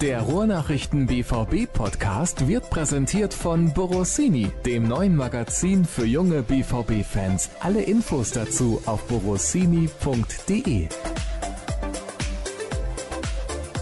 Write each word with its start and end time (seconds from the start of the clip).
Der 0.00 0.20
Ruhrnachrichten 0.20 1.08
BVB 1.08 1.66
Podcast 1.72 2.46
wird 2.46 2.70
präsentiert 2.70 3.34
von 3.34 3.74
Borossini, 3.74 4.52
dem 4.64 4.86
neuen 4.86 5.16
Magazin 5.16 5.84
für 5.84 6.04
junge 6.04 6.42
BVB 6.42 7.04
Fans. 7.04 7.50
Alle 7.58 7.82
Infos 7.82 8.30
dazu 8.30 8.80
auf 8.86 9.08
borossini.de. 9.08 10.88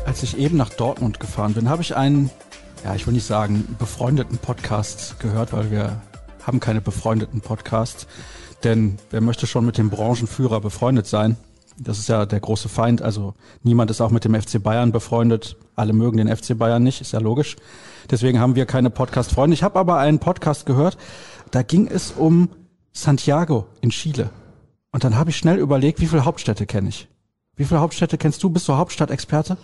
Als 0.07 0.23
ich 0.23 0.39
eben 0.39 0.57
nach 0.57 0.71
Dortmund 0.71 1.21
gefahren 1.21 1.53
bin, 1.53 1.69
habe 1.69 1.83
ich 1.83 1.95
einen, 1.95 2.31
ja, 2.83 2.95
ich 2.95 3.07
will 3.07 3.13
nicht 3.13 3.27
sagen, 3.27 3.77
befreundeten 3.79 4.39
Podcast 4.39 5.21
gehört, 5.21 5.53
weil 5.53 5.71
wir 5.71 6.01
haben 6.47 6.61
keine 6.61 6.81
befreundeten 6.81 7.43
Podcasts. 7.43 8.07
Denn 8.65 8.97
wer 9.11 9.21
möchte 9.21 9.47
schon 9.47 9.67
mit 9.67 9.77
dem 9.77 9.91
Branchenführer 9.91 10.63
befreundet 10.63 11.07
sein? 11.07 11.37
Das 11.79 11.99
ist 11.99 12.09
ja 12.09 12.27
der 12.27 12.41
große 12.41 12.69
Feind. 12.69 13.03
Also 13.03 13.35
niemand 13.63 13.91
ist 13.91 14.01
auch 14.01 14.11
mit 14.11 14.25
dem 14.25 14.35
FC 14.35 14.63
Bayern 14.63 14.93
befreundet. 14.93 15.57
Alle 15.75 15.93
mögen 15.93 16.17
den 16.17 16.35
FC 16.35 16.57
Bayern 16.57 16.83
nicht, 16.83 17.01
ist 17.01 17.13
ja 17.13 17.19
logisch. 17.19 17.57
Deswegen 18.11 18.41
haben 18.41 18.55
wir 18.55 18.67
keine 18.67 18.91
Podcast-Freunde. 18.91 19.55
Ich 19.55 19.63
habe 19.63 19.79
aber 19.79 19.99
einen 19.99 20.19
Podcast 20.19 20.65
gehört, 20.67 20.97
da 21.51 21.63
ging 21.63 21.87
es 21.87 22.13
um 22.13 22.49
Santiago 22.93 23.67
in 23.81 23.91
Chile. 23.91 24.31
Und 24.93 25.05
dann 25.05 25.17
habe 25.17 25.31
ich 25.31 25.37
schnell 25.37 25.59
überlegt, 25.59 26.01
wie 26.01 26.07
viele 26.07 26.25
Hauptstädte 26.25 26.65
kenne 26.67 26.89
ich? 26.89 27.09
Wie 27.57 27.65
viele 27.65 27.81
Hauptstädte 27.81 28.17
kennst 28.17 28.43
du? 28.43 28.51
Bist 28.51 28.69
du 28.69 28.77
Hauptstadtexperte? 28.77 29.59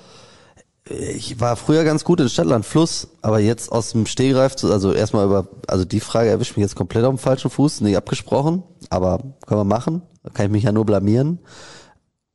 Ich 0.84 1.40
war 1.40 1.56
früher 1.56 1.84
ganz 1.84 2.02
gut 2.02 2.20
in 2.20 2.28
Stadtland 2.28 2.66
Fluss, 2.66 3.08
aber 3.22 3.38
jetzt 3.38 3.70
aus 3.70 3.92
dem 3.92 4.06
Stehgreif 4.06 4.56
also 4.64 4.92
erstmal 4.92 5.26
über, 5.26 5.46
also 5.68 5.84
die 5.84 6.00
Frage 6.00 6.28
erwischt 6.28 6.56
mich 6.56 6.62
jetzt 6.62 6.74
komplett 6.74 7.04
auf 7.04 7.14
dem 7.14 7.18
falschen 7.18 7.50
Fuß, 7.50 7.82
nicht 7.82 7.96
abgesprochen, 7.96 8.64
aber 8.90 9.18
können 9.46 9.60
wir 9.60 9.64
machen. 9.64 10.02
Da 10.24 10.30
kann 10.30 10.46
ich 10.46 10.52
mich 10.52 10.64
ja 10.64 10.72
nur 10.72 10.84
blamieren. 10.84 11.38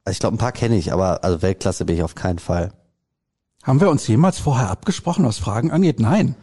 Also 0.08 0.16
ich 0.16 0.20
glaube, 0.22 0.36
ein 0.36 0.40
paar 0.40 0.54
kenne 0.54 0.78
ich, 0.78 0.94
aber 0.94 1.26
also 1.26 1.42
Weltklasse 1.42 1.84
bin 1.84 1.98
ich 1.98 2.02
auf 2.02 2.16
keinen 2.16 2.40
Fall. 2.40 2.72
Haben 3.62 3.82
wir 3.82 3.90
uns 3.90 4.08
jemals 4.08 4.40
vorher 4.40 4.70
abgesprochen, 4.70 5.26
was 5.26 5.38
Fragen 5.38 5.70
angeht? 5.70 6.00
Nein. 6.00 6.38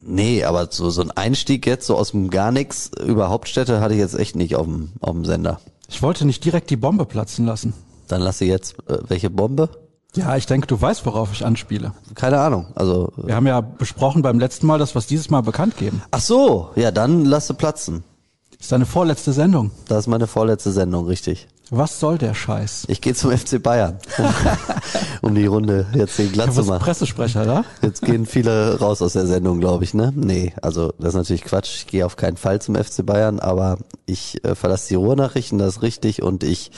Nee, 0.00 0.44
aber 0.44 0.68
so, 0.70 0.88
so 0.90 1.02
ein 1.02 1.10
Einstieg 1.10 1.66
jetzt 1.66 1.88
so 1.88 1.96
aus 1.96 2.12
dem 2.12 2.30
gar 2.30 2.52
nichts 2.52 2.92
über 3.04 3.28
Hauptstädte 3.28 3.80
hatte 3.80 3.94
ich 3.94 3.98
jetzt 3.98 4.16
echt 4.16 4.36
nicht 4.36 4.54
auf 4.54 4.66
dem, 4.66 4.92
auf 5.00 5.10
dem 5.10 5.24
Sender. 5.24 5.58
Ich 5.88 6.00
wollte 6.00 6.24
nicht 6.24 6.44
direkt 6.44 6.70
die 6.70 6.76
Bombe 6.76 7.06
platzen 7.06 7.44
lassen. 7.44 7.74
Dann 8.06 8.20
lasse 8.20 8.44
jetzt 8.44 8.76
äh, 8.88 8.98
welche 9.08 9.30
Bombe? 9.30 9.68
Ja, 10.14 10.36
ich 10.36 10.46
denke, 10.46 10.68
du 10.68 10.80
weißt, 10.80 11.04
worauf 11.06 11.32
ich 11.32 11.44
anspiele. 11.44 11.92
Keine 12.14 12.38
Ahnung. 12.38 12.66
Also 12.76 13.12
Wir 13.16 13.34
haben 13.34 13.48
ja 13.48 13.60
besprochen 13.62 14.22
beim 14.22 14.38
letzten 14.38 14.68
Mal, 14.68 14.78
dass 14.78 14.94
wir 14.94 15.00
es 15.00 15.08
dieses 15.08 15.28
Mal 15.28 15.40
bekannt 15.40 15.76
geben. 15.76 16.02
ach 16.12 16.20
so, 16.20 16.70
ja, 16.76 16.92
dann 16.92 17.24
lasse 17.24 17.52
platzen. 17.52 18.04
Das 18.52 18.66
ist 18.66 18.72
deine 18.72 18.86
vorletzte 18.86 19.32
Sendung. 19.32 19.72
Das 19.88 20.04
ist 20.04 20.06
meine 20.06 20.28
vorletzte 20.28 20.70
Sendung, 20.70 21.06
richtig. 21.06 21.48
Was 21.70 21.98
soll 21.98 22.16
der 22.16 22.32
Scheiß? 22.32 22.84
Ich 22.86 23.00
gehe 23.00 23.14
zum 23.14 23.36
FC 23.36 23.60
Bayern, 23.60 23.98
um 25.22 25.34
die 25.34 25.46
Runde 25.46 25.86
jetzt 25.94 26.14
hier 26.14 26.28
glatt 26.28 26.54
zu 26.54 26.62
machen. 26.62 26.80
Pressesprecher, 26.80 27.44
da? 27.44 27.64
Jetzt 27.82 28.02
gehen 28.02 28.24
viele 28.26 28.78
raus 28.78 29.02
aus 29.02 29.14
der 29.14 29.26
Sendung, 29.26 29.58
glaube 29.58 29.82
ich, 29.82 29.92
ne? 29.92 30.12
Nee, 30.14 30.52
also 30.62 30.92
das 30.98 31.08
ist 31.08 31.14
natürlich 31.16 31.44
Quatsch. 31.44 31.74
Ich 31.74 31.86
gehe 31.88 32.06
auf 32.06 32.14
keinen 32.14 32.36
Fall 32.36 32.60
zum 32.60 32.76
FC 32.76 33.04
Bayern, 33.04 33.40
aber 33.40 33.78
ich 34.06 34.44
äh, 34.44 34.54
verlasse 34.54 34.90
die 34.90 34.94
Ruhrnachrichten, 34.94 35.58
das 35.58 35.76
ist 35.76 35.82
richtig. 35.82 36.22
Und 36.22 36.44
ich 36.44 36.70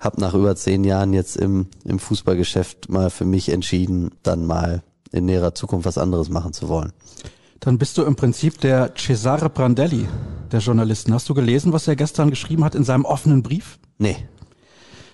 habe 0.00 0.20
nach 0.20 0.34
über 0.34 0.56
zehn 0.56 0.82
Jahren 0.82 1.12
jetzt 1.12 1.36
im, 1.36 1.68
im 1.84 2.00
Fußballgeschäft 2.00 2.88
mal 2.88 3.10
für 3.10 3.24
mich 3.24 3.48
entschieden, 3.50 4.10
dann 4.24 4.44
mal 4.44 4.82
in 5.12 5.26
näherer 5.26 5.54
Zukunft 5.54 5.86
was 5.86 5.98
anderes 5.98 6.30
machen 6.30 6.52
zu 6.52 6.68
wollen. 6.68 6.92
Dann 7.60 7.78
bist 7.78 7.96
du 7.96 8.02
im 8.02 8.16
Prinzip 8.16 8.60
der 8.60 8.92
Cesare 8.96 9.48
Brandelli 9.50 10.08
der 10.50 10.60
Journalisten. 10.60 11.14
Hast 11.14 11.28
du 11.28 11.34
gelesen, 11.34 11.72
was 11.72 11.86
er 11.86 11.94
gestern 11.94 12.30
geschrieben 12.30 12.64
hat 12.64 12.74
in 12.74 12.82
seinem 12.82 13.04
offenen 13.04 13.44
Brief? 13.44 13.78
Nee, 13.98 14.16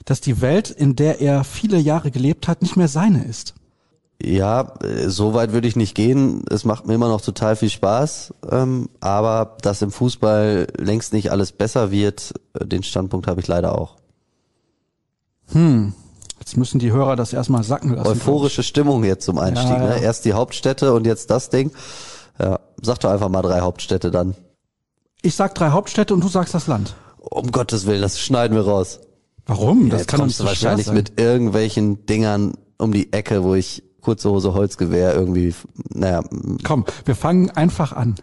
Dass 0.04 0.20
die 0.20 0.40
Welt, 0.40 0.70
in 0.70 0.96
der 0.96 1.20
er 1.20 1.44
viele 1.44 1.78
Jahre 1.78 2.10
gelebt 2.10 2.48
hat, 2.48 2.62
nicht 2.62 2.76
mehr 2.76 2.88
seine 2.88 3.24
ist. 3.24 3.54
Ja, 4.20 4.74
äh, 4.82 5.08
so 5.08 5.34
weit 5.34 5.52
würde 5.52 5.68
ich 5.68 5.76
nicht 5.76 5.94
gehen. 5.94 6.44
Es 6.50 6.64
macht 6.64 6.86
mir 6.86 6.94
immer 6.94 7.08
noch 7.08 7.20
total 7.20 7.56
viel 7.56 7.70
Spaß. 7.70 8.34
Ähm, 8.50 8.88
aber 9.00 9.56
dass 9.62 9.82
im 9.82 9.90
Fußball 9.90 10.68
längst 10.78 11.12
nicht 11.12 11.30
alles 11.30 11.52
besser 11.52 11.90
wird, 11.90 12.34
äh, 12.54 12.66
den 12.66 12.82
Standpunkt 12.82 13.26
habe 13.26 13.40
ich 13.40 13.48
leider 13.48 13.78
auch. 13.78 13.96
Jetzt 16.38 16.56
müssen 16.56 16.78
die 16.78 16.92
Hörer 16.92 17.14
das 17.14 17.32
erstmal 17.32 17.62
sacken 17.62 17.94
lassen. 17.94 18.08
Euphorische 18.08 18.62
Stimmung 18.62 19.04
jetzt 19.04 19.24
zum 19.24 19.38
Einstieg. 19.38 19.70
Ja, 19.70 19.84
ja. 19.84 19.94
Ne? 19.96 20.02
Erst 20.02 20.24
die 20.24 20.32
Hauptstädte 20.32 20.94
und 20.94 21.06
jetzt 21.06 21.30
das 21.30 21.50
Ding. 21.50 21.72
Ja, 22.38 22.58
sag 22.80 23.00
doch 23.00 23.10
einfach 23.10 23.28
mal 23.28 23.42
drei 23.42 23.60
Hauptstädte 23.60 24.10
dann. 24.10 24.34
Ich 25.20 25.34
sag 25.34 25.54
drei 25.54 25.70
Hauptstädte 25.70 26.14
und 26.14 26.24
du 26.24 26.28
sagst 26.28 26.54
das 26.54 26.66
Land. 26.66 26.94
Um 27.30 27.50
Gottes 27.52 27.86
Willen, 27.86 28.02
das 28.02 28.18
schneiden 28.20 28.56
wir 28.56 28.64
raus. 28.64 29.00
Warum? 29.46 29.88
Ja, 29.88 29.96
Das 29.98 30.06
kann 30.06 30.20
kommst 30.20 30.40
du 30.40 30.44
wahrscheinlich 30.44 30.86
sein. 30.86 30.94
mit 30.94 31.20
irgendwelchen 31.20 32.04
Dingern 32.06 32.54
um 32.78 32.92
die 32.92 33.12
Ecke, 33.12 33.42
wo 33.44 33.54
ich 33.54 33.82
kurze 34.00 34.28
Hose 34.30 34.52
Holzgewehr 34.54 35.14
irgendwie, 35.14 35.54
naja, 35.94 36.24
Komm, 36.64 36.84
wir 37.04 37.14
fangen 37.14 37.50
einfach 37.50 37.92
an. 37.92 38.16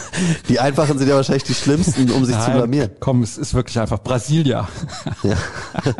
die 0.48 0.58
einfachen 0.60 0.98
sind 0.98 1.08
ja 1.08 1.14
wahrscheinlich 1.14 1.44
die 1.44 1.52
schlimmsten, 1.52 2.10
um 2.10 2.24
sich 2.24 2.34
zu 2.38 2.48
Nein, 2.48 2.56
blamieren. 2.56 2.90
Komm, 3.00 3.22
es 3.22 3.36
ist 3.36 3.52
wirklich 3.52 3.78
einfach 3.78 4.02
Brasilia. 4.02 4.66
Ja. 5.22 5.36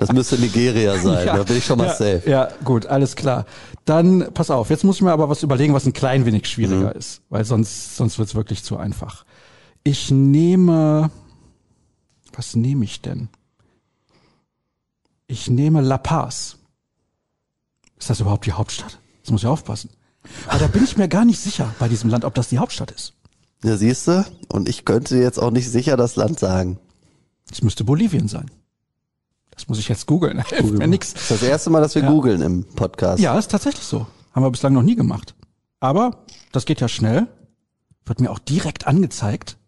Das 0.00 0.10
müsste 0.12 0.36
Nigeria 0.38 0.98
sein, 0.98 1.26
da 1.26 1.42
bin 1.44 1.56
ich 1.58 1.64
schon 1.64 1.78
mal 1.78 1.86
ja, 1.86 1.90
safe. 1.94 2.22
Ja, 2.26 2.48
gut, 2.64 2.86
alles 2.86 3.14
klar. 3.14 3.46
Dann 3.84 4.28
pass 4.34 4.50
auf, 4.50 4.70
jetzt 4.70 4.82
muss 4.82 4.96
ich 4.96 5.02
mir 5.02 5.12
aber 5.12 5.28
was 5.28 5.42
überlegen, 5.44 5.72
was 5.74 5.86
ein 5.86 5.92
klein 5.92 6.26
wenig 6.26 6.42
Mhm. 6.42 6.46
schwieriger 6.46 6.94
ist, 6.96 7.22
weil 7.28 7.44
sonst 7.44 7.96
sonst 7.96 8.18
wird's 8.18 8.34
wirklich 8.34 8.64
zu 8.64 8.76
einfach. 8.76 9.24
Ich 9.84 10.10
nehme 10.10 11.10
was 12.34 12.56
nehme 12.56 12.84
ich 12.84 13.00
denn? 13.00 13.28
Ich 15.26 15.48
nehme 15.48 15.80
La 15.80 15.98
Paz. 15.98 16.56
Ist 17.98 18.10
das 18.10 18.20
überhaupt 18.20 18.46
die 18.46 18.52
Hauptstadt? 18.52 18.98
Das 19.22 19.30
muss 19.30 19.42
ich 19.42 19.46
aufpassen. 19.46 19.90
Aber 20.48 20.58
da 20.58 20.66
bin 20.66 20.84
ich 20.84 20.96
mir 20.96 21.08
gar 21.08 21.24
nicht 21.24 21.40
sicher 21.40 21.74
bei 21.78 21.88
diesem 21.88 22.10
Land, 22.10 22.24
ob 22.24 22.34
das 22.34 22.48
die 22.48 22.58
Hauptstadt 22.58 22.90
ist. 22.90 23.14
Ja, 23.62 23.76
siehst 23.76 24.08
du? 24.08 24.24
Und 24.48 24.68
ich 24.68 24.84
könnte 24.84 25.16
jetzt 25.18 25.38
auch 25.38 25.50
nicht 25.50 25.70
sicher 25.70 25.96
das 25.96 26.16
Land 26.16 26.38
sagen. 26.38 26.78
Es 27.50 27.62
müsste 27.62 27.84
Bolivien 27.84 28.26
sein. 28.28 28.50
Das 29.50 29.68
muss 29.68 29.78
ich 29.78 29.88
jetzt 29.88 30.06
googeln. 30.06 30.42
Mir 30.62 30.86
nix. 30.86 31.12
Das 31.12 31.22
ist 31.22 31.30
das 31.30 31.42
erste 31.42 31.70
Mal, 31.70 31.80
dass 31.80 31.94
wir 31.94 32.02
Ja. 32.02 32.10
googeln 32.10 32.40
im 32.40 32.64
Podcast. 32.64 33.20
Ja, 33.22 33.38
ist 33.38 33.50
tatsächlich 33.50 33.84
so. 33.84 34.06
Haben 34.32 34.44
wir 34.44 34.50
bislang 34.50 34.72
noch 34.72 34.82
nie 34.82 34.94
gemacht. 34.96 35.34
Aber 35.80 36.24
das 36.52 36.64
geht 36.64 36.80
ja 36.80 36.88
schnell. 36.88 37.26
Wird 38.06 38.20
mir 38.20 38.30
auch 38.30 38.38
direkt 38.38 38.86
angezeigt. 38.86 39.58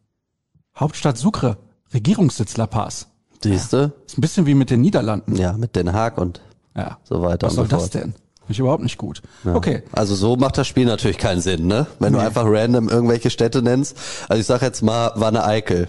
Hauptstadt 0.77 1.19
Sucre, 1.19 1.59
Regierungssitz 1.95 2.57
La 2.57 2.67
Paz. 2.67 3.07
Siehst 3.43 3.73
du? 3.73 3.93
Ist 4.07 4.17
ein 4.19 4.21
bisschen 4.21 4.47
wie 4.47 4.55
mit 4.55 4.71
den 4.71 4.81
Niederlanden. 4.81 5.37
Ja, 5.37 5.53
mit 5.55 5.75
Den 5.77 5.93
Haag 5.93 6.19
und 6.19 6.41
Ja. 6.77 6.99
so 7.05 7.23
weiter. 7.23 7.49
Was 7.49 7.55
soll 7.55 7.69
so 7.69 7.77
das 7.77 7.91
denn? 7.91 8.03
Finde 8.13 8.53
ich 8.53 8.59
überhaupt 8.61 8.83
nicht 8.83 8.99
gut. 8.99 9.23
Okay. 9.45 9.83
Also 9.93 10.15
so 10.15 10.37
macht 10.37 10.59
das 10.59 10.67
Spiel 10.67 10.85
natürlich 10.87 11.19
keinen 11.19 11.41
Sinn, 11.41 11.67
ne? 11.67 11.87
Wenn 11.99 12.13
du 12.13 12.19
Nee. 12.21 12.25
einfach 12.27 12.45
random 12.47 12.89
irgendwelche 12.89 13.31
Städte 13.31 13.63
nennst. 13.63 13.97
Also 14.29 14.41
ich 14.41 14.47
sag 14.47 14.63
jetzt 14.63 14.83
mal 14.83 15.13
Wanne 15.17 15.45
Eickel. 15.45 15.89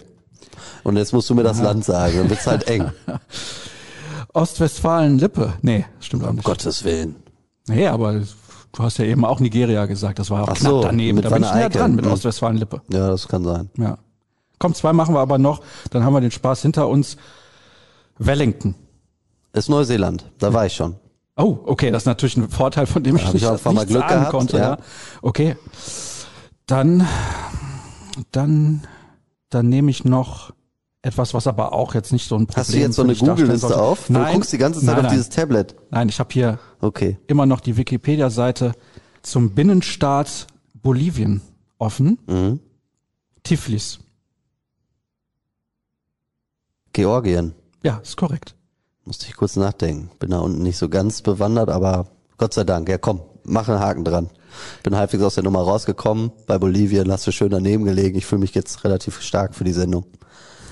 Und 0.84 0.98
jetzt 0.98 1.14
musst 1.14 1.30
du 1.30 1.36
mir 1.36 1.44
das 1.44 1.62
Land 1.62 1.86
sagen, 1.86 2.18
dann 2.18 2.30
wird's 2.30 2.46
halt 2.48 2.68
eng. 2.68 2.92
Ostwestfalen-Lippe. 4.34 5.54
Nee, 5.62 5.86
stimmt 6.00 6.24
auch 6.24 6.30
um 6.30 6.36
nicht. 6.36 6.46
Gottes 6.46 6.84
Willen. 6.84 7.16
Nee, 7.68 7.88
aber 7.88 8.14
du 8.72 8.84
hast 8.84 8.98
ja 8.98 9.06
eben 9.06 9.26
auch 9.26 9.40
Nigeria 9.40 9.86
gesagt. 9.86 10.20
Das 10.20 10.30
war 10.30 10.44
auch 10.44 10.48
Ach 10.50 10.56
knapp 10.56 10.72
so, 10.72 10.82
daneben. 10.84 11.22
Da 11.22 11.30
bin 11.30 11.44
ich 11.44 11.54
näher 11.54 11.70
dran 11.70 11.96
mit 11.96 12.06
Hm. 12.06 12.12
Ostwestfalen-Lippe. 12.14 12.82
Ja, 12.92 13.10
das 13.10 13.28
kann 13.28 13.44
sein. 13.44 13.70
Ja. 13.78 13.98
Komm, 14.64 14.74
zwei 14.74 14.94
machen 14.94 15.14
wir 15.14 15.20
aber 15.20 15.38
noch. 15.40 15.60
Dann 15.90 16.06
haben 16.06 16.14
wir 16.14 16.22
den 16.22 16.32
Spaß 16.32 16.62
hinter 16.62 16.88
uns. 16.88 17.18
Wellington. 18.18 18.76
Ist 19.52 19.68
Neuseeland. 19.68 20.32
Da 20.40 20.54
war 20.54 20.66
ich 20.66 20.74
schon. 20.74 20.96
Oh, 21.36 21.58
okay, 21.66 21.92
das 21.92 22.04
ist 22.04 22.06
natürlich 22.06 22.38
ein 22.38 22.48
Vorteil, 22.48 22.86
von 22.86 23.04
dem 23.04 23.18
ich 23.18 23.24
hab 23.24 23.36
ich 23.36 23.42
nicht, 23.42 23.46
auch 23.46 23.52
ein 23.56 23.60
paar 23.60 23.74
Mal 23.74 23.82
nichts 23.82 23.92
Glück 23.92 24.06
ahnen 24.06 24.20
gehabt, 24.20 24.32
konnte. 24.32 24.58
ja. 24.58 24.64
Ja. 24.64 24.78
Okay, 25.22 25.58
dann, 26.66 27.06
dann, 28.32 28.88
dann 29.50 29.68
nehme 29.68 29.92
ich 29.92 30.06
noch 30.06 30.54
etwas, 31.02 31.34
was 31.34 31.46
aber 31.46 31.74
auch 31.74 31.94
jetzt 31.94 32.14
nicht 32.14 32.26
so 32.30 32.36
ein 32.36 32.48
Problem 32.48 32.62
Hast 32.62 32.74
du 32.74 32.78
jetzt 32.78 32.96
so 32.96 33.02
eine 33.04 33.16
Google-Liste 33.16 33.78
auf? 33.78 34.10
Nein, 34.10 34.28
Du 34.28 34.34
guckst 34.36 34.54
die 34.54 34.58
ganze 34.60 34.80
Zeit 34.80 34.88
nein, 34.88 34.96
auf 34.98 35.04
nein. 35.04 35.12
dieses 35.12 35.28
Tablet. 35.28 35.76
Nein, 35.92 36.08
ich 36.08 36.20
habe 36.22 36.30
hier 36.32 36.58
Okay. 36.80 37.18
immer 37.28 37.46
noch 37.46 37.60
die 37.60 37.76
Wikipedia-Seite 37.76 38.72
zum 39.24 39.50
Binnenstaat 39.56 40.48
Bolivien 40.74 41.42
offen. 41.80 42.18
Mhm. 42.28 42.62
Tiflis. 43.44 44.00
Georgien. 46.94 47.54
Ja, 47.84 47.98
ist 47.98 48.18
korrekt. 48.18 48.56
Musste 49.04 49.26
ich 49.28 49.36
kurz 49.36 49.56
nachdenken. 49.56 50.12
Bin 50.20 50.30
da 50.30 50.40
unten 50.40 50.64
nicht 50.64 50.78
so 50.78 50.88
ganz 50.88 51.22
bewandert, 51.22 51.70
aber 51.70 52.08
Gott 52.38 52.54
sei 52.54 52.64
Dank. 52.64 52.88
Ja, 52.88 52.98
komm, 52.98 53.22
mach 53.44 53.68
einen 53.68 53.80
Haken 53.80 54.06
dran. 54.06 54.30
Bin 54.84 54.96
halbwegs 54.96 55.24
aus 55.24 55.36
der 55.36 55.44
Nummer 55.44 55.62
rausgekommen. 55.62 56.32
Bei 56.46 56.58
Bolivien 56.58 57.12
hast 57.12 57.28
du 57.28 57.32
schön 57.32 57.50
daneben 57.50 57.84
gelegen. 57.84 58.18
Ich 58.18 58.26
fühle 58.26 58.40
mich 58.40 58.54
jetzt 58.54 58.84
relativ 58.84 59.22
stark 59.22 59.56
für 59.56 59.64
die 59.64 59.74
Sendung. 59.74 60.06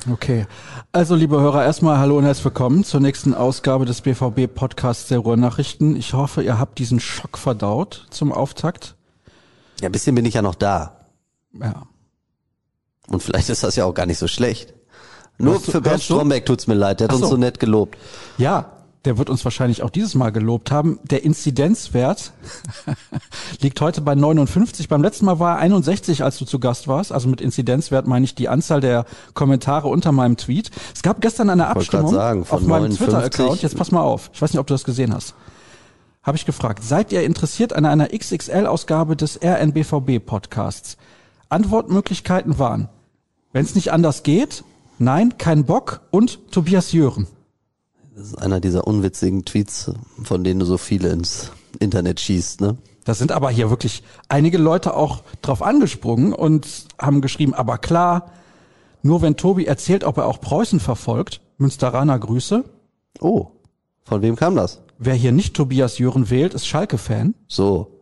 Okay. 0.10 0.48
Also, 0.92 1.16
liebe 1.16 1.40
Hörer, 1.40 1.64
erstmal 1.64 1.98
hallo 1.98 2.18
und 2.18 2.24
herzlich 2.24 2.46
willkommen 2.46 2.84
zur 2.84 3.02
nächsten 3.02 3.34
Ausgabe 3.34 3.86
des 3.86 4.02
BVB 4.02 4.54
Podcasts 4.54 5.08
der 5.08 5.20
Ruhrnachrichten. 5.20 5.96
Ich 5.96 6.14
hoffe, 6.14 6.42
ihr 6.42 6.58
habt 6.58 6.80
diesen 6.80 7.00
Schock 7.00 7.38
verdaut 7.38 8.08
zum 8.10 8.32
Auftakt. 8.32 8.96
Ja, 9.80 9.90
ein 9.90 9.92
bisschen 9.92 10.16
bin 10.16 10.26
ich 10.26 10.36
ja 10.36 10.42
noch 10.42 10.56
da. 10.56 11.08
Ja. 11.54 11.84
Und 13.08 13.22
vielleicht 13.22 13.50
ist 13.50 13.64
das 13.64 13.76
ja 13.76 13.86
auch 13.86 13.94
gar 13.94 14.06
nicht 14.06 14.20
so 14.20 14.28
schlecht. 14.28 14.74
Nur 15.38 15.56
du- 15.56 15.60
für 15.72 15.82
Bernd? 15.82 16.02
Stromberg 16.04 16.46
tut's 16.46 16.68
mir 16.68 16.76
leid. 16.76 17.00
Der 17.00 17.06
hat 17.08 17.12
Ach 17.12 17.16
uns 17.16 17.26
so. 17.26 17.32
so 17.32 17.38
nett 17.38 17.60
gelobt. 17.60 17.98
Ja, 18.38 18.72
der 19.06 19.18
wird 19.18 19.32
uns 19.32 19.44
wahrscheinlich 19.44 19.82
auch 19.82 19.90
dieses 19.90 20.14
Mal 20.14 20.30
gelobt 20.32 20.70
haben. 20.70 21.00
Der 21.04 21.24
Inzidenzwert 21.24 22.34
liegt 23.62 23.82
heute 23.82 24.02
bei 24.02 24.14
59. 24.14 24.88
Beim 24.90 25.02
letzten 25.02 25.26
Mal 25.26 25.40
war 25.40 25.56
er 25.56 25.60
61, 25.60 26.24
als 26.24 26.38
du 26.38 26.46
zu 26.46 26.60
Gast 26.60 26.88
warst. 26.88 27.12
Also 27.12 27.28
mit 27.28 27.42
Inzidenzwert 27.42 28.06
meine 28.06 28.26
ich 28.26 28.36
die 28.36 28.48
Anzahl 28.48 28.80
der 28.82 29.06
Kommentare 29.34 29.88
unter 29.88 30.12
meinem 30.12 30.38
Tweet. 30.38 30.70
Es 30.94 31.02
gab 31.02 31.20
gestern 31.22 31.50
eine 31.50 31.68
Abstimmung 31.68 32.14
sagen, 32.14 32.42
auf 32.44 32.62
meinem 32.62 32.92
59 32.92 32.98
Twitter-Account. 33.00 33.62
Jetzt 33.64 33.76
pass 33.78 33.92
mal 33.92 34.02
auf. 34.02 34.30
Ich 34.34 34.42
weiß 34.42 34.54
nicht, 34.54 34.60
ob 34.60 34.68
du 34.68 34.76
das 34.76 34.84
gesehen 34.84 35.14
hast. 35.14 35.34
Habe 36.22 36.38
ich 36.38 36.46
gefragt. 36.46 36.84
Seid 36.84 37.12
ihr 37.12 37.24
interessiert 37.24 37.74
an 37.74 37.86
einer 37.88 38.10
XXL-Ausgabe 38.10 39.16
des 39.16 39.40
RNBVB-Podcasts? 39.44 40.98
Antwortmöglichkeiten 41.50 42.60
waren, 42.60 42.88
wenn 43.52 43.66
es 43.66 43.74
nicht 43.74 43.92
anders 43.92 44.22
geht, 44.24 44.64
nein, 45.02 45.38
kein 45.38 45.66
Bock 45.66 46.02
und 46.12 46.52
Tobias 46.52 46.92
Jören. 46.92 47.28
Das 48.16 48.28
ist 48.28 48.36
einer 48.36 48.60
dieser 48.60 48.88
unwitzigen 48.88 49.46
Tweets, 49.46 49.92
von 50.24 50.44
denen 50.44 50.60
du 50.60 50.66
so 50.66 50.78
viele 50.78 51.10
ins 51.10 51.52
Internet 51.80 52.20
schießt, 52.20 52.62
ne? 52.62 52.78
Da 53.04 53.16
sind 53.16 53.32
aber 53.32 53.50
hier 53.50 53.72
wirklich 53.72 54.04
einige 54.30 54.60
Leute 54.60 54.94
auch 54.94 55.24
drauf 55.42 55.64
angesprungen 55.64 56.34
und 56.34 56.86
haben 57.00 57.22
geschrieben, 57.22 57.56
aber 57.56 57.80
klar, 57.80 58.32
nur 59.02 59.24
wenn 59.24 59.38
Tobi 59.38 59.66
erzählt, 59.66 60.04
ob 60.04 60.18
er 60.18 60.28
auch 60.28 60.40
Preußen 60.40 60.80
verfolgt, 60.80 61.42
Münsteraner 61.58 62.20
Grüße. 62.20 62.64
Oh, 63.20 63.48
von 64.04 64.22
wem 64.22 64.36
kam 64.36 64.56
das? 64.56 64.82
Wer 65.00 65.16
hier 65.16 65.32
nicht 65.32 65.56
Tobias 65.56 65.98
Jören 65.98 66.30
wählt, 66.30 66.54
ist 66.54 66.68
Schalke-Fan. 66.68 67.34
So, 67.48 68.02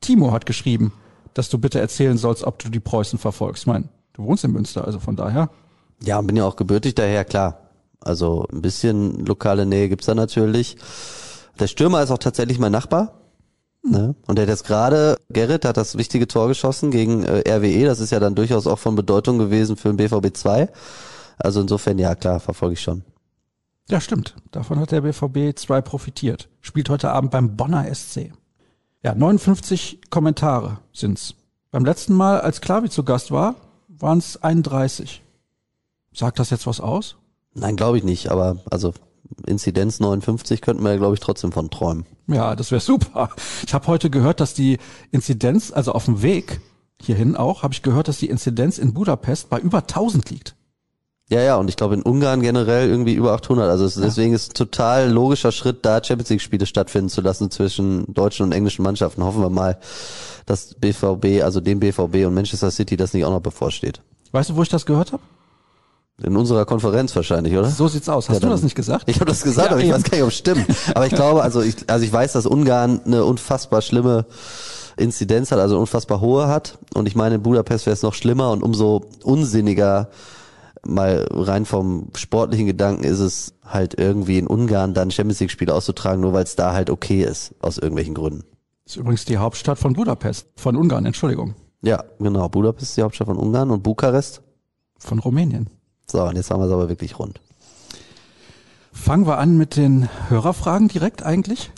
Timo 0.00 0.32
hat 0.32 0.46
geschrieben, 0.46 0.92
dass 1.34 1.48
du 1.48 1.58
bitte 1.58 1.78
erzählen 1.78 2.18
sollst, 2.18 2.42
ob 2.42 2.58
du 2.58 2.70
die 2.70 2.80
Preußen 2.80 3.20
verfolgst. 3.20 3.62
Ich 3.62 3.66
mein, 3.68 3.88
du 4.14 4.24
wohnst 4.24 4.42
in 4.42 4.50
Münster, 4.50 4.84
also 4.84 4.98
von 4.98 5.14
daher. 5.14 5.50
Ja, 6.02 6.20
bin 6.20 6.36
ja 6.36 6.44
auch 6.44 6.56
gebürtig 6.56 6.94
daher, 6.94 7.24
klar. 7.24 7.70
Also 8.00 8.46
ein 8.50 8.62
bisschen 8.62 9.24
lokale 9.26 9.66
Nähe 9.66 9.88
gibt's 9.88 10.06
da 10.06 10.14
natürlich. 10.14 10.76
Der 11.58 11.66
Stürmer 11.66 12.02
ist 12.02 12.10
auch 12.10 12.18
tatsächlich 12.18 12.58
mein 12.58 12.72
Nachbar. 12.72 13.20
Ne? 13.82 14.14
Und 14.26 14.36
der 14.36 14.44
hat 14.44 14.50
jetzt 14.50 14.66
gerade, 14.66 15.16
Gerrit 15.30 15.64
hat 15.64 15.76
das 15.76 15.96
wichtige 15.96 16.28
Tor 16.28 16.48
geschossen 16.48 16.90
gegen 16.90 17.24
äh, 17.24 17.42
RWE. 17.48 17.84
Das 17.84 18.00
ist 18.00 18.10
ja 18.10 18.20
dann 18.20 18.34
durchaus 18.34 18.66
auch 18.66 18.78
von 18.78 18.94
Bedeutung 18.94 19.38
gewesen 19.38 19.76
für 19.76 19.92
den 19.92 19.96
BVB 19.96 20.36
2. 20.36 20.68
Also 21.38 21.60
insofern, 21.62 21.98
ja 21.98 22.14
klar, 22.14 22.40
verfolge 22.40 22.74
ich 22.74 22.80
schon. 22.80 23.02
Ja, 23.88 24.00
stimmt. 24.00 24.36
Davon 24.50 24.78
hat 24.78 24.92
der 24.92 25.00
BVB 25.00 25.58
2 25.58 25.80
profitiert. 25.80 26.48
Spielt 26.60 26.90
heute 26.90 27.10
Abend 27.10 27.30
beim 27.30 27.56
Bonner 27.56 27.92
SC. 27.92 28.32
Ja, 29.02 29.14
59 29.14 30.00
Kommentare 30.10 30.78
sind's. 30.92 31.34
Beim 31.70 31.84
letzten 31.84 32.14
Mal, 32.14 32.40
als 32.40 32.60
Klavi 32.60 32.90
zu 32.90 33.02
Gast 33.02 33.30
war, 33.30 33.56
waren's 33.88 34.36
31. 34.42 35.22
Sagt 36.12 36.38
das 36.38 36.50
jetzt 36.50 36.66
was 36.66 36.80
aus? 36.80 37.16
Nein, 37.54 37.76
glaube 37.76 37.98
ich 37.98 38.04
nicht, 38.04 38.30
aber 38.30 38.58
also 38.70 38.92
Inzidenz 39.46 40.00
59 40.00 40.60
könnten 40.60 40.82
wir 40.82 40.92
ja, 40.92 40.96
glaube 40.96 41.14
ich, 41.14 41.20
trotzdem 41.20 41.52
von 41.52 41.70
träumen. 41.70 42.06
Ja, 42.26 42.56
das 42.56 42.70
wäre 42.70 42.80
super. 42.80 43.30
Ich 43.66 43.74
habe 43.74 43.86
heute 43.86 44.10
gehört, 44.10 44.40
dass 44.40 44.54
die 44.54 44.78
Inzidenz, 45.10 45.72
also 45.72 45.92
auf 45.92 46.04
dem 46.04 46.22
Weg 46.22 46.60
hierhin 47.00 47.36
auch, 47.36 47.62
habe 47.62 47.74
ich 47.74 47.82
gehört, 47.82 48.08
dass 48.08 48.18
die 48.18 48.28
Inzidenz 48.28 48.78
in 48.78 48.92
Budapest 48.92 49.50
bei 49.50 49.58
über 49.58 49.78
1000 49.78 50.30
liegt. 50.30 50.56
Ja, 51.28 51.40
ja, 51.40 51.56
und 51.56 51.68
ich 51.68 51.76
glaube 51.76 51.94
in 51.94 52.02
Ungarn 52.02 52.40
generell 52.40 52.88
irgendwie 52.88 53.14
über 53.14 53.32
800. 53.32 53.70
Also 53.70 53.84
es, 53.84 53.94
deswegen 53.94 54.34
ist 54.34 54.50
ein 54.50 54.54
total 54.54 55.08
logischer 55.10 55.52
Schritt, 55.52 55.84
da 55.84 56.02
Champions 56.02 56.30
League 56.30 56.40
Spiele 56.40 56.66
stattfinden 56.66 57.08
zu 57.08 57.20
lassen 57.20 57.52
zwischen 57.52 58.12
deutschen 58.12 58.46
und 58.46 58.52
englischen 58.52 58.82
Mannschaften. 58.82 59.22
Hoffen 59.22 59.40
wir 59.40 59.50
mal, 59.50 59.78
dass 60.46 60.74
BVB, 60.74 61.44
also 61.44 61.60
dem 61.60 61.78
BVB 61.78 62.26
und 62.26 62.34
Manchester 62.34 62.72
City 62.72 62.96
das 62.96 63.14
nicht 63.14 63.24
auch 63.24 63.30
noch 63.30 63.40
bevorsteht. 63.40 64.02
Weißt 64.32 64.50
du, 64.50 64.56
wo 64.56 64.62
ich 64.62 64.68
das 64.68 64.86
gehört 64.86 65.12
habe? 65.12 65.22
In 66.22 66.36
unserer 66.36 66.66
Konferenz 66.66 67.14
wahrscheinlich, 67.16 67.54
oder? 67.56 67.68
So 67.68 67.88
sieht's 67.88 68.08
aus. 68.08 68.28
Hast 68.28 68.36
Ja, 68.36 68.40
du 68.40 68.48
das 68.52 68.62
nicht 68.62 68.74
gesagt? 68.74 69.04
Ich 69.08 69.16
habe 69.16 69.26
das 69.26 69.42
gesagt, 69.42 69.68
Ja, 69.68 69.72
aber 69.72 69.80
ich 69.80 69.86
eben. 69.88 69.94
weiß 69.96 70.02
gar 70.04 70.16
nicht, 70.16 70.22
ob 70.22 70.28
es 70.28 70.36
stimmt. 70.36 70.66
Aber 70.94 71.06
ich 71.06 71.14
glaube, 71.14 71.42
also 71.42 71.62
ich, 71.62 71.76
also 71.88 72.04
ich 72.04 72.12
weiß, 72.12 72.32
dass 72.34 72.44
Ungarn 72.46 73.00
eine 73.06 73.24
unfassbar 73.24 73.80
schlimme 73.80 74.26
Inzidenz 74.98 75.50
hat, 75.50 75.58
also 75.58 75.78
unfassbar 75.78 76.20
hohe 76.20 76.46
hat. 76.48 76.78
Und 76.94 77.06
ich 77.08 77.14
meine, 77.14 77.36
in 77.36 77.42
Budapest 77.42 77.86
wäre 77.86 77.94
es 77.94 78.02
noch 78.02 78.12
schlimmer 78.14 78.50
und 78.50 78.62
umso 78.62 79.06
unsinniger, 79.24 80.10
mal 80.86 81.26
rein 81.30 81.64
vom 81.66 82.08
sportlichen 82.14 82.66
Gedanken 82.66 83.04
ist 83.04 83.18
es 83.20 83.54
halt 83.64 83.98
irgendwie 83.98 84.38
in 84.38 84.46
Ungarn 84.46 84.94
dann 84.94 85.10
Champions 85.10 85.40
League 85.40 85.50
Spiele 85.50 85.74
auszutragen, 85.74 86.20
nur 86.20 86.32
weil 86.32 86.44
es 86.44 86.56
da 86.56 86.72
halt 86.72 86.90
okay 86.90 87.22
ist, 87.22 87.54
aus 87.60 87.78
irgendwelchen 87.78 88.14
Gründen. 88.14 88.44
Das 88.84 88.94
ist 88.94 89.00
übrigens 89.00 89.24
die 89.24 89.38
Hauptstadt 89.38 89.78
von 89.78 89.92
Budapest. 89.94 90.46
Von 90.56 90.76
Ungarn, 90.76 91.06
Entschuldigung. 91.06 91.54
Ja, 91.82 92.04
genau. 92.18 92.48
Budapest 92.48 92.90
ist 92.90 92.96
die 92.96 93.02
Hauptstadt 93.02 93.28
von 93.28 93.36
Ungarn 93.38 93.70
und 93.70 93.82
Bukarest. 93.82 94.42
Von 94.98 95.18
Rumänien. 95.18 95.68
So, 96.10 96.22
und 96.24 96.36
jetzt 96.36 96.50
haben 96.50 96.60
wir 96.60 96.66
es 96.66 96.72
aber 96.72 96.88
wirklich 96.88 97.18
rund. 97.18 97.40
Fangen 98.92 99.26
wir 99.26 99.38
an 99.38 99.56
mit 99.56 99.76
den 99.76 100.08
Hörerfragen 100.28 100.88
direkt 100.88 101.22
eigentlich? 101.22 101.70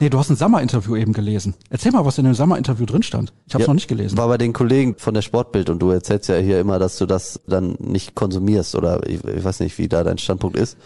Nee, 0.00 0.10
du 0.10 0.18
hast 0.18 0.30
ein 0.30 0.36
Sommer-Interview 0.36 0.96
eben 0.96 1.12
gelesen. 1.12 1.54
Erzähl 1.70 1.92
mal, 1.92 2.04
was 2.04 2.18
in 2.18 2.24
dem 2.24 2.34
Sommer-Interview 2.34 2.86
drin 2.86 3.02
stand. 3.02 3.32
Ich 3.46 3.54
habe 3.54 3.62
es 3.62 3.66
Ja, 3.66 3.70
noch 3.70 3.74
nicht 3.74 3.88
gelesen. 3.88 4.16
War 4.18 4.28
bei 4.28 4.38
den 4.38 4.52
Kollegen 4.52 4.96
von 4.96 5.14
der 5.14 5.22
Sportbild 5.22 5.70
und 5.70 5.80
du 5.80 5.90
erzählst 5.90 6.28
ja 6.28 6.36
hier 6.36 6.60
immer, 6.60 6.78
dass 6.78 6.98
du 6.98 7.06
das 7.06 7.40
dann 7.46 7.76
nicht 7.80 8.14
konsumierst 8.14 8.74
oder 8.74 9.06
ich, 9.08 9.24
ich 9.24 9.44
weiß 9.44 9.60
nicht, 9.60 9.78
wie 9.78 9.88
da 9.88 10.04
dein 10.04 10.18
Standpunkt 10.18 10.56
ist. 10.56 10.76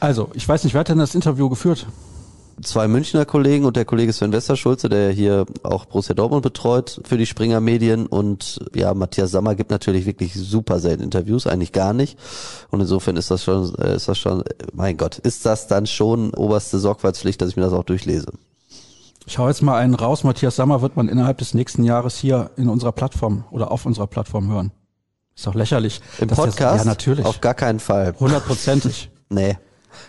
Also, 0.00 0.30
ich 0.34 0.48
weiß 0.48 0.64
nicht, 0.64 0.74
wer 0.74 0.80
hat 0.80 0.88
denn 0.88 0.98
das 0.98 1.14
Interview 1.14 1.48
geführt? 1.48 1.86
Zwei 2.62 2.88
Münchner 2.88 3.24
Kollegen 3.24 3.64
und 3.64 3.76
der 3.76 3.84
Kollege 3.84 4.12
Sven 4.12 4.32
Westerschulze, 4.32 4.88
der 4.88 5.10
hier 5.12 5.46
auch 5.62 5.86
Borussia 5.86 6.14
Dortmund 6.14 6.42
betreut 6.42 7.00
für 7.04 7.16
die 7.16 7.26
Springer 7.26 7.60
Medien 7.60 8.06
und 8.06 8.60
ja, 8.74 8.92
Matthias 8.92 9.30
Sammer 9.30 9.54
gibt 9.54 9.70
natürlich 9.70 10.04
wirklich 10.04 10.34
super 10.34 10.78
selten 10.78 11.02
Interviews, 11.02 11.46
eigentlich 11.46 11.72
gar 11.72 11.92
nicht. 11.92 12.18
Und 12.70 12.80
insofern 12.80 13.16
ist 13.16 13.30
das 13.30 13.44
schon, 13.44 13.74
äh, 13.76 13.96
ist 13.96 14.08
das 14.08 14.18
schon, 14.18 14.44
mein 14.72 14.96
Gott, 14.96 15.18
ist 15.18 15.46
das 15.46 15.68
dann 15.68 15.86
schon 15.86 16.34
oberste 16.34 16.78
Sorgfaltspflicht, 16.78 17.40
dass 17.40 17.50
ich 17.50 17.56
mir 17.56 17.62
das 17.62 17.72
auch 17.72 17.84
durchlese. 17.84 18.32
Ich 19.26 19.38
hau 19.38 19.48
jetzt 19.48 19.62
mal 19.62 19.78
einen 19.78 19.94
raus. 19.94 20.24
Matthias 20.24 20.56
Sammer 20.56 20.82
wird 20.82 20.96
man 20.96 21.08
innerhalb 21.08 21.38
des 21.38 21.54
nächsten 21.54 21.84
Jahres 21.84 22.16
hier 22.16 22.50
in 22.56 22.68
unserer 22.68 22.92
Plattform 22.92 23.44
oder 23.50 23.70
auf 23.70 23.86
unserer 23.86 24.06
Plattform 24.06 24.50
hören. 24.50 24.72
Ist 25.36 25.46
doch 25.46 25.54
lächerlich. 25.54 26.00
Im 26.18 26.28
Podcast? 26.28 26.84
ja, 26.84 26.84
natürlich. 26.84 27.24
Auf 27.24 27.40
gar 27.40 27.54
keinen 27.54 27.80
Fall. 27.80 28.14
Hundertprozentig. 28.18 29.10
Nee. 29.32 29.56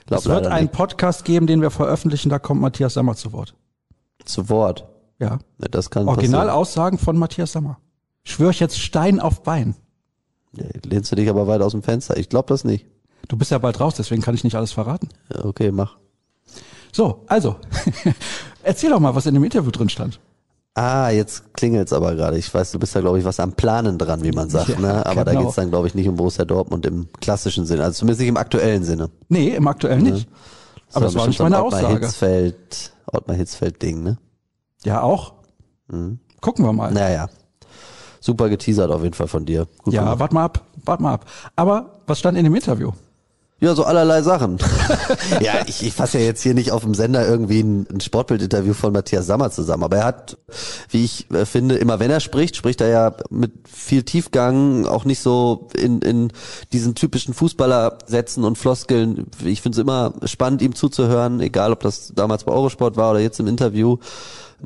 Glaub 0.05 0.19
Es 0.19 0.25
wird 0.27 0.47
einen 0.47 0.65
nicht. 0.65 0.73
Podcast 0.73 1.25
geben, 1.25 1.47
den 1.47 1.61
wir 1.61 1.71
veröffentlichen, 1.71 2.29
da 2.29 2.39
kommt 2.39 2.61
Matthias 2.61 2.93
Sammer 2.93 3.15
zu 3.15 3.31
Wort. 3.33 3.55
Zu 4.25 4.49
Wort. 4.49 4.87
Ja. 5.19 5.39
Ne, 5.57 5.67
Das 5.69 5.89
kann 5.89 6.05
passieren. 6.05 6.17
Originalaussagen 6.35 6.99
von 6.99 7.17
Matthias 7.17 7.51
Sammer. 7.51 7.79
Schwöre 8.23 8.51
ich 8.51 8.59
jetzt 8.59 8.79
Stein 8.79 9.19
auf 9.19 9.43
Bein. 9.43 9.75
Ja, 10.55 10.65
Lehnst 10.85 11.11
du 11.11 11.15
dich 11.15 11.29
aber 11.29 11.47
weit 11.47 11.61
aus 11.61 11.71
dem 11.71 11.83
Fenster? 11.83 12.17
Ich 12.17 12.29
glaube 12.29 12.47
das 12.49 12.63
nicht. 12.63 12.85
Du 13.27 13.37
bist 13.37 13.51
ja 13.51 13.57
bald 13.57 13.79
raus, 13.79 13.95
deswegen 13.95 14.21
kann 14.21 14.35
ich 14.35 14.43
nicht 14.43 14.55
alles 14.55 14.71
verraten. 14.71 15.09
Ja, 15.33 15.45
okay, 15.45 15.71
mach. 15.71 15.97
So, 16.91 17.23
also, 17.27 17.55
erzähl 18.63 18.89
doch 18.89 18.99
mal, 18.99 19.15
was 19.15 19.25
in 19.25 19.33
dem 19.33 19.43
Interview 19.43 19.71
drin 19.71 19.89
stand. 19.89 20.19
Ah, 20.73 21.09
jetzt 21.09 21.53
klingelt's 21.53 21.91
aber 21.91 22.15
gerade. 22.15 22.37
Ich 22.37 22.53
weiß, 22.53 22.71
du 22.71 22.79
bist 22.79 22.95
da, 22.95 23.01
glaube 23.01 23.19
ich, 23.19 23.25
was 23.25 23.41
am 23.41 23.53
Planen 23.53 23.97
dran, 23.97 24.23
wie 24.23 24.31
man 24.31 24.49
sagt. 24.49 24.69
Ja, 24.69 24.79
ne? 24.79 25.05
Aber 25.05 25.25
da 25.25 25.31
genau. 25.31 25.43
geht's 25.43 25.55
dann, 25.55 25.69
glaube 25.69 25.87
ich, 25.87 25.95
nicht 25.95 26.07
um 26.07 26.15
Borussia 26.15 26.45
Dortmund 26.45 26.85
im 26.85 27.09
klassischen 27.19 27.65
Sinne. 27.65 27.83
Also 27.83 27.99
zumindest 27.99 28.21
nicht 28.21 28.29
im 28.29 28.37
aktuellen 28.37 28.83
Sinne. 28.83 29.09
Nee, 29.27 29.49
im 29.49 29.67
aktuellen 29.67 30.03
nicht. 30.03 30.29
Aber 30.93 31.05
das 31.05 31.15
war 31.15 31.27
nicht 31.27 31.39
meine 31.39 31.63
Ottmar 31.63 31.81
Aussage. 31.81 32.05
Hitzfeld, 32.05 32.93
Ottmar 33.11 33.35
Hitzfeld-Ding, 33.35 34.01
ne? 34.01 34.17
Ja, 34.83 35.01
auch. 35.01 35.33
Mhm. 35.89 36.19
Gucken 36.39 36.65
wir 36.65 36.73
mal. 36.73 36.91
Naja. 36.91 37.29
Super 38.21 38.49
geteasert 38.49 38.91
auf 38.91 39.03
jeden 39.03 39.13
Fall 39.13 39.27
von 39.27 39.45
dir. 39.45 39.67
Gut 39.83 39.93
ja, 39.93 40.19
warte 40.19 40.33
mal 40.33 40.45
ab, 40.45 40.65
warte 40.85 41.03
mal 41.03 41.13
ab. 41.13 41.25
Aber 41.55 42.01
was 42.07 42.19
stand 42.19 42.37
in 42.37 42.43
dem 42.43 42.55
Interview? 42.55 42.91
Ja, 43.63 43.75
so 43.75 43.83
allerlei 43.83 44.23
Sachen. 44.23 44.57
ja, 45.39 45.61
ich, 45.67 45.85
ich 45.85 45.93
fasse 45.93 46.17
ja 46.17 46.25
jetzt 46.25 46.41
hier 46.41 46.55
nicht 46.55 46.71
auf 46.71 46.81
dem 46.81 46.95
Sender 46.95 47.27
irgendwie 47.27 47.61
ein, 47.61 47.85
ein 47.93 48.01
Sportbildinterview 48.01 48.73
von 48.73 48.91
Matthias 48.91 49.27
Sammer 49.27 49.51
zusammen. 49.51 49.83
Aber 49.83 49.97
er 49.97 50.05
hat, 50.05 50.35
wie 50.89 51.05
ich 51.05 51.29
äh, 51.29 51.45
finde, 51.45 51.75
immer 51.75 51.99
wenn 51.99 52.09
er 52.09 52.21
spricht, 52.21 52.55
spricht 52.55 52.81
er 52.81 52.87
ja 52.87 53.13
mit 53.29 53.51
viel 53.71 54.01
Tiefgang, 54.01 54.87
auch 54.87 55.05
nicht 55.05 55.19
so 55.19 55.67
in, 55.75 56.01
in 56.01 56.33
diesen 56.73 56.95
typischen 56.95 57.35
Fußballersätzen 57.35 58.43
und 58.45 58.57
Floskeln. 58.57 59.27
Ich 59.45 59.61
finde 59.61 59.75
es 59.75 59.81
immer 59.81 60.15
spannend, 60.25 60.63
ihm 60.63 60.73
zuzuhören, 60.73 61.39
egal 61.39 61.71
ob 61.71 61.81
das 61.81 62.13
damals 62.15 62.45
bei 62.45 62.53
Eurosport 62.53 62.97
war 62.97 63.11
oder 63.11 63.19
jetzt 63.19 63.39
im 63.39 63.45
Interview. 63.45 63.97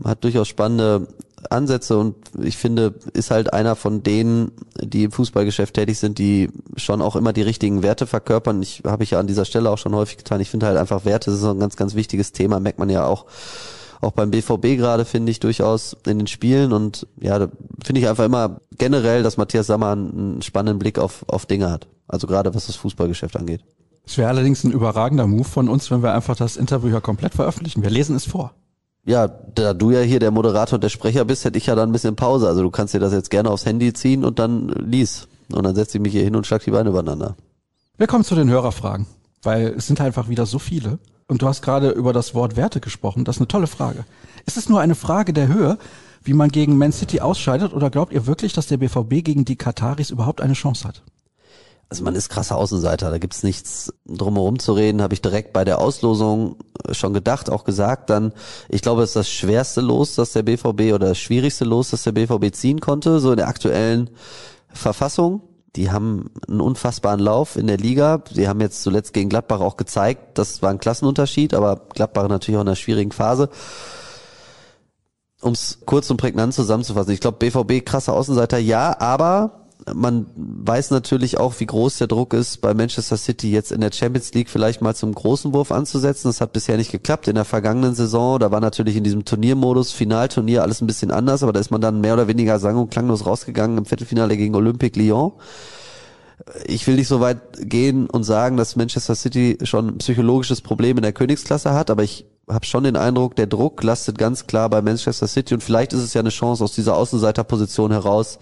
Hat 0.06 0.24
durchaus 0.24 0.48
spannende 0.48 1.08
Ansätze 1.52 1.98
und 1.98 2.16
ich 2.42 2.58
finde, 2.58 2.96
ist 3.14 3.32
halt 3.32 3.54
einer 3.54 3.76
von 3.76 4.04
denen, 4.04 4.52
die 4.82 5.04
im 5.04 5.12
Fußballgeschäft 5.12 5.74
tätig 5.74 6.00
sind, 6.00 6.18
die 6.18 6.50
schon 6.76 7.02
auch 7.02 7.16
immer 7.16 7.34
die 7.34 7.42
richtigen 7.42 7.84
Werte 7.84 8.08
verkörpern. 8.08 8.62
Ich 8.62 8.84
habe 8.86 9.04
ich 9.04 9.12
ja 9.12 9.20
an 9.20 9.28
dieser 9.28 9.46
Stelle 9.46 9.70
auch 9.70 9.78
schon 9.78 9.96
häufig 9.96 10.18
getan. 10.18 10.42
Ich 10.42 10.50
finde 10.50 10.66
halt 10.66 10.78
einfach 10.78 11.06
Werte, 11.06 11.32
das 11.32 11.40
ist 11.40 11.46
ein 11.46 11.60
ganz, 11.60 11.76
ganz 11.76 11.96
wichtiges 11.96 12.32
Thema, 12.32 12.60
merkt 12.60 12.80
man 12.80 12.90
ja 12.90 13.06
auch 13.06 13.26
auch 14.02 14.12
beim 14.12 14.30
BVB 14.30 14.78
gerade 14.78 15.06
finde 15.06 15.32
ich 15.32 15.40
durchaus 15.40 15.98
in 16.06 16.20
den 16.20 16.28
Spielen 16.28 16.74
und 16.74 17.08
ja, 17.20 17.48
finde 17.84 18.02
ich 18.02 18.08
einfach 18.08 18.26
immer 18.26 18.62
generell, 18.78 19.24
dass 19.24 19.38
Matthias 19.38 19.68
Sammer 19.68 19.92
einen, 19.92 20.12
einen 20.12 20.42
spannenden 20.42 20.80
Blick 20.80 21.00
auf, 21.00 21.26
auf 21.28 21.46
Dinge 21.46 21.72
hat. 21.72 21.88
Also 22.08 22.28
gerade 22.28 22.54
was 22.54 22.68
das 22.68 22.76
Fußballgeschäft 22.76 23.36
angeht. 23.36 23.64
Es 24.06 24.18
wäre 24.18 24.30
allerdings 24.30 24.64
ein 24.64 24.72
überragender 24.72 25.26
Move 25.26 25.46
von 25.46 25.68
uns, 25.68 25.90
wenn 25.90 26.04
wir 26.04 26.14
einfach 26.14 26.36
das 26.36 26.58
Interview 26.58 26.90
ja 26.90 27.00
komplett 27.00 27.34
veröffentlichen. 27.34 27.82
Wir 27.82 27.90
lesen 27.90 28.16
es 28.16 28.26
vor. 28.26 28.54
Ja, 29.06 29.28
da 29.28 29.74
du 29.74 29.92
ja 29.92 30.02
hier 30.02 30.20
der 30.20 30.32
Moderator 30.32 30.78
und 30.78 30.84
der 30.84 30.90
Sprecher 30.90 31.26
bist, 31.26 31.46
hätte 31.46 31.58
ich 31.58 31.68
ja 31.68 31.76
dann 31.76 31.90
ein 31.90 31.92
bisschen 31.92 32.16
Pause. 32.16 32.48
Also 32.48 32.64
du 32.64 32.72
kannst 32.72 32.94
dir 32.94 33.00
das 33.00 33.14
jetzt 33.14 33.30
gerne 33.30 33.52
aufs 33.52 33.66
Handy 33.66 33.94
ziehen 33.94 34.26
und 34.26 34.40
dann 34.40 34.70
lies. 34.70 35.28
Und 35.52 35.64
dann 35.64 35.76
setze 35.76 35.98
ich 35.98 36.02
mich 36.02 36.12
hier 36.12 36.24
hin 36.24 36.36
und 36.36 36.48
schlag 36.48 36.64
die 36.64 36.72
Beine 36.72 36.90
übereinander. 36.90 37.36
Wir 37.98 38.08
kommen 38.08 38.24
zu 38.24 38.34
den 38.34 38.50
Hörerfragen, 38.50 39.06
weil 39.44 39.68
es 39.78 39.86
sind 39.86 40.02
einfach 40.02 40.28
wieder 40.28 40.48
so 40.48 40.58
viele. 40.58 40.98
Und 41.28 41.42
du 41.42 41.48
hast 41.48 41.62
gerade 41.62 41.92
über 41.92 42.14
das 42.14 42.34
Wort 42.34 42.56
Werte 42.56 42.80
gesprochen. 42.80 43.26
Das 43.26 43.38
ist 43.38 43.42
eine 43.42 43.48
tolle 43.48 43.68
Frage. 43.68 44.06
Ist 44.46 44.58
es 44.58 44.70
nur 44.70 44.80
eine 44.80 44.96
Frage 44.96 45.34
der 45.34 45.48
Höhe, 45.48 45.78
wie 46.24 46.34
man 46.34 46.50
gegen 46.50 46.78
Man 46.78 46.92
City 46.92 47.20
ausscheidet, 47.20 47.74
oder 47.74 47.92
glaubt 47.92 48.12
ihr 48.12 48.26
wirklich, 48.26 48.54
dass 48.54 48.68
der 48.68 48.78
BVB 48.78 49.24
gegen 49.24 49.46
die 49.46 49.56
Kataris 49.56 50.10
überhaupt 50.10 50.42
eine 50.42 50.54
Chance 50.54 50.88
hat? 50.88 51.04
Also 51.90 52.04
man 52.04 52.16
ist 52.16 52.30
krasser 52.30 52.58
Außenseiter, 52.58 53.12
da 53.12 53.20
gibt's 53.20 53.44
nichts 53.44 53.94
drumherum 54.08 54.58
zu 54.58 54.74
reden, 54.74 55.02
habe 55.02 55.14
ich 55.14 55.22
direkt 55.22 55.54
bei 55.54 55.64
der 55.64 55.80
Auslosung 55.80 56.58
schon 56.92 57.14
gedacht, 57.14 57.50
auch 57.50 57.64
gesagt 57.64 58.10
dann, 58.10 58.34
ich 58.70 58.82
glaube, 58.82 59.04
es 59.04 59.12
ist 59.12 59.16
das 59.16 59.30
schwerste 59.30 59.82
Los, 59.82 60.16
das 60.16 60.32
der 60.32 60.44
BVB 60.44 60.94
oder 60.94 61.10
das 61.10 61.20
schwierigste 61.20 61.64
Los, 61.64 61.92
das 61.92 62.04
der 62.04 62.12
BVB 62.14 62.54
ziehen 62.54 62.80
konnte, 62.82 63.20
so 63.20 63.32
in 63.32 63.38
der 63.38 63.48
aktuellen 63.48 64.10
Verfassung. 64.70 65.42
Die 65.76 65.92
haben 65.92 66.32
einen 66.48 66.62
unfassbaren 66.62 67.20
Lauf 67.20 67.58
in 67.58 67.68
der 67.68 67.78
Liga. 67.78 68.24
Sie 68.32 68.48
haben 68.48 68.62
jetzt 68.62 68.82
zuletzt 68.82 69.14
gegen 69.14 69.30
Gladbach 69.30 69.60
auch 69.60 69.78
gezeigt, 69.78 70.38
das 70.38 70.62
war 70.62 70.72
ein 70.72 70.80
Klassenunterschied, 70.80 71.54
aber 71.54 71.82
Gladbach 71.94 72.28
natürlich 72.28 72.58
auch 72.58 72.62
in 72.62 72.68
einer 72.68 72.76
schwierigen 72.76 73.12
Phase. 73.12 73.50
Um 75.42 75.52
es 75.52 75.80
kurz 75.86 76.10
und 76.10 76.18
prägnant 76.18 76.54
zusammenzufassen, 76.54 77.14
ich 77.14 77.20
glaube, 77.20 77.38
BVB 77.38 77.86
krasser 77.86 78.14
Außenseiter, 78.14 78.58
ja, 78.58 79.00
aber 79.00 79.65
man 79.94 80.26
weiß 80.36 80.90
natürlich 80.90 81.38
auch, 81.38 81.60
wie 81.60 81.68
groß 81.68 82.00
der 82.00 82.08
Druck 82.08 82.34
ist, 82.34 82.62
bei 82.62 82.74
Manchester 82.74 83.18
City 83.18 83.52
jetzt 83.52 83.72
in 83.72 83.82
der 83.82 83.92
Champions 83.92 84.34
League 84.34 84.50
vielleicht 84.50 84.82
mal 84.82 84.96
zum 84.96 85.14
großen 85.14 85.54
Wurf 85.54 85.72
anzusetzen. 85.72 86.28
Das 86.28 86.42
hat 86.42 86.54
bisher 86.54 86.78
nicht 86.78 86.92
geklappt. 86.92 87.28
In 87.28 87.36
der 87.36 87.46
vergangenen 87.46 87.94
Saison, 87.94 88.40
da 88.40 88.50
war 88.50 88.62
natürlich 88.62 88.96
in 88.96 89.04
diesem 89.04 89.26
Turniermodus, 89.26 89.92
Finalturnier, 89.92 90.64
alles 90.64 90.82
ein 90.82 90.88
bisschen 90.88 91.12
anders, 91.12 91.44
aber 91.44 91.54
da 91.54 91.60
ist 91.60 91.70
man 91.70 91.82
dann 91.82 92.02
mehr 92.02 92.16
oder 92.16 92.28
weniger 92.28 92.58
sang- 92.58 92.78
und 92.78 92.90
klanglos 92.90 93.28
rausgegangen 93.28 93.78
im 93.78 93.86
Viertelfinale 93.86 94.38
gegen 94.38 94.56
Olympique 94.56 95.00
Lyon. 95.00 95.34
Ich 96.66 96.86
will 96.88 96.96
nicht 96.96 97.08
so 97.08 97.20
weit 97.20 97.40
gehen 97.62 98.10
und 98.10 98.24
sagen, 98.24 98.58
dass 98.58 98.76
Manchester 98.76 99.16
City 99.16 99.58
schon 99.64 99.88
ein 99.88 99.98
psychologisches 100.00 100.62
Problem 100.62 100.98
in 100.98 101.04
der 101.04 101.14
Königsklasse 101.14 101.74
hat, 101.74 101.92
aber 101.92 102.04
ich 102.04 102.26
habe 102.50 102.66
schon 102.66 102.84
den 102.84 102.96
Eindruck, 102.96 103.36
der 103.36 103.48
Druck 103.48 103.82
lastet 103.84 104.18
ganz 104.18 104.48
klar 104.48 104.70
bei 104.70 104.82
Manchester 104.82 105.28
City 105.28 105.54
und 105.54 105.64
vielleicht 105.64 105.94
ist 105.94 106.02
es 106.02 106.14
ja 106.14 106.22
eine 106.22 106.30
Chance 106.30 106.64
aus 106.64 106.74
dieser 106.74 106.98
Außenseiterposition 106.98 107.92
heraus, 107.92 108.40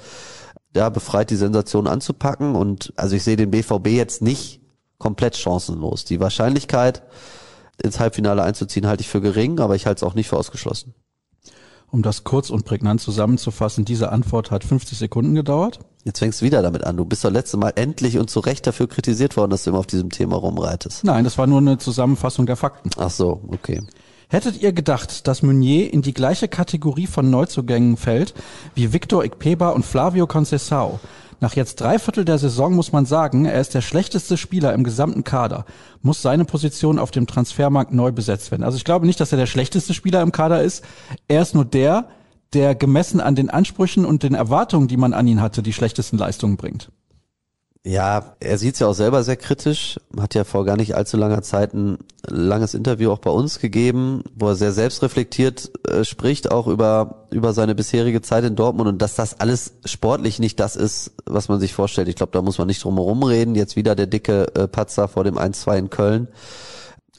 ja, 0.76 0.90
befreit 0.90 1.30
die 1.30 1.36
Sensation 1.36 1.88
anzupacken. 1.88 2.56
Und 2.56 2.94
also 2.96 3.16
ich 3.16 3.24
sehe 3.24 3.36
den 3.36 3.52
BVB 3.52 3.88
jetzt 3.88 4.22
nicht 4.22 4.62
komplett 4.98 5.38
chancenlos. 5.38 6.06
Die 6.06 6.20
Wahrscheinlichkeit, 6.20 7.04
ins 7.82 8.00
Halbfinale 8.00 8.44
einzuziehen, 8.44 8.88
halte 8.88 9.02
ich 9.02 9.10
für 9.10 9.22
gering, 9.22 9.60
aber 9.60 9.76
ich 9.76 9.86
halte 9.86 10.00
es 10.00 10.04
auch 10.04 10.16
nicht 10.16 10.30
für 10.30 10.38
ausgeschlossen. 10.38 10.94
Um 11.94 12.02
das 12.02 12.24
kurz 12.24 12.50
und 12.50 12.66
prägnant 12.66 13.02
zusammenzufassen, 13.02 13.86
diese 13.86 14.12
Antwort 14.12 14.50
hat 14.50 14.64
50 14.64 14.98
Sekunden 14.98 15.36
gedauert. 15.36 15.78
Jetzt 16.04 16.20
fängst 16.20 16.42
du 16.42 16.46
wieder 16.46 16.64
damit 16.64 16.84
an. 16.86 16.98
Du 16.98 17.06
bist 17.06 17.24
doch 17.24 17.30
letzte 17.30 17.56
Mal 17.58 17.74
endlich 17.76 18.18
und 18.18 18.32
zu 18.32 18.40
Recht 18.40 18.66
dafür 18.66 18.88
kritisiert 18.88 19.38
worden, 19.38 19.52
dass 19.52 19.64
du 19.64 19.70
immer 19.70 19.80
auf 19.80 19.86
diesem 19.86 20.10
Thema 20.10 20.38
rumreitest. 20.38 21.04
Nein, 21.04 21.24
das 21.24 21.38
war 21.38 21.46
nur 21.46 21.60
eine 21.60 21.78
Zusammenfassung 21.78 22.48
der 22.48 22.56
Fakten. 22.56 22.90
Ach 22.98 23.12
so, 23.12 23.44
okay. 23.48 23.84
Hättet 24.34 24.64
ihr 24.64 24.74
gedacht, 24.74 25.28
dass 25.28 25.44
Meunier 25.44 25.94
in 25.94 26.02
die 26.02 26.16
gleiche 26.16 26.48
Kategorie 26.48 27.06
von 27.06 27.30
Neuzugängen 27.30 27.98
fällt 27.98 28.34
wie 28.74 28.92
Victor 28.92 29.24
Ikpeba 29.24 29.70
und 29.70 29.86
Flavio 29.86 30.26
Concesao? 30.26 31.00
Nach 31.40 31.56
jetzt 31.56 31.80
drei 31.80 32.00
Viertel 32.00 32.26
der 32.26 32.40
Saison 32.40 32.74
muss 32.74 32.92
man 32.92 33.06
sagen, 33.06 33.46
er 33.46 33.62
ist 33.62 33.76
der 33.76 33.82
schlechteste 33.82 34.36
Spieler 34.36 34.74
im 34.74 34.84
gesamten 34.84 35.24
Kader. 35.24 35.66
Muss 36.02 36.24
seine 36.24 36.46
Position 36.46 36.98
auf 36.98 37.12
dem 37.12 37.28
Transfermarkt 37.28 37.94
neu 37.94 38.12
besetzt 38.12 38.50
werden. 38.50 38.64
Also 38.64 38.76
ich 38.76 38.86
glaube 38.86 39.06
nicht, 39.06 39.20
dass 39.20 39.32
er 39.32 39.38
der 39.38 39.46
schlechteste 39.46 39.94
Spieler 39.94 40.24
im 40.24 40.32
Kader 40.32 40.64
ist. 40.64 40.84
Er 41.28 41.44
ist 41.44 41.54
nur 41.54 41.66
der, 41.66 42.08
der 42.54 42.74
gemessen 42.74 43.22
an 43.22 43.36
den 43.36 43.52
Ansprüchen 43.52 44.04
und 44.04 44.24
den 44.24 44.34
Erwartungen, 44.34 44.88
die 44.88 44.98
man 44.98 45.14
an 45.14 45.28
ihn 45.28 45.42
hatte, 45.42 45.62
die 45.62 45.74
schlechtesten 45.74 46.18
Leistungen 46.18 46.58
bringt. 46.58 46.90
Ja, 47.86 48.38
er 48.40 48.58
sieht 48.58 48.76
es 48.76 48.80
ja 48.80 48.88
auch 48.88 48.94
selber 48.94 49.24
sehr 49.24 49.36
kritisch. 49.36 50.00
Hat 50.18 50.36
ja 50.36 50.46
vor 50.46 50.64
gar 50.64 50.78
nicht 50.78 50.96
allzu 50.96 51.18
langer 51.18 51.42
Zeit 51.42 51.74
ein 51.74 51.98
langes 52.26 52.76
Interview 52.76 53.12
auch 53.12 53.20
bei 53.20 53.30
uns 53.30 53.60
gegeben, 53.60 54.24
wo 54.36 54.48
er 54.48 54.56
sehr 54.56 54.72
selbstreflektiert 54.72 55.70
äh, 55.90 56.06
spricht, 56.06 56.50
auch 56.50 56.68
über, 56.68 57.26
über 57.30 57.52
seine 57.52 57.76
bisherige 57.76 58.22
Zeit 58.22 58.46
in 58.46 58.56
Dortmund 58.56 58.88
und 58.88 59.02
dass 59.02 59.16
das 59.16 59.42
alles 59.42 59.74
sportlich 59.84 60.40
nicht 60.40 60.62
das 60.62 60.78
ist, 60.78 61.12
was 61.26 61.50
man 61.50 61.60
sich 61.60 61.74
vorstellt. 61.74 62.08
Ich 62.08 62.16
glaube, 62.16 62.32
da 62.32 62.42
muss 62.42 62.58
man 62.58 62.68
nicht 62.68 62.82
drum 62.82 62.96
herum 62.96 63.22
reden. 63.22 63.54
Jetzt 63.54 63.76
wieder 63.76 63.96
der 63.96 64.08
dicke 64.08 64.56
äh, 64.56 64.70
Patzer 64.70 65.10
vor 65.10 65.26
dem 65.26 65.38
1-2 65.38 65.78
in 65.78 65.90
Köln. 65.90 66.30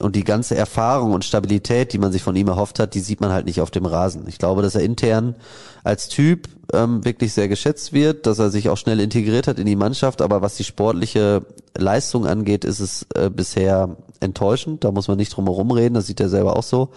Und 0.01 0.17
die 0.17 0.25
ganze 0.25 0.57
Erfahrung 0.57 1.13
und 1.13 1.25
Stabilität, 1.25 1.93
die 1.93 1.99
man 1.99 2.11
sich 2.11 2.23
von 2.23 2.35
ihm 2.35 2.49
erhofft 2.49 2.81
hat, 2.81 2.95
die 2.95 3.01
sieht 3.01 3.21
man 3.21 3.31
halt 3.31 3.47
nicht 3.47 3.61
auf 3.61 3.71
dem 3.71 3.87
Rasen. 3.87 4.27
Ich 4.27 4.39
glaube, 4.39 4.61
dass 4.61 4.75
er 4.75 4.83
intern 4.83 5.37
als 5.85 6.09
Typ 6.09 6.49
ähm, 6.73 7.05
wirklich 7.05 7.33
sehr 7.33 7.47
geschätzt 7.47 7.93
wird, 7.93 8.27
dass 8.27 8.41
er 8.41 8.51
sich 8.51 8.69
auch 8.69 8.77
schnell 8.77 8.99
integriert 8.99 9.47
hat 9.47 9.61
in 9.61 9.67
die 9.67 9.77
Mannschaft, 9.77 10.21
aber 10.21 10.43
was 10.43 10.57
die 10.57 10.65
sportliche 10.65 11.47
Leistung 11.77 12.27
angeht, 12.27 12.65
ist 12.65 12.81
es 12.81 13.07
äh, 13.15 13.31
bisher 13.31 13.97
enttäuschend. 14.19 14.83
Da 14.83 14.91
muss 14.91 15.07
man 15.07 15.17
nicht 15.17 15.37
drum 15.37 15.45
herum 15.45 15.71
reden, 15.71 15.95
das 15.95 16.07
sieht 16.07 16.21
er 16.21 16.29
selber 16.29 16.57
auch 16.57 16.65
so. 16.65 16.91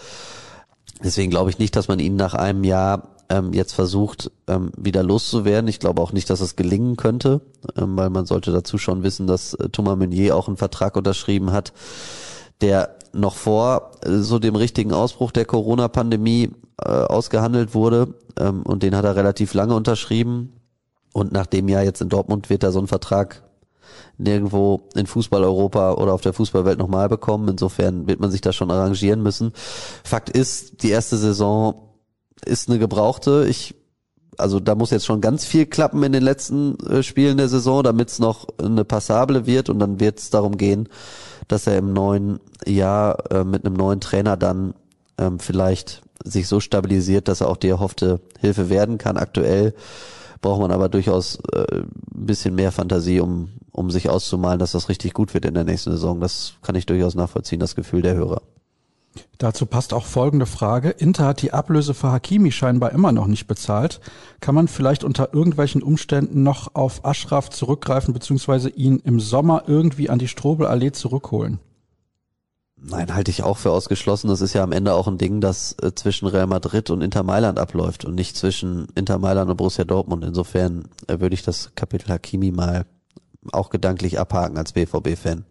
Deswegen 1.03 1.29
glaube 1.29 1.51
ich 1.51 1.59
nicht, 1.59 1.75
dass 1.75 1.87
man 1.87 1.99
ihn 1.99 2.15
nach 2.15 2.33
einem 2.33 2.63
Jahr 2.63 3.09
ähm, 3.29 3.53
jetzt 3.53 3.73
versucht, 3.73 4.31
ähm, 4.47 4.71
wieder 4.77 5.03
loszuwerden. 5.03 5.67
Ich 5.67 5.79
glaube 5.79 6.01
auch 6.01 6.13
nicht, 6.13 6.29
dass 6.29 6.39
es 6.39 6.55
gelingen 6.55 6.95
könnte, 6.95 7.41
ähm, 7.75 7.97
weil 7.97 8.09
man 8.09 8.25
sollte 8.25 8.51
dazu 8.51 8.77
schon 8.77 9.03
wissen, 9.03 9.27
dass 9.27 9.53
äh, 9.53 9.69
Thomas 9.69 9.97
Meunier 9.97 10.35
auch 10.35 10.47
einen 10.47 10.57
Vertrag 10.57 10.95
unterschrieben 10.95 11.51
hat, 11.51 11.73
der 12.61 12.95
noch 13.13 13.35
vor 13.35 13.91
äh, 14.03 14.17
so 14.17 14.39
dem 14.39 14.55
richtigen 14.55 14.93
Ausbruch 14.93 15.31
der 15.31 15.45
Corona-Pandemie 15.45 16.51
äh, 16.81 16.89
ausgehandelt 16.89 17.73
wurde 17.73 18.13
ähm, 18.39 18.63
und 18.63 18.83
den 18.83 18.95
hat 18.95 19.05
er 19.05 19.15
relativ 19.15 19.53
lange 19.53 19.75
unterschrieben 19.75 20.53
und 21.13 21.31
nach 21.31 21.47
dem 21.47 21.67
Jahr 21.67 21.83
jetzt 21.83 22.01
in 22.01 22.09
Dortmund 22.09 22.49
wird 22.49 22.63
er 22.63 22.71
so 22.71 22.79
einen 22.79 22.87
Vertrag 22.87 23.43
nirgendwo 24.17 24.81
in 24.95 25.07
Fußball-Europa 25.07 25.93
oder 25.93 26.13
auf 26.13 26.21
der 26.21 26.33
Fußballwelt 26.33 26.79
nochmal 26.79 27.07
bekommen. 27.07 27.47
Insofern 27.47 28.07
wird 28.07 28.19
man 28.19 28.31
sich 28.31 28.41
da 28.41 28.51
schon 28.51 28.71
arrangieren 28.71 29.21
müssen. 29.21 29.53
Fakt 30.03 30.29
ist, 30.29 30.83
die 30.83 30.89
erste 30.89 31.17
Saison 31.17 31.93
ist 32.45 32.69
eine 32.69 32.79
gebrauchte. 32.79 33.45
Ich 33.47 33.75
also 34.37 34.59
da 34.59 34.75
muss 34.75 34.91
jetzt 34.91 35.05
schon 35.05 35.19
ganz 35.19 35.45
viel 35.45 35.65
klappen 35.65 36.03
in 36.03 36.11
den 36.11 36.21
letzten 36.21 36.77
äh, 36.87 37.01
Spielen 37.01 37.37
der 37.37 37.49
Saison, 37.49 37.81
damit 37.81 38.09
es 38.09 38.19
noch 38.19 38.47
eine 38.59 38.85
passable 38.85 39.47
wird 39.47 39.69
und 39.69 39.79
dann 39.79 39.99
wird 39.99 40.19
es 40.19 40.29
darum 40.29 40.57
gehen, 40.57 40.89
dass 41.47 41.67
er 41.67 41.77
im 41.77 41.93
neuen 41.93 42.39
Jahr 42.65 43.31
äh, 43.31 43.43
mit 43.43 43.65
einem 43.65 43.75
neuen 43.75 44.01
Trainer 44.01 44.37
dann 44.37 44.73
ähm, 45.17 45.39
vielleicht 45.39 46.01
sich 46.23 46.47
so 46.47 46.59
stabilisiert, 46.59 47.27
dass 47.27 47.41
er 47.41 47.49
auch 47.49 47.57
die 47.57 47.69
erhoffte 47.69 48.19
Hilfe 48.39 48.69
werden 48.69 48.97
kann. 48.97 49.17
Aktuell 49.17 49.73
braucht 50.41 50.61
man 50.61 50.71
aber 50.71 50.89
durchaus 50.89 51.39
äh, 51.53 51.65
ein 51.81 51.87
bisschen 52.25 52.55
mehr 52.55 52.71
Fantasie, 52.71 53.19
um, 53.19 53.49
um 53.71 53.91
sich 53.91 54.09
auszumalen, 54.09 54.59
dass 54.59 54.71
das 54.71 54.89
richtig 54.89 55.13
gut 55.13 55.33
wird 55.33 55.45
in 55.45 55.53
der 55.53 55.63
nächsten 55.63 55.91
Saison. 55.91 56.19
Das 56.19 56.53
kann 56.61 56.75
ich 56.75 56.85
durchaus 56.85 57.15
nachvollziehen, 57.15 57.59
das 57.59 57.75
Gefühl 57.75 58.01
der 58.01 58.15
Hörer. 58.15 58.41
Dazu 59.37 59.65
passt 59.65 59.93
auch 59.93 60.05
folgende 60.05 60.45
Frage. 60.45 60.89
Inter 60.89 61.25
hat 61.25 61.41
die 61.41 61.53
Ablöse 61.53 61.93
für 61.93 62.11
Hakimi 62.11 62.51
scheinbar 62.51 62.91
immer 62.91 63.11
noch 63.11 63.27
nicht 63.27 63.47
bezahlt. 63.47 63.99
Kann 64.41 64.55
man 64.55 64.67
vielleicht 64.67 65.03
unter 65.03 65.33
irgendwelchen 65.33 65.83
Umständen 65.83 66.43
noch 66.43 66.75
auf 66.75 67.05
Ashraf 67.05 67.49
zurückgreifen, 67.49 68.13
beziehungsweise 68.13 68.69
ihn 68.69 68.99
im 69.03 69.19
Sommer 69.19 69.63
irgendwie 69.67 70.09
an 70.09 70.19
die 70.19 70.27
Strobelallee 70.27 70.91
zurückholen? 70.91 71.59
Nein, 72.79 73.13
halte 73.13 73.31
ich 73.31 73.41
auch 73.41 73.57
für 73.57 73.71
ausgeschlossen. 73.71 74.27
Das 74.27 74.41
ist 74.41 74.53
ja 74.53 74.63
am 74.63 74.71
Ende 74.71 74.93
auch 74.93 75.07
ein 75.07 75.17
Ding, 75.17 75.41
das 75.41 75.75
äh, 75.81 75.93
zwischen 75.95 76.27
Real 76.27 76.45
Madrid 76.45 76.89
und 76.91 77.01
Inter 77.01 77.23
Mailand 77.23 77.57
abläuft 77.57 78.05
und 78.05 78.13
nicht 78.13 78.37
zwischen 78.37 78.87
Inter 78.93 79.17
Mailand 79.17 79.49
und 79.49 79.57
Borussia 79.57 79.83
Dortmund. 79.83 80.23
Insofern 80.23 80.87
äh, 81.07 81.19
würde 81.19 81.33
ich 81.33 81.41
das 81.41 81.71
Kapitel 81.73 82.09
Hakimi 82.09 82.51
mal 82.51 82.85
auch 83.51 83.69
gedanklich 83.69 84.19
abhaken 84.19 84.57
als 84.57 84.73
BVB-Fan. 84.73 85.45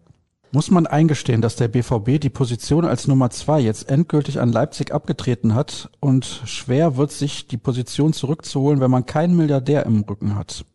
Muss 0.51 0.71
man 0.71 0.87
eingestehen, 0.87 1.41
dass 1.41 1.57
der 1.57 1.67
BVB 1.67 2.19
die 2.21 2.29
Position 2.29 2.85
als 2.85 3.07
Nummer 3.07 3.29
zwei 3.29 3.59
jetzt 3.59 3.89
endgültig 3.89 4.39
an 4.39 4.51
Leipzig 4.51 4.93
abgetreten 4.93 5.55
hat 5.55 5.89
und 5.99 6.41
schwer 6.45 6.95
wird 6.95 7.11
sich 7.11 7.47
die 7.47 7.57
Position 7.57 8.13
zurückzuholen, 8.13 8.79
wenn 8.79 8.91
man 8.91 9.05
keinen 9.05 9.35
Milliardär 9.35 9.85
im 9.85 10.01
Rücken 10.01 10.35
hat? 10.35 10.65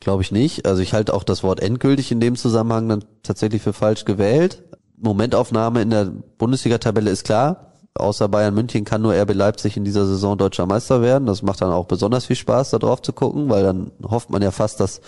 Glaube 0.00 0.22
ich 0.22 0.32
nicht. 0.32 0.66
Also 0.66 0.82
ich 0.82 0.94
halte 0.94 1.14
auch 1.14 1.22
das 1.22 1.42
Wort 1.42 1.60
endgültig 1.60 2.12
in 2.12 2.20
dem 2.20 2.36
Zusammenhang 2.36 2.88
dann 2.88 3.04
tatsächlich 3.22 3.62
für 3.62 3.72
falsch 3.72 4.04
gewählt. 4.04 4.62
Momentaufnahme 4.96 5.82
in 5.82 5.90
der 5.90 6.06
Bundesliga-Tabelle 6.38 7.10
ist 7.10 7.24
klar. 7.24 7.63
Außer 7.96 8.28
Bayern 8.28 8.54
München 8.54 8.84
kann 8.84 9.02
nur 9.02 9.14
RB 9.14 9.34
Leipzig 9.34 9.76
in 9.76 9.84
dieser 9.84 10.04
Saison 10.04 10.36
deutscher 10.36 10.66
Meister 10.66 11.00
werden. 11.00 11.26
Das 11.26 11.42
macht 11.42 11.60
dann 11.60 11.70
auch 11.70 11.86
besonders 11.86 12.24
viel 12.24 12.34
Spaß, 12.34 12.70
da 12.70 12.80
drauf 12.80 13.00
zu 13.00 13.12
gucken, 13.12 13.48
weil 13.48 13.62
dann 13.62 13.92
hofft 14.02 14.30
man 14.30 14.42
ja 14.42 14.50
fast, 14.50 14.80
dass 14.80 15.00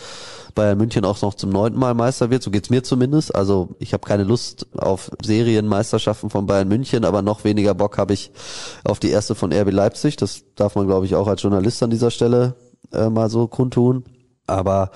Bayern 0.55 0.79
München 0.79 1.05
auch 1.05 1.21
noch 1.21 1.35
zum 1.35 1.51
neunten 1.51 1.81
Mal 1.81 1.95
Meister 1.95 2.31
wird. 2.31 2.45
So 2.45 2.53
geht's 2.53 2.71
mir 2.71 2.85
zumindest. 2.85 3.35
Also 3.35 3.71
ich 3.81 3.93
habe 3.93 4.07
keine 4.07 4.23
Lust 4.23 4.69
auf 4.77 5.11
Serienmeisterschaften 5.21 6.31
von 6.31 6.47
Bayern 6.47 6.69
München, 6.69 7.05
aber 7.05 7.23
noch 7.23 7.43
weniger 7.43 7.75
Bock 7.75 7.99
habe 7.99 8.15
ich 8.15 8.31
auf 8.85 9.01
die 9.01 9.11
erste 9.11 9.35
von 9.35 9.53
RB 9.53 9.73
Leipzig. 9.73 10.15
Das 10.15 10.45
darf 10.55 10.77
man, 10.77 10.87
glaube 10.87 11.07
ich, 11.07 11.17
auch 11.17 11.27
als 11.27 11.43
Journalist 11.43 11.83
an 11.83 11.91
dieser 11.91 12.13
Stelle 12.13 12.55
äh, 12.93 13.11
mal 13.11 13.29
so 13.31 13.49
kundtun. 13.49 14.05
Aber 14.47 14.93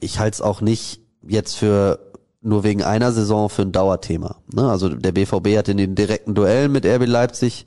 ich 0.00 0.18
halte 0.18 0.34
es 0.34 0.42
auch 0.42 0.60
nicht 0.60 1.00
jetzt 1.22 1.54
für 1.54 2.11
nur 2.42 2.64
wegen 2.64 2.82
einer 2.82 3.12
Saison 3.12 3.48
für 3.48 3.62
ein 3.62 3.72
Dauerthema. 3.72 4.36
Ne? 4.52 4.68
Also 4.68 4.88
der 4.88 5.12
BVB 5.12 5.56
hat 5.56 5.68
in 5.68 5.76
den 5.76 5.94
direkten 5.94 6.34
Duellen 6.34 6.72
mit 6.72 6.84
RB 6.84 7.06
Leipzig 7.06 7.66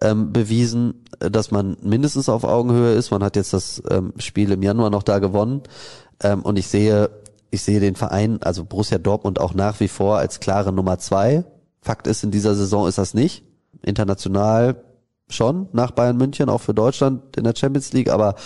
ähm, 0.00 0.32
bewiesen, 0.32 1.04
dass 1.18 1.50
man 1.50 1.76
mindestens 1.82 2.28
auf 2.28 2.44
Augenhöhe 2.44 2.94
ist. 2.94 3.10
Man 3.10 3.22
hat 3.22 3.36
jetzt 3.36 3.52
das 3.52 3.82
ähm, 3.90 4.12
Spiel 4.18 4.52
im 4.52 4.62
Januar 4.62 4.90
noch 4.90 5.02
da 5.02 5.18
gewonnen. 5.18 5.62
Ähm, 6.22 6.42
und 6.42 6.56
ich 6.56 6.68
sehe, 6.68 7.10
ich 7.50 7.62
sehe 7.62 7.80
den 7.80 7.96
Verein, 7.96 8.40
also 8.42 8.64
Borussia 8.64 8.98
Dortmund 8.98 9.40
auch 9.40 9.54
nach 9.54 9.80
wie 9.80 9.88
vor 9.88 10.18
als 10.18 10.40
klare 10.40 10.72
Nummer 10.72 10.98
zwei 10.98 11.44
Fakt 11.80 12.06
ist, 12.06 12.22
in 12.22 12.30
dieser 12.30 12.54
Saison 12.54 12.86
ist 12.86 12.98
das 12.98 13.12
nicht. 13.12 13.44
International 13.82 14.76
schon 15.28 15.68
nach 15.72 15.90
Bayern 15.90 16.16
München, 16.16 16.48
auch 16.48 16.60
für 16.60 16.74
Deutschland 16.74 17.36
in 17.36 17.42
der 17.42 17.56
Champions 17.56 17.92
League, 17.92 18.08
aber 18.08 18.36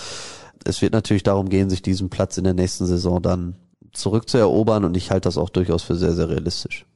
es 0.65 0.81
wird 0.81 0.95
natürlich 0.95 1.23
darum 1.23 1.51
gehen, 1.51 1.69
sich 1.69 1.83
diesen 1.83 2.09
Platz 2.09 2.39
in 2.39 2.45
der 2.45 2.55
nächsten 2.55 2.87
Saison 2.87 3.21
dann 3.21 3.57
zurückzuerobern 3.97 4.85
und 4.85 4.97
ich 4.97 5.11
halte 5.11 5.27
das 5.29 5.39
auch 5.39 5.51
durchaus 5.51 5.83
für 5.83 5.97
sehr, 5.97 6.13
sehr 6.13 6.29
realistisch. 6.29 6.87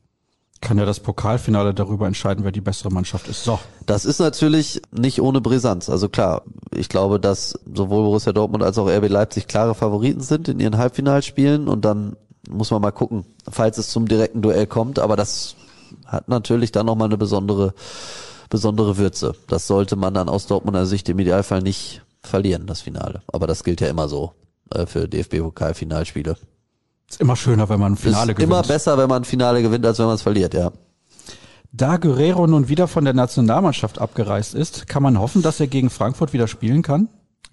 Kann 0.60 0.76
ja 0.76 0.84
das 0.84 1.00
Pokalfinale 1.00 1.72
darüber 1.72 2.06
entscheiden, 2.06 2.44
wer 2.44 2.52
die 2.52 2.60
bessere 2.60 2.90
Mannschaft 2.90 3.28
ist. 3.28 3.44
So. 3.44 3.58
Das 3.86 4.04
ist 4.04 4.18
natürlich 4.18 4.82
nicht 4.92 5.22
ohne 5.22 5.40
Brisanz. 5.40 5.88
Also 5.88 6.10
klar, 6.10 6.42
ich 6.74 6.90
glaube, 6.90 7.18
dass 7.18 7.58
sowohl 7.64 8.04
Borussia 8.04 8.32
Dortmund 8.32 8.62
als 8.62 8.76
auch 8.76 8.86
RB 8.86 9.08
Leipzig 9.08 9.46
klare 9.46 9.74
Favoriten 9.74 10.20
sind 10.20 10.48
in 10.48 10.60
ihren 10.60 10.76
Halbfinalspielen 10.76 11.66
und 11.66 11.84
dann 11.86 12.16
muss 12.48 12.70
man 12.70 12.82
mal 12.82 12.90
gucken, 12.90 13.24
falls 13.50 13.78
es 13.78 13.88
zum 13.88 14.06
direkten 14.06 14.42
Duell 14.42 14.66
kommt, 14.66 14.98
aber 14.98 15.16
das 15.16 15.56
hat 16.06 16.28
natürlich 16.28 16.72
dann 16.72 16.86
nochmal 16.86 17.08
eine 17.08 17.18
besondere, 17.18 17.74
besondere 18.48 18.98
Würze. 18.98 19.34
Das 19.46 19.66
sollte 19.66 19.96
man 19.96 20.14
dann 20.14 20.28
aus 20.28 20.46
Dortmunder 20.46 20.86
Sicht 20.86 21.08
im 21.08 21.18
Idealfall 21.18 21.62
nicht 21.62 22.02
verlieren, 22.22 22.66
das 22.66 22.82
Finale. 22.82 23.22
Aber 23.28 23.46
das 23.46 23.64
gilt 23.64 23.80
ja 23.80 23.88
immer 23.88 24.08
so 24.08 24.32
äh, 24.74 24.86
für 24.86 25.08
DFB-Pokalfinalspiele. 25.08 26.36
Ist 27.10 27.20
immer 27.20 27.36
schöner, 27.36 27.68
wenn 27.68 27.80
man 27.80 27.94
ein 27.94 27.96
Finale 27.96 28.32
ist 28.32 28.36
gewinnt. 28.36 28.52
Immer 28.52 28.62
besser, 28.62 28.96
wenn 28.96 29.08
man 29.08 29.22
ein 29.22 29.24
Finale 29.24 29.62
gewinnt, 29.62 29.84
als 29.84 29.98
wenn 29.98 30.06
man 30.06 30.14
es 30.14 30.22
verliert, 30.22 30.54
ja. 30.54 30.70
Da 31.72 31.96
Guerrero 31.96 32.46
nun 32.46 32.68
wieder 32.68 32.88
von 32.88 33.04
der 33.04 33.14
Nationalmannschaft 33.14 33.98
abgereist 34.00 34.54
ist, 34.54 34.86
kann 34.86 35.02
man 35.02 35.18
hoffen, 35.18 35.42
dass 35.42 35.60
er 35.60 35.66
gegen 35.66 35.90
Frankfurt 35.90 36.32
wieder 36.32 36.48
spielen 36.48 36.82
kann? 36.82 37.08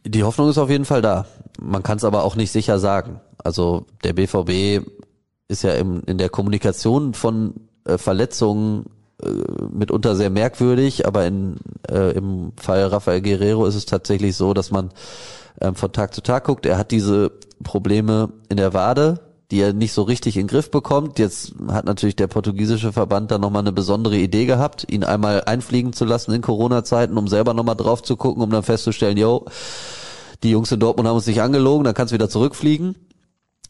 Die 0.05 0.23
Hoffnung 0.23 0.49
ist 0.49 0.57
auf 0.57 0.69
jeden 0.69 0.85
Fall 0.85 1.01
da. 1.01 1.25
Man 1.59 1.83
kann 1.83 1.97
es 1.97 2.03
aber 2.03 2.23
auch 2.23 2.35
nicht 2.35 2.51
sicher 2.51 2.79
sagen. 2.79 3.19
Also 3.37 3.85
der 4.03 4.13
BVB 4.13 4.85
ist 5.47 5.63
ja 5.63 5.73
im, 5.73 6.03
in 6.05 6.17
der 6.17 6.29
Kommunikation 6.29 7.13
von 7.13 7.55
äh, 7.85 7.97
Verletzungen 7.97 8.85
äh, 9.21 9.29
mitunter 9.71 10.15
sehr 10.15 10.29
merkwürdig, 10.29 11.07
aber 11.07 11.25
in, 11.25 11.57
äh, 11.89 12.11
im 12.11 12.53
Fall 12.57 12.85
Rafael 12.85 13.21
Guerrero 13.21 13.65
ist 13.65 13.75
es 13.75 13.85
tatsächlich 13.85 14.35
so, 14.35 14.53
dass 14.53 14.71
man 14.71 14.91
ähm, 15.61 15.75
von 15.75 15.91
Tag 15.91 16.13
zu 16.13 16.21
Tag 16.21 16.45
guckt. 16.45 16.65
Er 16.65 16.77
hat 16.77 16.91
diese 16.91 17.31
Probleme 17.63 18.29
in 18.49 18.57
der 18.57 18.73
Wade, 18.73 19.19
die 19.51 19.61
er 19.61 19.73
nicht 19.73 19.93
so 19.93 20.01
richtig 20.01 20.35
in 20.35 20.43
den 20.43 20.47
Griff 20.49 20.71
bekommt. 20.71 21.19
Jetzt 21.19 21.53
hat 21.69 21.85
natürlich 21.85 22.15
der 22.15 22.27
portugiesische 22.27 22.91
Verband 22.91 23.31
da 23.31 23.37
nochmal 23.37 23.61
eine 23.61 23.71
besondere 23.71 24.17
Idee 24.17 24.45
gehabt, 24.45 24.85
ihn 24.91 25.03
einmal 25.03 25.43
einfliegen 25.45 25.93
zu 25.93 26.03
lassen 26.05 26.33
in 26.33 26.41
Corona-Zeiten, 26.41 27.17
um 27.17 27.27
selber 27.27 27.53
nochmal 27.53 27.75
drauf 27.75 28.03
zu 28.03 28.17
gucken, 28.17 28.43
um 28.43 28.49
dann 28.49 28.63
festzustellen, 28.63 29.17
yo, 29.17 29.45
die 30.43 30.51
Jungs 30.51 30.71
in 30.71 30.79
Dortmund 30.79 31.07
haben 31.07 31.15
uns 31.15 31.27
nicht 31.27 31.41
angelogen, 31.41 31.85
dann 31.85 31.93
kannst 31.93 32.11
du 32.11 32.15
wieder 32.15 32.29
zurückfliegen. 32.29 32.95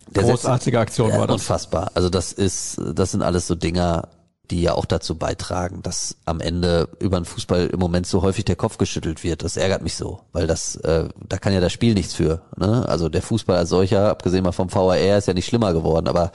Der 0.10 0.24
Großartige 0.24 0.80
Aktion 0.80 1.12
war 1.12 1.28
das. 1.28 1.36
Unfassbar. 1.36 1.92
Also 1.94 2.10
das 2.10 2.32
ist, 2.34 2.82
das 2.94 3.12
sind 3.12 3.22
alles 3.22 3.46
so 3.48 3.56
Dinger, 3.56 4.08
die 4.52 4.62
ja 4.62 4.74
auch 4.74 4.86
dazu 4.86 5.16
beitragen, 5.16 5.82
dass 5.84 6.18
am 6.26 6.40
Ende 6.40 6.90
über 7.00 7.20
den 7.20 7.26
Fußball 7.26 7.68
im 7.68 7.80
Moment 7.80 8.08
so 8.08 8.22
häufig 8.22 8.46
der 8.46 8.56
Kopf 8.56 8.78
geschüttelt 8.78 9.24
wird. 9.24 9.44
Das 9.44 9.58
ärgert 9.58 9.82
mich 9.82 9.96
so, 9.96 10.22
weil 10.32 10.48
das, 10.48 10.76
äh, 10.78 11.10
da 11.28 11.38
kann 11.38 11.54
ja 11.54 11.60
das 11.60 11.74
Spiel 11.74 11.94
nichts 11.94 12.14
für. 12.14 12.42
Ne? 12.56 12.88
Also 12.88 13.10
der 13.10 13.22
Fußball 13.22 13.58
als 13.58 13.70
solcher, 13.70 14.10
abgesehen 14.10 14.44
mal 14.44 14.52
vom 14.52 14.74
VAR, 14.74 15.18
ist 15.18 15.28
ja 15.28 15.34
nicht 15.34 15.48
schlimmer 15.48 15.74
geworden, 15.74 16.08
aber 16.08 16.32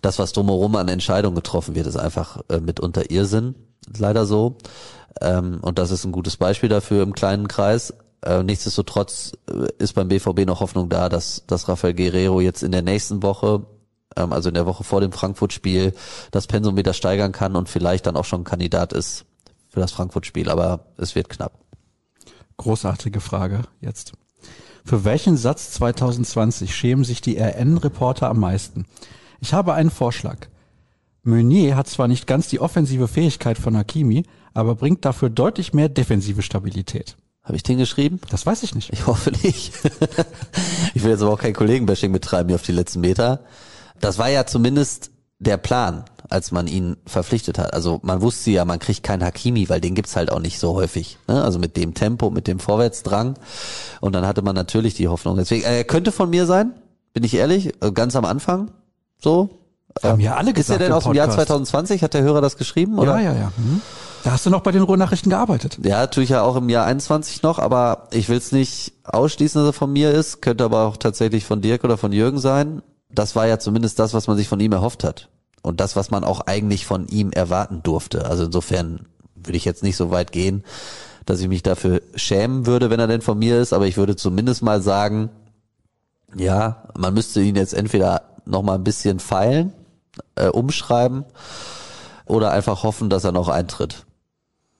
das, 0.00 0.18
was 0.18 0.32
drumherum 0.32 0.76
an 0.76 0.88
Entscheidungen 0.88 1.36
getroffen 1.36 1.74
wird, 1.74 1.86
ist 1.86 1.96
einfach 1.96 2.40
äh, 2.48 2.60
mitunter 2.60 3.10
Irrsinn. 3.10 3.54
Leider 3.98 4.26
so. 4.26 4.56
Ähm, 5.20 5.58
und 5.62 5.78
das 5.78 5.90
ist 5.90 6.04
ein 6.04 6.12
gutes 6.12 6.36
Beispiel 6.36 6.68
dafür 6.68 7.02
im 7.02 7.12
kleinen 7.12 7.48
Kreis. 7.48 7.94
Äh, 8.22 8.42
nichtsdestotrotz 8.42 9.32
äh, 9.50 9.66
ist 9.78 9.94
beim 9.94 10.08
BVB 10.08 10.46
noch 10.46 10.60
Hoffnung 10.60 10.88
da, 10.88 11.08
dass, 11.08 11.44
dass 11.46 11.68
Rafael 11.68 11.94
Guerrero 11.94 12.40
jetzt 12.40 12.62
in 12.62 12.72
der 12.72 12.82
nächsten 12.82 13.22
Woche 13.22 13.66
ähm, 14.16 14.32
also 14.32 14.48
in 14.48 14.54
der 14.54 14.66
Woche 14.66 14.84
vor 14.84 15.00
dem 15.00 15.12
Frankfurt-Spiel, 15.12 15.92
das 16.30 16.46
Pensum 16.46 16.76
wieder 16.76 16.92
steigern 16.92 17.32
kann 17.32 17.56
und 17.56 17.68
vielleicht 17.68 18.06
dann 18.06 18.16
auch 18.16 18.24
schon 18.24 18.44
Kandidat 18.44 18.92
ist 18.92 19.24
für 19.68 19.80
das 19.80 19.92
Frankfurt-Spiel, 19.92 20.48
aber 20.48 20.86
es 20.96 21.14
wird 21.14 21.28
knapp. 21.28 21.58
Großartige 22.56 23.20
Frage 23.20 23.62
jetzt. 23.80 24.12
Für 24.84 25.04
welchen 25.04 25.36
Satz 25.36 25.70
2020 25.72 26.74
schämen 26.74 27.04
sich 27.04 27.20
die 27.20 27.38
RN-Reporter 27.38 28.28
am 28.28 28.40
meisten? 28.40 28.86
Ich 29.40 29.54
habe 29.54 29.74
einen 29.74 29.90
Vorschlag. 29.90 30.48
Meunier 31.22 31.74
hat 31.74 31.88
zwar 31.88 32.06
nicht 32.06 32.26
ganz 32.26 32.48
die 32.48 32.60
offensive 32.60 33.08
Fähigkeit 33.08 33.58
von 33.58 33.76
Hakimi, 33.76 34.24
aber 34.52 34.74
bringt 34.74 35.04
dafür 35.04 35.30
deutlich 35.30 35.72
mehr 35.72 35.88
defensive 35.88 36.42
Stabilität. 36.42 37.16
Habe 37.42 37.56
ich 37.56 37.62
den 37.62 37.78
geschrieben? 37.78 38.20
Das 38.30 38.46
weiß 38.46 38.62
ich 38.62 38.74
nicht. 38.74 38.92
Ich 38.92 39.06
hoffe 39.06 39.30
nicht. 39.42 39.72
ich 40.94 41.02
will 41.02 41.10
jetzt 41.10 41.22
aber 41.22 41.32
auch 41.32 41.38
kein 41.38 41.52
Kollegenbashing 41.54 42.12
betreiben 42.12 42.48
hier 42.48 42.56
auf 42.56 42.62
die 42.62 42.72
letzten 42.72 43.00
Meter. 43.00 43.40
Das 44.04 44.18
war 44.18 44.28
ja 44.28 44.46
zumindest 44.46 45.10
der 45.38 45.56
Plan, 45.56 46.04
als 46.28 46.52
man 46.52 46.66
ihn 46.66 46.96
verpflichtet 47.06 47.58
hat. 47.58 47.74
Also 47.74 48.00
man 48.02 48.22
wusste 48.22 48.50
ja, 48.50 48.64
man 48.64 48.78
kriegt 48.78 49.02
keinen 49.02 49.24
Hakimi, 49.24 49.68
weil 49.68 49.80
den 49.80 49.94
gibt's 49.94 50.16
halt 50.16 50.30
auch 50.30 50.40
nicht 50.40 50.58
so 50.58 50.74
häufig. 50.74 51.18
Ne? 51.26 51.42
Also 51.42 51.58
mit 51.58 51.76
dem 51.76 51.94
Tempo, 51.94 52.30
mit 52.30 52.46
dem 52.46 52.58
Vorwärtsdrang. 52.58 53.34
Und 54.00 54.14
dann 54.14 54.26
hatte 54.26 54.42
man 54.42 54.54
natürlich 54.54 54.94
die 54.94 55.08
Hoffnung. 55.08 55.36
Deswegen, 55.36 55.64
er 55.64 55.84
könnte 55.84 56.12
von 56.12 56.30
mir 56.30 56.46
sein, 56.46 56.74
bin 57.12 57.24
ich 57.24 57.34
ehrlich, 57.34 57.74
äh, 57.82 57.92
ganz 57.92 58.16
am 58.16 58.24
Anfang. 58.24 58.70
So. 59.20 59.60
Haben 60.02 60.20
ja 60.20 60.34
alle 60.34 60.50
Ist 60.50 60.56
er 60.56 60.78
gesagt 60.78 60.80
denn 60.80 60.88
im 60.88 60.94
aus 60.94 61.04
dem 61.04 61.14
Jahr 61.14 61.28
Podcast. 61.28 61.48
2020? 61.48 62.02
Hat 62.02 62.14
der 62.14 62.22
Hörer 62.22 62.40
das 62.40 62.56
geschrieben? 62.56 62.98
Oder? 62.98 63.20
Ja, 63.20 63.32
ja, 63.32 63.40
ja. 63.40 63.52
Mhm. 63.56 63.80
Da 64.24 64.32
hast 64.32 64.46
du 64.46 64.50
noch 64.50 64.62
bei 64.62 64.72
den 64.72 64.82
Ruhrnachrichten 64.82 65.30
gearbeitet. 65.30 65.78
Ja, 65.82 66.06
tue 66.06 66.24
ich 66.24 66.30
ja 66.30 66.42
auch 66.42 66.56
im 66.56 66.68
Jahr 66.68 66.86
21 66.86 67.42
noch, 67.42 67.58
aber 67.58 68.08
ich 68.10 68.28
will 68.28 68.38
es 68.38 68.52
nicht 68.52 68.94
ausschließen, 69.04 69.60
dass 69.60 69.68
er 69.68 69.72
von 69.74 69.92
mir 69.92 70.10
ist. 70.10 70.40
Könnte 70.40 70.64
aber 70.64 70.86
auch 70.86 70.96
tatsächlich 70.96 71.44
von 71.44 71.60
Dirk 71.60 71.84
oder 71.84 71.98
von 71.98 72.10
Jürgen 72.10 72.38
sein. 72.38 72.82
Das 73.14 73.36
war 73.36 73.46
ja 73.46 73.58
zumindest 73.58 73.98
das, 73.98 74.14
was 74.14 74.26
man 74.26 74.36
sich 74.36 74.48
von 74.48 74.60
ihm 74.60 74.72
erhofft 74.72 75.04
hat. 75.04 75.28
Und 75.62 75.80
das, 75.80 75.96
was 75.96 76.10
man 76.10 76.24
auch 76.24 76.40
eigentlich 76.42 76.84
von 76.84 77.06
ihm 77.08 77.30
erwarten 77.30 77.82
durfte. 77.82 78.26
Also 78.26 78.44
insofern 78.44 79.06
würde 79.34 79.56
ich 79.56 79.64
jetzt 79.64 79.82
nicht 79.82 79.96
so 79.96 80.10
weit 80.10 80.32
gehen, 80.32 80.64
dass 81.26 81.40
ich 81.40 81.48
mich 81.48 81.62
dafür 81.62 82.02
schämen 82.14 82.66
würde, 82.66 82.90
wenn 82.90 83.00
er 83.00 83.06
denn 83.06 83.22
von 83.22 83.38
mir 83.38 83.60
ist, 83.60 83.72
aber 83.72 83.86
ich 83.86 83.96
würde 83.96 84.16
zumindest 84.16 84.62
mal 84.62 84.82
sagen, 84.82 85.30
ja, 86.36 86.88
man 86.96 87.14
müsste 87.14 87.40
ihn 87.40 87.56
jetzt 87.56 87.74
entweder 87.74 88.22
noch 88.44 88.62
mal 88.62 88.74
ein 88.74 88.84
bisschen 88.84 89.20
feilen, 89.20 89.72
äh, 90.34 90.48
umschreiben 90.48 91.24
oder 92.26 92.50
einfach 92.50 92.82
hoffen, 92.82 93.08
dass 93.08 93.24
er 93.24 93.32
noch 93.32 93.48
eintritt. 93.48 94.04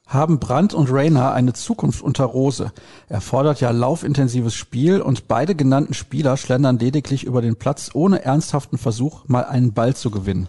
Haben 0.07 0.39
Brandt 0.39 0.75
und 0.75 0.91
Rayner 0.93 1.33
eine 1.33 1.55
Zukunft 1.55 2.03
unter 2.03 2.25
Rose? 2.25 2.73
Er 3.09 3.21
fordert 3.21 3.61
ja 3.61 3.71
laufintensives 3.71 4.55
Spiel 4.55 5.01
und 5.01 5.29
beide 5.29 5.55
genannten 5.55 5.95
Spieler 5.95 6.37
schlendern 6.37 6.79
lediglich 6.79 7.25
über 7.25 7.41
den 7.41 7.57
Platz, 7.57 7.91
ohne 7.95 8.23
ernsthaften 8.23 8.77
Versuch, 8.77 9.23
mal 9.27 9.45
einen 9.45 9.73
Ball 9.73 9.97
zu 9.97 10.11
gewinnen. 10.11 10.49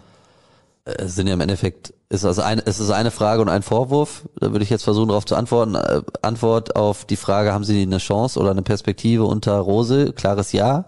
Es 0.84 1.16
sind 1.16 1.26
ja 1.26 1.34
im 1.34 1.40
Endeffekt, 1.40 1.94
ist 2.10 2.22
das 2.22 2.38
eine, 2.38 2.64
es 2.64 2.78
ist 2.78 2.90
eine 2.90 3.10
Frage 3.10 3.42
und 3.42 3.48
ein 3.48 3.62
Vorwurf. 3.62 4.28
Da 4.38 4.52
würde 4.52 4.62
ich 4.62 4.70
jetzt 4.70 4.84
versuchen, 4.84 5.08
darauf 5.08 5.24
zu 5.24 5.34
antworten. 5.34 5.74
Äh, 5.74 6.02
Antwort 6.22 6.76
auf 6.76 7.06
die 7.06 7.16
Frage, 7.16 7.52
haben 7.52 7.64
Sie 7.64 7.82
eine 7.82 7.98
Chance 7.98 8.38
oder 8.38 8.50
eine 8.52 8.62
Perspektive 8.62 9.24
unter 9.24 9.56
Rose? 9.58 10.12
Klares 10.12 10.52
Ja. 10.52 10.84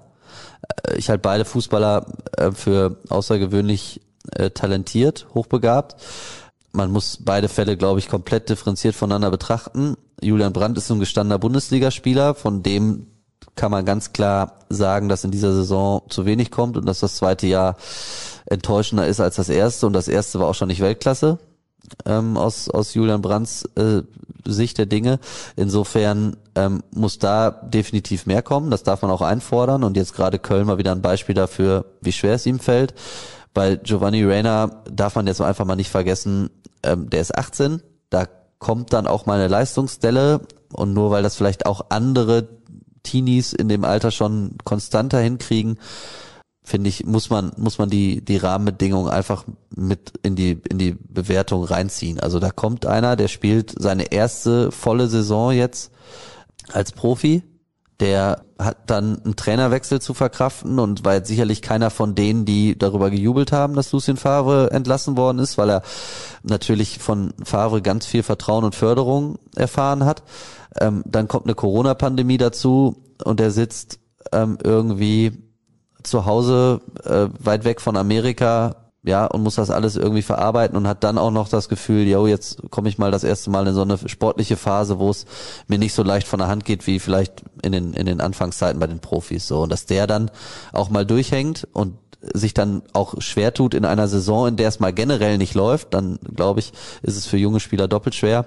Äh, 0.86 0.98
Ich 0.98 1.08
halte 1.08 1.22
beide 1.22 1.44
Fußballer 1.44 2.06
äh, 2.36 2.52
für 2.52 2.98
außergewöhnlich 3.08 4.02
äh, 4.36 4.50
talentiert, 4.50 5.26
hochbegabt. 5.34 5.96
Man 6.78 6.92
muss 6.92 7.18
beide 7.20 7.48
Fälle, 7.48 7.76
glaube 7.76 7.98
ich, 7.98 8.08
komplett 8.08 8.48
differenziert 8.48 8.94
voneinander 8.94 9.32
betrachten. 9.32 9.96
Julian 10.22 10.52
Brandt 10.52 10.78
ist 10.78 10.88
ein 10.92 11.00
gestandener 11.00 11.40
Bundesligaspieler, 11.40 12.36
von 12.36 12.62
dem 12.62 13.08
kann 13.56 13.72
man 13.72 13.84
ganz 13.84 14.12
klar 14.12 14.60
sagen, 14.68 15.08
dass 15.08 15.24
in 15.24 15.32
dieser 15.32 15.52
Saison 15.52 16.02
zu 16.08 16.24
wenig 16.24 16.52
kommt 16.52 16.76
und 16.76 16.86
dass 16.86 17.00
das 17.00 17.16
zweite 17.16 17.48
Jahr 17.48 17.76
enttäuschender 18.46 19.08
ist 19.08 19.18
als 19.18 19.34
das 19.34 19.48
erste 19.48 19.88
und 19.88 19.92
das 19.92 20.06
erste 20.06 20.38
war 20.38 20.46
auch 20.46 20.54
schon 20.54 20.68
nicht 20.68 20.80
Weltklasse 20.80 21.40
ähm, 22.06 22.36
aus, 22.36 22.70
aus 22.70 22.94
Julian 22.94 23.22
Brandts 23.22 23.64
äh, 23.74 24.02
Sicht 24.46 24.78
der 24.78 24.86
Dinge. 24.86 25.18
Insofern 25.56 26.36
ähm, 26.54 26.84
muss 26.92 27.18
da 27.18 27.50
definitiv 27.50 28.24
mehr 28.26 28.42
kommen, 28.42 28.70
das 28.70 28.84
darf 28.84 29.02
man 29.02 29.10
auch 29.10 29.22
einfordern 29.22 29.82
und 29.82 29.96
jetzt 29.96 30.14
gerade 30.14 30.38
Köln 30.38 30.68
mal 30.68 30.78
wieder 30.78 30.92
ein 30.92 31.02
Beispiel 31.02 31.34
dafür, 31.34 31.86
wie 32.00 32.12
schwer 32.12 32.34
es 32.34 32.46
ihm 32.46 32.60
fällt. 32.60 32.94
Bei 33.54 33.74
Giovanni 33.74 34.24
Reina 34.24 34.82
darf 34.88 35.16
man 35.16 35.26
jetzt 35.26 35.40
einfach 35.40 35.64
mal 35.64 35.74
nicht 35.74 35.90
vergessen, 35.90 36.48
ähm, 36.82 37.10
der 37.10 37.20
ist 37.20 37.36
18, 37.36 37.82
da 38.10 38.26
kommt 38.58 38.92
dann 38.92 39.06
auch 39.06 39.26
mal 39.26 39.38
eine 39.38 39.48
Leistungsstelle 39.48 40.40
und 40.72 40.92
nur 40.92 41.10
weil 41.10 41.22
das 41.22 41.36
vielleicht 41.36 41.66
auch 41.66 41.86
andere 41.90 42.48
Teenies 43.02 43.52
in 43.52 43.68
dem 43.68 43.84
Alter 43.84 44.10
schon 44.10 44.56
konstanter 44.64 45.18
hinkriegen, 45.20 45.78
finde 46.68 46.90
ich, 46.90 47.06
muss 47.06 47.30
man, 47.30 47.52
muss 47.56 47.78
man 47.78 47.88
die, 47.88 48.22
die 48.22 48.36
Rahmenbedingungen 48.36 49.10
einfach 49.10 49.44
mit 49.74 50.12
in 50.22 50.36
die, 50.36 50.60
in 50.68 50.78
die 50.78 50.92
Bewertung 50.92 51.64
reinziehen. 51.64 52.20
Also 52.20 52.38
da 52.38 52.50
kommt 52.50 52.84
einer, 52.84 53.16
der 53.16 53.28
spielt 53.28 53.74
seine 53.78 54.12
erste 54.12 54.70
volle 54.70 55.08
Saison 55.08 55.52
jetzt 55.52 55.90
als 56.70 56.92
Profi. 56.92 57.42
Der 58.00 58.42
hat 58.58 58.90
dann 58.90 59.22
einen 59.24 59.36
Trainerwechsel 59.36 60.00
zu 60.00 60.14
verkraften 60.14 60.78
und 60.78 61.04
war 61.04 61.14
jetzt 61.14 61.28
sicherlich 61.28 61.62
keiner 61.62 61.90
von 61.90 62.14
denen, 62.14 62.44
die 62.44 62.78
darüber 62.78 63.10
gejubelt 63.10 63.52
haben, 63.52 63.74
dass 63.74 63.92
Lucien 63.92 64.16
Favre 64.16 64.70
entlassen 64.70 65.16
worden 65.16 65.38
ist, 65.38 65.58
weil 65.58 65.70
er 65.70 65.82
natürlich 66.42 66.98
von 66.98 67.34
Favre 67.44 67.82
ganz 67.82 68.06
viel 68.06 68.22
Vertrauen 68.22 68.64
und 68.64 68.74
Förderung 68.74 69.38
erfahren 69.56 70.04
hat. 70.04 70.22
Ähm, 70.80 71.02
dann 71.06 71.28
kommt 71.28 71.46
eine 71.46 71.54
Corona-Pandemie 71.54 72.38
dazu 72.38 73.02
und 73.24 73.40
er 73.40 73.50
sitzt 73.50 73.98
ähm, 74.32 74.58
irgendwie 74.62 75.44
zu 76.02 76.26
Hause 76.26 76.80
äh, 77.04 77.28
weit 77.38 77.64
weg 77.64 77.80
von 77.80 77.96
Amerika 77.96 78.87
ja, 79.08 79.26
und 79.26 79.42
muss 79.42 79.54
das 79.54 79.70
alles 79.70 79.96
irgendwie 79.96 80.22
verarbeiten 80.22 80.76
und 80.76 80.86
hat 80.86 81.02
dann 81.02 81.18
auch 81.18 81.30
noch 81.30 81.48
das 81.48 81.68
Gefühl, 81.68 82.06
yo, 82.06 82.26
jetzt 82.26 82.62
komme 82.70 82.88
ich 82.88 82.98
mal 82.98 83.10
das 83.10 83.24
erste 83.24 83.50
Mal 83.50 83.66
in 83.66 83.74
so 83.74 83.82
eine 83.82 83.96
sportliche 84.06 84.56
Phase, 84.56 84.98
wo 84.98 85.10
es 85.10 85.24
mir 85.66 85.78
nicht 85.78 85.94
so 85.94 86.02
leicht 86.02 86.28
von 86.28 86.38
der 86.38 86.48
Hand 86.48 86.64
geht, 86.64 86.86
wie 86.86 87.00
vielleicht 87.00 87.42
in 87.62 87.72
den, 87.72 87.94
in 87.94 88.06
den 88.06 88.20
Anfangszeiten 88.20 88.78
bei 88.78 88.86
den 88.86 89.00
Profis, 89.00 89.48
so. 89.48 89.62
Und 89.62 89.72
dass 89.72 89.86
der 89.86 90.06
dann 90.06 90.30
auch 90.72 90.90
mal 90.90 91.06
durchhängt 91.06 91.66
und 91.72 91.94
sich 92.20 92.52
dann 92.52 92.82
auch 92.92 93.14
schwer 93.20 93.54
tut 93.54 93.74
in 93.74 93.84
einer 93.84 94.08
Saison, 94.08 94.48
in 94.48 94.56
der 94.56 94.68
es 94.68 94.80
mal 94.80 94.92
generell 94.92 95.38
nicht 95.38 95.54
läuft, 95.54 95.94
dann 95.94 96.18
glaube 96.34 96.60
ich, 96.60 96.72
ist 97.02 97.16
es 97.16 97.26
für 97.26 97.38
junge 97.38 97.60
Spieler 97.60 97.88
doppelt 97.88 98.14
schwer. 98.14 98.44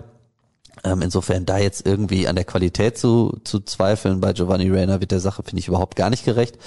Ähm, 0.84 1.02
insofern 1.02 1.46
da 1.46 1.58
jetzt 1.58 1.86
irgendwie 1.86 2.28
an 2.28 2.36
der 2.36 2.46
Qualität 2.46 2.98
zu, 2.98 3.40
zu 3.44 3.62
zweifeln 3.62 4.22
bei 4.22 4.34
Giovanni 4.34 4.70
Reina 4.70 5.00
wird 5.00 5.12
der 5.12 5.20
Sache, 5.20 5.44
finde 5.44 5.60
ich, 5.60 5.68
überhaupt 5.68 5.96
gar 5.96 6.10
nicht 6.10 6.24
gerecht. 6.24 6.58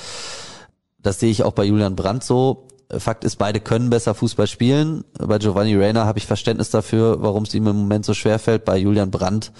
Das 0.99 1.21
sehe 1.21 1.31
ich 1.31 1.43
auch 1.45 1.53
bei 1.53 1.65
Julian 1.65 1.97
Brandt 1.97 2.25
so. 2.25 2.67
Fakt 2.99 3.25
ist, 3.25 3.37
beide 3.37 3.61
können 3.61 3.91
besser 3.91 4.15
Fußball 4.15 4.47
spielen. 4.47 5.05
Bei 5.19 5.39
Giovanni 5.39 5.77
Reina 5.77 6.05
habe 6.05 6.19
ich 6.19 6.27
Verständnis 6.27 6.71
dafür, 6.71 7.23
warum 7.23 7.45
es 7.45 7.55
ihm 7.55 7.67
im 7.67 7.77
Moment 7.77 8.05
so 8.05 8.15
schwer 8.15 8.39
fällt. 8.39 8.65
Bei 8.65 8.77
Julian 8.77 9.11
Brandt 9.11 9.53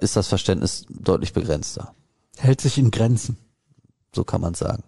ist 0.00 0.16
das 0.16 0.28
Verständnis 0.28 0.86
deutlich 0.88 1.32
begrenzter. 1.32 1.94
Hält 2.36 2.60
sich 2.60 2.78
in 2.78 2.90
Grenzen. 2.90 3.38
So 4.14 4.24
kann 4.24 4.40
man 4.40 4.54
sagen. 4.54 4.82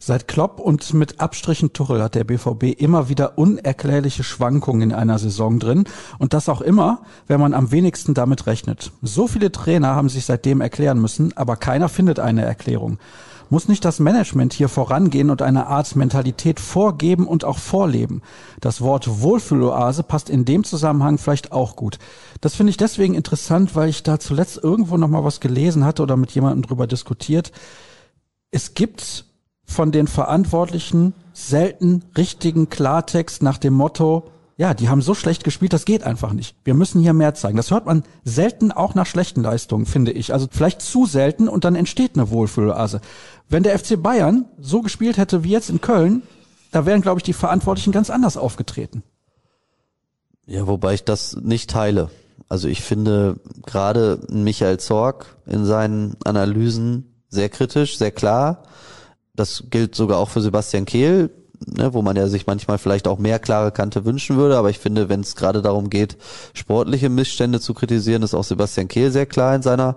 Seit 0.00 0.28
Klopp 0.28 0.60
und 0.60 0.94
mit 0.94 1.20
Abstrichen 1.20 1.72
Tuchel 1.72 2.00
hat 2.00 2.14
der 2.14 2.22
BVB 2.22 2.80
immer 2.80 3.08
wieder 3.08 3.36
unerklärliche 3.36 4.22
Schwankungen 4.22 4.90
in 4.90 4.92
einer 4.92 5.18
Saison 5.18 5.58
drin 5.58 5.84
und 6.18 6.34
das 6.34 6.48
auch 6.48 6.60
immer, 6.60 7.02
wenn 7.26 7.40
man 7.40 7.52
am 7.52 7.72
wenigsten 7.72 8.14
damit 8.14 8.46
rechnet. 8.46 8.92
So 9.02 9.26
viele 9.26 9.50
Trainer 9.50 9.96
haben 9.96 10.08
sich 10.08 10.24
seitdem 10.24 10.60
erklären 10.60 11.00
müssen, 11.00 11.36
aber 11.36 11.56
keiner 11.56 11.88
findet 11.88 12.20
eine 12.20 12.44
Erklärung. 12.44 12.98
Muss 13.50 13.66
nicht 13.66 13.84
das 13.84 13.98
Management 13.98 14.52
hier 14.52 14.68
vorangehen 14.68 15.30
und 15.30 15.40
eine 15.40 15.68
Art 15.68 15.96
Mentalität 15.96 16.60
vorgeben 16.60 17.26
und 17.26 17.44
auch 17.44 17.58
vorleben? 17.58 18.20
Das 18.60 18.82
Wort 18.82 19.22
Wohlfühloase 19.22 20.02
passt 20.02 20.28
in 20.28 20.44
dem 20.44 20.64
Zusammenhang 20.64 21.16
vielleicht 21.16 21.52
auch 21.52 21.74
gut. 21.74 21.98
Das 22.42 22.54
finde 22.54 22.70
ich 22.70 22.76
deswegen 22.76 23.14
interessant, 23.14 23.74
weil 23.74 23.88
ich 23.88 24.02
da 24.02 24.20
zuletzt 24.20 24.60
irgendwo 24.62 24.98
noch 24.98 25.08
mal 25.08 25.24
was 25.24 25.40
gelesen 25.40 25.84
hatte 25.84 26.02
oder 26.02 26.16
mit 26.18 26.30
jemandem 26.32 26.62
drüber 26.62 26.86
diskutiert. 26.86 27.52
Es 28.50 28.74
gibt 28.74 29.24
von 29.64 29.92
den 29.92 30.08
Verantwortlichen 30.08 31.14
selten 31.32 32.02
richtigen 32.16 32.68
Klartext 32.68 33.42
nach 33.42 33.58
dem 33.58 33.74
Motto, 33.74 34.30
ja, 34.58 34.74
die 34.74 34.88
haben 34.88 35.02
so 35.02 35.14
schlecht 35.14 35.44
gespielt, 35.44 35.72
das 35.72 35.84
geht 35.84 36.02
einfach 36.02 36.32
nicht. 36.32 36.56
Wir 36.64 36.74
müssen 36.74 37.00
hier 37.00 37.12
mehr 37.12 37.32
zeigen. 37.32 37.56
Das 37.56 37.70
hört 37.70 37.86
man 37.86 38.02
selten 38.24 38.72
auch 38.72 38.96
nach 38.96 39.06
schlechten 39.06 39.40
Leistungen, 39.40 39.86
finde 39.86 40.10
ich. 40.10 40.32
Also 40.32 40.48
vielleicht 40.50 40.82
zu 40.82 41.06
selten 41.06 41.48
und 41.48 41.64
dann 41.64 41.76
entsteht 41.76 42.16
eine 42.16 42.30
Wohlfühlase. 42.30 43.00
Wenn 43.48 43.62
der 43.62 43.78
FC 43.78 44.02
Bayern 44.02 44.46
so 44.60 44.82
gespielt 44.82 45.16
hätte 45.16 45.44
wie 45.44 45.50
jetzt 45.50 45.70
in 45.70 45.80
Köln, 45.80 46.22
da 46.72 46.86
wären, 46.86 47.02
glaube 47.02 47.20
ich, 47.20 47.22
die 47.22 47.34
Verantwortlichen 47.34 47.92
ganz 47.92 48.10
anders 48.10 48.36
aufgetreten. 48.36 49.04
Ja, 50.44 50.66
wobei 50.66 50.94
ich 50.94 51.04
das 51.04 51.36
nicht 51.36 51.70
teile. 51.70 52.10
Also 52.48 52.66
ich 52.66 52.80
finde 52.80 53.38
gerade 53.64 54.26
Michael 54.28 54.80
Zorg 54.80 55.36
in 55.46 55.66
seinen 55.66 56.16
Analysen 56.24 57.22
sehr 57.28 57.48
kritisch, 57.48 57.96
sehr 57.96 58.10
klar. 58.10 58.64
Das 59.34 59.64
gilt 59.70 59.94
sogar 59.94 60.18
auch 60.18 60.30
für 60.30 60.40
Sebastian 60.40 60.84
Kehl, 60.84 61.30
ne, 61.66 61.92
wo 61.94 62.02
man 62.02 62.16
ja 62.16 62.28
sich 62.28 62.46
manchmal 62.46 62.78
vielleicht 62.78 63.08
auch 63.08 63.18
mehr 63.18 63.38
klare 63.38 63.72
Kante 63.72 64.04
wünschen 64.04 64.36
würde. 64.36 64.56
Aber 64.56 64.70
ich 64.70 64.78
finde, 64.78 65.08
wenn 65.08 65.20
es 65.20 65.36
gerade 65.36 65.62
darum 65.62 65.90
geht, 65.90 66.16
sportliche 66.54 67.08
Missstände 67.08 67.60
zu 67.60 67.74
kritisieren, 67.74 68.22
ist 68.22 68.34
auch 68.34 68.44
Sebastian 68.44 68.88
Kehl 68.88 69.10
sehr 69.10 69.26
klar 69.26 69.54
in 69.54 69.62
seiner 69.62 69.96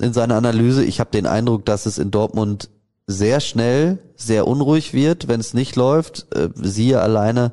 in 0.00 0.12
seiner 0.12 0.36
Analyse. 0.36 0.84
Ich 0.84 1.00
habe 1.00 1.10
den 1.10 1.26
Eindruck, 1.26 1.64
dass 1.64 1.86
es 1.86 1.98
in 1.98 2.10
Dortmund 2.10 2.68
sehr 3.06 3.40
schnell 3.40 3.98
sehr 4.16 4.46
unruhig 4.46 4.92
wird, 4.92 5.28
wenn 5.28 5.40
es 5.40 5.54
nicht 5.54 5.76
läuft. 5.76 6.26
Äh, 6.34 6.48
siehe 6.54 7.00
alleine, 7.00 7.52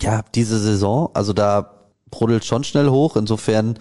ja, 0.00 0.22
diese 0.34 0.58
Saison, 0.58 1.10
also 1.14 1.32
da 1.32 1.90
brodelt 2.10 2.44
schon 2.44 2.64
schnell 2.64 2.88
hoch. 2.88 3.16
Insofern 3.16 3.78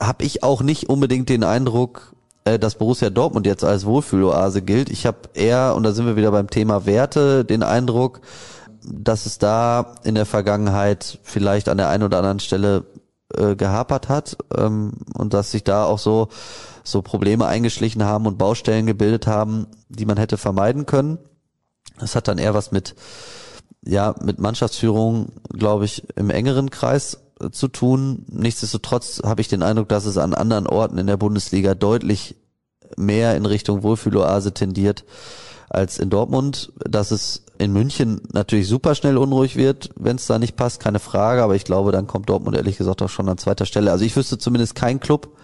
habe 0.00 0.24
ich 0.24 0.42
auch 0.42 0.62
nicht 0.62 0.88
unbedingt 0.88 1.28
den 1.28 1.44
Eindruck, 1.44 2.15
äh, 2.46 2.58
dass 2.58 2.76
Borussia 2.76 3.10
Dortmund 3.10 3.44
jetzt 3.44 3.64
als 3.64 3.84
Wohlfühloase 3.84 4.62
gilt. 4.62 4.88
Ich 4.88 5.04
habe 5.04 5.18
eher, 5.34 5.74
und 5.74 5.82
da 5.82 5.92
sind 5.92 6.06
wir 6.06 6.16
wieder 6.16 6.30
beim 6.30 6.48
Thema 6.48 6.86
Werte, 6.86 7.44
den 7.44 7.62
Eindruck, 7.62 8.20
dass 8.84 9.26
es 9.26 9.38
da 9.38 9.96
in 10.04 10.14
der 10.14 10.26
Vergangenheit 10.26 11.18
vielleicht 11.24 11.68
an 11.68 11.76
der 11.76 11.88
einen 11.88 12.04
oder 12.04 12.18
anderen 12.18 12.38
Stelle 12.38 12.84
äh, 13.36 13.56
gehapert 13.56 14.08
hat 14.08 14.36
ähm, 14.56 14.92
und 15.14 15.34
dass 15.34 15.50
sich 15.50 15.64
da 15.64 15.84
auch 15.84 15.98
so 15.98 16.28
so 16.84 17.02
Probleme 17.02 17.46
eingeschlichen 17.46 18.04
haben 18.04 18.26
und 18.26 18.38
Baustellen 18.38 18.86
gebildet 18.86 19.26
haben, 19.26 19.66
die 19.88 20.06
man 20.06 20.16
hätte 20.16 20.36
vermeiden 20.36 20.86
können. 20.86 21.18
Das 21.98 22.14
hat 22.14 22.28
dann 22.28 22.38
eher 22.38 22.54
was 22.54 22.70
mit 22.70 22.94
ja 23.84 24.14
mit 24.22 24.38
Mannschaftsführung, 24.38 25.32
glaube 25.52 25.84
ich, 25.84 26.04
im 26.14 26.30
engeren 26.30 26.70
Kreis 26.70 27.18
zu 27.50 27.68
tun. 27.68 28.24
Nichtsdestotrotz 28.28 29.22
habe 29.24 29.40
ich 29.40 29.48
den 29.48 29.62
Eindruck, 29.62 29.88
dass 29.88 30.06
es 30.06 30.18
an 30.18 30.34
anderen 30.34 30.66
Orten 30.66 30.98
in 30.98 31.06
der 31.06 31.16
Bundesliga 31.16 31.74
deutlich 31.74 32.36
mehr 32.96 33.36
in 33.36 33.46
Richtung 33.46 33.82
Wohlfühloase 33.82 34.52
tendiert 34.52 35.04
als 35.68 35.98
in 35.98 36.10
Dortmund. 36.10 36.72
Dass 36.78 37.10
es 37.10 37.44
in 37.58 37.72
München 37.72 38.22
natürlich 38.32 38.68
super 38.68 38.94
schnell 38.94 39.16
unruhig 39.16 39.56
wird, 39.56 39.90
wenn 39.96 40.16
es 40.16 40.26
da 40.26 40.38
nicht 40.38 40.56
passt, 40.56 40.80
keine 40.80 40.98
Frage. 40.98 41.42
Aber 41.42 41.54
ich 41.54 41.64
glaube, 41.64 41.92
dann 41.92 42.06
kommt 42.06 42.28
Dortmund 42.28 42.56
ehrlich 42.56 42.78
gesagt 42.78 43.02
auch 43.02 43.10
schon 43.10 43.28
an 43.28 43.38
zweiter 43.38 43.66
Stelle. 43.66 43.92
Also 43.92 44.04
ich 44.04 44.16
wüsste 44.16 44.38
zumindest 44.38 44.74
keinen 44.74 45.00
Club, 45.00 45.36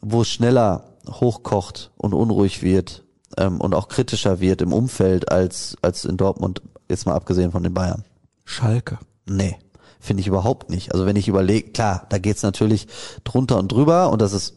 wo 0.00 0.22
es 0.22 0.28
schneller 0.28 0.84
hochkocht 1.08 1.90
und 1.96 2.14
unruhig 2.14 2.62
wird 2.62 3.04
ähm, 3.36 3.60
und 3.60 3.74
auch 3.74 3.88
kritischer 3.88 4.40
wird 4.40 4.62
im 4.62 4.72
Umfeld 4.72 5.30
als, 5.30 5.76
als 5.82 6.04
in 6.04 6.16
Dortmund, 6.16 6.62
jetzt 6.88 7.06
mal 7.06 7.14
abgesehen 7.14 7.52
von 7.52 7.62
den 7.62 7.74
Bayern. 7.74 8.04
Schalke. 8.44 8.98
Nee. 9.26 9.58
Finde 10.04 10.20
ich 10.20 10.26
überhaupt 10.26 10.68
nicht. 10.68 10.92
Also 10.92 11.06
wenn 11.06 11.16
ich 11.16 11.28
überlege, 11.28 11.70
klar, 11.70 12.04
da 12.10 12.18
geht's 12.18 12.42
natürlich 12.42 12.88
drunter 13.24 13.58
und 13.58 13.72
drüber 13.72 14.10
und 14.10 14.20
das 14.20 14.34
ist 14.34 14.54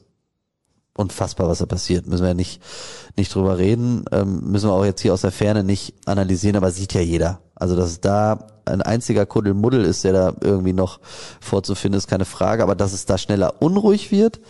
unfassbar, 0.94 1.48
was 1.48 1.60
da 1.60 1.66
passiert. 1.66 2.06
Müssen 2.06 2.24
wir 2.24 2.30
ja 2.30 2.34
nicht, 2.34 2.62
nicht 3.16 3.34
drüber 3.34 3.58
reden. 3.58 4.04
Ähm, 4.12 4.42
müssen 4.42 4.68
wir 4.68 4.74
auch 4.74 4.84
jetzt 4.84 5.00
hier 5.00 5.14
aus 5.14 5.22
der 5.22 5.32
Ferne 5.32 5.64
nicht 5.64 5.94
analysieren, 6.06 6.58
aber 6.58 6.72
sieht 6.72 6.94
ja 6.94 7.00
jeder. 7.00 7.40
Also, 7.56 7.78
dass 7.78 8.02
da 8.02 8.48
ein 8.66 8.82
einziger 8.82 9.26
Kuddelmuddel 9.26 9.86
ist, 9.86 10.04
der 10.04 10.12
da 10.12 10.34
irgendwie 10.42 10.74
noch 10.74 11.00
vorzufinden 11.40 11.98
ist, 11.98 12.10
keine 12.10 12.26
Frage. 12.26 12.62
Aber 12.62 12.76
dass 12.76 12.92
es 12.92 13.06
da 13.06 13.18
schneller 13.18 13.62
unruhig 13.62 14.12
wird, 14.12 14.42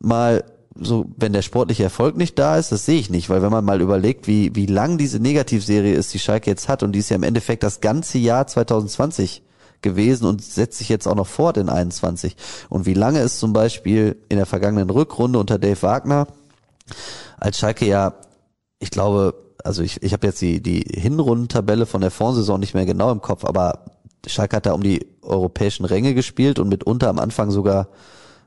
mal 0.00 0.42
so, 0.74 1.06
wenn 1.16 1.32
der 1.34 1.42
sportliche 1.42 1.84
Erfolg 1.84 2.16
nicht 2.16 2.36
da 2.36 2.58
ist, 2.58 2.72
das 2.72 2.84
sehe 2.84 2.98
ich 2.98 3.10
nicht, 3.10 3.30
weil 3.30 3.42
wenn 3.42 3.52
man 3.52 3.64
mal 3.64 3.80
überlegt, 3.80 4.26
wie, 4.26 4.56
wie 4.56 4.66
lang 4.66 4.98
diese 4.98 5.20
Negativserie 5.20 5.94
ist, 5.94 6.12
die 6.12 6.18
Schalke 6.18 6.50
jetzt 6.50 6.68
hat, 6.68 6.82
und 6.82 6.92
die 6.92 6.98
ist 6.98 7.10
ja 7.10 7.16
im 7.16 7.22
Endeffekt 7.22 7.62
das 7.62 7.80
ganze 7.80 8.18
Jahr 8.18 8.48
2020 8.48 9.42
gewesen 9.82 10.26
und 10.26 10.42
setzt 10.42 10.78
sich 10.78 10.88
jetzt 10.88 11.06
auch 11.06 11.14
noch 11.14 11.26
fort 11.26 11.56
in 11.56 11.68
21. 11.68 12.36
Und 12.68 12.86
wie 12.86 12.94
lange 12.94 13.20
ist 13.20 13.38
zum 13.38 13.52
Beispiel 13.52 14.16
in 14.28 14.36
der 14.36 14.46
vergangenen 14.46 14.90
Rückrunde 14.90 15.38
unter 15.38 15.58
Dave 15.58 15.82
Wagner, 15.82 16.26
als 17.38 17.58
Schalke 17.58 17.86
ja, 17.86 18.14
ich 18.78 18.90
glaube, 18.90 19.34
also 19.64 19.82
ich, 19.82 20.02
ich 20.02 20.12
habe 20.12 20.26
jetzt 20.26 20.40
die, 20.40 20.62
die 20.62 20.80
Hinrundentabelle 20.80 21.86
von 21.86 22.00
der 22.00 22.10
Fondsaison 22.10 22.60
nicht 22.60 22.74
mehr 22.74 22.86
genau 22.86 23.10
im 23.10 23.20
Kopf, 23.20 23.44
aber 23.44 23.84
Schalke 24.26 24.56
hat 24.56 24.66
da 24.66 24.72
um 24.72 24.82
die 24.82 25.06
europäischen 25.22 25.84
Ränge 25.84 26.14
gespielt 26.14 26.58
und 26.58 26.68
mitunter 26.68 27.08
am 27.08 27.18
Anfang 27.18 27.50
sogar 27.50 27.88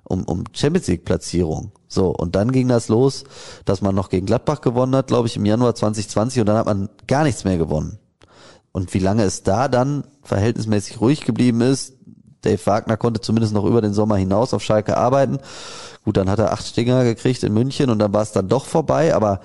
um, 0.03 0.23
um 0.23 0.43
Champions 0.53 0.87
League 0.87 1.05
Platzierung. 1.05 1.71
So, 1.87 2.09
und 2.09 2.35
dann 2.35 2.51
ging 2.51 2.67
das 2.67 2.87
los, 2.87 3.23
dass 3.65 3.81
man 3.81 3.95
noch 3.95 4.09
gegen 4.09 4.25
Gladbach 4.25 4.61
gewonnen 4.61 4.95
hat, 4.95 5.07
glaube 5.07 5.27
ich, 5.27 5.37
im 5.37 5.45
Januar 5.45 5.75
2020 5.75 6.41
und 6.41 6.47
dann 6.47 6.57
hat 6.57 6.65
man 6.65 6.89
gar 7.07 7.23
nichts 7.23 7.43
mehr 7.43 7.57
gewonnen. 7.57 7.99
Und 8.71 8.93
wie 8.93 8.99
lange 8.99 9.23
es 9.23 9.43
da 9.43 9.67
dann 9.67 10.03
verhältnismäßig 10.23 11.01
ruhig 11.01 11.25
geblieben 11.25 11.61
ist, 11.61 11.93
Dave 12.41 12.65
Wagner 12.65 12.97
konnte 12.97 13.21
zumindest 13.21 13.53
noch 13.53 13.65
über 13.65 13.81
den 13.81 13.93
Sommer 13.93 14.15
hinaus 14.15 14.53
auf 14.53 14.63
Schalke 14.63 14.95
arbeiten. 14.95 15.39
Gut, 16.05 16.17
dann 16.17 16.29
hat 16.29 16.39
er 16.39 16.53
acht 16.53 16.65
Stinger 16.65 17.03
gekriegt 17.03 17.43
in 17.43 17.53
München 17.53 17.89
und 17.89 17.99
dann 17.99 18.13
war 18.13 18.21
es 18.21 18.31
dann 18.31 18.47
doch 18.47 18.65
vorbei, 18.65 19.13
aber 19.13 19.41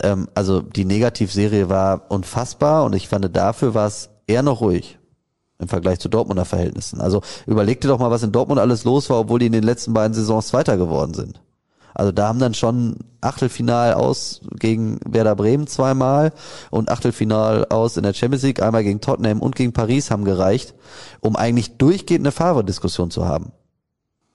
ähm, 0.00 0.28
also 0.34 0.60
die 0.60 0.84
Negativserie 0.84 1.68
war 1.68 2.10
unfassbar 2.10 2.84
und 2.84 2.94
ich 2.94 3.08
fand 3.08 3.34
dafür 3.36 3.74
war 3.74 3.86
es 3.86 4.10
eher 4.26 4.42
noch 4.42 4.60
ruhig 4.60 4.98
im 5.58 5.68
Vergleich 5.68 5.98
zu 5.98 6.08
Dortmunder 6.08 6.44
Verhältnissen. 6.44 7.00
Also 7.00 7.22
überleg 7.46 7.80
dir 7.80 7.88
doch 7.88 7.98
mal, 7.98 8.10
was 8.10 8.22
in 8.22 8.32
Dortmund 8.32 8.60
alles 8.60 8.84
los 8.84 9.10
war, 9.10 9.20
obwohl 9.20 9.40
die 9.40 9.46
in 9.46 9.52
den 9.52 9.64
letzten 9.64 9.92
beiden 9.92 10.14
Saisons 10.14 10.48
Zweiter 10.48 10.76
geworden 10.76 11.14
sind. 11.14 11.40
Also 11.94 12.12
da 12.12 12.28
haben 12.28 12.38
dann 12.38 12.54
schon 12.54 12.96
Achtelfinal 13.20 13.94
aus 13.94 14.40
gegen 14.58 14.98
Werder 15.06 15.36
Bremen 15.36 15.66
zweimal 15.66 16.32
und 16.70 16.90
Achtelfinal 16.90 17.66
aus 17.66 17.96
in 17.96 18.02
der 18.02 18.14
Champions 18.14 18.42
League, 18.42 18.62
einmal 18.62 18.84
gegen 18.84 19.00
Tottenham 19.00 19.40
und 19.40 19.56
gegen 19.56 19.72
Paris 19.72 20.10
haben 20.10 20.24
gereicht, 20.24 20.74
um 21.20 21.36
eigentlich 21.36 21.76
durchgehend 21.76 22.24
eine 22.24 22.32
Favre-Diskussion 22.32 23.10
zu 23.10 23.26
haben. 23.26 23.52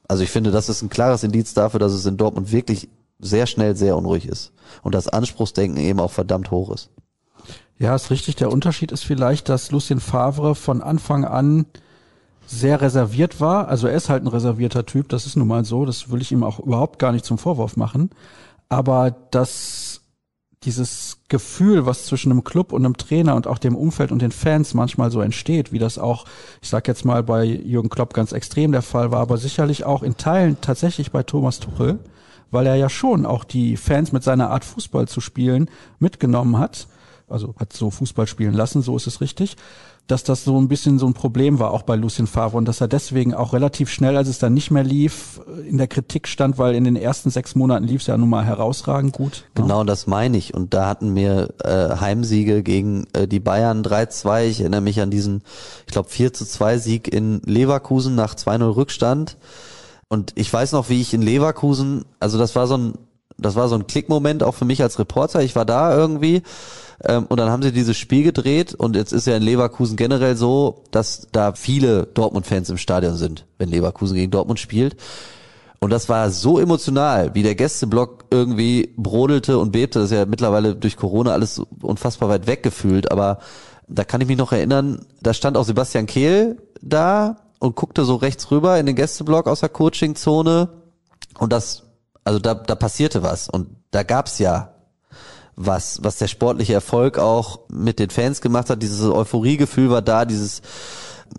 Also 0.08 0.24
ich 0.24 0.30
finde, 0.30 0.52
das 0.52 0.70
ist 0.70 0.82
ein 0.82 0.90
klares 0.90 1.24
Indiz 1.24 1.54
dafür, 1.54 1.80
dass 1.80 1.94
es 1.94 2.06
in 2.06 2.18
Dortmund 2.18 2.52
wirklich 2.52 2.90
sehr 3.20 3.48
schnell 3.48 3.76
sehr 3.76 3.98
unruhig 3.98 4.28
ist 4.28 4.52
und 4.84 4.94
das 4.94 5.08
Anspruchsdenken 5.08 5.82
eben 5.82 6.00
auch 6.00 6.12
verdammt 6.12 6.52
hoch 6.52 6.72
ist. 6.72 6.90
Ja, 7.78 7.96
ist 7.96 8.12
richtig. 8.12 8.36
Der 8.38 8.52
Unterschied 8.52 8.92
ist 8.92 9.04
vielleicht, 9.04 9.50
dass 9.50 9.72
Lucien 9.72 10.00
Favre 10.00 10.56
von 10.56 10.82
Anfang 10.82 11.26
an 11.26 11.66
sehr 12.48 12.82
reserviert 12.82 13.40
war. 13.42 13.68
Also 13.68 13.88
er 13.88 13.96
ist 13.96 14.10
halt 14.10 14.24
ein 14.24 14.28
reservierter 14.28 14.86
Typ, 14.86 15.10
das 15.10 15.26
ist 15.26 15.36
nun 15.36 15.48
mal 15.48 15.66
so, 15.66 15.86
das 15.86 16.12
will 16.12 16.22
ich 16.22 16.32
ihm 16.32 16.44
auch 16.44 16.60
überhaupt 16.60 17.00
gar 17.00 17.12
nicht 17.12 17.26
zum 17.26 17.38
Vorwurf 17.38 17.78
machen. 17.78 18.10
Aber 18.70 19.16
dass 19.32 20.02
dieses 20.66 21.20
Gefühl, 21.28 21.86
was 21.86 22.06
zwischen 22.06 22.32
einem 22.32 22.44
Club 22.44 22.74
und 22.74 22.84
einem 22.84 22.98
Trainer 22.98 23.36
und 23.36 23.48
auch 23.48 23.60
dem 23.60 23.76
Umfeld 23.76 24.12
und 24.12 24.22
den 24.22 24.32
Fans 24.32 24.74
manchmal 24.74 25.12
so 25.12 25.22
entsteht, 25.22 25.72
wie 25.72 25.80
das 25.80 26.00
auch, 26.00 26.26
ich 26.62 26.70
sag 26.70 26.88
jetzt 26.88 27.06
mal, 27.06 27.24
bei 27.24 27.44
Jürgen 27.46 27.90
Klopp 27.90 28.14
ganz 28.14 28.32
extrem 28.32 28.72
der 28.72 28.82
Fall 28.82 29.12
war, 29.12 29.20
aber 29.22 29.38
sicherlich 29.38 29.86
auch 29.86 30.02
in 30.02 30.18
Teilen 30.18 30.58
tatsächlich 30.62 31.12
bei 31.12 31.24
Thomas 31.24 31.60
Tuchel, 31.60 32.00
weil 32.52 32.66
er 32.66 32.76
ja 32.76 32.90
schon 32.90 33.26
auch 33.26 33.44
die 33.44 33.78
Fans 33.78 34.12
mit 34.12 34.24
seiner 34.24 34.50
Art 34.50 34.66
Fußball 34.66 35.08
zu 35.08 35.22
spielen 35.22 35.70
mitgenommen 36.00 36.58
hat. 36.58 36.88
Also 37.28 37.56
hat 37.58 37.74
so 37.74 37.90
Fußball 37.90 38.28
spielen 38.28 38.54
lassen, 38.54 38.82
so 38.82 38.96
ist 38.96 39.08
es 39.08 39.22
richtig 39.22 39.58
dass 40.08 40.24
das 40.24 40.44
so 40.44 40.60
ein 40.60 40.68
bisschen 40.68 41.00
so 41.00 41.08
ein 41.08 41.14
Problem 41.14 41.58
war, 41.58 41.72
auch 41.72 41.82
bei 41.82 41.96
Lucien 41.96 42.28
Favre 42.28 42.58
und 42.58 42.66
dass 42.66 42.80
er 42.80 42.88
deswegen 42.88 43.34
auch 43.34 43.54
relativ 43.54 43.90
schnell, 43.90 44.18
als 44.18 44.28
es 44.28 44.38
dann 44.38 44.54
nicht 44.54 44.70
mehr 44.70 44.84
lief, 44.84 45.42
in 45.68 45.78
der 45.78 45.88
Kritik 45.88 46.28
stand, 46.28 46.60
weil 46.60 46.76
in 46.76 46.84
den 46.84 46.96
ersten 46.96 47.32
sechs 47.32 47.56
Monaten 47.56 47.86
lief 47.86 48.02
es 48.02 48.08
ja 48.08 48.18
nun 48.18 48.30
mal 48.30 48.46
herausragend 48.46 49.14
gut. 49.14 49.46
Ne? 49.56 49.64
Genau, 49.64 49.84
das 49.84 50.06
meine 50.06 50.38
ich. 50.38 50.54
Und 50.54 50.76
da 50.76 50.88
hatten 50.88 51.16
wir 51.16 51.54
äh, 51.64 51.98
Heimsiege 52.00 52.62
gegen 52.62 53.08
äh, 53.14 53.28
die 53.28 53.40
Bayern 53.40 53.84
3-2. 53.84 54.46
Ich 54.46 54.60
erinnere 54.62 54.82
mich 54.82 55.02
an 55.02 55.10
diesen, 55.10 55.42
ich 55.88 55.94
glaube, 55.94 56.10
4 56.10 56.34
2 56.34 56.78
Sieg 56.78 57.12
in 57.12 57.42
Leverkusen 57.44 58.14
nach 58.14 58.36
2-0 58.36 58.76
Rückstand. 58.76 59.38
Und 60.08 60.34
ich 60.36 60.54
weiß 60.54 60.74
noch, 60.74 60.90
wie 60.90 61.02
ich 61.02 61.16
in 61.16 61.24
Leverkusen, 61.24 62.06
also 62.20 62.38
das 62.38 62.56
war 62.56 62.68
so 62.68 62.78
ein, 62.78 62.94
das 63.38 63.56
war 63.56 63.68
so 63.70 63.76
ein 63.76 63.88
Klickmoment 63.88 64.44
auch 64.44 64.54
für 64.54 64.66
mich 64.66 64.84
als 64.84 65.00
Reporter. 65.00 65.42
Ich 65.42 65.56
war 65.56 65.66
da 65.66 65.98
irgendwie 65.98 66.44
ähm, 67.04 67.26
und 67.26 67.40
dann 67.40 67.50
haben 67.50 67.64
sie 67.64 67.72
dieses 67.72 67.98
Spiel 67.98 68.24
gedreht 68.24 68.74
und 68.74 68.96
jetzt 68.96 69.12
ist 69.12 69.28
ja 69.28 69.36
in 69.36 69.44
Leverkusen 69.44 69.98
generell 69.98 70.36
so, 70.36 70.84
dass 70.92 71.28
da 71.32 71.54
viele 71.54 72.06
Dortmund-Fans 72.06 72.70
im 72.70 72.78
Stadion 72.78 73.16
sind, 73.16 73.46
wenn 73.58 73.70
Leverkusen 73.70 74.16
gegen 74.16 74.32
Dortmund 74.32 74.60
spielt. 74.60 74.96
Und 75.80 75.92
das 75.92 76.10
war 76.10 76.32
so 76.32 76.58
emotional, 76.58 77.36
wie 77.36 77.44
der 77.44 77.54
Gästeblock 77.54 78.26
irgendwie 78.32 78.94
brodelte 78.98 79.60
und 79.60 79.72
bebte. 79.72 80.00
Das 80.00 80.10
ist 80.10 80.18
ja 80.18 80.26
mittlerweile 80.26 80.76
durch 80.76 80.98
Corona 80.98 81.34
alles 81.34 81.62
unfassbar 81.82 82.30
weit 82.30 82.48
weggefühlt. 82.48 83.12
Aber 83.12 83.40
da 83.88 84.04
kann 84.04 84.22
ich 84.22 84.28
mich 84.28 84.38
noch 84.38 84.52
erinnern, 84.52 85.06
da 85.22 85.34
stand 85.34 85.58
auch 85.58 85.66
Sebastian 85.66 86.08
Kehl 86.08 86.58
da 86.82 87.38
und 87.60 87.76
guckte 87.76 88.06
so 88.06 88.16
rechts 88.16 88.50
rüber 88.52 88.80
in 88.80 88.86
den 88.86 88.96
Gästeblock 88.96 89.48
aus 89.48 89.60
der 89.60 89.70
Coachingzone. 89.70 90.70
Und 91.38 91.54
das, 91.54 91.84
also 92.24 92.40
da, 92.40 92.56
da 92.56 92.76
passierte 92.76 93.22
was. 93.22 93.50
Und 93.50 93.68
da 93.92 94.04
gab's 94.04 94.40
ja 94.40 94.75
was, 95.56 96.04
was 96.04 96.18
der 96.18 96.28
sportliche 96.28 96.74
Erfolg 96.74 97.18
auch 97.18 97.62
mit 97.70 98.00
den 98.00 98.10
Fans 98.10 98.42
gemacht 98.42 98.70
hat. 98.70 98.82
Dieses 98.82 99.02
Euphoriegefühl 99.02 99.90
war 99.90 100.02
da, 100.02 100.26
dieses 100.26 100.62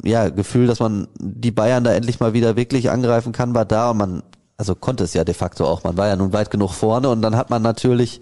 ja, 0.03 0.29
Gefühl, 0.29 0.67
dass 0.67 0.81
man 0.81 1.09
die 1.19 1.51
Bayern 1.51 1.85
da 1.85 1.93
endlich 1.93 2.21
mal 2.21 2.33
wieder 2.33 2.57
wirklich 2.57 2.91
angreifen 2.91 3.33
kann, 3.33 3.55
war 3.55 3.65
da 3.65 3.91
und 3.91 3.99
man, 3.99 4.23
also 4.57 4.75
konnte 4.75 5.05
es 5.05 5.15
ja 5.15 5.25
de 5.25 5.35
facto 5.35 5.67
auch. 5.67 5.85
Man 5.85 5.97
war 5.97 6.09
ja 6.09 6.17
nun 6.17 6.33
weit 6.33 6.51
genug 6.51 6.73
vorne 6.73 7.09
und 7.09 7.23
dann 7.23 7.37
hat 7.37 7.51
man 7.51 7.63
natürlich 7.63 8.21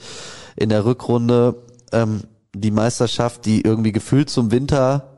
in 0.57 0.68
der 0.68 0.85
Rückrunde 0.85 1.57
ähm, 1.92 2.22
die 2.54 2.70
Meisterschaft, 2.70 3.44
die 3.46 3.62
irgendwie 3.62 3.92
gefühlt 3.92 4.30
zum 4.30 4.50
Winter 4.50 5.14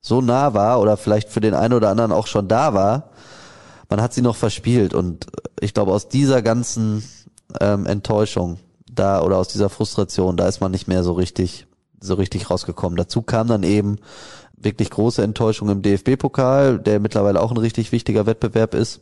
so 0.00 0.20
nah 0.20 0.54
war 0.54 0.80
oder 0.80 0.96
vielleicht 0.96 1.28
für 1.28 1.40
den 1.40 1.54
einen 1.54 1.74
oder 1.74 1.90
anderen 1.90 2.12
auch 2.12 2.26
schon 2.26 2.48
da 2.48 2.74
war, 2.74 3.10
man 3.88 4.00
hat 4.00 4.12
sie 4.12 4.22
noch 4.22 4.36
verspielt 4.36 4.94
und 4.94 5.26
ich 5.60 5.74
glaube 5.74 5.92
aus 5.92 6.08
dieser 6.08 6.42
ganzen 6.42 7.02
ähm, 7.60 7.86
Enttäuschung 7.86 8.58
da 8.98 9.22
oder 9.22 9.36
aus 9.36 9.48
dieser 9.48 9.68
Frustration, 9.68 10.36
da 10.36 10.48
ist 10.48 10.60
man 10.60 10.70
nicht 10.70 10.88
mehr 10.88 11.02
so 11.02 11.12
richtig, 11.12 11.66
so 12.00 12.14
richtig 12.14 12.50
rausgekommen. 12.50 12.96
Dazu 12.96 13.22
kam 13.22 13.48
dann 13.48 13.62
eben 13.62 13.98
wirklich 14.56 14.90
große 14.90 15.22
Enttäuschung 15.22 15.68
im 15.68 15.82
DFB-Pokal, 15.82 16.78
der 16.78 17.00
mittlerweile 17.00 17.40
auch 17.40 17.50
ein 17.50 17.56
richtig 17.56 17.92
wichtiger 17.92 18.26
Wettbewerb 18.26 18.74
ist. 18.74 19.00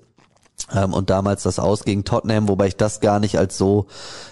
Ähm, 0.74 0.94
und 0.94 1.10
damals 1.10 1.42
das 1.42 1.58
Aus 1.58 1.84
gegen 1.84 2.04
Tottenham, 2.04 2.48
wobei 2.48 2.68
ich 2.68 2.76
das 2.76 3.00
gar 3.00 3.20
nicht 3.20 3.38
als 3.38 3.58
so 3.58 3.86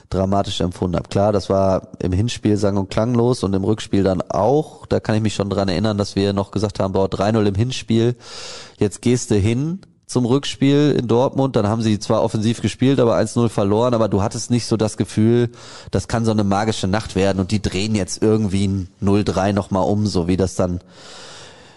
dramatisch 0.08 0.60
empfunden 0.60 0.96
habe. 0.96 1.08
Klar, 1.08 1.32
das 1.32 1.50
war 1.50 1.88
im 1.98 2.12
Hinspiel 2.12 2.56
sang- 2.56 2.78
und 2.78 2.90
klanglos 2.90 3.42
und 3.42 3.52
im 3.54 3.64
Rückspiel 3.64 4.02
dann 4.02 4.22
auch. 4.22 4.86
Da 4.86 5.00
kann 5.00 5.16
ich 5.16 5.22
mich 5.22 5.34
schon 5.34 5.50
dran 5.50 5.68
erinnern, 5.68 5.98
dass 5.98 6.16
wir 6.16 6.32
noch 6.32 6.50
gesagt 6.50 6.80
haben, 6.80 6.92
boah, 6.92 7.08
3-0 7.08 7.46
im 7.46 7.54
Hinspiel, 7.54 8.16
jetzt 8.78 9.02
gehst 9.02 9.30
du 9.30 9.36
hin 9.36 9.80
zum 10.06 10.26
Rückspiel 10.26 10.96
in 10.98 11.08
Dortmund. 11.08 11.56
Dann 11.56 11.66
haben 11.66 11.82
sie 11.82 11.98
zwar 11.98 12.22
offensiv 12.22 12.60
gespielt, 12.60 13.00
aber 13.00 13.16
1-0 13.16 13.48
verloren, 13.48 13.94
aber 13.94 14.08
du 14.08 14.22
hattest 14.22 14.50
nicht 14.50 14.66
so 14.66 14.76
das 14.76 14.96
Gefühl, 14.96 15.50
das 15.90 16.08
kann 16.08 16.24
so 16.24 16.30
eine 16.30 16.44
magische 16.44 16.86
Nacht 16.86 17.16
werden 17.16 17.40
und 17.40 17.50
die 17.50 17.62
drehen 17.62 17.94
jetzt 17.94 18.22
irgendwie 18.22 18.66
ein 18.66 18.88
0-3 19.02 19.52
nochmal 19.52 19.84
um, 19.84 20.06
so 20.06 20.28
wie 20.28 20.36
das 20.36 20.54
dann 20.54 20.80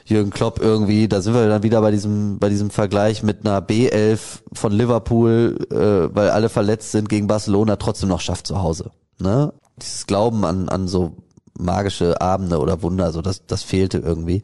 Jürgen 0.07 0.29
Klopp 0.29 0.61
irgendwie, 0.61 1.09
da 1.09 1.21
sind 1.21 1.33
wir 1.33 1.49
dann 1.49 1.63
wieder 1.63 1.81
bei 1.81 1.91
diesem, 1.91 2.39
bei 2.39 2.47
diesem 2.47 2.69
Vergleich 2.69 3.23
mit 3.23 3.45
einer 3.45 3.59
B11 3.59 4.19
von 4.53 4.71
Liverpool, 4.71 5.57
äh, 5.69 6.15
weil 6.15 6.29
alle 6.29 6.47
verletzt 6.47 6.93
sind 6.93 7.09
gegen 7.09 7.27
Barcelona, 7.27 7.75
trotzdem 7.75 8.07
noch 8.07 8.21
schafft 8.21 8.47
zu 8.47 8.61
Hause. 8.61 8.91
Ne? 9.19 9.51
Dieses 9.81 10.07
Glauben 10.07 10.45
an, 10.45 10.69
an 10.69 10.87
so 10.87 11.17
magische 11.59 12.21
Abende 12.21 12.59
oder 12.59 12.81
Wunder, 12.83 13.11
so 13.11 13.21
das, 13.21 13.45
das 13.47 13.63
fehlte 13.63 13.97
irgendwie. 13.97 14.43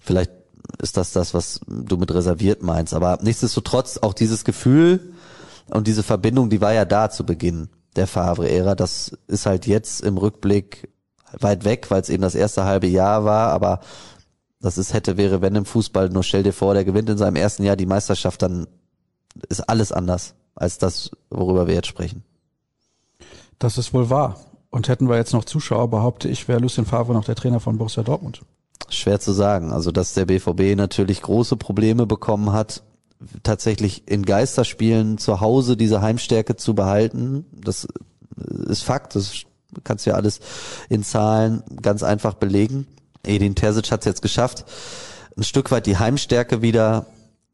Vielleicht 0.00 0.30
ist 0.80 0.96
das 0.96 1.12
das, 1.12 1.34
was 1.34 1.60
du 1.66 1.96
mit 1.96 2.12
reserviert 2.12 2.62
meinst. 2.62 2.94
Aber 2.94 3.18
nichtsdestotrotz 3.22 3.98
auch 3.98 4.14
dieses 4.14 4.44
Gefühl 4.44 5.12
und 5.70 5.86
diese 5.86 6.02
Verbindung, 6.02 6.50
die 6.50 6.60
war 6.60 6.72
ja 6.72 6.84
da 6.84 7.10
zu 7.10 7.24
Beginn 7.24 7.68
der 7.96 8.06
Favre-Ära. 8.06 8.74
Das 8.74 9.16
ist 9.26 9.46
halt 9.46 9.66
jetzt 9.66 10.00
im 10.00 10.16
Rückblick 10.16 10.88
weit 11.40 11.64
weg, 11.64 11.90
weil 11.90 12.00
es 12.00 12.08
eben 12.08 12.22
das 12.22 12.34
erste 12.34 12.64
halbe 12.64 12.86
Jahr 12.86 13.24
war. 13.24 13.50
Aber 13.50 13.80
das 14.60 14.78
ist 14.78 14.92
hätte, 14.92 15.16
wäre, 15.16 15.40
wenn 15.40 15.54
im 15.54 15.64
Fußball. 15.64 16.08
Nur 16.08 16.22
stell 16.22 16.42
dir 16.42 16.52
vor, 16.52 16.74
der 16.74 16.84
gewinnt 16.84 17.10
in 17.10 17.18
seinem 17.18 17.36
ersten 17.36 17.64
Jahr 17.64 17.76
die 17.76 17.86
Meisterschaft, 17.86 18.42
dann 18.42 18.66
ist 19.48 19.60
alles 19.60 19.92
anders 19.92 20.34
als 20.54 20.78
das, 20.78 21.10
worüber 21.30 21.66
wir 21.66 21.74
jetzt 21.74 21.88
sprechen. 21.88 22.22
Das 23.58 23.78
ist 23.78 23.94
wohl 23.94 24.10
wahr. 24.10 24.38
Und 24.70 24.88
hätten 24.88 25.08
wir 25.08 25.16
jetzt 25.16 25.32
noch 25.32 25.44
Zuschauer, 25.44 25.88
behaupte 25.88 26.28
ich, 26.28 26.48
wäre 26.48 26.58
Lucien 26.58 26.86
Favre 26.86 27.12
noch 27.12 27.24
der 27.24 27.34
Trainer 27.34 27.60
von 27.60 27.76
Borussia 27.78 28.02
Dortmund. 28.02 28.42
Schwer 28.88 29.20
zu 29.20 29.32
sagen. 29.32 29.72
Also, 29.72 29.92
dass 29.92 30.14
der 30.14 30.26
BVB 30.26 30.76
natürlich 30.76 31.22
große 31.22 31.56
Probleme 31.56 32.06
bekommen 32.06 32.52
hat, 32.52 32.82
tatsächlich 33.42 34.08
in 34.08 34.24
Geisterspielen 34.24 35.18
zu 35.18 35.40
Hause 35.40 35.76
diese 35.76 36.02
Heimstärke 36.02 36.56
zu 36.56 36.74
behalten, 36.74 37.44
das 37.52 37.86
ist 38.36 38.82
Fakt. 38.82 39.14
Das 39.14 39.32
kannst 39.84 40.06
du 40.06 40.10
ja 40.10 40.16
alles 40.16 40.40
in 40.88 41.02
Zahlen 41.02 41.62
ganz 41.80 42.02
einfach 42.02 42.34
belegen. 42.34 42.86
Edin 43.24 43.54
Terzic 43.54 43.90
hat 43.90 44.00
es 44.00 44.06
jetzt 44.06 44.22
geschafft, 44.22 44.64
ein 45.36 45.44
Stück 45.44 45.70
weit 45.70 45.86
die 45.86 45.96
Heimstärke 45.96 46.60
wieder 46.60 47.06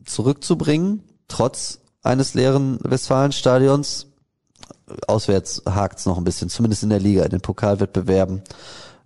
zurückzubringen, 0.05 1.03
trotz 1.29 1.81
eines 2.03 2.35
leeren 2.35 2.79
Westfalenstadions. 2.83 4.07
Auswärts 5.07 5.63
hakt's 5.67 6.07
noch 6.07 6.17
ein 6.17 6.25
bisschen, 6.25 6.49
zumindest 6.49 6.83
in 6.83 6.89
der 6.89 7.01
Liga, 7.01 7.23
in 7.23 7.31
den 7.31 7.43
Pokalwettbewerben 7.43 8.43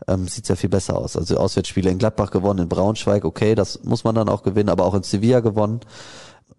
ähm, 0.09 0.29
sieht 0.29 0.49
ja 0.49 0.57
viel 0.57 0.71
besser 0.71 0.97
aus. 0.97 1.17
Also 1.17 1.37
Auswärtsspiele 1.37 1.91
in 1.91 1.99
Gladbach 1.99 2.31
gewonnen, 2.31 2.61
in 2.61 2.69
Braunschweig, 2.69 3.25
okay, 3.25 3.55
das 3.55 3.83
muss 3.85 4.05
man 4.05 4.15
dann 4.15 4.29
auch 4.29 4.43
gewinnen, 4.43 4.69
aber 4.69 4.85
auch 4.85 4.95
in 4.95 5.03
Sevilla 5.03 5.41
gewonnen. 5.41 5.81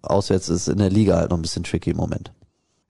Auswärts 0.02 0.50
ist 0.50 0.68
in 0.68 0.78
der 0.78 0.90
Liga 0.90 1.16
halt 1.16 1.30
noch 1.30 1.38
ein 1.38 1.42
bisschen 1.42 1.64
tricky 1.64 1.92
im 1.92 1.98
Moment. 1.98 2.32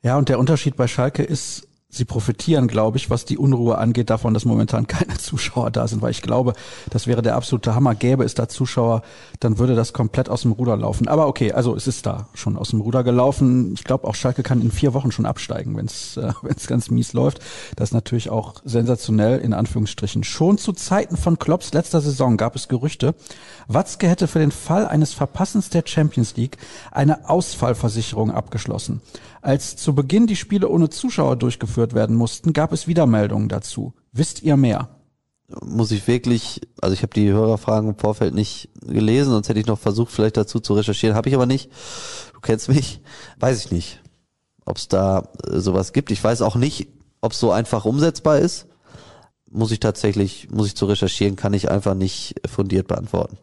Ja, 0.02 0.18
und 0.18 0.30
der 0.30 0.40
Unterschied 0.40 0.76
bei 0.76 0.88
Schalke 0.88 1.24
ist, 1.24 1.68
sie 1.94 2.06
profitieren, 2.06 2.68
glaube 2.68 2.98
ich, 2.98 3.10
was 3.10 3.24
die 3.24 3.38
Unruhe 3.38 3.78
angeht, 3.78 4.10
davon, 4.10 4.34
dass 4.34 4.46
momentan 4.46 4.88
keine 4.88 5.18
Zuschauer 5.18 5.72
da 5.72 5.88
sind, 5.88 6.02
weil 6.02 6.12
ich 6.12 6.22
glaube, 6.22 6.54
das 6.90 7.08
wäre 7.08 7.22
der 7.22 7.36
absolute 7.36 7.76
Hammer. 7.76 7.96
Gäbe 7.96 8.24
es 8.24 8.34
da 8.34 8.50
Zuschauer, 8.50 9.04
dann 9.40 9.60
würde 9.60 9.76
das 9.76 9.94
komplett 9.94 10.28
aus 10.28 10.42
dem 10.42 10.52
Ruder 10.52 10.76
laufen. 10.76 11.08
Aber 11.08 11.28
okay, 11.28 11.52
also 11.52 11.76
es 11.76 11.88
ist 11.88 12.06
da 12.06 12.28
schon 12.34 12.58
aus 12.58 12.72
dem 12.72 12.82
Ruder 12.82 13.04
gelaufen. 13.04 13.74
Ich 13.76 13.84
glaube, 13.84 14.08
auch 14.08 14.16
Schalke 14.16 14.44
kann 14.44 14.62
in 14.62 14.72
vier 14.72 14.94
Wochen 14.94 15.12
schon 15.12 15.26
absteigen, 15.26 15.78
wenn 15.78 15.86
es 15.86 16.18
äh, 16.18 16.34
wenn's 16.42 16.68
ganz 16.68 16.90
mies 16.90 17.14
läuft. 17.14 17.40
Das 17.76 17.90
ist 17.90 17.94
natürlich 17.94 18.30
auch 18.30 18.56
sensationell, 18.66 19.40
in 19.40 19.54
Anführungsstrichen. 19.54 20.24
Schon 20.24 20.58
zu 20.58 20.74
Zeiten 20.74 21.16
von 21.16 21.38
Klopps 21.38 21.74
letzter 21.74 22.02
Saison 22.02 22.38
gab 22.38 22.56
es 22.56 22.68
Gerüchte, 22.68 23.14
Watzke 23.68 24.08
hätte 24.08 24.28
für 24.28 24.40
den 24.40 24.52
Fall 24.52 24.88
eines 24.88 25.14
Verpassens 25.14 25.70
der 25.70 25.84
Champions 25.86 26.36
League 26.36 26.58
eine 26.92 27.30
Ausfallversicherung 27.30 28.32
abgeschlossen. 28.32 29.02
Als 29.44 29.76
zu 29.76 29.94
Beginn 29.94 30.26
die 30.26 30.38
Spiele 30.38 30.70
ohne 30.70 30.90
Zuschauer 30.90 31.36
durchgeführt 31.36 31.94
werden 31.94 32.16
mussten, 32.16 32.54
gab 32.54 32.72
es 32.72 32.88
wieder 32.88 33.06
Meldungen 33.06 33.50
dazu. 33.50 33.94
Wisst 34.14 34.42
ihr 34.42 34.56
mehr? 34.56 34.88
Muss 35.62 35.92
ich 35.92 36.08
wirklich, 36.08 36.62
also 36.80 36.94
ich 36.94 37.02
habe 37.02 37.14
die 37.14 37.30
Hörerfragen 37.30 37.90
im 37.90 37.98
Vorfeld 37.98 38.34
nicht 38.34 38.70
gelesen, 38.82 39.32
sonst 39.32 39.50
hätte 39.50 39.60
ich 39.60 39.66
noch 39.66 39.80
versucht, 39.80 40.14
vielleicht 40.14 40.38
dazu 40.38 40.62
zu 40.62 40.76
recherchieren. 40.76 41.18
Habe 41.18 41.28
ich 41.28 41.36
aber 41.36 41.46
nicht. 41.46 41.70
Du 42.34 42.40
kennst 42.40 42.70
mich. 42.70 43.02
Weiß 43.38 43.66
ich 43.66 43.72
nicht, 43.72 44.02
ob 44.64 44.78
es 44.78 44.88
da 44.88 45.28
äh, 45.46 45.60
sowas 45.60 45.92
gibt. 45.92 46.12
Ich 46.12 46.24
weiß 46.24 46.42
auch 46.42 46.56
nicht, 46.56 46.88
ob 47.20 47.34
es 47.34 47.40
so 47.40 47.52
einfach 47.52 47.84
umsetzbar 47.84 48.40
ist. 48.40 48.68
Muss 49.52 49.72
ich 49.72 49.82
tatsächlich, 49.82 50.48
muss 50.52 50.68
ich 50.68 50.76
zu 50.76 50.86
recherchieren, 50.86 51.36
kann 51.36 51.54
ich 51.54 51.70
einfach 51.70 51.96
nicht 51.96 52.36
fundiert 52.50 52.88
beantworten. 52.88 53.38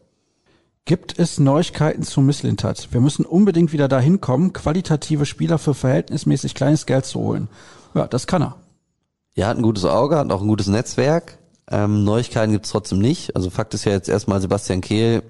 Gibt 0.84 1.18
es 1.18 1.38
Neuigkeiten 1.38 2.02
zu 2.02 2.20
Misslintat? 2.20 2.88
Wir 2.90 3.00
müssen 3.00 3.24
unbedingt 3.24 3.72
wieder 3.72 3.86
dahin 3.86 4.20
kommen, 4.20 4.52
qualitative 4.52 5.26
Spieler 5.26 5.58
für 5.58 5.74
verhältnismäßig 5.74 6.54
kleines 6.54 6.86
Geld 6.86 7.04
zu 7.04 7.20
holen. 7.20 7.48
Ja, 7.94 8.06
das 8.06 8.26
kann 8.26 8.42
er. 8.42 8.56
Er 9.34 9.48
hat 9.48 9.56
ein 9.56 9.62
gutes 9.62 9.84
Auge, 9.84 10.16
hat 10.16 10.30
auch 10.32 10.42
ein 10.42 10.48
gutes 10.48 10.66
Netzwerk. 10.66 11.38
Ähm, 11.70 12.04
Neuigkeiten 12.04 12.52
gibt's 12.52 12.70
trotzdem 12.70 12.98
nicht. 12.98 13.36
Also 13.36 13.50
Fakt 13.50 13.74
ist 13.74 13.84
ja 13.84 13.92
jetzt 13.92 14.08
erstmal, 14.08 14.40
Sebastian 14.40 14.80
Kehl 14.80 15.22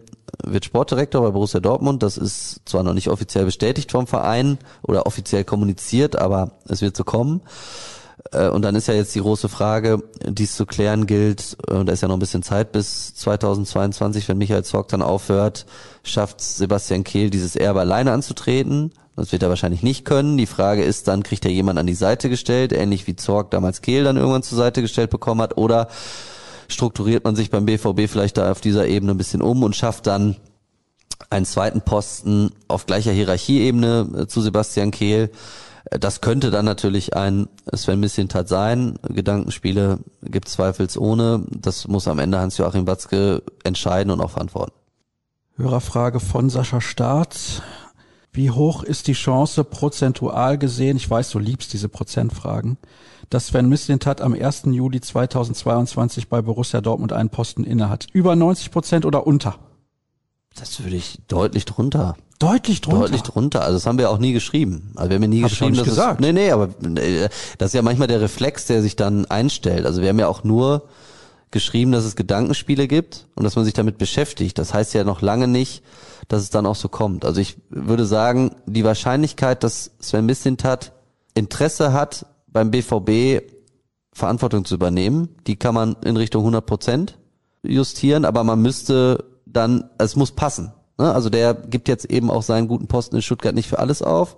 wird 0.44 0.64
Sportdirektor 0.64 1.20
bei 1.22 1.30
Borussia 1.30 1.60
Dortmund. 1.60 2.02
Das 2.02 2.16
ist 2.16 2.62
zwar 2.64 2.82
noch 2.82 2.94
nicht 2.94 3.08
offiziell 3.08 3.44
bestätigt 3.44 3.92
vom 3.92 4.06
Verein 4.06 4.58
oder 4.82 5.06
offiziell 5.06 5.44
kommuniziert, 5.44 6.16
aber 6.16 6.52
es 6.66 6.80
wird 6.80 6.96
so 6.96 7.04
kommen. 7.04 7.42
Äh, 8.32 8.48
und 8.48 8.62
dann 8.62 8.74
ist 8.74 8.88
ja 8.88 8.94
jetzt 8.94 9.14
die 9.14 9.20
große 9.20 9.48
Frage, 9.48 10.02
die 10.24 10.44
es 10.44 10.56
zu 10.56 10.66
klären 10.66 11.06
gilt, 11.06 11.56
äh, 11.68 11.74
und 11.74 11.86
da 11.86 11.92
ist 11.92 12.02
ja 12.02 12.08
noch 12.08 12.16
ein 12.16 12.20
bisschen 12.20 12.42
Zeit 12.42 12.72
bis 12.72 13.14
2022, 13.14 14.28
wenn 14.28 14.38
Michael 14.38 14.64
Zorg 14.64 14.88
dann 14.88 15.02
aufhört, 15.02 15.66
schafft 16.02 16.40
Sebastian 16.40 17.04
Kehl 17.04 17.30
dieses 17.30 17.56
Erbe 17.56 17.80
alleine 17.80 18.12
anzutreten. 18.12 18.92
Das 19.16 19.32
wird 19.32 19.42
er 19.42 19.48
wahrscheinlich 19.50 19.82
nicht 19.82 20.04
können. 20.04 20.38
Die 20.38 20.46
Frage 20.46 20.82
ist 20.82 21.08
dann, 21.08 21.22
kriegt 21.22 21.44
er 21.44 21.50
jemand 21.50 21.78
an 21.78 21.86
die 21.86 21.94
Seite 21.94 22.30
gestellt, 22.30 22.72
ähnlich 22.72 23.06
wie 23.06 23.16
Zorg 23.16 23.50
damals 23.50 23.82
Kehl 23.82 24.04
dann 24.04 24.16
irgendwann 24.16 24.42
zur 24.42 24.56
Seite 24.56 24.80
gestellt 24.80 25.10
bekommen 25.10 25.42
hat, 25.42 25.56
oder 25.56 25.88
strukturiert 26.68 27.24
man 27.24 27.36
sich 27.36 27.50
beim 27.50 27.66
BVB 27.66 28.08
vielleicht 28.08 28.38
da 28.38 28.50
auf 28.50 28.60
dieser 28.60 28.86
Ebene 28.86 29.12
ein 29.12 29.18
bisschen 29.18 29.42
um 29.42 29.62
und 29.62 29.76
schafft 29.76 30.06
dann 30.06 30.36
einen 31.28 31.44
zweiten 31.44 31.82
Posten 31.82 32.52
auf 32.68 32.86
gleicher 32.86 33.12
Hierarchieebene 33.12 34.08
äh, 34.20 34.26
zu 34.26 34.40
Sebastian 34.40 34.90
Kehl. 34.90 35.30
Das 35.90 36.20
könnte 36.20 36.52
dann 36.52 36.64
natürlich 36.64 37.16
ein 37.16 37.48
Sven 37.74 37.98
Missintat 37.98 38.48
sein. 38.48 38.98
Gedankenspiele 39.02 39.98
gibt 40.22 40.48
zweifelsohne. 40.48 41.44
Das 41.50 41.88
muss 41.88 42.06
am 42.06 42.20
Ende 42.20 42.38
Hans-Joachim 42.38 42.86
Watzke 42.86 43.42
entscheiden 43.64 44.12
und 44.12 44.20
auch 44.20 44.30
verantworten. 44.30 44.72
Hörerfrage 45.56 46.20
von 46.20 46.48
Sascha 46.48 46.80
Staat. 46.80 47.62
Wie 48.32 48.52
hoch 48.52 48.84
ist 48.84 49.08
die 49.08 49.14
Chance 49.14 49.64
prozentual 49.64 50.56
gesehen, 50.56 50.96
ich 50.96 51.10
weiß, 51.10 51.30
du 51.30 51.40
liebst 51.40 51.72
diese 51.72 51.88
Prozentfragen, 51.88 52.78
dass 53.28 53.48
Sven 53.48 53.68
Mislintat 53.68 54.20
am 54.20 54.34
1. 54.34 54.62
Juli 54.66 55.00
2022 55.00 56.28
bei 56.28 56.40
Borussia 56.40 56.80
Dortmund 56.80 57.12
einen 57.12 57.30
Posten 57.30 57.64
innehat? 57.64 58.06
Über 58.12 58.36
90 58.36 58.70
Prozent 58.70 59.04
oder 59.04 59.26
unter? 59.26 59.58
Das 60.60 60.82
würde 60.84 60.96
ich 60.96 61.18
deutlich 61.26 61.64
drunter. 61.64 62.16
Deutlich 62.38 62.82
drunter. 62.82 63.00
Deutlich 63.00 63.22
drunter. 63.22 63.62
Also 63.62 63.74
das 63.74 63.86
haben 63.86 63.98
wir 63.98 64.10
auch 64.10 64.18
nie 64.18 64.34
geschrieben. 64.34 64.92
Also 64.94 65.08
wir 65.08 65.16
haben 65.16 65.22
ja 65.22 65.28
nie 65.28 65.42
Hab 65.42 65.50
ich 65.50 65.58
geschrieben, 65.58 65.76
dass 65.76 65.86
gesagt. 65.86 66.20
Es, 66.20 66.26
nee, 66.26 66.32
nee, 66.32 66.50
aber 66.50 66.68
äh, 66.98 67.28
das 67.56 67.70
ist 67.70 67.74
ja 67.74 67.82
manchmal 67.82 68.08
der 68.08 68.20
Reflex, 68.20 68.66
der 68.66 68.82
sich 68.82 68.94
dann 68.94 69.24
einstellt. 69.24 69.86
Also 69.86 70.02
wir 70.02 70.10
haben 70.10 70.18
ja 70.18 70.28
auch 70.28 70.44
nur 70.44 70.82
geschrieben, 71.50 71.92
dass 71.92 72.04
es 72.04 72.14
Gedankenspiele 72.14 72.88
gibt 72.88 73.26
und 73.34 73.44
dass 73.44 73.56
man 73.56 73.64
sich 73.64 73.74
damit 73.74 73.96
beschäftigt. 73.96 74.58
Das 74.58 74.74
heißt 74.74 74.92
ja 74.92 75.02
noch 75.02 75.22
lange 75.22 75.48
nicht, 75.48 75.82
dass 76.28 76.42
es 76.42 76.50
dann 76.50 76.66
auch 76.66 76.76
so 76.76 76.88
kommt. 76.88 77.24
Also 77.24 77.40
ich 77.40 77.56
würde 77.70 78.04
sagen, 78.04 78.54
die 78.66 78.84
Wahrscheinlichkeit, 78.84 79.64
dass 79.64 79.92
Sven 79.98 80.26
Mislintat 80.26 80.92
Interesse 81.34 81.92
hat, 81.94 82.26
beim 82.46 82.70
BVB 82.70 83.42
Verantwortung 84.12 84.66
zu 84.66 84.74
übernehmen, 84.74 85.30
die 85.46 85.56
kann 85.56 85.74
man 85.74 85.96
in 86.04 86.16
Richtung 86.16 86.42
100 86.42 86.66
Prozent 86.66 87.18
justieren, 87.62 88.24
aber 88.24 88.44
man 88.44 88.60
müsste 88.60 89.24
dann, 89.52 89.90
es 89.98 90.16
muss 90.16 90.32
passen. 90.32 90.72
Ne? 90.98 91.12
Also 91.12 91.30
der 91.30 91.54
gibt 91.54 91.88
jetzt 91.88 92.04
eben 92.04 92.30
auch 92.30 92.42
seinen 92.42 92.68
guten 92.68 92.86
Posten 92.86 93.16
in 93.16 93.22
Stuttgart 93.22 93.54
nicht 93.54 93.68
für 93.68 93.78
alles 93.78 94.02
auf. 94.02 94.36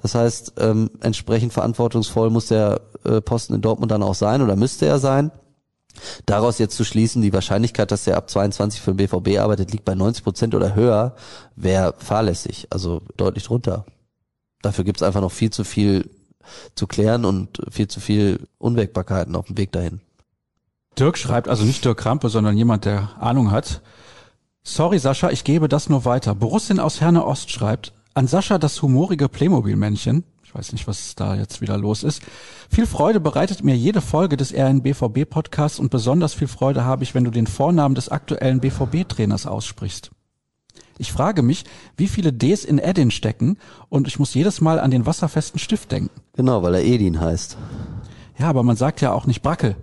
Das 0.00 0.14
heißt, 0.14 0.54
ähm, 0.58 0.90
entsprechend 1.00 1.52
verantwortungsvoll 1.52 2.30
muss 2.30 2.46
der 2.46 2.80
äh, 3.04 3.20
Posten 3.20 3.54
in 3.54 3.60
Dortmund 3.60 3.90
dann 3.90 4.02
auch 4.02 4.14
sein 4.14 4.40
oder 4.40 4.56
müsste 4.56 4.86
er 4.86 4.98
sein. 4.98 5.32
Daraus 6.26 6.58
jetzt 6.58 6.76
zu 6.76 6.84
schließen, 6.84 7.22
die 7.22 7.32
Wahrscheinlichkeit, 7.32 7.90
dass 7.90 8.06
er 8.06 8.16
ab 8.16 8.28
22 8.28 8.80
für 8.80 8.94
den 8.94 8.96
BVB 8.96 9.38
arbeitet, 9.38 9.72
liegt 9.72 9.84
bei 9.84 9.94
90 9.94 10.24
Prozent 10.24 10.54
oder 10.54 10.74
höher, 10.74 11.14
wäre 11.56 11.94
fahrlässig, 11.98 12.66
also 12.70 13.02
deutlich 13.16 13.44
drunter. 13.44 13.84
Dafür 14.62 14.84
gibt's 14.84 15.02
einfach 15.02 15.20
noch 15.20 15.32
viel 15.32 15.50
zu 15.50 15.62
viel 15.62 16.10
zu 16.74 16.86
klären 16.86 17.24
und 17.24 17.62
viel 17.70 17.88
zu 17.88 18.00
viel 18.00 18.48
Unwägbarkeiten 18.58 19.36
auf 19.36 19.46
dem 19.46 19.56
Weg 19.56 19.72
dahin. 19.72 20.00
Dirk 20.98 21.18
schreibt, 21.18 21.48
also 21.48 21.64
nicht 21.64 21.84
Dirk 21.84 21.98
Krampe, 21.98 22.28
sondern 22.28 22.56
jemand, 22.56 22.84
der 22.84 23.10
Ahnung 23.20 23.50
hat. 23.50 23.80
Sorry 24.66 24.98
Sascha, 24.98 25.30
ich 25.30 25.44
gebe 25.44 25.68
das 25.68 25.90
nur 25.90 26.06
weiter. 26.06 26.34
Borussin 26.34 26.80
aus 26.80 27.00
Herne 27.00 27.26
Ost 27.26 27.50
schreibt, 27.50 27.92
an 28.14 28.26
Sascha 28.26 28.56
das 28.56 28.80
humorige 28.80 29.28
Playmobil-Männchen. 29.28 30.24
Ich 30.42 30.54
weiß 30.54 30.72
nicht, 30.72 30.88
was 30.88 31.14
da 31.14 31.34
jetzt 31.34 31.60
wieder 31.60 31.76
los 31.76 32.02
ist. 32.02 32.22
Viel 32.70 32.86
Freude 32.86 33.20
bereitet 33.20 33.62
mir 33.62 33.76
jede 33.76 34.00
Folge 34.00 34.38
des 34.38 34.54
RNBVB-Podcasts 34.54 35.78
und 35.78 35.90
besonders 35.90 36.32
viel 36.32 36.48
Freude 36.48 36.84
habe 36.84 37.04
ich, 37.04 37.14
wenn 37.14 37.24
du 37.24 37.30
den 37.30 37.46
Vornamen 37.46 37.94
des 37.94 38.08
aktuellen 38.08 38.60
BVB-Trainers 38.60 39.46
aussprichst. 39.46 40.10
Ich 40.96 41.12
frage 41.12 41.42
mich, 41.42 41.64
wie 41.98 42.08
viele 42.08 42.32
Ds 42.32 42.64
in 42.64 42.78
Edin 42.78 43.10
stecken 43.10 43.58
und 43.90 44.08
ich 44.08 44.18
muss 44.18 44.32
jedes 44.32 44.62
Mal 44.62 44.80
an 44.80 44.90
den 44.90 45.04
wasserfesten 45.04 45.60
Stift 45.60 45.92
denken. 45.92 46.10
Genau, 46.32 46.62
weil 46.62 46.76
er 46.76 46.84
Edin 46.84 47.20
heißt. 47.20 47.58
Ja, 48.38 48.48
aber 48.48 48.62
man 48.62 48.76
sagt 48.76 49.02
ja 49.02 49.12
auch 49.12 49.26
nicht 49.26 49.42
Brackel. 49.42 49.76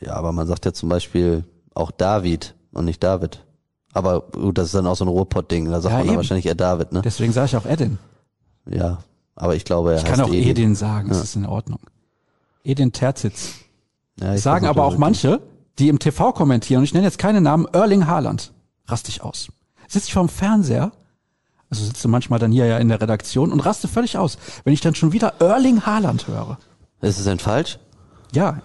Ja, 0.00 0.12
aber 0.12 0.30
man 0.30 0.46
sagt 0.46 0.64
ja 0.64 0.72
zum 0.72 0.88
Beispiel 0.88 1.44
auch 1.74 1.90
David 1.90 2.54
und 2.70 2.84
nicht 2.84 3.02
David. 3.02 3.44
Aber 3.92 4.20
gut, 4.20 4.58
das 4.58 4.66
ist 4.66 4.74
dann 4.74 4.86
auch 4.86 4.96
so 4.96 5.04
ein 5.04 5.08
Ruhrpott-Ding. 5.08 5.70
Da 5.70 5.80
sagt 5.80 5.92
Ja, 5.92 5.98
man 5.98 6.06
dann 6.08 6.16
wahrscheinlich 6.16 6.46
eher 6.46 6.54
David, 6.54 6.92
ne? 6.92 7.02
Deswegen 7.02 7.32
sage 7.32 7.46
ich 7.46 7.56
auch 7.56 7.66
Edin. 7.66 7.98
Ja, 8.70 8.98
aber 9.34 9.56
ich 9.56 9.64
glaube, 9.64 9.92
er 9.92 9.98
Ich 9.98 10.04
kann 10.04 10.20
auch 10.20 10.28
Edin. 10.28 10.48
Edin 10.48 10.74
sagen, 10.74 11.08
das 11.08 11.18
Ja. 11.18 11.24
ist 11.24 11.36
in 11.36 11.46
Ordnung. 11.46 11.80
Edin 12.64 12.92
Terzitz. 12.92 13.54
Ja, 14.20 14.36
Sagen 14.36 14.66
aber 14.66 14.84
auch 14.84 14.98
manche, 14.98 15.40
die 15.78 15.88
im 15.88 15.98
TV 15.98 16.32
kommentieren, 16.32 16.78
und 16.80 16.84
ich 16.84 16.92
nenne 16.92 17.06
jetzt 17.06 17.18
keine 17.18 17.40
Namen, 17.40 17.66
Erling 17.72 18.06
Haaland. 18.06 18.52
Raste 18.86 19.10
ich 19.10 19.22
aus. 19.22 19.48
Sitze 19.86 20.08
ich 20.08 20.12
vorm 20.12 20.28
Fernseher, 20.28 20.92
also 21.70 21.84
sitze 21.84 22.08
manchmal 22.08 22.38
dann 22.38 22.50
hier 22.52 22.66
ja 22.66 22.78
in 22.78 22.88
der 22.88 23.00
Redaktion 23.00 23.52
und 23.52 23.60
raste 23.60 23.88
völlig 23.88 24.18
aus, 24.18 24.38
wenn 24.64 24.72
ich 24.74 24.80
dann 24.80 24.94
schon 24.94 25.12
wieder 25.12 25.34
Erling 25.40 25.82
Haaland 25.86 26.26
höre. 26.26 26.58
Ist 27.00 27.18
es 27.18 27.24
denn 27.24 27.38
falsch? 27.38 27.78
Ja, 28.32 28.60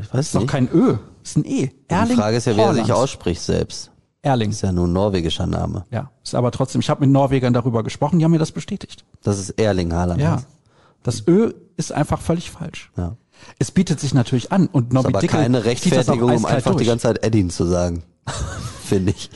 Ich 0.00 0.12
weiß 0.12 0.26
ist 0.26 0.34
doch 0.34 0.40
nicht. 0.42 0.50
kein 0.50 0.68
Ö, 0.72 0.98
ist 1.24 1.36
ein 1.36 1.44
E. 1.46 1.70
Erling 1.88 2.10
Die 2.10 2.14
Frage 2.16 2.36
ist 2.36 2.44
ja, 2.46 2.56
wie 2.56 2.60
er 2.60 2.74
sich 2.74 2.92
ausspricht 2.92 3.40
selbst. 3.42 3.90
Erling. 4.22 4.50
Ist 4.50 4.62
ja 4.62 4.72
nur 4.72 4.86
ein 4.86 4.92
norwegischer 4.92 5.46
Name. 5.46 5.84
Ja, 5.90 6.10
ist 6.24 6.34
aber 6.34 6.50
trotzdem, 6.50 6.80
ich 6.80 6.90
habe 6.90 7.00
mit 7.02 7.10
Norwegern 7.10 7.52
darüber 7.52 7.82
gesprochen, 7.82 8.18
die 8.18 8.24
haben 8.24 8.32
mir 8.32 8.38
das 8.38 8.52
bestätigt. 8.52 9.04
Das 9.22 9.38
ist 9.38 9.50
Erling 9.50 9.92
Haaland. 9.92 10.20
Ja, 10.20 10.36
heißt. 10.36 10.46
das 11.02 11.26
Ö 11.28 11.52
ist 11.76 11.92
einfach 11.92 12.20
völlig 12.20 12.50
falsch. 12.50 12.90
ja. 12.96 13.16
Es 13.60 13.70
bietet 13.70 14.00
sich 14.00 14.14
natürlich 14.14 14.50
an 14.50 14.66
und 14.66 14.86
Ist 14.88 14.92
Nobby 14.94 15.08
aber 15.08 15.20
Dickel 15.20 15.38
keine 15.38 15.64
Rechtfertigung, 15.64 16.34
um 16.34 16.44
einfach 16.44 16.72
die 16.72 16.78
durch. 16.78 16.88
ganze 16.88 17.04
Zeit 17.04 17.24
Edin 17.24 17.50
zu 17.50 17.66
sagen. 17.66 18.02
Finde 18.84 19.12
ich. 19.12 19.30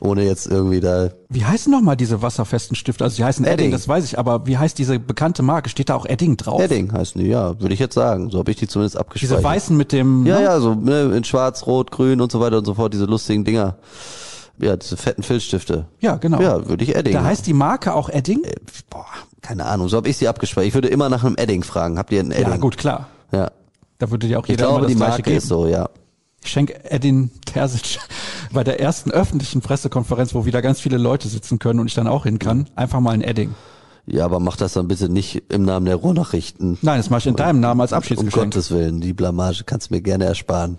Ohne 0.00 0.22
jetzt 0.24 0.46
irgendwie 0.46 0.80
da. 0.80 1.10
Wie 1.28 1.44
heißen 1.44 1.70
nochmal 1.70 1.96
diese 1.96 2.22
wasserfesten 2.22 2.76
Stifte? 2.76 3.04
Also 3.04 3.16
die 3.16 3.24
heißen 3.24 3.44
Edding. 3.44 3.54
Edding. 3.54 3.70
das 3.72 3.88
weiß 3.88 4.04
ich, 4.04 4.18
aber 4.18 4.46
wie 4.46 4.56
heißt 4.56 4.78
diese 4.78 4.98
bekannte 5.00 5.42
Marke? 5.42 5.68
Steht 5.68 5.88
da 5.90 5.96
auch 5.96 6.06
Edding 6.06 6.36
drauf? 6.36 6.62
Edding 6.62 6.92
heißen 6.92 7.20
die, 7.20 7.26
ja, 7.28 7.60
würde 7.60 7.74
ich 7.74 7.80
jetzt 7.80 7.94
sagen. 7.94 8.30
So 8.30 8.38
habe 8.38 8.50
ich 8.52 8.56
die 8.56 8.68
zumindest 8.68 8.96
abgespeichert. 8.96 9.38
Diese 9.38 9.44
weißen 9.44 9.76
mit 9.76 9.92
dem. 9.92 10.24
Ja, 10.24 10.38
ne? 10.38 10.44
ja, 10.44 10.60
so 10.60 10.74
ne, 10.74 11.14
in 11.16 11.24
schwarz, 11.24 11.66
rot, 11.66 11.90
grün 11.90 12.20
und 12.20 12.30
so 12.30 12.40
weiter 12.40 12.58
und 12.58 12.64
so 12.64 12.74
fort, 12.74 12.94
diese 12.94 13.04
lustigen 13.06 13.44
Dinger. 13.44 13.76
Ja, 14.58 14.76
diese 14.76 14.96
fetten 14.96 15.22
Filzstifte. 15.22 15.86
Ja, 16.00 16.16
genau. 16.16 16.40
Ja, 16.40 16.68
würde 16.68 16.84
ich 16.84 16.94
Edding. 16.94 17.14
Da 17.14 17.24
heißt 17.24 17.46
die 17.46 17.52
Marke 17.54 17.94
auch 17.94 18.08
Edding? 18.08 18.44
Äh, 18.44 18.54
boah, 18.90 19.06
keine 19.40 19.64
Ahnung, 19.66 19.88
so 19.88 19.96
habe 19.96 20.08
ich 20.08 20.16
sie 20.16 20.28
abgespeichert. 20.28 20.68
Ich 20.68 20.74
würde 20.74 20.88
immer 20.88 21.08
nach 21.08 21.24
einem 21.24 21.36
Edding 21.36 21.62
fragen. 21.62 21.98
Habt 21.98 22.12
ihr 22.12 22.20
einen 22.20 22.30
Edding? 22.30 22.50
Ja, 22.50 22.56
gut, 22.58 22.76
klar. 22.76 23.08
Ja. 23.32 23.50
Da 23.98 24.10
würde 24.10 24.26
dir 24.28 24.38
auch 24.38 24.44
Ich 24.44 24.50
jeder 24.50 24.64
immer 24.68 24.78
glaube, 24.78 24.92
die 24.92 24.98
Marke 24.98 25.22
geben. 25.22 25.36
ist 25.36 25.48
so, 25.48 25.66
ja. 25.66 25.88
Ich 26.44 26.50
schenke 26.50 26.90
Edin 26.90 27.30
Terzic 27.44 27.98
bei 28.52 28.64
der 28.64 28.80
ersten 28.80 29.10
öffentlichen 29.10 29.60
Pressekonferenz, 29.62 30.34
wo 30.34 30.44
wieder 30.44 30.60
ganz 30.60 30.80
viele 30.80 30.98
Leute 30.98 31.28
sitzen 31.28 31.58
können 31.58 31.78
und 31.80 31.86
ich 31.86 31.94
dann 31.94 32.08
auch 32.08 32.24
hin 32.24 32.38
kann, 32.38 32.68
einfach 32.74 33.00
mal 33.00 33.12
ein 33.12 33.22
Edding. 33.22 33.54
Ja, 34.06 34.24
aber 34.24 34.40
mach 34.40 34.56
das 34.56 34.72
dann 34.72 34.88
bitte 34.88 35.08
nicht 35.08 35.44
im 35.52 35.62
Namen 35.64 35.86
der 35.86 35.94
Ruhrnachrichten. 35.94 36.78
Nein, 36.82 36.98
das 36.98 37.10
mache 37.10 37.20
ich 37.20 37.26
in 37.28 37.36
deinem 37.36 37.60
Namen 37.60 37.80
als 37.80 37.92
Um 37.92 37.98
Abschiedsgeschenk. 37.98 38.34
Gottes 38.52 38.72
Willen, 38.72 39.00
die 39.00 39.12
Blamage 39.12 39.62
kannst 39.64 39.90
du 39.90 39.94
mir 39.94 40.00
gerne 40.02 40.24
ersparen. 40.24 40.78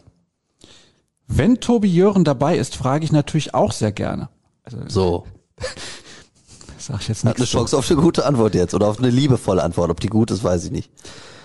Wenn 1.27 1.59
Tobi 1.59 1.87
Jören 1.87 2.23
dabei 2.23 2.57
ist, 2.57 2.75
frage 2.75 3.05
ich 3.05 3.11
natürlich 3.11 3.53
auch 3.53 3.71
sehr 3.71 3.91
gerne. 3.91 4.29
Also, 4.63 4.77
So, 4.87 5.27
sag 6.77 7.01
ich 7.01 7.07
jetzt 7.07 7.25
hat 7.25 7.37
eine. 7.37 7.45
Chance 7.45 7.77
auf 7.77 7.89
eine 7.89 8.01
gute 8.01 8.25
Antwort 8.25 8.55
jetzt 8.55 8.73
oder 8.73 8.87
auf 8.87 8.99
eine 8.99 9.09
liebevolle 9.09 9.63
Antwort. 9.63 9.89
Ob 9.89 9.99
die 9.99 10.07
gut 10.07 10.31
ist, 10.31 10.43
weiß 10.43 10.65
ich 10.65 10.71
nicht. 10.71 10.91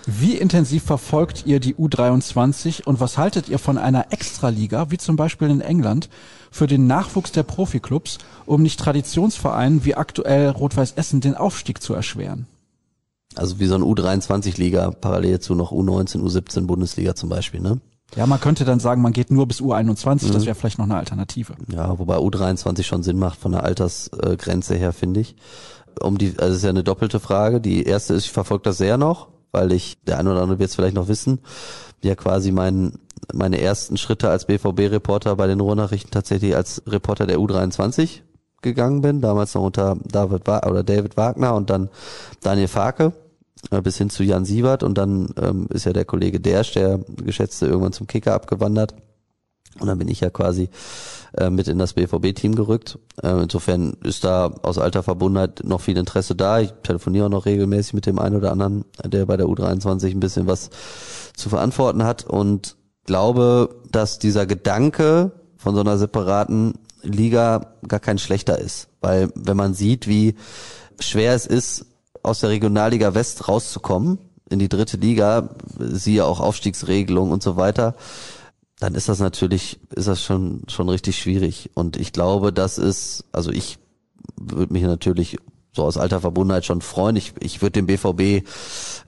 Wie 0.07 0.37
intensiv 0.37 0.85
verfolgt 0.85 1.45
ihr 1.45 1.61
die 1.61 1.75
U23 1.75 2.85
und 2.85 2.99
was 2.99 3.19
haltet 3.19 3.51
ihr 3.51 3.59
von 3.59 3.77
einer 3.77 4.11
Extraliga, 4.11 4.91
wie 4.91 4.97
zum 4.97 5.17
Beispiel 5.17 5.51
in 5.51 5.61
England, 5.61 6.09
für 6.51 6.67
den 6.67 6.87
Nachwuchs 6.87 7.31
der 7.31 7.43
Profiklubs, 7.43 8.17
um 8.47 8.63
nicht 8.63 8.81
Traditionsvereinen 8.81 9.85
wie 9.85 9.97
aktuell 9.97 10.49
Rot-Weiß 10.49 10.93
Essen 10.93 11.21
den 11.21 11.35
Aufstieg 11.35 11.83
zu 11.83 11.93
erschweren? 11.93 12.47
Also 13.35 13.61
wie 13.61 13.67
so 13.67 13.75
ein 13.75 13.83
U23-Liga, 13.83 14.93
parallel 14.93 15.41
zu 15.41 15.55
noch 15.55 15.73
U19, 15.73 16.23
U17 16.23 16.67
Bundesliga 16.67 17.15
zum 17.15 17.29
Beispiel, 17.29 17.61
ne? 17.61 17.79
Ja, 18.17 18.27
man 18.27 18.41
könnte 18.41 18.65
dann 18.65 18.81
sagen, 18.81 19.03
man 19.03 19.13
geht 19.13 19.31
nur 19.31 19.47
bis 19.47 19.61
U21, 19.61 20.29
Mhm. 20.29 20.33
das 20.33 20.47
wäre 20.47 20.55
vielleicht 20.55 20.79
noch 20.79 20.87
eine 20.87 20.97
Alternative. 20.97 21.55
Ja, 21.73 21.99
wobei 21.99 22.17
U23 22.17 22.83
schon 22.85 23.03
Sinn 23.03 23.19
macht 23.19 23.39
von 23.39 23.53
der 23.53 23.65
Altersgrenze 23.65 24.75
her, 24.77 24.93
finde 24.93 25.21
ich. 25.21 25.37
Um 26.01 26.17
die, 26.19 26.35
also 26.39 26.51
es 26.53 26.57
ist 26.59 26.63
ja 26.65 26.71
eine 26.71 26.85
doppelte 26.85 27.21
Frage. 27.21 27.61
Die 27.61 27.83
erste 27.85 28.15
ist, 28.15 28.25
ich 28.27 28.33
verfolge 28.33 28.63
das 28.65 28.79
sehr 28.79 28.97
noch, 28.97 29.29
weil 29.53 29.73
ich, 29.73 29.99
der 30.05 30.19
eine 30.19 30.31
oder 30.33 30.43
andere 30.43 30.59
wird 30.59 30.71
es 30.71 30.77
vielleicht 30.77 30.95
noch 30.95 31.09
wissen, 31.09 31.41
ja 32.03 32.15
quasi 32.15 32.53
mein, 32.53 32.95
meine 33.35 33.61
ersten 33.61 33.97
Schritte 33.97 34.31
als 34.31 34.47
BVB-Reporter 34.47 35.37
bei 35.37 35.47
den 35.47 35.61
Ruhrnachrichten 35.61 36.11
tatsächlich 36.11 36.55
als 36.57 36.83
Reporter 36.87 37.27
der 37.27 37.39
U23 37.39 38.21
gegangen 38.63 39.01
bin, 39.03 39.21
damals 39.21 39.55
noch 39.55 39.63
unter 39.63 39.97
David 40.05 40.49
oder 40.49 40.83
David 40.83 41.17
Wagner 41.17 41.55
und 41.55 41.71
dann 41.71 41.89
Daniel 42.43 42.69
Farke 42.69 43.13
bis 43.83 43.99
hin 43.99 44.11
zu 44.11 44.23
Jan 44.23 44.45
Siebert 44.45 44.83
und 44.83 44.97
dann 44.97 45.29
ähm, 45.41 45.67
ist 45.71 45.85
ja 45.85 45.93
der 45.93 46.05
Kollege 46.05 46.41
Dersch, 46.41 46.73
der 46.73 47.01
Geschätzte, 47.25 47.67
irgendwann 47.67 47.93
zum 47.93 48.07
Kicker 48.07 48.35
abgewandert 48.35 48.95
und 49.81 49.87
dann 49.87 49.99
bin 49.99 50.09
ich 50.09 50.21
ja 50.21 50.31
quasi 50.31 50.71
äh, 51.37 51.51
mit 51.51 51.69
in 51.69 51.79
das 51.79 51.93
BVB-Team 51.93 52.55
gerückt. 52.55 52.99
Äh, 53.23 53.43
insofern 53.43 53.97
ist 54.03 54.25
da 54.25 54.47
aus 54.63 54.79
alter 54.79 55.03
Verbundenheit 55.03 55.63
noch 55.65 55.81
viel 55.81 55.97
Interesse 55.97 56.35
da. 56.35 56.61
Ich 56.61 56.73
telefoniere 56.83 57.27
auch 57.27 57.31
noch 57.31 57.47
regelmäßig 57.47 57.95
mit 57.95 58.07
dem 58.07 58.19
einen 58.19 58.37
oder 58.37 58.53
anderen, 58.53 58.85
der 59.05 59.27
bei 59.27 59.37
der 59.37 59.47
U23 59.47 60.11
ein 60.11 60.21
bisschen 60.21 60.47
was 60.47 60.71
zu 61.35 61.49
verantworten 61.49 62.05
hat 62.05 62.25
und 62.25 62.77
glaube, 63.05 63.77
dass 63.91 64.19
dieser 64.19 64.47
Gedanke 64.47 65.33
von 65.57 65.75
so 65.75 65.81
einer 65.81 65.99
separaten 65.99 66.75
Liga 67.03 67.75
gar 67.87 68.01
kein 68.01 68.19
schlechter 68.19 68.59
ist. 68.59 68.89
Weil 69.01 69.31
wenn 69.35 69.57
man 69.57 69.75
sieht, 69.75 70.09
wie 70.09 70.35
schwer 70.99 71.35
es 71.35 71.47
ist, 71.47 71.87
aus 72.23 72.41
der 72.41 72.51
Regionalliga 72.51 73.15
West 73.15 73.49
rauszukommen, 73.49 74.19
in 74.51 74.59
die 74.59 74.69
dritte 74.69 74.97
Liga, 74.97 75.51
siehe 75.79 76.25
auch 76.25 76.41
Aufstiegsregelung 76.41 77.31
und 77.31 77.43
so 77.43 77.57
weiter, 77.57 77.95
dann 78.79 78.95
ist 78.95 79.09
das 79.09 79.19
natürlich, 79.19 79.81
ist 79.95 80.09
das 80.09 80.23
schon, 80.23 80.63
schon 80.69 80.89
richtig 80.89 81.19
schwierig. 81.19 81.71
Und 81.75 81.97
ich 81.97 82.13
glaube, 82.13 82.53
das 82.53 82.79
ist, 82.79 83.25
also 83.33 83.51
ich 83.51 83.79
würde 84.37 84.73
mich 84.73 84.85
natürlich 84.85 85.39
so 85.73 85.85
aus 85.85 85.97
alter 85.97 86.21
Verbundenheit 86.21 86.65
schon 86.65 86.81
freuen. 86.81 87.17
Ich, 87.17 87.35
ich 87.41 87.61
würde 87.61 87.73
dem 87.73 87.87
BVB 87.87 88.47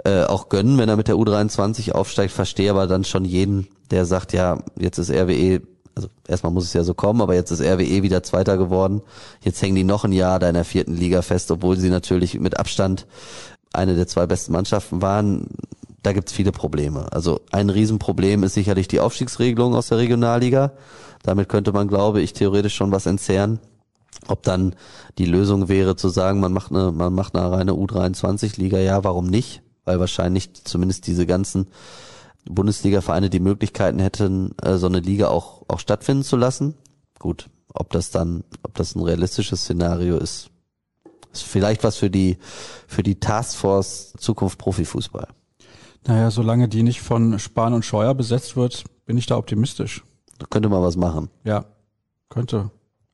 äh, 0.04 0.24
auch 0.24 0.48
gönnen, 0.48 0.78
wenn 0.78 0.88
er 0.88 0.96
mit 0.96 1.08
der 1.08 1.16
U23 1.16 1.92
aufsteigt, 1.92 2.32
verstehe 2.32 2.70
aber 2.70 2.86
dann 2.86 3.04
schon 3.04 3.24
jeden, 3.24 3.68
der 3.90 4.06
sagt, 4.06 4.32
ja, 4.32 4.62
jetzt 4.78 4.98
ist 4.98 5.10
RWE, 5.10 5.62
also 6.00 6.08
erstmal 6.26 6.52
muss 6.52 6.64
es 6.64 6.72
ja 6.72 6.82
so 6.82 6.94
kommen, 6.94 7.20
aber 7.20 7.34
jetzt 7.34 7.50
ist 7.50 7.60
RWE 7.60 8.02
wieder 8.02 8.22
Zweiter 8.22 8.56
geworden. 8.56 9.02
Jetzt 9.42 9.60
hängen 9.60 9.74
die 9.74 9.84
noch 9.84 10.04
ein 10.04 10.12
Jahr 10.12 10.38
da 10.38 10.48
in 10.48 10.54
der 10.54 10.64
vierten 10.64 10.94
Liga 10.94 11.20
fest, 11.20 11.50
obwohl 11.50 11.76
sie 11.76 11.90
natürlich 11.90 12.40
mit 12.40 12.58
Abstand 12.58 13.06
eine 13.72 13.94
der 13.94 14.06
zwei 14.06 14.26
besten 14.26 14.52
Mannschaften 14.52 15.02
waren. 15.02 15.46
Da 16.02 16.14
gibt's 16.14 16.32
viele 16.32 16.52
Probleme. 16.52 17.12
Also 17.12 17.42
ein 17.52 17.68
Riesenproblem 17.68 18.42
ist 18.42 18.54
sicherlich 18.54 18.88
die 18.88 19.00
Aufstiegsregelung 19.00 19.74
aus 19.74 19.88
der 19.88 19.98
Regionalliga. 19.98 20.72
Damit 21.22 21.50
könnte 21.50 21.72
man, 21.72 21.88
glaube 21.88 22.22
ich, 22.22 22.32
theoretisch 22.32 22.74
schon 22.74 22.92
was 22.92 23.04
entzerren. 23.04 23.60
Ob 24.26 24.42
dann 24.42 24.74
die 25.18 25.26
Lösung 25.26 25.68
wäre 25.68 25.96
zu 25.96 26.08
sagen, 26.08 26.40
man 26.40 26.54
macht 26.54 26.72
eine, 26.72 26.92
man 26.92 27.12
macht 27.12 27.36
eine 27.36 27.52
reine 27.52 27.72
U23-Liga, 27.72 28.78
ja, 28.78 29.04
warum 29.04 29.26
nicht? 29.26 29.62
Weil 29.84 30.00
wahrscheinlich 30.00 30.64
zumindest 30.64 31.06
diese 31.06 31.26
ganzen 31.26 31.66
Bundesliga-Vereine 32.48 33.30
die 33.30 33.40
Möglichkeiten 33.40 33.98
hätten, 33.98 34.54
äh, 34.62 34.76
so 34.76 34.86
eine 34.86 35.00
Liga 35.00 35.28
auch, 35.28 35.62
auch 35.68 35.78
stattfinden 35.78 36.24
zu 36.24 36.36
lassen. 36.36 36.74
Gut, 37.18 37.48
ob 37.72 37.90
das 37.90 38.10
dann, 38.10 38.44
ob 38.62 38.74
das 38.74 38.94
ein 38.94 39.02
realistisches 39.02 39.62
Szenario 39.62 40.16
ist, 40.16 40.50
ist 41.32 41.42
vielleicht 41.42 41.84
was 41.84 41.96
für 41.96 42.10
die, 42.10 42.38
für 42.86 43.02
die 43.02 43.20
Taskforce 43.20 44.14
Zukunft 44.18 44.58
Profifußball. 44.58 45.28
Naja, 46.06 46.30
solange 46.30 46.68
die 46.68 46.82
nicht 46.82 47.02
von 47.02 47.38
Spahn 47.38 47.74
und 47.74 47.84
Scheuer 47.84 48.14
besetzt 48.14 48.56
wird, 48.56 48.84
bin 49.04 49.18
ich 49.18 49.26
da 49.26 49.36
optimistisch. 49.36 50.02
Da 50.38 50.46
könnte 50.48 50.70
man 50.70 50.82
was 50.82 50.96
machen. 50.96 51.28
Ja, 51.44 51.66
könnte. 52.30 52.70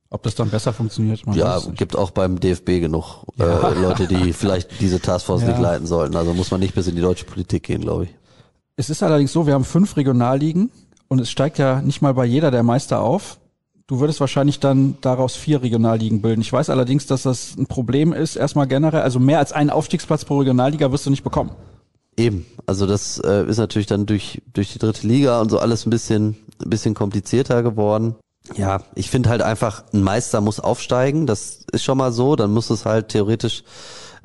Ob 0.08 0.22
das 0.22 0.36
dann 0.36 0.50
besser 0.50 0.72
funktioniert, 0.72 1.26
man 1.26 1.36
ja, 1.36 1.60
gibt 1.74 1.96
auch 1.96 2.12
beim 2.12 2.38
DFB 2.38 2.80
genug 2.80 3.24
ja. 3.34 3.70
äh, 3.70 3.74
Leute, 3.74 4.06
die 4.06 4.32
vielleicht 4.34 4.80
diese 4.80 5.00
Taskforce 5.00 5.42
ja. 5.42 5.48
nicht 5.48 5.60
leiten 5.60 5.86
sollten. 5.86 6.14
Also 6.14 6.32
muss 6.32 6.52
man 6.52 6.60
nicht 6.60 6.76
bis 6.76 6.86
in 6.86 6.94
die 6.94 7.02
deutsche 7.02 7.24
Politik 7.24 7.64
gehen, 7.64 7.80
glaube 7.80 8.04
ich. 8.04 8.10
Es 8.76 8.90
ist 8.90 9.02
allerdings 9.02 9.32
so, 9.32 9.46
wir 9.46 9.54
haben 9.54 9.64
fünf 9.64 9.96
Regionalligen 9.96 10.70
und 11.08 11.18
es 11.18 11.30
steigt 11.30 11.58
ja 11.58 11.80
nicht 11.80 12.02
mal 12.02 12.12
bei 12.12 12.26
jeder 12.26 12.50
der 12.50 12.62
Meister 12.62 13.00
auf. 13.00 13.38
Du 13.86 14.00
würdest 14.00 14.20
wahrscheinlich 14.20 14.60
dann 14.60 14.98
daraus 15.00 15.34
vier 15.34 15.62
Regionalligen 15.62 16.20
bilden. 16.20 16.42
Ich 16.42 16.52
weiß 16.52 16.68
allerdings, 16.68 17.06
dass 17.06 17.22
das 17.22 17.56
ein 17.56 17.66
Problem 17.66 18.12
ist, 18.12 18.36
erstmal 18.36 18.66
generell, 18.66 19.00
also 19.00 19.18
mehr 19.18 19.38
als 19.38 19.52
einen 19.52 19.70
Aufstiegsplatz 19.70 20.26
pro 20.26 20.40
Regionalliga 20.40 20.92
wirst 20.92 21.06
du 21.06 21.10
nicht 21.10 21.24
bekommen. 21.24 21.52
Eben, 22.18 22.44
also 22.66 22.86
das 22.86 23.18
äh, 23.18 23.46
ist 23.46 23.58
natürlich 23.58 23.86
dann 23.86 24.04
durch 24.04 24.42
durch 24.52 24.72
die 24.72 24.78
dritte 24.78 25.06
Liga 25.06 25.40
und 25.40 25.50
so 25.50 25.58
alles 25.58 25.86
ein 25.86 25.90
bisschen 25.90 26.36
ein 26.62 26.70
bisschen 26.70 26.94
komplizierter 26.94 27.62
geworden. 27.62 28.16
Ja, 28.56 28.82
ich 28.94 29.10
finde 29.10 29.30
halt 29.30 29.42
einfach, 29.42 29.84
ein 29.92 30.02
Meister 30.02 30.40
muss 30.40 30.60
aufsteigen, 30.60 31.26
das 31.26 31.64
ist 31.72 31.84
schon 31.84 31.98
mal 31.98 32.12
so, 32.12 32.36
dann 32.36 32.52
muss 32.52 32.70
es 32.70 32.84
halt 32.84 33.08
theoretisch 33.08 33.64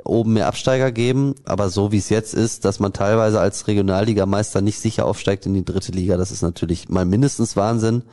oben 0.03 0.33
mehr 0.33 0.47
Absteiger 0.47 0.91
geben, 0.91 1.35
aber 1.45 1.69
so 1.69 1.91
wie 1.91 1.97
es 1.97 2.09
jetzt 2.09 2.33
ist, 2.33 2.65
dass 2.65 2.79
man 2.79 2.93
teilweise 2.93 3.39
als 3.39 3.67
Regionalligameister 3.67 4.61
nicht 4.61 4.79
sicher 4.79 5.05
aufsteigt 5.05 5.45
in 5.45 5.53
die 5.53 5.65
dritte 5.65 5.91
Liga, 5.91 6.17
das 6.17 6.31
ist 6.31 6.41
natürlich 6.41 6.89
mal 6.89 7.05
mindestens 7.05 7.55
Wahnsinn. 7.55 8.03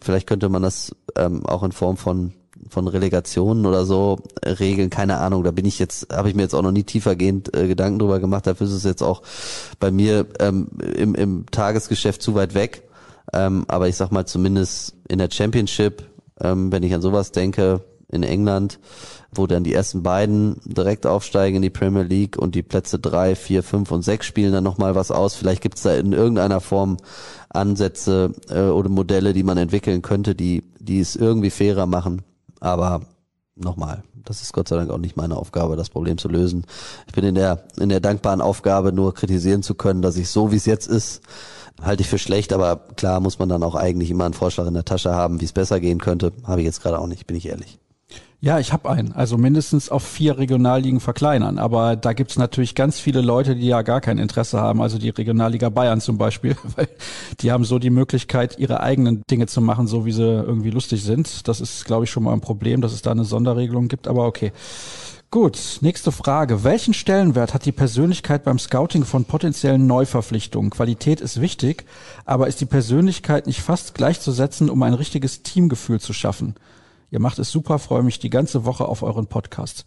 Vielleicht 0.00 0.26
könnte 0.26 0.48
man 0.48 0.62
das 0.62 0.94
ähm, 1.16 1.44
auch 1.46 1.62
in 1.62 1.72
Form 1.72 1.96
von 1.96 2.32
von 2.68 2.88
Relegationen 2.88 3.64
oder 3.64 3.86
so 3.86 4.18
regeln, 4.44 4.90
keine 4.90 5.18
Ahnung, 5.18 5.44
da 5.44 5.50
bin 5.50 5.64
ich 5.64 5.78
jetzt, 5.78 6.12
habe 6.12 6.28
ich 6.28 6.34
mir 6.34 6.42
jetzt 6.42 6.54
auch 6.54 6.62
noch 6.62 6.72
nie 6.72 6.82
tiefergehend 6.82 7.56
äh, 7.56 7.66
Gedanken 7.66 7.98
drüber 7.98 8.20
gemacht, 8.20 8.46
dafür 8.46 8.66
ist 8.66 8.74
es 8.74 8.84
jetzt 8.84 9.02
auch 9.02 9.22
bei 9.78 9.90
mir 9.90 10.26
ähm, 10.40 10.68
im, 10.94 11.14
im 11.14 11.46
Tagesgeschäft 11.50 12.20
zu 12.20 12.34
weit 12.34 12.54
weg. 12.54 12.82
Ähm, 13.32 13.64
aber 13.68 13.88
ich 13.88 13.96
sag 13.96 14.10
mal 14.10 14.26
zumindest 14.26 14.94
in 15.08 15.18
der 15.18 15.30
Championship, 15.30 16.02
ähm, 16.40 16.72
wenn 16.72 16.82
ich 16.82 16.92
an 16.94 17.02
sowas 17.02 17.32
denke, 17.32 17.82
in 18.10 18.22
England, 18.22 18.78
wo 19.32 19.46
dann 19.46 19.64
die 19.64 19.74
ersten 19.74 20.02
beiden 20.02 20.56
direkt 20.64 21.06
aufsteigen 21.06 21.56
in 21.56 21.62
die 21.62 21.70
Premier 21.70 22.02
League 22.02 22.36
und 22.36 22.54
die 22.54 22.62
Plätze 22.62 22.98
drei, 22.98 23.36
vier, 23.36 23.62
fünf 23.62 23.90
und 23.90 24.02
sechs 24.02 24.26
spielen 24.26 24.52
dann 24.52 24.64
nochmal 24.64 24.94
was 24.94 25.10
aus. 25.10 25.34
Vielleicht 25.34 25.62
gibt's 25.62 25.82
da 25.82 25.94
in 25.94 26.12
irgendeiner 26.12 26.60
Form 26.60 26.96
Ansätze 27.48 28.32
äh, 28.48 28.62
oder 28.62 28.88
Modelle, 28.88 29.32
die 29.32 29.42
man 29.42 29.58
entwickeln 29.58 30.02
könnte, 30.02 30.34
die, 30.34 30.64
die 30.78 31.00
es 31.00 31.16
irgendwie 31.16 31.50
fairer 31.50 31.86
machen. 31.86 32.22
Aber 32.60 33.02
nochmal, 33.56 34.02
das 34.24 34.42
ist 34.42 34.52
Gott 34.52 34.68
sei 34.68 34.76
Dank 34.76 34.90
auch 34.90 34.98
nicht 34.98 35.16
meine 35.16 35.36
Aufgabe, 35.36 35.76
das 35.76 35.90
Problem 35.90 36.18
zu 36.18 36.28
lösen. 36.28 36.64
Ich 37.06 37.12
bin 37.12 37.24
in 37.24 37.34
der, 37.34 37.64
in 37.78 37.88
der 37.88 38.00
dankbaren 38.00 38.40
Aufgabe, 38.40 38.92
nur 38.92 39.14
kritisieren 39.14 39.62
zu 39.62 39.74
können, 39.74 40.02
dass 40.02 40.16
ich 40.16 40.28
so, 40.28 40.52
wie 40.52 40.56
es 40.56 40.66
jetzt 40.66 40.88
ist, 40.88 41.22
halte 41.80 42.02
ich 42.02 42.08
für 42.08 42.18
schlecht, 42.18 42.52
aber 42.52 42.76
klar 42.96 43.20
muss 43.20 43.38
man 43.38 43.48
dann 43.48 43.62
auch 43.62 43.74
eigentlich 43.74 44.10
immer 44.10 44.24
einen 44.24 44.34
Vorschlag 44.34 44.66
in 44.66 44.74
der 44.74 44.84
Tasche 44.84 45.14
haben, 45.14 45.40
wie 45.40 45.44
es 45.44 45.52
besser 45.52 45.80
gehen 45.80 45.98
könnte. 45.98 46.32
Habe 46.44 46.60
ich 46.60 46.66
jetzt 46.66 46.82
gerade 46.82 46.98
auch 46.98 47.06
nicht, 47.06 47.26
bin 47.26 47.36
ich 47.36 47.46
ehrlich. 47.46 47.78
Ja, 48.42 48.58
ich 48.58 48.72
habe 48.72 48.88
einen. 48.88 49.12
Also 49.12 49.36
mindestens 49.36 49.90
auf 49.90 50.02
vier 50.02 50.38
Regionalligen 50.38 51.00
verkleinern. 51.00 51.58
Aber 51.58 51.94
da 51.94 52.14
gibt's 52.14 52.38
natürlich 52.38 52.74
ganz 52.74 52.98
viele 52.98 53.20
Leute, 53.20 53.54
die 53.54 53.66
ja 53.66 53.82
gar 53.82 54.00
kein 54.00 54.16
Interesse 54.16 54.58
haben. 54.58 54.80
Also 54.80 54.96
die 54.96 55.10
Regionalliga 55.10 55.68
Bayern 55.68 56.00
zum 56.00 56.16
Beispiel, 56.16 56.56
weil 56.76 56.88
die 57.40 57.52
haben 57.52 57.64
so 57.64 57.78
die 57.78 57.90
Möglichkeit, 57.90 58.58
ihre 58.58 58.80
eigenen 58.80 59.22
Dinge 59.30 59.46
zu 59.46 59.60
machen, 59.60 59.86
so 59.86 60.06
wie 60.06 60.12
sie 60.12 60.22
irgendwie 60.22 60.70
lustig 60.70 61.04
sind. 61.04 61.48
Das 61.48 61.60
ist, 61.60 61.84
glaube 61.84 62.04
ich, 62.04 62.10
schon 62.10 62.22
mal 62.22 62.32
ein 62.32 62.40
Problem, 62.40 62.80
dass 62.80 62.94
es 62.94 63.02
da 63.02 63.10
eine 63.10 63.24
Sonderregelung 63.24 63.88
gibt. 63.88 64.08
Aber 64.08 64.26
okay. 64.26 64.52
Gut, 65.30 65.78
nächste 65.82 66.10
Frage. 66.10 66.64
Welchen 66.64 66.94
Stellenwert 66.94 67.52
hat 67.52 67.66
die 67.66 67.72
Persönlichkeit 67.72 68.42
beim 68.42 68.58
Scouting 68.58 69.04
von 69.04 69.26
potenziellen 69.26 69.86
Neuverpflichtungen? 69.86 70.70
Qualität 70.70 71.20
ist 71.20 71.42
wichtig, 71.42 71.84
aber 72.24 72.48
ist 72.48 72.60
die 72.60 72.66
Persönlichkeit 72.66 73.46
nicht 73.46 73.60
fast 73.60 73.94
gleichzusetzen, 73.94 74.70
um 74.70 74.82
ein 74.82 74.94
richtiges 74.94 75.42
Teamgefühl 75.42 76.00
zu 76.00 76.14
schaffen? 76.14 76.54
Ihr 77.10 77.20
macht 77.20 77.38
es 77.38 77.50
super, 77.50 77.78
freue 77.78 78.02
mich 78.02 78.18
die 78.18 78.30
ganze 78.30 78.64
Woche 78.64 78.86
auf 78.86 79.02
euren 79.02 79.26
Podcast. 79.26 79.86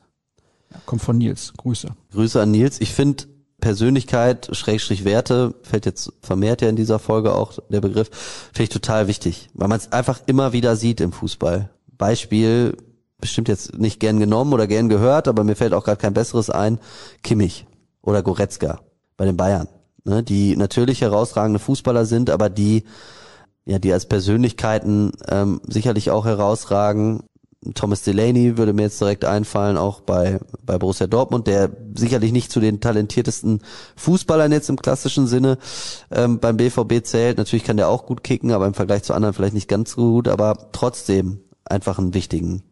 Kommt 0.85 1.01
von 1.01 1.17
Nils. 1.17 1.53
Grüße. 1.57 1.95
Grüße 2.11 2.41
an 2.41 2.51
Nils. 2.51 2.81
Ich 2.81 2.93
finde 2.93 3.25
Persönlichkeit, 3.61 4.49
Schrägstrich 4.51 5.05
Werte, 5.05 5.55
fällt 5.61 5.85
jetzt 5.85 6.11
vermehrt 6.21 6.61
ja 6.61 6.67
in 6.67 6.75
dieser 6.75 6.99
Folge 6.99 7.33
auch 7.33 7.59
der 7.69 7.79
Begriff, 7.79 8.09
finde 8.51 8.63
ich 8.63 8.69
total 8.69 9.07
wichtig, 9.07 9.49
weil 9.53 9.69
man 9.69 9.77
es 9.77 9.93
einfach 9.93 10.19
immer 10.25 10.51
wieder 10.51 10.75
sieht 10.75 10.99
im 10.99 11.13
Fußball. 11.13 11.69
Beispiel, 11.97 12.75
bestimmt 13.21 13.47
jetzt 13.47 13.77
nicht 13.79 14.01
gern 14.01 14.19
genommen 14.19 14.51
oder 14.51 14.67
gern 14.67 14.89
gehört, 14.89 15.29
aber 15.29 15.45
mir 15.45 15.55
fällt 15.55 15.73
auch 15.73 15.85
gerade 15.85 16.01
kein 16.01 16.13
besseres 16.13 16.49
ein, 16.49 16.77
Kimmich 17.21 17.65
oder 18.01 18.21
Goretzka 18.21 18.81
bei 19.15 19.23
den 19.23 19.37
Bayern, 19.37 19.69
ne, 20.03 20.23
die 20.23 20.57
natürlich 20.57 20.99
herausragende 20.99 21.59
Fußballer 21.59 22.05
sind, 22.05 22.29
aber 22.29 22.49
die 22.49 22.83
ja, 23.65 23.79
die 23.79 23.93
als 23.93 24.05
Persönlichkeiten 24.07 25.11
ähm, 25.27 25.61
sicherlich 25.67 26.11
auch 26.11 26.25
herausragen. 26.25 27.23
Thomas 27.75 28.01
Delaney 28.01 28.57
würde 28.57 28.73
mir 28.73 28.83
jetzt 28.83 28.99
direkt 28.99 29.23
einfallen, 29.23 29.77
auch 29.77 30.01
bei, 30.01 30.39
bei 30.65 30.77
Borussia 30.77 31.07
Dortmund, 31.07 31.47
der 31.47 31.69
sicherlich 31.95 32.33
nicht 32.33 32.51
zu 32.51 32.59
den 32.59 32.81
talentiertesten 32.81 33.61
Fußballern 33.95 34.51
jetzt 34.51 34.69
im 34.69 34.75
klassischen 34.75 35.27
Sinne 35.27 35.57
ähm, 36.11 36.39
beim 36.39 36.57
BVB 36.57 37.05
zählt. 37.05 37.37
Natürlich 37.37 37.63
kann 37.63 37.77
der 37.77 37.87
auch 37.87 38.05
gut 38.05 38.21
kicken, 38.21 38.51
aber 38.51 38.67
im 38.67 38.73
Vergleich 38.73 39.03
zu 39.03 39.13
anderen 39.13 39.33
vielleicht 39.33 39.53
nicht 39.53 39.69
ganz 39.69 39.91
so 39.91 40.11
gut, 40.11 40.27
aber 40.27 40.71
trotzdem 40.73 41.39
einfach 41.63 41.99
einen 41.99 42.13
wichtigen 42.13 42.63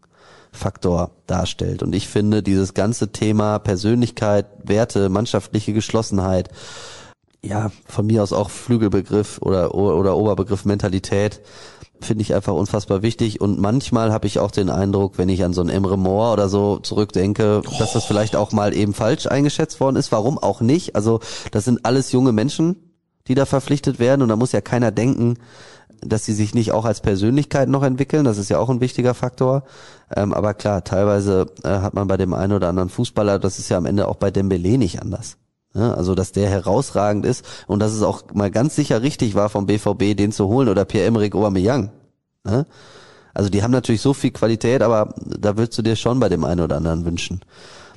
Faktor 0.52 1.12
darstellt. 1.28 1.82
Und 1.82 1.96
ich 1.96 2.10
finde, 2.10 2.44
dieses 2.44 2.74
ganze 2.74 3.14
Thema 3.14 3.60
Persönlichkeit, 3.60 4.48
Werte, 4.64 5.08
mannschaftliche 5.08 5.72
Geschlossenheit, 5.72 6.50
ja, 7.44 7.72
von 7.86 8.06
mir 8.06 8.24
aus 8.24 8.34
auch 8.34 8.50
Flügelbegriff 8.50 9.40
oder, 9.42 9.74
oder 9.74 10.16
Oberbegriff 10.16 10.66
Mentalität, 10.66 11.42
finde 12.00 12.24
ich 12.24 12.34
einfach 12.34 12.54
unfassbar 12.54 13.02
wichtig. 13.02 13.42
Und 13.42 13.60
manchmal 13.60 14.12
habe 14.12 14.28
ich 14.28 14.40
auch 14.40 14.52
den 14.52 14.70
Eindruck, 14.70 15.18
wenn 15.18 15.30
ich 15.30 15.44
an 15.44 15.54
so 15.54 15.62
ein 15.62 15.70
Emre 15.70 15.98
Moore 15.98 16.34
oder 16.34 16.50
so 16.50 16.78
zurückdenke, 16.80 17.62
oh. 17.66 17.80
dass 17.80 17.94
das 17.94 18.06
vielleicht 18.06 18.36
auch 18.36 18.52
mal 18.52 18.76
eben 18.76 18.94
falsch 18.94 19.28
eingeschätzt 19.28 19.80
worden 19.80 19.96
ist. 19.96 20.12
Warum 20.12 20.38
auch 20.38 20.62
nicht? 20.62 20.96
Also 20.96 21.20
das 21.52 21.66
sind 21.66 21.86
alles 21.86 22.12
junge 22.12 22.32
Menschen, 22.32 22.76
die 23.28 23.36
da 23.36 23.46
verpflichtet 23.46 24.00
werden. 24.00 24.22
Und 24.22 24.30
da 24.30 24.36
muss 24.36 24.52
ja 24.52 24.62
keiner 24.62 24.92
denken, 24.92 25.38
dass 26.02 26.26
sie 26.26 26.34
sich 26.34 26.56
nicht 26.56 26.72
auch 26.72 26.86
als 26.86 27.02
Persönlichkeit 27.02 27.70
noch 27.70 27.84
entwickeln. 27.84 28.24
Das 28.24 28.40
ist 28.40 28.50
ja 28.50 28.58
auch 28.58 28.70
ein 28.70 28.82
wichtiger 28.82 29.14
Faktor. 29.14 29.64
Ähm, 30.16 30.34
aber 30.34 30.56
klar, 30.56 30.84
teilweise 30.84 31.48
äh, 31.64 31.70
hat 31.70 31.94
man 31.94 32.08
bei 32.08 32.18
dem 32.18 32.34
einen 32.34 32.54
oder 32.54 32.70
anderen 32.70 32.90
Fußballer, 32.90 33.38
das 33.38 33.60
ist 33.60 33.70
ja 33.70 33.78
am 33.78 33.86
Ende 33.86 34.08
auch 34.08 34.16
bei 34.16 34.32
Dembele 34.32 34.78
nicht 34.78 35.02
anders. 35.02 35.38
Ja, 35.74 35.94
also, 35.94 36.16
dass 36.16 36.34
der 36.34 36.50
herausragend 36.50 37.26
ist 37.26 37.46
und 37.68 37.80
dass 37.80 37.94
es 37.94 38.02
auch 38.04 38.24
mal 38.34 38.52
ganz 38.52 38.76
sicher 38.76 39.02
richtig 39.02 39.36
war 39.36 39.50
vom 39.50 39.68
BVB, 39.68 40.18
den 40.18 40.34
zu 40.34 40.48
holen 40.48 40.68
oder 40.68 40.84
Pierre-Emerick 40.84 41.34
Aubameyang. 41.34 41.92
Ja? 42.46 42.66
Also 43.34 43.50
die 43.50 43.64
haben 43.64 43.72
natürlich 43.72 44.02
so 44.02 44.14
viel 44.14 44.32
Qualität, 44.32 44.82
aber 44.82 45.14
da 45.18 45.58
würdest 45.58 45.78
du 45.78 45.82
dir 45.82 45.96
schon 45.96 46.20
bei 46.20 46.28
dem 46.28 46.44
einen 46.44 46.62
oder 46.62 46.78
anderen 46.78 47.06
wünschen, 47.06 47.42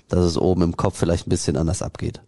dass 0.08 0.24
es 0.24 0.38
oben 0.38 0.62
im 0.62 0.76
Kopf 0.76 0.96
vielleicht 0.98 1.26
ein 1.26 1.30
bisschen 1.30 1.56
anders 1.56 1.82
abgeht. 1.82 2.20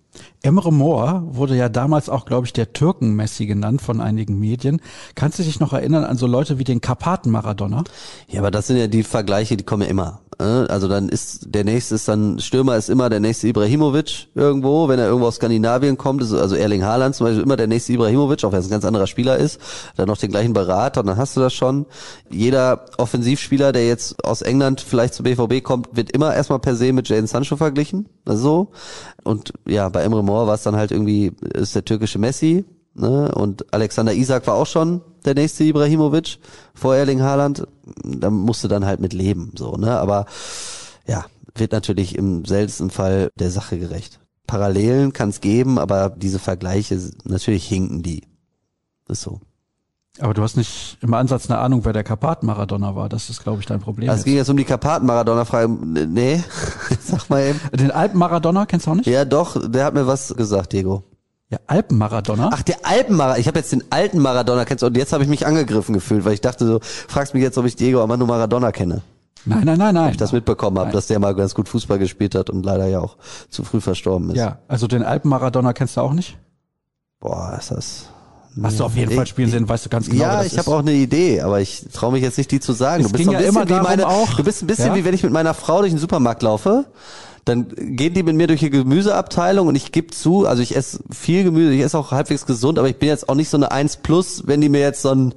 Emre 0.42 0.72
Moore 0.72 1.22
wurde 1.26 1.56
ja 1.56 1.68
damals 1.68 2.08
auch, 2.08 2.24
glaube 2.24 2.46
ich, 2.46 2.52
der 2.52 2.72
Türken-Messi 2.72 3.46
genannt 3.46 3.82
von 3.82 4.00
einigen 4.00 4.38
Medien. 4.38 4.80
Kannst 5.14 5.38
du 5.38 5.42
dich 5.42 5.58
noch 5.58 5.72
erinnern 5.72 6.04
an 6.04 6.16
so 6.16 6.26
Leute 6.26 6.58
wie 6.58 6.64
den 6.64 6.80
Karpaten-Maradona? 6.80 7.82
Ja, 8.28 8.40
aber 8.40 8.50
das 8.50 8.68
sind 8.68 8.76
ja 8.76 8.86
die 8.86 9.02
Vergleiche, 9.02 9.56
die 9.56 9.64
kommen 9.64 9.82
ja 9.82 9.88
immer. 9.88 10.20
äh? 10.38 10.44
Also 10.44 10.86
dann 10.86 11.08
ist 11.08 11.54
der 11.54 11.64
nächste 11.64 11.96
ist 11.96 12.06
dann 12.08 12.38
Stürmer 12.38 12.76
ist 12.76 12.90
immer 12.90 13.10
der 13.10 13.20
nächste 13.20 13.48
Ibrahimovic 13.48 14.28
irgendwo, 14.34 14.88
wenn 14.88 14.98
er 14.98 15.06
irgendwo 15.06 15.26
aus 15.26 15.36
Skandinavien 15.36 15.96
kommt, 15.96 16.22
also 16.22 16.54
Erling 16.54 16.84
Haaland 16.84 17.14
zum 17.14 17.26
Beispiel 17.26 17.42
immer 17.42 17.56
der 17.56 17.66
nächste 17.66 17.92
Ibrahimovic, 17.92 18.44
auch 18.44 18.52
wenn 18.52 18.60
es 18.60 18.66
ein 18.66 18.70
ganz 18.70 18.84
anderer 18.84 19.06
Spieler 19.06 19.36
ist, 19.38 19.60
dann 19.96 20.06
noch 20.06 20.18
den 20.18 20.30
gleichen 20.30 20.52
Berater 20.52 21.00
und 21.00 21.06
dann 21.08 21.16
hast 21.16 21.36
du 21.36 21.40
das 21.40 21.54
schon. 21.54 21.86
Jeder 22.30 22.84
Offensivspieler, 22.98 23.72
der 23.72 23.86
jetzt 23.86 24.24
aus 24.24 24.42
England 24.42 24.80
vielleicht 24.80 25.14
zu 25.14 25.24
BVB 25.24 25.62
kommt, 25.64 25.88
wird 25.96 26.12
immer 26.12 26.34
erstmal 26.34 26.60
per 26.60 26.76
se 26.76 26.92
mit 26.92 27.08
Jadon 27.08 27.26
Sancho 27.26 27.56
verglichen, 27.56 28.06
also 28.24 28.42
so. 28.42 28.68
Und 29.24 29.52
ja, 29.66 29.88
bei 29.88 30.02
Emre 30.06 30.24
Mor 30.24 30.46
war 30.46 30.54
es 30.54 30.62
dann 30.62 30.76
halt 30.76 30.90
irgendwie 30.90 31.32
ist 31.54 31.74
der 31.74 31.84
türkische 31.84 32.18
Messi, 32.18 32.64
ne? 32.94 33.32
Und 33.34 33.72
Alexander 33.74 34.14
Isak 34.14 34.46
war 34.46 34.54
auch 34.54 34.66
schon 34.66 35.02
der 35.24 35.34
nächste 35.34 35.64
Ibrahimovic 35.64 36.38
vor 36.74 36.96
Erling 36.96 37.22
Haaland. 37.22 37.66
Da 38.04 38.30
musste 38.30 38.68
dann 38.68 38.86
halt 38.86 39.00
mit 39.00 39.12
leben, 39.12 39.52
so, 39.56 39.72
ne? 39.76 39.98
Aber 39.98 40.26
ja, 41.06 41.26
wird 41.54 41.72
natürlich 41.72 42.16
im 42.16 42.44
seltensten 42.44 42.90
Fall 42.90 43.30
der 43.38 43.50
Sache 43.50 43.78
gerecht. 43.78 44.20
Parallelen 44.46 45.12
kann 45.12 45.30
es 45.30 45.40
geben, 45.40 45.78
aber 45.78 46.10
diese 46.10 46.38
Vergleiche, 46.38 47.00
natürlich 47.24 47.66
hinken 47.66 48.02
die. 48.02 48.22
Ist 49.08 49.22
so. 49.22 49.40
Aber 50.20 50.34
du 50.34 50.42
hast 50.42 50.56
nicht 50.56 50.98
im 51.02 51.12
Ansatz 51.14 51.50
eine 51.50 51.58
Ahnung, 51.58 51.84
wer 51.84 51.92
der 51.92 52.04
Karpaten-Maradona 52.04 52.94
war. 52.94 53.08
Das 53.08 53.28
ist, 53.28 53.42
glaube 53.42 53.60
ich, 53.60 53.66
dein 53.66 53.80
Problem. 53.80 54.08
Also 54.08 54.20
es 54.20 54.24
ging 54.24 54.36
jetzt 54.36 54.48
um 54.48 54.56
die 54.56 54.64
Karpaten-Maradona-Frage. 54.64 55.68
Nee, 55.68 56.42
sag 57.00 57.28
mal 57.28 57.42
eben. 57.42 57.60
Den 57.72 57.90
Alpen-Maradona 57.90 58.66
kennst 58.66 58.86
du 58.86 58.92
auch 58.92 58.94
nicht? 58.94 59.06
Ja, 59.06 59.24
doch, 59.24 59.70
der 59.70 59.84
hat 59.84 59.94
mir 59.94 60.06
was 60.06 60.34
gesagt, 60.36 60.72
Diego. 60.72 61.04
Ja, 61.48 61.58
Alpen-Maradona. 61.66 62.50
Ach, 62.52 62.62
der 62.62 62.76
Alpen-Maradona. 62.82 63.38
Ich 63.38 63.46
habe 63.46 63.58
jetzt 63.58 63.70
den 63.72 63.84
alten 63.90 64.18
Maradona 64.18 64.64
kennst 64.64 64.82
du 64.82 64.86
und 64.86 64.96
jetzt 64.96 65.12
habe 65.12 65.22
ich 65.22 65.28
mich 65.28 65.46
angegriffen 65.46 65.92
gefühlt, 65.92 66.24
weil 66.24 66.32
ich 66.32 66.40
dachte 66.40 66.66
so, 66.66 66.80
fragst 66.82 67.34
mich 67.34 67.42
jetzt, 67.42 67.56
ob 67.56 67.66
ich 67.66 67.76
Diego 67.76 68.00
Armando 68.00 68.26
Maradona 68.26 68.72
kenne. 68.72 69.02
Nein, 69.44 69.62
nein, 69.64 69.78
nein, 69.78 69.94
nein. 69.94 70.10
Ich 70.10 70.16
das 70.16 70.32
mitbekommen 70.32 70.78
habe, 70.78 70.90
dass 70.90 71.06
der 71.06 71.20
mal 71.20 71.34
ganz 71.36 71.54
gut 71.54 71.68
Fußball 71.68 72.00
gespielt 72.00 72.34
hat 72.34 72.50
und 72.50 72.64
leider 72.64 72.86
ja 72.88 72.98
auch 72.98 73.16
zu 73.48 73.62
früh 73.62 73.80
verstorben 73.80 74.30
ist. 74.30 74.36
Ja, 74.36 74.58
also 74.66 74.88
den 74.88 75.04
Alpen-Maradona 75.04 75.72
kennst 75.72 75.96
du 75.96 76.00
auch 76.00 76.12
nicht? 76.12 76.36
Boah, 77.20 77.56
ist 77.56 77.70
das. 77.70 78.08
Hast 78.62 78.80
du 78.80 78.84
auf 78.84 78.96
jeden 78.96 79.10
Ich- 79.10 79.16
Fall 79.16 79.26
spielen 79.26 79.50
sehen, 79.50 79.68
weißt 79.68 79.84
du 79.86 79.88
ganz 79.90 80.08
genau, 80.08 80.22
ja, 80.22 80.42
ich 80.44 80.56
habe 80.58 80.70
auch 80.70 80.78
eine 80.78 80.92
Idee, 80.92 81.42
aber 81.42 81.60
ich 81.60 81.84
traue 81.92 82.12
mich 82.12 82.22
jetzt 82.22 82.38
nicht, 82.38 82.50
die 82.50 82.60
zu 82.60 82.72
sagen. 82.72 83.04
Es 83.04 83.12
du 83.12 83.18
bist 83.18 83.30
ja 83.30 83.38
bisschen 83.38 83.54
immer 83.54 83.68
wie 83.68 83.82
meine, 83.82 84.06
auch- 84.08 84.32
du 84.34 84.44
bist 84.44 84.62
ein 84.62 84.66
bisschen 84.66 84.86
Ja? 84.88 84.94
wie 84.94 85.04
wenn 85.04 85.14
ich 85.14 85.22
mit 85.22 85.32
meiner 85.32 85.52
Frau 85.54 85.80
durch 85.80 85.92
den 85.92 85.98
Supermarkt 85.98 86.42
laufe. 86.42 86.86
Dann 87.44 87.68
gehen 87.68 88.12
die 88.12 88.24
mit 88.24 88.34
mir 88.34 88.48
durch 88.48 88.58
die 88.58 88.70
Gemüseabteilung 88.70 89.68
und 89.68 89.76
ich 89.76 89.92
gebe 89.92 90.08
zu, 90.12 90.46
also 90.48 90.62
ich 90.62 90.74
esse 90.74 90.98
viel 91.12 91.44
Gemüse, 91.44 91.72
ich 91.74 91.80
esse 91.82 91.96
auch 91.96 92.10
halbwegs 92.10 92.44
gesund, 92.44 92.76
aber 92.78 92.88
ich 92.88 92.96
bin 92.98 93.08
jetzt 93.08 93.28
auch 93.28 93.36
nicht 93.36 93.48
so 93.50 93.56
eine 93.56 93.70
1 93.70 93.98
plus, 93.98 94.42
wenn 94.46 94.60
die 94.60 94.68
mir 94.68 94.80
jetzt 94.80 95.02
so 95.02 95.10
ein 95.10 95.32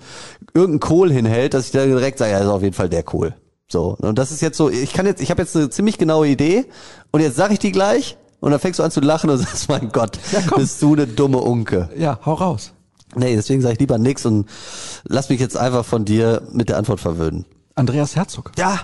irgendein 0.56 0.80
Kohl 0.80 1.12
hinhält, 1.12 1.54
dass 1.54 1.66
ich 1.66 1.72
dann 1.72 1.88
direkt 1.88 2.18
sage, 2.18 2.32
ja, 2.32 2.40
das 2.40 2.48
ist 2.48 2.54
auf 2.54 2.64
jeden 2.64 2.74
Fall 2.74 2.90
der 2.90 3.04
Kohl. 3.04 3.36
So, 3.68 3.96
und 4.00 4.18
das 4.18 4.32
ist 4.32 4.42
jetzt 4.42 4.58
so, 4.58 4.72
ich 4.72 4.92
kann 4.94 5.06
jetzt, 5.06 5.22
ich 5.22 5.30
habe 5.30 5.44
jetzt 5.44 5.56
eine 5.56 5.70
ziemlich 5.70 6.00
genaue 6.00 6.28
Idee 6.28 6.66
und 7.12 7.22
jetzt 7.22 7.36
sage 7.36 7.54
ich 7.54 7.60
die 7.60 7.72
gleich 7.72 8.18
und 8.40 8.50
dann 8.50 8.60
fängst 8.60 8.80
du 8.80 8.84
an 8.84 8.90
zu 8.90 9.02
lachen 9.02 9.30
und 9.30 9.38
sagst, 9.46 9.70
mein 9.70 9.92
Gott, 9.92 10.18
bist 10.56 10.82
du 10.82 10.94
eine 10.94 11.06
dumme 11.06 11.38
Unke. 11.38 11.90
Ja, 11.96 12.18
hau 12.26 12.34
raus. 12.34 12.72
Nee, 13.16 13.36
deswegen 13.36 13.62
sage 13.62 13.74
ich 13.74 13.80
lieber 13.80 13.98
nix 13.98 14.26
und 14.26 14.48
lass 15.04 15.30
mich 15.30 15.40
jetzt 15.40 15.58
einfach 15.58 15.86
von 15.86 16.06
dir 16.06 16.42
mit 16.52 16.70
der 16.70 16.78
Antwort 16.78 17.00
verwöhnen. 17.00 17.46
Andreas 17.76 18.16
Herzog. 18.16 18.52
Ja. 18.58 18.80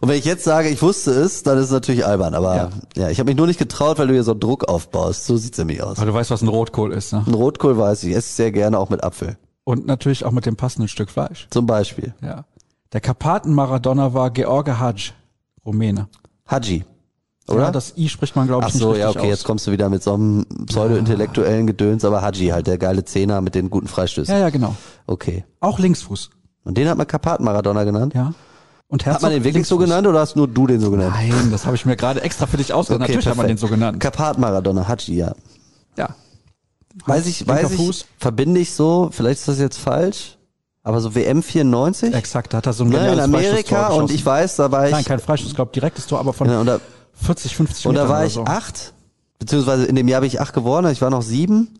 Und 0.00 0.10
wenn 0.10 0.18
ich 0.18 0.24
jetzt 0.26 0.44
sage, 0.44 0.68
ich 0.68 0.82
wusste 0.82 1.10
es, 1.12 1.42
dann 1.42 1.56
ist 1.56 1.64
es 1.66 1.70
natürlich 1.70 2.04
albern. 2.04 2.34
Aber 2.34 2.54
ja, 2.54 2.70
Ja. 2.94 3.08
ich 3.08 3.18
habe 3.18 3.28
mich 3.30 3.36
nur 3.36 3.46
nicht 3.46 3.58
getraut, 3.58 3.98
weil 3.98 4.08
du 4.08 4.12
hier 4.12 4.24
so 4.24 4.34
Druck 4.34 4.68
aufbaust. 4.68 5.24
So 5.24 5.36
sieht's 5.38 5.56
nämlich 5.56 5.82
aus. 5.82 5.98
Weil 5.98 6.06
du 6.06 6.12
weißt, 6.14 6.30
was 6.30 6.42
ein 6.42 6.48
Rotkohl 6.48 6.92
ist, 6.92 7.12
ne? 7.14 7.24
Ein 7.26 7.32
Rotkohl 7.34 7.78
weiß 7.78 8.04
ich, 8.04 8.10
esse 8.10 8.18
ich 8.28 8.34
sehr 8.34 8.52
gerne 8.52 8.78
auch 8.78 8.90
mit 8.90 9.02
Apfel. 9.02 9.38
Und 9.64 9.86
natürlich 9.86 10.24
auch 10.24 10.32
mit 10.32 10.44
dem 10.44 10.54
passenden 10.56 10.88
Stück 10.88 11.10
Fleisch. 11.10 11.46
Zum 11.50 11.66
Beispiel. 11.66 12.14
Ja. 12.20 12.44
Der 12.92 13.00
Karpaten-Maradona 13.00 14.12
war 14.14 14.30
George 14.30 14.78
Hadj, 14.78 15.12
Rumäne. 15.64 16.08
Haji. 16.48 16.84
Oder? 17.48 17.64
Ja, 17.64 17.70
das 17.70 17.94
I 17.96 18.08
spricht 18.08 18.34
man, 18.34 18.46
glaube 18.46 18.64
Ach 18.64 18.68
ich, 18.68 18.74
nicht 18.74 18.82
so, 18.82 18.90
richtig 18.90 19.02
ja, 19.02 19.10
okay, 19.10 19.20
aus. 19.20 19.26
jetzt 19.26 19.44
kommst 19.44 19.66
du 19.66 19.72
wieder 19.72 19.88
mit 19.88 20.02
so 20.02 20.14
einem 20.14 20.46
pseudo-intellektuellen 20.66 21.66
Gedöns, 21.66 22.04
aber 22.04 22.22
Haji 22.22 22.48
halt, 22.48 22.66
der 22.66 22.78
geile 22.78 23.04
Zehner 23.04 23.40
mit 23.40 23.54
den 23.54 23.70
guten 23.70 23.86
Freistößen. 23.86 24.34
Ja, 24.34 24.40
ja, 24.40 24.50
genau. 24.50 24.74
Okay. 25.06 25.44
Auch 25.60 25.78
Linksfuß. 25.78 26.30
Und 26.64 26.76
den 26.76 26.88
hat 26.88 26.98
man 26.98 27.06
Karpaten-Maradona 27.06 27.84
genannt? 27.84 28.14
Ja. 28.14 28.32
Und 28.88 29.04
Herzog 29.04 29.16
Hat 29.16 29.22
man 29.22 29.32
den 29.32 29.44
wirklich 29.44 29.66
so 29.66 29.76
Linksfuß. 29.76 29.90
genannt 29.90 30.06
oder 30.08 30.20
hast 30.20 30.36
nur 30.36 30.48
du 30.48 30.66
den 30.66 30.80
so 30.80 30.90
genannt? 30.90 31.14
Nein, 31.14 31.50
das 31.50 31.66
habe 31.66 31.76
ich 31.76 31.86
mir 31.86 31.96
gerade 31.96 32.22
extra 32.22 32.46
für 32.46 32.56
dich 32.56 32.72
ausgedacht. 32.72 33.00
Natürlich 33.00 33.26
hat 33.26 33.36
man 33.36 33.46
den 33.46 33.56
so 33.56 33.68
genannt. 33.68 34.00
Karpaten-Maradona, 34.00 34.88
Haji, 34.88 35.16
ja. 35.16 35.32
Ja. 35.96 36.08
Weiß 37.04 37.26
ich, 37.26 37.40
Linker 37.40 37.54
weiß 37.54 37.70
ich, 37.72 37.76
Fuß. 37.76 38.06
verbinde 38.18 38.60
ich 38.60 38.72
so, 38.72 39.10
vielleicht 39.12 39.40
ist 39.40 39.48
das 39.48 39.58
jetzt 39.58 39.78
falsch, 39.78 40.38
aber 40.82 41.00
so 41.00 41.14
WM 41.14 41.42
94? 41.42 42.14
Exakt, 42.14 42.52
da 42.54 42.58
hat 42.58 42.66
er 42.66 42.72
so 42.72 42.84
ein 42.84 42.90
Ne, 42.90 43.12
in 43.12 43.20
Amerika 43.20 43.88
und 43.88 44.10
ich 44.10 44.24
weiß, 44.24 44.56
da 44.56 44.70
war 44.72 44.86
ich, 44.86 44.92
Nein, 44.92 45.04
kein 45.04 45.18
Freistoß, 45.18 45.54
glaube 45.54 45.72
direktes 45.72 46.06
Tor, 46.06 46.20
aber 46.20 46.32
von 46.32 46.48
ja, 46.48 46.64
da, 46.64 46.80
40, 47.16 47.56
50 47.56 47.86
und 47.86 47.94
da 47.94 48.08
war 48.08 48.24
ich 48.24 48.34
so. 48.34 48.44
acht, 48.44 48.94
beziehungsweise 49.38 49.86
in 49.86 49.96
dem 49.96 50.08
Jahr 50.08 50.20
bin 50.20 50.28
ich 50.28 50.40
acht 50.40 50.54
geworden, 50.54 50.90
ich 50.90 51.02
war 51.02 51.10
noch 51.10 51.22
sieben 51.22 51.78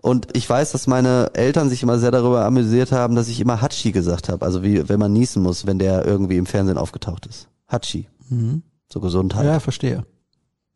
und 0.00 0.36
ich 0.36 0.48
weiß, 0.48 0.72
dass 0.72 0.86
meine 0.86 1.30
Eltern 1.34 1.68
sich 1.68 1.82
immer 1.82 1.98
sehr 1.98 2.10
darüber 2.10 2.44
amüsiert 2.44 2.92
haben, 2.92 3.14
dass 3.14 3.28
ich 3.28 3.40
immer 3.40 3.60
Hatschi 3.60 3.92
gesagt 3.92 4.28
habe, 4.28 4.44
also 4.44 4.62
wie, 4.62 4.88
wenn 4.88 5.00
man 5.00 5.12
niesen 5.12 5.42
muss, 5.42 5.66
wenn 5.66 5.78
der 5.78 6.04
irgendwie 6.06 6.36
im 6.36 6.46
Fernsehen 6.46 6.78
aufgetaucht 6.78 7.26
ist. 7.26 7.48
Hatschi. 7.66 8.08
So 8.90 9.00
Gesundheit. 9.00 9.44
Mhm. 9.44 9.50
Ja, 9.50 9.60
verstehe. 9.60 10.04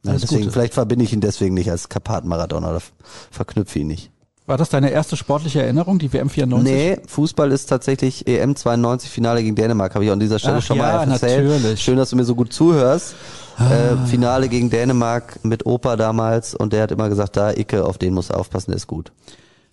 Ja, 0.04 0.12
deswegen, 0.12 0.42
Gute. 0.42 0.52
vielleicht 0.52 0.74
verbinde 0.74 1.04
ich 1.04 1.12
ihn 1.12 1.20
deswegen 1.20 1.54
nicht 1.54 1.70
als 1.70 1.88
Karpaten-Maradona 1.88 2.70
oder 2.70 2.82
verknüpfe 3.30 3.78
ihn 3.78 3.86
nicht. 3.86 4.11
War 4.44 4.58
das 4.58 4.70
deine 4.70 4.90
erste 4.90 5.16
sportliche 5.16 5.62
Erinnerung, 5.62 6.00
die 6.00 6.12
WM 6.12 6.28
94? 6.28 6.72
Nee, 6.72 6.98
Fußball 7.06 7.52
ist 7.52 7.66
tatsächlich 7.66 8.26
EM 8.26 8.56
92 8.56 9.08
Finale 9.08 9.42
gegen 9.42 9.54
Dänemark, 9.54 9.94
habe 9.94 10.04
ich 10.04 10.10
an 10.10 10.18
dieser 10.18 10.40
Stelle 10.40 10.56
Ach 10.58 10.62
schon 10.62 10.78
ja, 10.78 10.82
mal 10.82 11.10
erzählt. 11.12 11.48
natürlich. 11.48 11.80
Schön, 11.80 11.96
dass 11.96 12.10
du 12.10 12.16
mir 12.16 12.24
so 12.24 12.34
gut 12.34 12.52
zuhörst. 12.52 13.14
Äh, 13.58 13.96
Finale 14.06 14.48
gegen 14.48 14.70
Dänemark 14.70 15.38
mit 15.44 15.64
Opa 15.64 15.94
damals 15.96 16.54
und 16.54 16.72
der 16.72 16.82
hat 16.82 16.90
immer 16.90 17.08
gesagt, 17.08 17.36
da 17.36 17.52
Icke, 17.52 17.84
auf 17.84 17.98
den 17.98 18.14
musst 18.14 18.30
du 18.30 18.34
aufpassen, 18.34 18.72
der 18.72 18.76
ist 18.76 18.88
gut. 18.88 19.12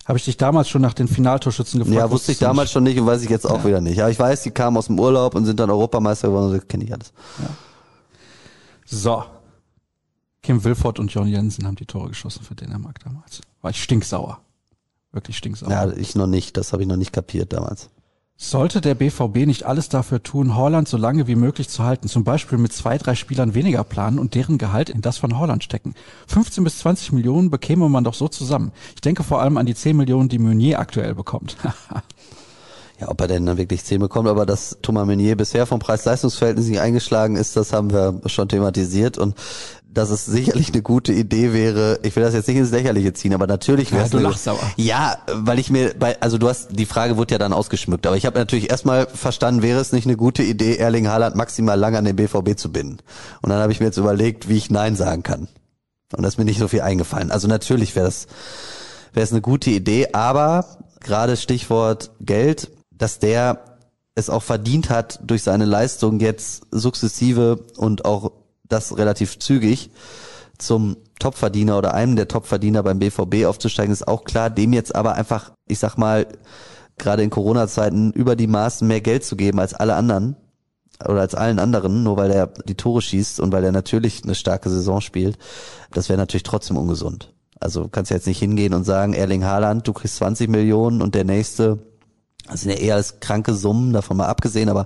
Habe 0.06 0.18
ich 0.18 0.26
dich 0.26 0.38
damals 0.38 0.70
schon 0.70 0.82
nach 0.82 0.94
den 0.94 1.08
Finaltorschützen 1.08 1.80
gefragt? 1.80 1.98
ja, 1.98 2.12
wusste 2.12 2.32
ich 2.32 2.40
damals 2.40 2.66
nicht? 2.66 2.74
schon 2.74 2.84
nicht 2.84 3.00
und 3.00 3.08
weiß 3.08 3.24
ich 3.24 3.30
jetzt 3.30 3.46
auch 3.46 3.64
wieder 3.64 3.82
nicht. 3.82 4.00
Aber 4.02 4.12
ich 4.12 4.20
weiß, 4.20 4.44
die 4.44 4.52
kamen 4.52 4.78
aus 4.78 4.88
dem 4.88 5.00
Urlaub 5.00 5.34
und 5.34 5.46
sind 5.46 5.60
dann 5.60 5.70
Europameister 5.70 6.28
geworden, 6.28 6.54
das 6.54 6.68
kenne 6.68 6.84
ich 6.84 6.94
alles. 6.94 7.12
So. 8.86 9.24
Kim 10.44 10.64
Wilford 10.64 11.00
und 11.00 11.12
John 11.14 11.28
Jensen 11.28 11.66
haben 11.66 11.76
die 11.76 11.86
Tore 11.86 12.10
geschossen 12.10 12.44
für 12.44 12.56
Dänemark 12.56 13.00
damals. 13.04 13.42
War 13.62 13.72
ich 13.72 13.82
stinksauer. 13.82 14.40
Wirklich 15.12 15.38
stinksauer. 15.38 15.70
Ja, 15.70 15.92
ich 15.92 16.16
noch 16.16 16.28
nicht, 16.28 16.58
das 16.58 16.72
habe 16.74 16.84
ich 16.84 16.88
noch 16.88 16.98
nicht 16.98 17.14
kapiert 17.14 17.54
damals. 17.54 17.90
Sollte 18.42 18.80
der 18.80 18.96
BVB 18.96 19.46
nicht 19.46 19.64
alles 19.64 19.90
dafür 19.90 20.24
tun, 20.24 20.56
Holland 20.56 20.88
so 20.88 20.96
lange 20.96 21.28
wie 21.28 21.36
möglich 21.36 21.68
zu 21.68 21.84
halten, 21.84 22.08
zum 22.08 22.24
Beispiel 22.24 22.58
mit 22.58 22.72
zwei, 22.72 22.98
drei 22.98 23.14
Spielern 23.14 23.54
weniger 23.54 23.84
planen 23.84 24.18
und 24.18 24.34
deren 24.34 24.58
Gehalt 24.58 24.90
in 24.90 25.02
das 25.02 25.18
von 25.18 25.38
Holland 25.38 25.62
stecken? 25.62 25.94
15 26.28 26.64
bis 26.64 26.80
20 26.80 27.12
Millionen 27.12 27.50
bekäme 27.50 27.90
man 27.90 28.06
doch 28.06 28.14
so 28.14 28.30
zusammen. 28.30 28.72
Ich 28.96 29.02
denke 29.02 29.24
vor 29.24 29.42
allem 29.42 29.58
an 29.58 29.66
die 29.66 29.76
10 29.76 29.98
Millionen, 29.98 30.30
die 30.30 30.40
Meunier 30.40 30.80
aktuell 30.80 31.16
bekommt. 31.16 31.58
Ja, 33.00 33.08
ob 33.08 33.22
er 33.22 33.28
denn 33.30 33.46
dann 33.46 33.58
wirklich 33.58 33.86
10 33.86 34.02
bekommt, 34.02 34.28
aber 34.28 34.46
dass 34.46 34.78
Thomas 34.82 35.06
Meunier 35.06 35.38
bisher 35.38 35.66
vom 35.66 35.80
Preis-Leistungs-Verhältnis 35.80 36.68
nicht 36.68 36.82
eingeschlagen 36.82 37.38
ist, 37.38 37.56
das 37.56 37.72
haben 37.72 37.94
wir 37.94 38.20
schon 38.26 38.50
thematisiert 38.50 39.18
und 39.18 39.36
dass 39.92 40.12
es 40.12 40.26
sicherlich 40.26 40.72
eine 40.72 40.82
gute 40.84 41.12
Idee 41.14 41.52
wäre, 41.52 42.00
ich 42.04 42.16
will 42.16 42.24
das 42.24 42.34
jetzt 42.36 42.48
nicht 42.48 42.58
ins 42.58 42.72
Lächerliche 42.72 43.12
ziehen, 43.14 43.34
aber 43.34 43.48
natürlich 43.48 43.92
wäre 43.92 44.02
Ja, 44.02 44.06
es 44.06 44.12
du 44.12 44.18
eine- 44.18 44.28
lachst 44.30 44.48
aber. 44.48 44.60
Ja, 44.78 45.18
weil 45.34 45.58
ich 45.60 45.70
mir 45.72 45.96
bei 45.98 46.22
also 46.22 46.38
du 46.38 46.48
hast 46.48 46.70
die 46.78 46.86
Frage 46.86 47.18
wurde 47.18 47.34
ja 47.34 47.38
dann 47.40 47.54
ausgeschmückt, 47.54 48.06
aber 48.06 48.16
ich 48.16 48.26
habe 48.26 48.38
natürlich 48.38 48.70
erstmal 48.70 49.08
verstanden, 49.08 49.62
wäre 49.64 49.80
es 49.80 49.92
nicht 49.92 50.06
eine 50.06 50.16
gute 50.16 50.44
Idee, 50.44 50.78
Erling 50.78 51.08
Haaland 51.08 51.36
maximal 51.36 51.78
lang 51.80 51.96
an 51.96 52.06
den 52.06 52.16
BVB 52.16 52.56
zu 52.56 52.72
binden. 52.72 53.00
Und 53.42 53.50
dann 53.50 53.60
habe 53.60 53.72
ich 53.72 53.80
mir 53.80 53.88
jetzt 53.88 53.98
überlegt, 53.98 54.48
wie 54.48 54.58
ich 54.58 54.70
nein 54.70 54.96
sagen 54.96 55.24
kann. 55.24 55.48
Und 56.16 56.22
da 56.24 56.28
ist 56.28 56.38
mir 56.38 56.46
nicht 56.46 56.60
so 56.60 56.68
viel 56.68 56.82
eingefallen. 56.82 57.32
Also 57.32 57.48
natürlich 57.48 57.96
wäre 57.96 58.06
das 58.06 58.28
wäre 59.14 59.24
es 59.24 59.32
eine 59.32 59.42
gute 59.42 59.72
Idee, 59.72 60.10
aber 60.14 60.66
gerade 61.00 61.36
Stichwort 61.36 62.12
Geld, 62.22 62.70
dass 62.92 63.18
der 63.18 63.64
es 64.14 64.30
auch 64.30 64.44
verdient 64.44 64.90
hat, 64.92 65.20
durch 65.24 65.42
seine 65.44 65.66
Leistung 65.66 66.20
jetzt 66.20 66.64
sukzessive 66.72 67.60
und 67.78 68.06
auch 68.06 68.32
das 68.70 68.98
relativ 68.98 69.40
zügig 69.40 69.92
zum 70.58 70.98
Topverdiener 71.20 71.78
oder 71.78 71.94
einem 71.94 72.16
der 72.16 72.28
Topverdiener 72.28 72.84
beim 72.84 73.00
BVB 73.00 73.46
aufzusteigen, 73.46 73.92
ist 73.92 74.08
auch 74.08 74.24
klar. 74.24 74.50
Dem 74.50 74.74
jetzt 74.74 74.96
aber 74.96 75.16
einfach, 75.16 75.52
ich 75.68 75.80
sag 75.80 75.98
mal, 75.98 76.28
gerade 76.98 77.24
in 77.24 77.30
Corona-Zeiten 77.30 78.12
über 78.12 78.36
die 78.36 78.48
Maßen 78.48 78.88
mehr 78.88 79.02
Geld 79.02 79.24
zu 79.24 79.36
geben 79.36 79.60
als 79.60 79.74
alle 79.74 79.96
anderen 79.96 80.36
oder 81.08 81.22
als 81.22 81.34
allen 81.34 81.60
anderen, 81.60 82.04
nur 82.04 82.18
weil 82.18 82.32
er 82.32 82.48
die 82.48 82.76
Tore 82.76 83.02
schießt 83.02 83.40
und 83.40 83.52
weil 83.52 83.64
er 83.64 83.72
natürlich 83.72 84.24
eine 84.24 84.36
starke 84.36 84.70
Saison 84.70 85.02
spielt, 85.02 85.38
das 85.92 86.10
wäre 86.10 86.20
natürlich 86.20 86.44
trotzdem 86.44 86.78
ungesund. 86.78 87.34
Also 87.60 87.84
du 87.84 87.90
kannst 87.90 88.12
jetzt 88.12 88.28
nicht 88.28 88.40
hingehen 88.40 88.74
und 88.74 88.84
sagen, 88.84 89.14
Erling 89.14 89.46
Haaland, 89.46 89.88
du 89.88 89.94
kriegst 89.94 90.18
20 90.18 90.50
Millionen 90.50 91.02
und 91.02 91.16
der 91.16 91.26
nächste 91.26 91.80
Das 92.50 92.62
sind 92.62 92.72
ja 92.72 92.78
eher 92.78 92.96
als 92.96 93.20
kranke 93.20 93.54
Summen, 93.54 93.94
davon 93.94 94.18
mal 94.18 94.28
abgesehen, 94.28 94.70
aber 94.70 94.86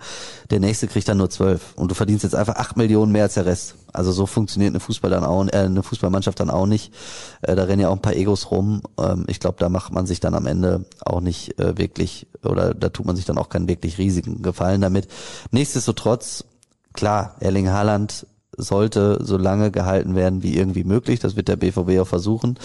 der 0.49 0.59
nächste 0.59 0.87
kriegt 0.87 1.07
dann 1.07 1.17
nur 1.17 1.29
zwölf. 1.29 1.73
Und 1.75 1.91
du 1.91 1.95
verdienst 1.95 2.23
jetzt 2.23 2.35
einfach 2.35 2.55
acht 2.55 2.77
Millionen 2.77 3.11
mehr 3.11 3.23
als 3.23 3.35
der 3.35 3.45
Rest. 3.45 3.75
Also 3.93 4.11
so 4.11 4.25
funktioniert 4.25 4.71
eine 4.71 4.79
Fußball 4.79 5.11
dann 5.11 5.23
auch, 5.23 5.45
äh, 5.47 5.57
eine 5.57 5.83
Fußballmannschaft 5.83 6.39
dann 6.39 6.49
auch 6.49 6.65
nicht. 6.65 6.93
Äh, 7.41 7.55
da 7.55 7.63
rennen 7.63 7.81
ja 7.81 7.89
auch 7.89 7.95
ein 7.95 8.01
paar 8.01 8.15
Egos 8.15 8.51
rum. 8.51 8.81
Ähm, 8.99 9.25
ich 9.27 9.39
glaube, 9.39 9.57
da 9.59 9.69
macht 9.69 9.93
man 9.93 10.05
sich 10.05 10.19
dann 10.19 10.33
am 10.33 10.47
Ende 10.47 10.85
auch 11.05 11.21
nicht 11.21 11.59
äh, 11.59 11.77
wirklich, 11.77 12.27
oder 12.43 12.73
da 12.73 12.89
tut 12.89 13.05
man 13.05 13.15
sich 13.15 13.25
dann 13.25 13.37
auch 13.37 13.49
keinen 13.49 13.67
wirklich 13.67 13.97
riesigen 13.97 14.41
Gefallen 14.41 14.81
damit. 14.81 15.07
Nichtsdestotrotz, 15.51 16.45
klar, 16.93 17.35
Erling 17.39 17.69
Haaland 17.69 18.25
sollte 18.57 19.19
so 19.23 19.37
lange 19.37 19.71
gehalten 19.71 20.15
werden 20.15 20.43
wie 20.43 20.55
irgendwie 20.55 20.83
möglich. 20.83 21.19
Das 21.19 21.35
wird 21.35 21.47
der 21.47 21.55
BVB 21.55 21.99
auch 21.99 22.07
versuchen. 22.07 22.59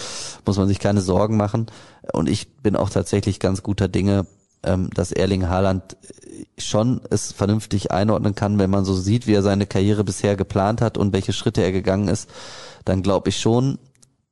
Muss 0.45 0.59
man 0.59 0.69
sich 0.69 0.79
keine 0.79 1.01
Sorgen 1.01 1.37
machen. 1.37 1.67
Und 2.13 2.29
ich 2.29 2.57
bin 2.57 2.77
auch 2.77 2.91
tatsächlich 2.91 3.41
ganz 3.41 3.63
guter 3.63 3.89
Dinge, 3.89 4.27
ähm, 4.63 4.91
dass 4.95 5.13
Erling 5.13 5.49
Haaland 5.49 5.97
schon 6.57 7.01
es 7.11 7.33
vernünftig 7.33 7.91
einordnen 7.91 8.35
kann, 8.35 8.59
wenn 8.59 8.71
man 8.71 8.85
so 8.85 8.95
sieht, 8.95 9.27
wie 9.27 9.35
er 9.35 9.43
seine 9.43 9.67
Karriere 9.67 10.05
bisher 10.05 10.37
geplant 10.37 10.81
hat 10.81 10.99
und 10.99 11.13
welche 11.13 11.33
Schritte 11.33 11.63
er 11.63 11.73
gegangen 11.73 12.09
ist, 12.09 12.29
dann 12.85 13.03
glaube 13.03 13.29
ich 13.29 13.41
schon, 13.41 13.79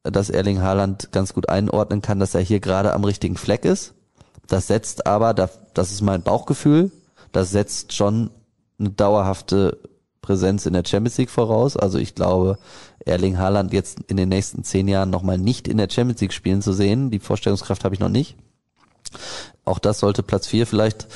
dass 0.02 0.30
Erling 0.30 0.62
Haaland 0.62 1.12
ganz 1.12 1.34
gut 1.34 1.48
einordnen 1.48 2.02
kann, 2.02 2.20
dass 2.20 2.34
er 2.34 2.40
hier 2.40 2.60
gerade 2.60 2.92
am 2.92 3.04
richtigen 3.04 3.36
Fleck 3.36 3.64
ist. 3.64 3.94
Das 4.46 4.68
setzt 4.68 5.06
aber, 5.06 5.34
das 5.34 5.58
ist 5.90 6.02
mein 6.02 6.22
Bauchgefühl, 6.22 6.92
das 7.32 7.50
setzt 7.50 7.92
schon 7.92 8.30
eine 8.78 8.90
dauerhafte 8.90 9.78
Präsenz 10.22 10.66
in 10.66 10.74
der 10.74 10.84
Champions 10.86 11.18
League 11.18 11.30
voraus. 11.30 11.76
Also 11.76 11.98
ich 11.98 12.14
glaube, 12.14 12.58
Erling 13.04 13.38
Haaland 13.38 13.72
jetzt 13.72 14.00
in 14.08 14.16
den 14.16 14.28
nächsten 14.28 14.64
zehn 14.64 14.88
Jahren 14.88 15.10
nochmal 15.10 15.38
nicht 15.38 15.68
in 15.68 15.78
der 15.78 15.88
Champions 15.90 16.20
League 16.20 16.32
spielen 16.32 16.62
zu 16.62 16.72
sehen. 16.72 17.10
Die 17.10 17.20
Vorstellungskraft 17.20 17.84
habe 17.84 17.94
ich 17.94 18.00
noch 18.00 18.08
nicht. 18.08 18.36
Auch 19.66 19.78
das 19.78 19.98
sollte 19.98 20.22
Platz 20.22 20.46
4 20.46 20.66
vielleicht 20.66 21.08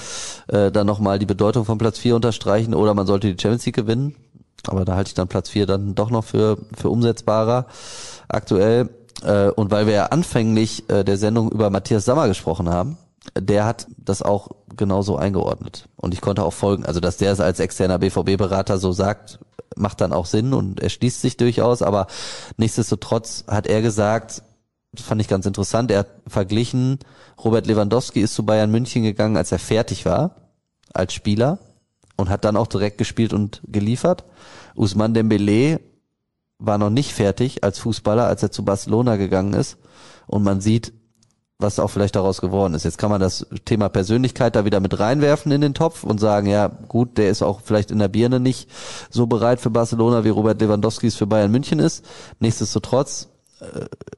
äh, 0.48 0.70
dann 0.70 0.86
nochmal 0.86 1.18
die 1.18 1.26
Bedeutung 1.26 1.64
von 1.64 1.78
Platz 1.78 1.98
4 1.98 2.16
unterstreichen 2.16 2.74
oder 2.74 2.94
man 2.94 3.07
sollte 3.07 3.32
die 3.32 3.40
Champions 3.40 3.64
League 3.64 3.76
gewinnen. 3.76 4.16
Aber 4.66 4.84
da 4.84 4.96
halte 4.96 5.09
ich 5.09 5.14
dann 5.14 5.28
Platz 5.28 5.48
4 5.48 5.66
dann 5.66 5.94
doch 5.94 6.11
noch 6.11 6.24
für, 6.24 6.59
für 6.76 6.90
umsetzbarer 6.90 7.66
aktuell. 8.28 8.90
Äh, 9.22 9.51
und 9.51 9.70
weil 9.70 9.86
wir 9.86 9.94
ja 9.94 10.07
anfänglich 10.07 10.90
äh, 10.90 11.05
der 11.05 11.16
Sendung 11.16 11.51
über 11.51 11.70
Matthias 11.70 12.05
Sammer 12.05 12.28
gesprochen 12.28 12.68
haben, 12.68 12.98
der 13.38 13.64
hat 13.64 13.86
das 13.96 14.22
auch 14.22 14.48
genauso 14.76 15.16
eingeordnet. 15.16 15.88
Und 15.96 16.14
ich 16.14 16.20
konnte 16.20 16.42
auch 16.42 16.53
folgen. 16.53 16.84
Also, 16.84 17.01
dass 17.01 17.18
der 17.18 17.32
es 17.32 17.40
als 17.40 17.61
externer 17.61 17.98
BVB-Berater 17.98 18.78
so 18.78 18.92
sagt, 18.92 19.38
macht 19.76 20.01
dann 20.01 20.12
auch 20.12 20.26
Sinn 20.26 20.53
und 20.53 20.80
erschließt 20.80 21.20
sich 21.20 21.36
durchaus. 21.36 21.82
Aber 21.82 22.07
nichtsdestotrotz 22.57 23.44
hat 23.46 23.66
er 23.66 23.82
gesagt, 23.82 24.42
das 24.93 25.05
fand 25.05 25.20
ich 25.20 25.28
ganz 25.28 25.47
interessant, 25.47 25.91
er 25.91 26.01
hat 26.01 26.09
verglichen, 26.26 26.99
Robert 27.43 27.66
Lewandowski 27.66 28.20
ist 28.20 28.34
zu 28.34 28.45
Bayern 28.45 28.70
München 28.70 29.03
gegangen, 29.03 29.36
als 29.36 29.53
er 29.53 29.59
fertig 29.59 30.05
war, 30.05 30.36
als 30.93 31.14
Spieler, 31.14 31.59
und 32.16 32.28
hat 32.28 32.45
dann 32.45 32.57
auch 32.57 32.66
direkt 32.66 32.99
gespielt 32.99 33.32
und 33.32 33.62
geliefert. 33.66 34.24
Usman 34.74 35.14
Dembele 35.14 35.80
war 36.59 36.76
noch 36.76 36.91
nicht 36.91 37.12
fertig 37.12 37.64
als 37.64 37.78
Fußballer, 37.78 38.26
als 38.26 38.43
er 38.43 38.51
zu 38.51 38.64
Barcelona 38.64 39.16
gegangen 39.16 39.55
ist. 39.55 39.78
Und 40.26 40.43
man 40.43 40.61
sieht, 40.61 40.93
was 41.59 41.78
auch 41.78 41.88
vielleicht 41.88 42.16
daraus 42.16 42.41
geworden 42.41 42.74
ist. 42.74 42.84
Jetzt 42.84 42.99
kann 42.99 43.11
man 43.11 43.20
das 43.20 43.47
Thema 43.64 43.88
Persönlichkeit 43.88 44.57
da 44.57 44.64
wieder 44.64 44.80
mit 44.80 44.99
reinwerfen 44.99 45.53
in 45.53 45.61
den 45.61 45.74
Topf 45.74 46.05
und 46.05 46.18
sagen, 46.18 46.47
ja, 46.47 46.68
gut, 46.68 47.18
der 47.18 47.30
ist 47.30 47.43
auch 47.43 47.61
vielleicht 47.62 47.91
in 47.91 47.99
der 47.99 48.09
Birne 48.09 48.41
nicht 48.41 48.68
so 49.11 49.26
bereit 49.26 49.61
für 49.61 49.70
Barcelona, 49.70 50.24
wie 50.24 50.30
Robert 50.30 50.61
Lewandowski 50.61 51.07
es 51.07 51.16
für 51.16 51.26
Bayern 51.26 51.51
München 51.51 51.78
ist. 51.78 52.05
Nichtsdestotrotz, 52.38 53.28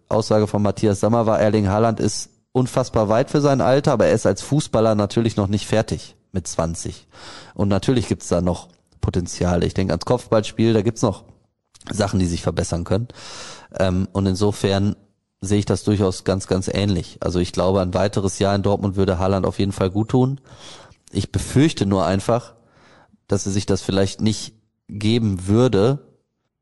Aussage 0.09 0.47
von 0.47 0.63
Matthias 0.63 1.01
Sammer 1.01 1.27
war, 1.27 1.41
Erling 1.41 1.69
Haaland 1.69 2.01
ist 2.01 2.31
unfassbar 2.53 3.09
weit 3.09 3.31
für 3.31 3.41
sein 3.41 3.61
Alter, 3.61 3.93
aber 3.93 4.07
er 4.07 4.15
ist 4.15 4.27
als 4.27 4.43
Fußballer 4.43 4.95
natürlich 4.95 5.37
noch 5.37 5.49
nicht 5.49 5.67
fertig 5.67 6.17
mit 6.33 6.47
20. 6.47 7.07
Und 7.55 7.69
natürlich 7.69 8.09
gibt's 8.09 8.29
da 8.29 8.41
noch 8.41 8.69
Potenziale. 9.01 9.67
Ich 9.67 9.75
denke 9.75 9.93
ans 9.93 10.05
Kopfballspiel, 10.05 10.73
da 10.73 10.83
gibt's 10.83 11.03
noch 11.03 11.25
Sachen, 11.91 12.21
die 12.21 12.27
sich 12.27 12.43
verbessern 12.43 12.85
können. 12.85 13.09
Ähm, 13.79 14.09
und 14.13 14.27
insofern 14.27 14.97
sehe 15.41 15.59
ich 15.59 15.65
das 15.65 15.83
durchaus 15.83 16.25
ganz, 16.25 16.47
ganz 16.47 16.69
ähnlich. 16.69 17.19
Also 17.21 17.41
ich 17.41 17.53
glaube, 17.53 17.81
ein 17.81 17.95
weiteres 17.95 18.39
Jahr 18.39 18.55
in 18.55 18.63
Dortmund 18.63 18.97
würde 18.97 19.19
Haaland 19.19 19.45
auf 19.45 19.59
jeden 19.59 19.73
Fall 19.73 19.91
gut 19.91 20.11
tun. 20.11 20.41
Ich 21.11 21.33
befürchte 21.33 21.85
nur 21.85 22.07
einfach, 22.07 22.55
dass 23.27 23.47
er 23.47 23.53
sich 23.53 23.67
das 23.67 23.83
vielleicht 23.83 24.21
nicht 24.21 24.55
geben 24.89 25.49
würde, 25.49 26.12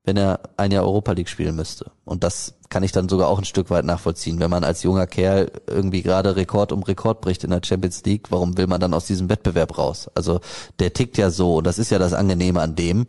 wenn 0.05 0.16
er 0.16 0.40
ein 0.57 0.72
Jahr 0.72 0.84
Europa 0.84 1.12
League 1.12 1.28
spielen 1.28 1.57
müsste. 1.57 1.90
Und 2.05 2.24
das 2.24 2.55
kann 2.70 2.82
ich 2.82 2.92
dann 2.92 3.09
sogar 3.09 3.28
auch 3.28 3.38
ein 3.38 3.44
Stück 3.44 3.68
weit 3.70 3.84
nachvollziehen. 3.84 4.40
Wenn 4.40 4.51
man 4.51 4.64
als 4.64 4.82
junger 4.82 5.07
Kerl 5.07 5.51
irgendwie 5.66 6.03
gerade 6.03 6.36
Rekord 6.36 6.72
um 6.72 6.82
Rekord 6.82 7.20
bricht 7.20 7.44
in 7.44 7.51
der 7.51 7.61
Champions 7.64 8.05
League, 8.05 8.30
warum 8.30 8.57
will 8.57 8.66
man 8.66 8.80
dann 8.80 8.94
aus 8.94 9.07
diesem 9.07 9.28
Wettbewerb 9.28 9.76
raus? 9.76 10.11
Also 10.14 10.40
der 10.78 10.92
tickt 10.92 11.18
ja 11.18 11.30
so, 11.30 11.57
und 11.57 11.66
das 11.66 11.78
ist 11.78 11.90
ja 11.90 11.98
das 11.98 12.14
Angenehme 12.14 12.61
an 12.61 12.76
dem, 12.76 13.07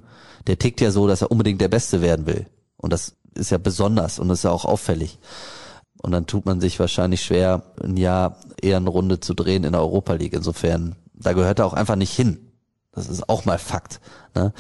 der 0.47 0.57
tickt 0.57 0.81
ja 0.81 0.91
so, 0.91 1.07
dass 1.07 1.21
er 1.21 1.31
unbedingt 1.31 1.61
der 1.61 1.69
Beste 1.69 2.01
werden 2.01 2.25
will. 2.25 2.47
Und 2.77 2.91
das 2.91 3.15
ist 3.35 3.51
ja 3.51 3.57
besonders 3.57 4.19
und 4.19 4.27
das 4.27 4.39
ist 4.39 4.43
ja 4.43 4.51
auch 4.51 4.65
auffällig. 4.65 5.19
Und 6.01 6.11
dann 6.11 6.25
tut 6.25 6.45
man 6.45 6.59
sich 6.59 6.79
wahrscheinlich 6.79 7.21
schwer, 7.21 7.63
ein 7.81 7.95
Jahr 7.95 8.37
eher 8.59 8.77
eine 8.77 8.89
Runde 8.89 9.19
zu 9.19 9.35
drehen 9.35 9.63
in 9.63 9.73
der 9.73 9.81
Europa 9.81 10.13
League. 10.13 10.33
Insofern, 10.33 10.95
da 11.13 11.33
gehört 11.33 11.59
er 11.59 11.67
auch 11.67 11.73
einfach 11.73 11.95
nicht 11.95 12.13
hin. 12.13 12.51
Das 12.91 13.07
ist 13.07 13.29
auch 13.29 13.45
mal 13.45 13.59
Fakt. 13.59 14.01
Ne? 14.35 14.51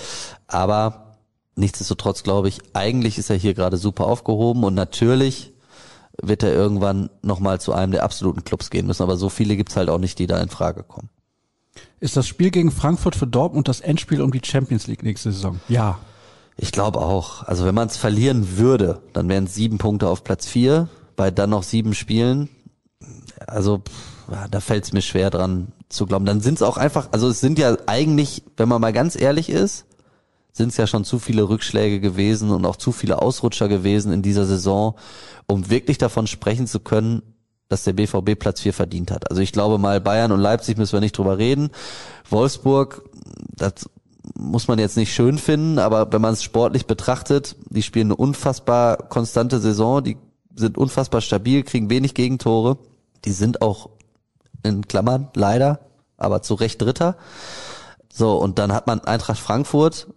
Aber 0.47 1.10
nichtsdestotrotz 1.55 2.23
glaube 2.23 2.47
ich, 2.47 2.59
eigentlich 2.73 3.17
ist 3.17 3.29
er 3.29 3.37
hier 3.37 3.53
gerade 3.53 3.77
super 3.77 4.05
aufgehoben 4.05 4.63
und 4.63 4.73
natürlich 4.73 5.53
wird 6.21 6.43
er 6.43 6.53
irgendwann 6.53 7.09
nochmal 7.21 7.59
zu 7.59 7.73
einem 7.73 7.91
der 7.91 8.03
absoluten 8.03 8.43
Clubs 8.43 8.69
gehen 8.69 8.87
müssen. 8.87 9.03
Aber 9.03 9.17
so 9.17 9.29
viele 9.29 9.55
gibt's 9.55 9.75
halt 9.75 9.89
auch 9.89 9.97
nicht, 9.97 10.19
die 10.19 10.27
da 10.27 10.39
in 10.39 10.49
Frage 10.49 10.83
kommen. 10.83 11.09
Ist 11.99 12.17
das 12.17 12.27
Spiel 12.27 12.51
gegen 12.51 12.71
Frankfurt 12.71 13.15
für 13.15 13.27
Dortmund 13.27 13.67
das 13.67 13.79
Endspiel 13.79 14.21
um 14.21 14.31
die 14.31 14.41
Champions 14.43 14.87
League 14.87 15.03
nächste 15.03 15.31
Saison? 15.31 15.59
Ja. 15.67 15.99
Ich 16.57 16.71
glaube 16.71 16.99
auch. 16.99 17.43
Also 17.43 17.65
wenn 17.65 17.75
man 17.75 17.87
es 17.87 17.97
verlieren 17.97 18.57
würde, 18.57 19.01
dann 19.13 19.29
wären 19.29 19.45
es 19.45 19.55
sieben 19.55 19.77
Punkte 19.77 20.09
auf 20.09 20.23
Platz 20.23 20.45
vier 20.45 20.89
bei 21.15 21.31
dann 21.31 21.49
noch 21.49 21.63
sieben 21.63 21.93
Spielen, 21.93 22.49
also 23.47 23.81
da 24.49 24.59
fällt 24.59 24.85
es 24.85 24.93
mir 24.93 25.01
schwer 25.01 25.29
dran 25.29 25.71
zu 25.89 26.05
glauben. 26.05 26.25
Dann 26.25 26.41
sind 26.41 26.55
es 26.55 26.61
auch 26.61 26.77
einfach, 26.77 27.09
also 27.11 27.27
es 27.29 27.41
sind 27.41 27.59
ja 27.59 27.77
eigentlich, 27.85 28.43
wenn 28.57 28.69
man 28.69 28.81
mal 28.81 28.93
ganz 28.93 29.19
ehrlich 29.19 29.49
ist, 29.49 29.85
sind 30.51 30.69
es 30.69 30.77
ja 30.77 30.87
schon 30.87 31.05
zu 31.05 31.19
viele 31.19 31.47
Rückschläge 31.47 31.99
gewesen 31.99 32.51
und 32.51 32.65
auch 32.65 32.75
zu 32.75 32.91
viele 32.91 33.21
Ausrutscher 33.21 33.67
gewesen 33.67 34.11
in 34.11 34.21
dieser 34.21 34.45
Saison, 34.45 34.95
um 35.47 35.69
wirklich 35.69 35.97
davon 35.97 36.27
sprechen 36.27 36.67
zu 36.67 36.79
können, 36.79 37.21
dass 37.69 37.85
der 37.85 37.93
BVB 37.93 38.37
Platz 38.37 38.59
4 38.61 38.73
verdient 38.73 39.11
hat. 39.11 39.29
Also 39.29 39.41
ich 39.41 39.53
glaube 39.53 39.77
mal, 39.77 40.01
Bayern 40.01 40.33
und 40.33 40.41
Leipzig 40.41 40.77
müssen 40.77 40.93
wir 40.93 40.99
nicht 40.99 41.17
drüber 41.17 41.37
reden. 41.37 41.69
Wolfsburg, 42.29 43.03
das 43.55 43.89
muss 44.35 44.67
man 44.67 44.77
jetzt 44.77 44.97
nicht 44.97 45.13
schön 45.13 45.37
finden, 45.37 45.79
aber 45.79 46.11
wenn 46.11 46.21
man 46.21 46.33
es 46.33 46.43
sportlich 46.43 46.85
betrachtet, 46.85 47.55
die 47.69 47.81
spielen 47.81 48.07
eine 48.07 48.17
unfassbar 48.17 48.97
konstante 48.97 49.59
Saison, 49.59 50.03
die 50.03 50.17
sind 50.53 50.77
unfassbar 50.77 51.21
stabil, 51.21 51.63
kriegen 51.63 51.89
wenig 51.89 52.13
Gegentore. 52.13 52.77
Die 53.23 53.31
sind 53.31 53.61
auch 53.61 53.89
in 54.63 54.87
Klammern 54.87 55.29
leider, 55.33 55.79
aber 56.17 56.41
zu 56.41 56.55
Recht 56.55 56.81
Dritter. 56.81 57.15
So, 58.11 58.37
und 58.37 58.59
dann 58.59 58.73
hat 58.73 58.87
man 58.87 58.99
Eintracht 58.99 59.39
Frankfurt 59.39 60.07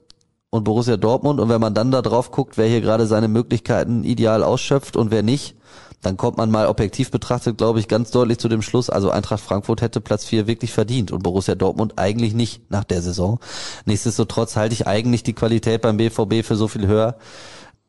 und 0.54 0.62
Borussia 0.62 0.96
Dortmund 0.96 1.40
und 1.40 1.48
wenn 1.48 1.60
man 1.60 1.74
dann 1.74 1.90
da 1.90 2.00
drauf 2.00 2.30
guckt, 2.30 2.56
wer 2.56 2.68
hier 2.68 2.80
gerade 2.80 3.08
seine 3.08 3.26
Möglichkeiten 3.26 4.04
ideal 4.04 4.44
ausschöpft 4.44 4.96
und 4.96 5.10
wer 5.10 5.24
nicht, 5.24 5.56
dann 6.00 6.16
kommt 6.16 6.36
man 6.36 6.48
mal 6.48 6.68
objektiv 6.68 7.10
betrachtet, 7.10 7.58
glaube 7.58 7.80
ich, 7.80 7.88
ganz 7.88 8.12
deutlich 8.12 8.38
zu 8.38 8.48
dem 8.48 8.62
Schluss, 8.62 8.88
also 8.88 9.10
Eintracht 9.10 9.42
Frankfurt 9.42 9.82
hätte 9.82 10.00
Platz 10.00 10.24
4 10.26 10.46
wirklich 10.46 10.72
verdient 10.72 11.10
und 11.10 11.24
Borussia 11.24 11.56
Dortmund 11.56 11.94
eigentlich 11.96 12.34
nicht 12.34 12.70
nach 12.70 12.84
der 12.84 13.02
Saison. 13.02 13.40
Nichtsdestotrotz 13.84 14.54
halte 14.54 14.74
ich 14.74 14.86
eigentlich 14.86 15.24
die 15.24 15.32
Qualität 15.32 15.82
beim 15.82 15.96
BVB 15.96 16.46
für 16.46 16.54
so 16.54 16.68
viel 16.68 16.86
höher, 16.86 17.16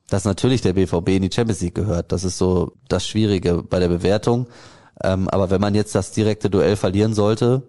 dass 0.10 0.26
natürlich 0.26 0.62
der 0.62 0.74
BVB 0.74 1.10
in 1.10 1.22
die 1.22 1.32
Champions 1.32 1.62
League 1.62 1.76
gehört. 1.76 2.12
Das 2.12 2.24
ist 2.24 2.40
so 2.40 2.72
das 2.88 3.06
Schwierige 3.06 3.62
bei 3.62 3.78
der 3.78 3.90
Bewertung. 3.90 4.48
Ähm, 5.04 5.30
aber 5.30 5.52
wenn 5.52 5.62
man 5.62 5.76
jetzt 5.76 5.94
das 5.94 6.14
direkte 6.14 6.50
Duell 6.50 6.78
verlieren 6.78 7.14
sollte, 7.14 7.62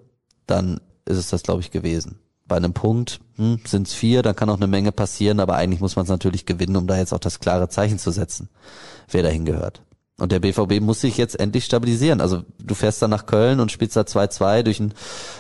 dann 0.47 0.80
ist 1.05 1.18
es 1.18 1.28
das, 1.28 1.42
glaube 1.42 1.61
ich, 1.61 1.70
gewesen. 1.70 2.18
Bei 2.49 2.57
einem 2.57 2.72
Punkt 2.72 3.20
hm, 3.36 3.61
sind 3.64 3.88
es 3.88 3.94
vier, 3.94 4.22
dann 4.22 4.36
kann 4.36 4.51
auch 4.51 4.57
eine 4.57 4.66
Menge 4.66 4.92
passieren, 4.92 5.40
aber 5.40 5.57
eigentlich 5.57 5.80
muss 5.80 5.97
man 5.97 6.05
es 6.05 6.11
natürlich 6.11 6.47
gewinnen, 6.47 6.76
um 6.76 6.86
da 6.86 6.97
jetzt 6.97 7.12
auch 7.12 7.18
das 7.18 7.40
klare 7.40 7.68
Zeichen 7.68 7.99
zu 7.99 8.11
setzen, 8.11 8.49
wer 9.11 9.22
dahin 9.22 9.44
gehört. 9.44 9.82
Und 10.18 10.32
der 10.32 10.40
BVB 10.40 10.80
muss 10.80 11.03
sich 11.03 11.18
jetzt 11.18 11.38
endlich 11.38 11.66
stabilisieren. 11.66 12.22
Also 12.22 12.42
du 12.59 12.74
fährst 12.74 13.03
dann 13.03 13.11
nach 13.11 13.26
Köln 13.26 13.61
und 13.61 13.70
spielst 13.70 13.97
da 13.97 14.01
2-2 14.01 14.62
durch 14.62 14.80
ein, 14.80 14.94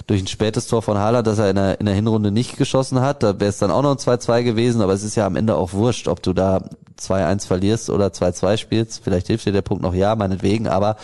durch 0.06 0.20
ein 0.20 0.26
spätes 0.26 0.66
Tor 0.66 0.82
von 0.82 0.98
Haaland, 0.98 1.26
das 1.26 1.38
er 1.38 1.48
in 1.48 1.56
der, 1.56 1.80
in 1.80 1.86
der 1.86 1.94
Hinrunde 1.94 2.30
nicht 2.30 2.58
geschossen 2.58 3.00
hat. 3.00 3.22
Da 3.22 3.40
wäre 3.40 3.48
es 3.48 3.56
dann 3.56 3.70
auch 3.70 3.80
noch 3.80 3.92
ein 3.92 3.96
2-2 3.96 4.42
gewesen, 4.42 4.82
aber 4.82 4.92
es 4.92 5.02
ist 5.02 5.14
ja 5.14 5.26
am 5.26 5.36
Ende 5.36 5.56
auch 5.56 5.72
wurscht, 5.72 6.08
ob 6.08 6.22
du 6.22 6.34
da 6.34 6.68
2-1 7.00 7.46
verlierst 7.46 7.88
oder 7.88 8.08
2-2 8.08 8.58
spielst. 8.58 9.00
Vielleicht 9.02 9.28
hilft 9.28 9.46
dir 9.46 9.52
der 9.52 9.62
Punkt 9.62 9.82
noch, 9.82 9.94
ja, 9.94 10.14
meinetwegen, 10.14 10.68
aber 10.68 10.96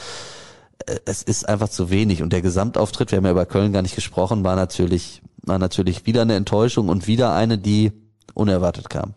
äh, 0.87 0.99
es 1.07 1.23
ist 1.23 1.49
einfach 1.49 1.71
zu 1.71 1.89
wenig. 1.89 2.23
Und 2.23 2.35
der 2.35 2.43
Gesamtauftritt, 2.43 3.11
wir 3.11 3.17
haben 3.17 3.25
ja 3.25 3.31
über 3.31 3.47
Köln 3.47 3.73
gar 3.73 3.81
nicht 3.81 3.95
gesprochen, 3.95 4.45
war 4.45 4.55
natürlich, 4.55 5.23
war 5.43 5.59
natürlich 5.59 6.07
wieder 6.07 6.23
eine 6.23 6.37
Enttäuschung 6.37 6.89
und 6.89 7.07
wieder 7.07 7.35
eine, 7.35 7.59
die 7.59 7.93
unerwartet 8.35 8.91
kam. 8.91 9.15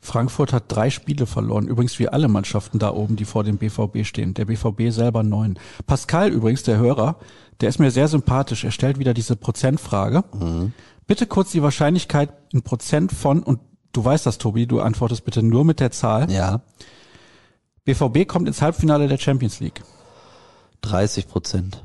Frankfurt 0.00 0.52
hat 0.52 0.64
drei 0.68 0.90
Spiele 0.90 1.26
verloren. 1.26 1.66
Übrigens 1.66 1.98
wie 1.98 2.08
alle 2.08 2.28
Mannschaften 2.28 2.78
da 2.78 2.92
oben, 2.92 3.16
die 3.16 3.24
vor 3.24 3.44
dem 3.44 3.58
BVB 3.58 4.04
stehen. 4.04 4.34
Der 4.34 4.44
BVB 4.44 4.90
selber 4.90 5.22
neun. 5.22 5.58
Pascal 5.86 6.30
übrigens, 6.30 6.62
der 6.62 6.78
Hörer, 6.78 7.16
der 7.60 7.68
ist 7.68 7.80
mir 7.80 7.90
sehr 7.90 8.08
sympathisch. 8.08 8.64
Er 8.64 8.70
stellt 8.70 8.98
wieder 8.98 9.14
diese 9.14 9.36
Prozentfrage. 9.36 10.22
Mhm. 10.32 10.72
Bitte 11.06 11.26
kurz 11.26 11.50
die 11.50 11.62
Wahrscheinlichkeit 11.62 12.32
in 12.52 12.62
Prozent 12.62 13.12
von, 13.12 13.42
und 13.42 13.60
du 13.92 14.04
weißt 14.04 14.26
das, 14.26 14.38
Tobi, 14.38 14.66
du 14.66 14.80
antwortest 14.80 15.24
bitte 15.24 15.42
nur 15.42 15.64
mit 15.64 15.80
der 15.80 15.90
Zahl. 15.90 16.30
Ja. 16.30 16.62
BVB 17.84 18.28
kommt 18.28 18.46
ins 18.46 18.62
Halbfinale 18.62 19.08
der 19.08 19.18
Champions 19.18 19.60
League. 19.60 19.82
30 20.82 21.28
Prozent. 21.28 21.84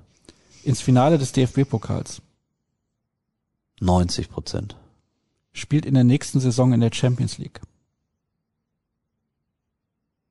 Ins 0.64 0.82
Finale 0.82 1.18
des 1.18 1.32
DFB-Pokals. 1.32 2.22
90 3.82 4.30
Prozent. 4.30 4.78
Spielt 5.54 5.86
in 5.86 5.96
der 5.96 6.04
nächsten 6.04 6.40
Saison 6.40 6.72
in 6.72 6.82
der 6.82 6.94
Champions 6.94 7.40
League. 7.40 7.62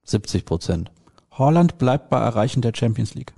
70 0.05 0.45
Prozent. 0.45 0.91
Holland 1.33 1.77
bleibt 1.77 2.11
bei 2.11 2.21
Erreichen 2.21 2.63
der 2.63 2.73
Champions 2.75 3.15
League. 3.15 3.35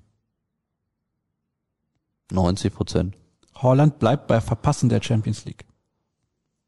90 2.31 2.75
Prozent. 2.75 3.17
Holland 3.55 3.99
bleibt 3.99 4.27
bei 4.27 4.41
Verpassen 4.41 4.89
der 4.89 5.03
Champions 5.03 5.45
League. 5.45 5.65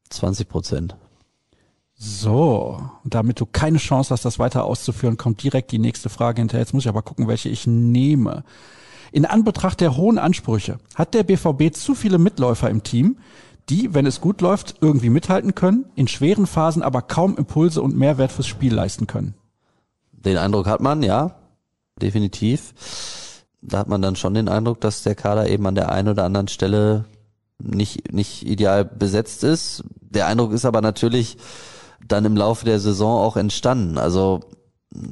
20 0.09 0.49
Prozent. 0.49 0.95
So, 1.95 2.81
und 3.03 3.13
damit 3.13 3.39
du 3.39 3.45
keine 3.45 3.77
Chance 3.77 4.13
hast, 4.13 4.25
das 4.25 4.39
weiter 4.39 4.65
auszuführen, 4.65 5.17
kommt 5.17 5.43
direkt 5.43 5.71
die 5.71 5.79
nächste 5.79 6.09
Frage 6.09 6.41
hinterher. 6.41 6.61
Jetzt 6.61 6.73
muss 6.73 6.83
ich 6.83 6.89
aber 6.89 7.03
gucken, 7.03 7.27
welche 7.27 7.49
ich 7.49 7.67
nehme. 7.67 8.43
In 9.11 9.25
Anbetracht 9.25 9.81
der 9.81 9.97
hohen 9.97 10.17
Ansprüche 10.17 10.77
hat 10.95 11.13
der 11.13 11.23
BVB 11.23 11.73
zu 11.73 11.95
viele 11.95 12.17
Mitläufer 12.17 12.69
im 12.69 12.83
Team, 12.83 13.17
die, 13.69 13.93
wenn 13.93 14.05
es 14.05 14.21
gut 14.21 14.41
läuft, 14.41 14.75
irgendwie 14.81 15.09
mithalten 15.09 15.55
können, 15.55 15.85
in 15.95 16.07
schweren 16.07 16.47
Phasen 16.47 16.83
aber 16.83 17.01
kaum 17.01 17.35
Impulse 17.37 17.81
und 17.81 17.97
Mehrwert 17.97 18.31
fürs 18.31 18.47
Spiel 18.47 18.73
leisten 18.73 19.07
können. 19.07 19.33
Den 20.11 20.37
Eindruck 20.37 20.67
hat 20.67 20.81
man, 20.81 21.03
ja, 21.03 21.35
definitiv. 22.01 22.73
Da 23.61 23.79
hat 23.79 23.87
man 23.87 24.01
dann 24.01 24.15
schon 24.15 24.33
den 24.33 24.49
Eindruck, 24.49 24.81
dass 24.81 25.03
der 25.03 25.15
Kader 25.15 25.49
eben 25.49 25.65
an 25.65 25.75
der 25.75 25.91
einen 25.91 26.09
oder 26.09 26.23
anderen 26.23 26.47
Stelle 26.47 27.05
nicht, 27.57 28.13
nicht 28.13 28.45
ideal 28.45 28.85
besetzt 28.85 29.43
ist. 29.43 29.83
Der 30.01 30.27
Eindruck 30.27 30.51
ist 30.51 30.65
aber 30.65 30.81
natürlich 30.81 31.37
dann 32.07 32.25
im 32.25 32.37
Laufe 32.37 32.65
der 32.65 32.79
Saison 32.79 33.19
auch 33.19 33.37
entstanden. 33.37 33.97
Also 33.97 34.41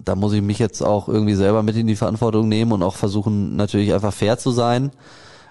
da 0.06 0.16
muss 0.16 0.34
ich 0.34 0.42
mich 0.42 0.60
jetzt 0.60 0.82
auch 0.82 1.08
irgendwie 1.08 1.36
selber 1.36 1.64
mit 1.64 1.76
in 1.76 1.88
die 1.88 1.96
Verantwortung 1.96 2.48
nehmen 2.48 2.72
und 2.72 2.84
auch 2.84 2.96
versuchen, 2.96 3.56
natürlich 3.56 3.94
einfach 3.94 4.14
fair 4.14 4.38
zu 4.38 4.52
sein. 4.52 4.92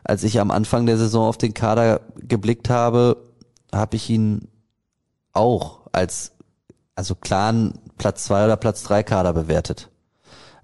Als 0.05 0.25
ich 0.25 0.41
am 0.41 0.51
Anfang 0.51 0.87
der 0.87 0.99
Saison 0.99 1.29
auf 1.29 1.39
den 1.39 1.55
Kader 1.55 2.01
geblickt 2.17 2.71
habe, 2.71 3.17
habe 3.73 3.97
ich 3.97 4.11
ihn 4.11 4.49
auch 5.33 5.81
als 5.93 6.33
also 6.95 7.15
klaren 7.15 7.75
Platz 7.99 8.25
zwei 8.25 8.45
oder 8.45 8.57
Platz 8.57 8.83
drei 8.83 9.03
Kader 9.03 9.33
bewertet. 9.33 9.91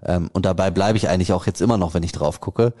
Ähm, 0.03 0.29
und 0.33 0.45
dabei 0.45 0.71
bleibe 0.71 0.97
ich 0.97 1.09
eigentlich 1.09 1.33
auch 1.33 1.45
jetzt 1.45 1.61
immer 1.61 1.77
noch, 1.77 1.93
wenn 1.93 2.03
ich 2.03 2.11
drauf 2.11 2.39
gucke. 2.39 2.73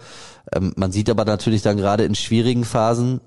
Ähm, 0.53 0.73
man 0.75 0.91
sieht 0.91 1.09
aber 1.09 1.25
natürlich 1.25 1.61
dann 1.61 1.77
gerade 1.77 2.03
in 2.03 2.15
schwierigen 2.15 2.63
Phasen 2.63 3.21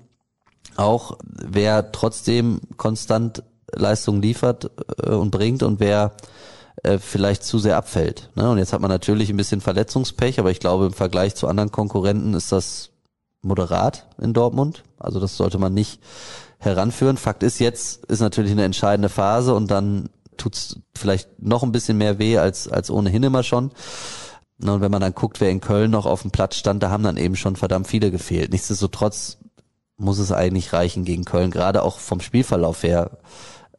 auch, 0.75 1.17
wer 1.23 1.91
trotzdem 1.91 2.61
konstant 2.77 3.43
Leistung 3.71 4.21
liefert 4.21 4.71
äh, 5.03 5.11
und 5.11 5.31
bringt 5.31 5.63
und 5.63 5.79
wer 5.79 6.13
äh, 6.81 6.97
vielleicht 6.97 7.43
zu 7.43 7.59
sehr 7.59 7.77
abfällt. 7.77 8.29
Ne? 8.35 8.49
Und 8.49 8.57
jetzt 8.57 8.73
hat 8.73 8.81
man 8.81 8.89
natürlich 8.89 9.29
ein 9.29 9.37
bisschen 9.37 9.61
Verletzungspech, 9.61 10.39
aber 10.39 10.51
ich 10.51 10.59
glaube 10.59 10.87
im 10.87 10.93
Vergleich 10.93 11.35
zu 11.35 11.47
anderen 11.47 11.71
Konkurrenten 11.71 12.33
ist 12.33 12.51
das 12.51 12.89
moderat 13.41 14.07
in 14.19 14.33
Dortmund. 14.33 14.83
Also 14.97 15.19
das 15.19 15.37
sollte 15.37 15.59
man 15.59 15.73
nicht 15.73 16.01
heranführen. 16.57 17.17
Fakt 17.17 17.43
ist, 17.43 17.59
jetzt 17.59 18.05
ist 18.05 18.21
natürlich 18.21 18.51
eine 18.51 18.63
entscheidende 18.63 19.09
Phase 19.09 19.53
und 19.53 19.69
dann 19.69 20.09
tut's 20.37 20.79
vielleicht 20.95 21.41
noch 21.41 21.63
ein 21.63 21.71
bisschen 21.71 21.97
mehr 21.97 22.17
weh 22.17 22.37
als, 22.37 22.67
als 22.67 22.89
ohnehin 22.89 23.23
immer 23.23 23.43
schon. 23.43 23.71
Und 24.61 24.81
wenn 24.81 24.91
man 24.91 25.01
dann 25.01 25.13
guckt, 25.13 25.41
wer 25.41 25.49
in 25.49 25.61
Köln 25.61 25.91
noch 25.91 26.05
auf 26.05 26.21
dem 26.21 26.31
Platz 26.31 26.55
stand, 26.55 26.81
da 26.81 26.89
haben 26.89 27.03
dann 27.03 27.17
eben 27.17 27.35
schon 27.35 27.55
verdammt 27.55 27.87
viele 27.87 28.11
gefehlt. 28.11 28.51
Nichtsdestotrotz 28.51 29.37
muss 29.97 30.19
es 30.19 30.31
eigentlich 30.31 30.73
reichen 30.73 31.05
gegen 31.05 31.25
Köln, 31.25 31.51
gerade 31.51 31.83
auch 31.83 31.99
vom 31.99 32.21
Spielverlauf 32.21 32.83
her 32.83 33.11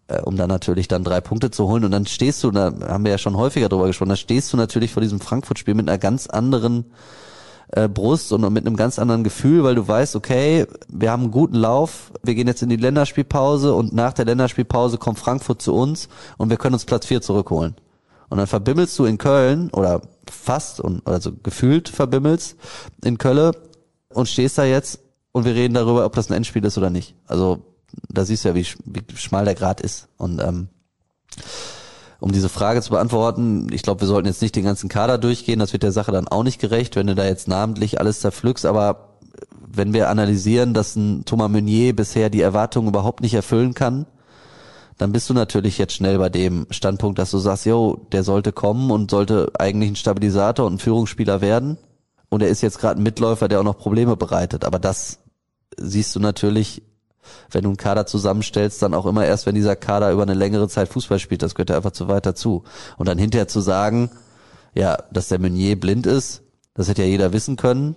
äh, 0.08 0.20
um 0.20 0.36
dann 0.36 0.48
natürlich 0.48 0.88
dann 0.88 1.04
drei 1.04 1.20
Punkte 1.20 1.50
zu 1.50 1.68
holen. 1.68 1.84
Und 1.84 1.90
dann 1.90 2.06
stehst 2.06 2.42
du, 2.44 2.50
da 2.50 2.72
haben 2.86 3.04
wir 3.04 3.12
ja 3.12 3.18
schon 3.18 3.36
häufiger 3.36 3.68
drüber 3.68 3.86
gesprochen, 3.86 4.10
da 4.10 4.16
stehst 4.16 4.52
du 4.52 4.56
natürlich 4.56 4.92
vor 4.92 5.02
diesem 5.02 5.20
Frankfurt-Spiel 5.20 5.74
mit 5.74 5.88
einer 5.88 5.98
ganz 5.98 6.26
anderen 6.26 6.86
äh, 7.68 7.88
Brust 7.88 8.32
und 8.32 8.52
mit 8.52 8.66
einem 8.66 8.76
ganz 8.76 8.98
anderen 8.98 9.24
Gefühl, 9.24 9.64
weil 9.64 9.74
du 9.74 9.86
weißt, 9.86 10.16
okay, 10.16 10.66
wir 10.88 11.10
haben 11.10 11.24
einen 11.24 11.32
guten 11.32 11.56
Lauf, 11.56 12.12
wir 12.22 12.34
gehen 12.34 12.46
jetzt 12.46 12.62
in 12.62 12.68
die 12.68 12.76
Länderspielpause 12.76 13.74
und 13.74 13.92
nach 13.92 14.12
der 14.12 14.26
Länderspielpause 14.26 14.98
kommt 14.98 15.18
Frankfurt 15.18 15.62
zu 15.62 15.74
uns 15.74 16.08
und 16.36 16.50
wir 16.50 16.56
können 16.56 16.74
uns 16.74 16.84
Platz 16.84 17.06
vier 17.06 17.20
zurückholen. 17.20 17.74
Und 18.28 18.38
dann 18.38 18.46
verbimmelst 18.46 18.98
du 18.98 19.04
in 19.04 19.18
Köln 19.18 19.70
oder 19.70 20.02
fast 20.30 20.80
und 20.80 21.06
also 21.06 21.32
gefühlt 21.42 21.88
verbimmelst 21.88 22.56
in 23.04 23.18
Köln 23.18 23.52
und 24.08 24.28
stehst 24.28 24.58
da 24.58 24.64
jetzt 24.64 25.00
und 25.32 25.44
wir 25.44 25.54
reden 25.54 25.74
darüber, 25.74 26.04
ob 26.04 26.14
das 26.14 26.30
ein 26.30 26.34
Endspiel 26.34 26.64
ist 26.64 26.78
oder 26.78 26.90
nicht. 26.90 27.16
Also 27.26 27.73
da 28.08 28.24
siehst 28.24 28.44
du 28.44 28.48
ja, 28.50 28.54
wie, 28.54 28.66
wie 28.84 29.02
schmal 29.16 29.44
der 29.44 29.54
Grad 29.54 29.80
ist. 29.80 30.08
Und 30.16 30.40
ähm, 30.40 30.68
um 32.20 32.32
diese 32.32 32.48
Frage 32.48 32.80
zu 32.80 32.90
beantworten, 32.90 33.68
ich 33.72 33.82
glaube, 33.82 34.00
wir 34.00 34.08
sollten 34.08 34.28
jetzt 34.28 34.42
nicht 34.42 34.56
den 34.56 34.64
ganzen 34.64 34.88
Kader 34.88 35.18
durchgehen, 35.18 35.58
das 35.58 35.72
wird 35.72 35.82
der 35.82 35.92
Sache 35.92 36.12
dann 36.12 36.28
auch 36.28 36.42
nicht 36.42 36.60
gerecht, 36.60 36.96
wenn 36.96 37.06
du 37.06 37.14
da 37.14 37.24
jetzt 37.24 37.48
namentlich 37.48 38.00
alles 38.00 38.20
zerpflückst, 38.20 38.66
aber 38.66 39.18
wenn 39.76 39.92
wir 39.92 40.08
analysieren, 40.08 40.74
dass 40.74 40.96
ein 40.96 41.24
Thomas 41.24 41.50
Meunier 41.50 41.94
bisher 41.94 42.30
die 42.30 42.40
Erwartungen 42.40 42.88
überhaupt 42.88 43.20
nicht 43.20 43.34
erfüllen 43.34 43.74
kann, 43.74 44.06
dann 44.96 45.12
bist 45.12 45.28
du 45.28 45.34
natürlich 45.34 45.78
jetzt 45.78 45.94
schnell 45.94 46.18
bei 46.18 46.28
dem 46.28 46.66
Standpunkt, 46.70 47.18
dass 47.18 47.32
du 47.32 47.38
sagst, 47.38 47.66
yo, 47.66 48.06
der 48.12 48.22
sollte 48.22 48.52
kommen 48.52 48.90
und 48.90 49.10
sollte 49.10 49.50
eigentlich 49.58 49.90
ein 49.90 49.96
Stabilisator 49.96 50.66
und 50.66 50.74
ein 50.74 50.78
Führungsspieler 50.78 51.40
werden. 51.40 51.78
Und 52.28 52.42
er 52.42 52.48
ist 52.48 52.62
jetzt 52.62 52.78
gerade 52.78 53.00
ein 53.00 53.02
Mitläufer, 53.02 53.48
der 53.48 53.60
auch 53.60 53.64
noch 53.64 53.76
Probleme 53.76 54.16
bereitet. 54.16 54.64
Aber 54.64 54.78
das 54.78 55.18
siehst 55.76 56.14
du 56.14 56.20
natürlich 56.20 56.82
wenn 57.50 57.62
du 57.62 57.70
einen 57.70 57.76
Kader 57.76 58.06
zusammenstellst, 58.06 58.82
dann 58.82 58.94
auch 58.94 59.06
immer 59.06 59.24
erst, 59.24 59.46
wenn 59.46 59.54
dieser 59.54 59.76
Kader 59.76 60.10
über 60.12 60.22
eine 60.22 60.34
längere 60.34 60.68
Zeit 60.68 60.88
Fußball 60.88 61.18
spielt. 61.18 61.42
Das 61.42 61.54
gehört 61.54 61.70
ja 61.70 61.76
einfach 61.76 61.92
zu 61.92 62.08
weit 62.08 62.26
dazu. 62.26 62.64
Und 62.96 63.08
dann 63.08 63.18
hinterher 63.18 63.48
zu 63.48 63.60
sagen, 63.60 64.10
ja, 64.74 64.98
dass 65.12 65.28
der 65.28 65.38
Meunier 65.38 65.78
blind 65.78 66.06
ist, 66.06 66.42
das 66.74 66.88
hätte 66.88 67.02
ja 67.02 67.08
jeder 67.08 67.32
wissen 67.32 67.56
können. 67.56 67.94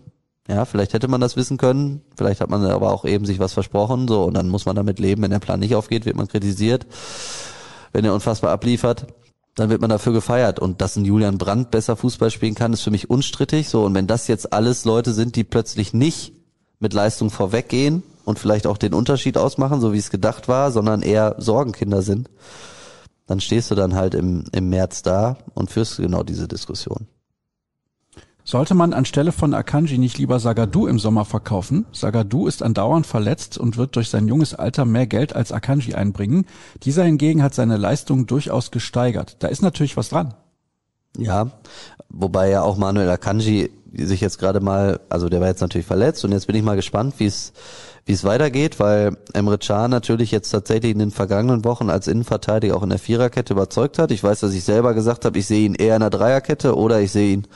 Ja, 0.48 0.64
vielleicht 0.64 0.94
hätte 0.94 1.10
man 1.10 1.20
das 1.20 1.36
wissen 1.36 1.58
können. 1.58 2.02
Vielleicht 2.16 2.40
hat 2.40 2.50
man 2.50 2.64
aber 2.66 2.94
auch 2.94 3.04
eben 3.04 3.26
sich 3.26 3.40
was 3.40 3.54
versprochen. 3.54 4.08
So, 4.08 4.24
und 4.24 4.34
dann 4.34 4.48
muss 4.48 4.66
man 4.66 4.76
damit 4.76 5.00
leben. 5.00 5.22
Wenn 5.22 5.32
der 5.32 5.40
Plan 5.40 5.60
nicht 5.60 5.76
aufgeht, 5.76 6.06
wird 6.06 6.16
man 6.16 6.28
kritisiert. 6.28 6.86
Wenn 7.92 8.06
er 8.06 8.14
unfassbar 8.14 8.52
abliefert, 8.52 9.08
dann 9.56 9.70
wird 9.70 9.82
man 9.82 9.90
dafür 9.90 10.14
gefeiert. 10.14 10.60
Und 10.60 10.80
dass 10.80 10.96
ein 10.96 11.04
Julian 11.04 11.38
Brandt 11.38 11.72
besser 11.72 11.98
Fußball 11.98 12.32
spielen 12.32 12.56
kann, 12.56 12.72
ist 12.72 12.82
für 12.82 12.92
mich 12.92 13.10
unstrittig. 13.10 13.68
So, 13.68 13.84
und 13.84 13.94
wenn 13.94 14.08
das 14.08 14.28
jetzt 14.28 14.54
alles 14.54 14.86
Leute 14.86 15.12
sind, 15.14 15.36
die 15.36 15.44
plötzlich 15.44 15.94
nicht 15.94 16.34
mit 16.80 16.94
Leistung 16.94 17.30
vorweggehen, 17.30 18.04
und 18.28 18.40
vielleicht 18.40 18.68
auch 18.68 18.78
den 18.78 18.94
Unterschied 18.94 19.38
ausmachen, 19.38 19.80
so 19.80 19.94
wie 19.94 19.98
es 19.98 20.10
gedacht 20.10 20.50
war, 20.50 20.74
sondern 20.74 21.02
eher 21.02 21.36
Sorgenkinder 21.38 22.02
sind, 22.02 22.30
dann 23.26 23.40
stehst 23.40 23.72
du 23.72 23.76
dann 23.76 23.96
halt 23.96 24.14
im, 24.16 24.44
im 24.52 24.68
März 24.68 25.02
da 25.02 25.38
und 25.54 25.72
führst 25.72 25.96
genau 25.96 26.24
diese 26.24 26.50
Diskussion. 26.50 27.08
Sollte 28.44 28.76
man 28.76 28.92
anstelle 28.92 29.32
von 29.32 29.54
Akanji 29.54 29.98
nicht 29.98 30.18
lieber 30.18 30.42
Sagadu 30.42 30.88
im 30.88 31.00
Sommer 31.00 31.24
verkaufen? 31.24 31.86
Sagadu 31.94 32.48
ist 32.48 32.62
andauernd 32.62 33.08
verletzt 33.08 33.58
und 33.58 33.78
wird 33.78 33.96
durch 33.96 34.10
sein 34.10 34.28
junges 34.28 34.54
Alter 34.54 34.84
mehr 34.84 35.08
Geld 35.08 35.34
als 35.34 35.54
Akanji 35.54 35.94
einbringen. 35.94 36.46
Dieser 36.84 37.06
hingegen 37.06 37.44
hat 37.44 37.54
seine 37.54 37.78
Leistung 37.78 38.28
durchaus 38.28 38.72
gesteigert. 38.72 39.38
Da 39.40 39.48
ist 39.48 39.62
natürlich 39.62 39.96
was 39.96 40.10
dran. 40.10 40.34
Ja, 41.18 41.52
wobei 42.10 42.50
ja 42.50 42.62
auch 42.62 42.76
Manuel 42.76 43.10
Akanji 43.10 43.70
sich 44.06 44.22
jetzt 44.22 44.40
gerade 44.40 44.60
mal, 44.60 45.00
also 45.10 45.30
der 45.30 45.42
war 45.42 45.48
jetzt 45.48 45.62
natürlich 45.62 45.88
verletzt 45.88 46.24
und 46.26 46.32
jetzt 46.32 46.48
bin 46.48 46.56
ich 46.56 46.64
mal 46.64 46.76
gespannt, 46.76 47.16
wie 47.18 47.26
es 47.26 47.54
wie 48.08 48.14
es 48.14 48.24
weitergeht, 48.24 48.80
weil 48.80 49.18
Emre 49.34 49.58
Can 49.58 49.92
natürlich 49.92 50.32
jetzt 50.32 50.50
tatsächlich 50.50 50.94
in 50.94 51.00
den 51.00 51.12
vergangenen 51.12 51.66
Wochen 51.66 51.90
als 51.90 52.08
Innenverteidiger 52.08 52.78
auch 52.78 52.84
in 52.84 52.90
der 52.90 53.00
Viererkette 53.00 53.52
überzeugt 53.52 54.00
hat. 54.00 54.12
Ich 54.12 54.24
weiß, 54.24 54.40
dass 54.40 54.54
ich 54.54 54.64
selber 54.64 54.94
gesagt 54.94 55.26
habe, 55.26 55.38
ich 55.38 55.46
sehe 55.46 55.66
ihn 55.66 55.76
eher 55.76 55.96
in 55.96 56.00
der 56.00 56.10
Dreierkette 56.10 56.78
oder 56.78 57.02
ich 57.02 57.12
sehe 57.12 57.34
ihn 57.34 57.48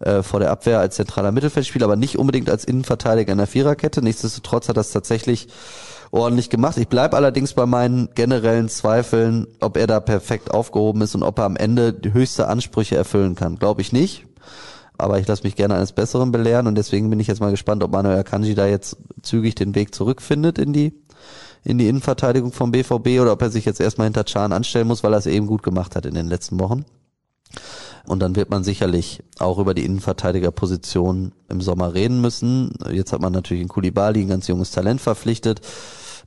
äh, 0.00 0.22
vor 0.22 0.40
der 0.40 0.50
Abwehr 0.50 0.78
als 0.78 0.96
zentraler 0.96 1.32
Mittelfeldspieler, 1.32 1.86
aber 1.86 1.96
nicht 1.96 2.18
unbedingt 2.18 2.50
als 2.50 2.66
Innenverteidiger 2.66 3.32
in 3.32 3.38
der 3.38 3.46
Viererkette. 3.46 4.02
Nichtsdestotrotz 4.02 4.68
hat 4.68 4.76
das 4.76 4.90
tatsächlich 4.90 5.48
ordentlich 6.10 6.50
gemacht. 6.50 6.76
Ich 6.76 6.88
bleibe 6.88 7.16
allerdings 7.16 7.54
bei 7.54 7.64
meinen 7.64 8.10
generellen 8.14 8.68
Zweifeln, 8.68 9.46
ob 9.60 9.78
er 9.78 9.86
da 9.86 10.00
perfekt 10.00 10.50
aufgehoben 10.50 11.00
ist 11.00 11.14
und 11.14 11.22
ob 11.22 11.38
er 11.38 11.46
am 11.46 11.56
Ende 11.56 11.94
die 11.94 12.12
höchste 12.12 12.48
Ansprüche 12.48 12.94
erfüllen 12.94 13.36
kann. 13.36 13.58
Glaube 13.58 13.80
ich 13.80 13.90
nicht 13.90 14.26
aber 14.98 15.18
ich 15.18 15.26
lasse 15.26 15.42
mich 15.42 15.56
gerne 15.56 15.74
eines 15.74 15.92
Besseren 15.92 16.32
belehren 16.32 16.66
und 16.66 16.76
deswegen 16.76 17.10
bin 17.10 17.20
ich 17.20 17.26
jetzt 17.26 17.40
mal 17.40 17.50
gespannt, 17.50 17.82
ob 17.82 17.92
Manuel 17.92 18.18
Akanji 18.18 18.54
da 18.54 18.66
jetzt 18.66 18.96
zügig 19.22 19.54
den 19.54 19.74
Weg 19.74 19.94
zurückfindet 19.94 20.58
in 20.58 20.72
die 20.72 20.92
in 21.64 21.78
die 21.78 21.88
Innenverteidigung 21.88 22.52
vom 22.52 22.72
BVB 22.72 23.20
oder 23.20 23.32
ob 23.32 23.42
er 23.42 23.50
sich 23.50 23.64
jetzt 23.64 23.80
erstmal 23.80 24.06
hinter 24.06 24.26
Chan 24.26 24.52
anstellen 24.52 24.86
muss, 24.86 25.02
weil 25.02 25.14
er 25.14 25.18
es 25.18 25.26
eben 25.26 25.46
gut 25.46 25.62
gemacht 25.62 25.96
hat 25.96 26.04
in 26.04 26.14
den 26.14 26.28
letzten 26.28 26.60
Wochen. 26.60 26.84
Und 28.06 28.20
dann 28.20 28.36
wird 28.36 28.50
man 28.50 28.64
sicherlich 28.64 29.22
auch 29.38 29.58
über 29.58 29.72
die 29.72 29.84
Innenverteidigerposition 29.84 31.32
im 31.48 31.60
Sommer 31.62 31.94
reden 31.94 32.20
müssen. 32.20 32.72
Jetzt 32.90 33.14
hat 33.14 33.22
man 33.22 33.32
natürlich 33.32 33.62
in 33.62 33.68
Kulibali 33.68 34.20
ein 34.20 34.28
ganz 34.28 34.46
junges 34.46 34.72
Talent 34.72 35.00
verpflichtet. 35.00 35.62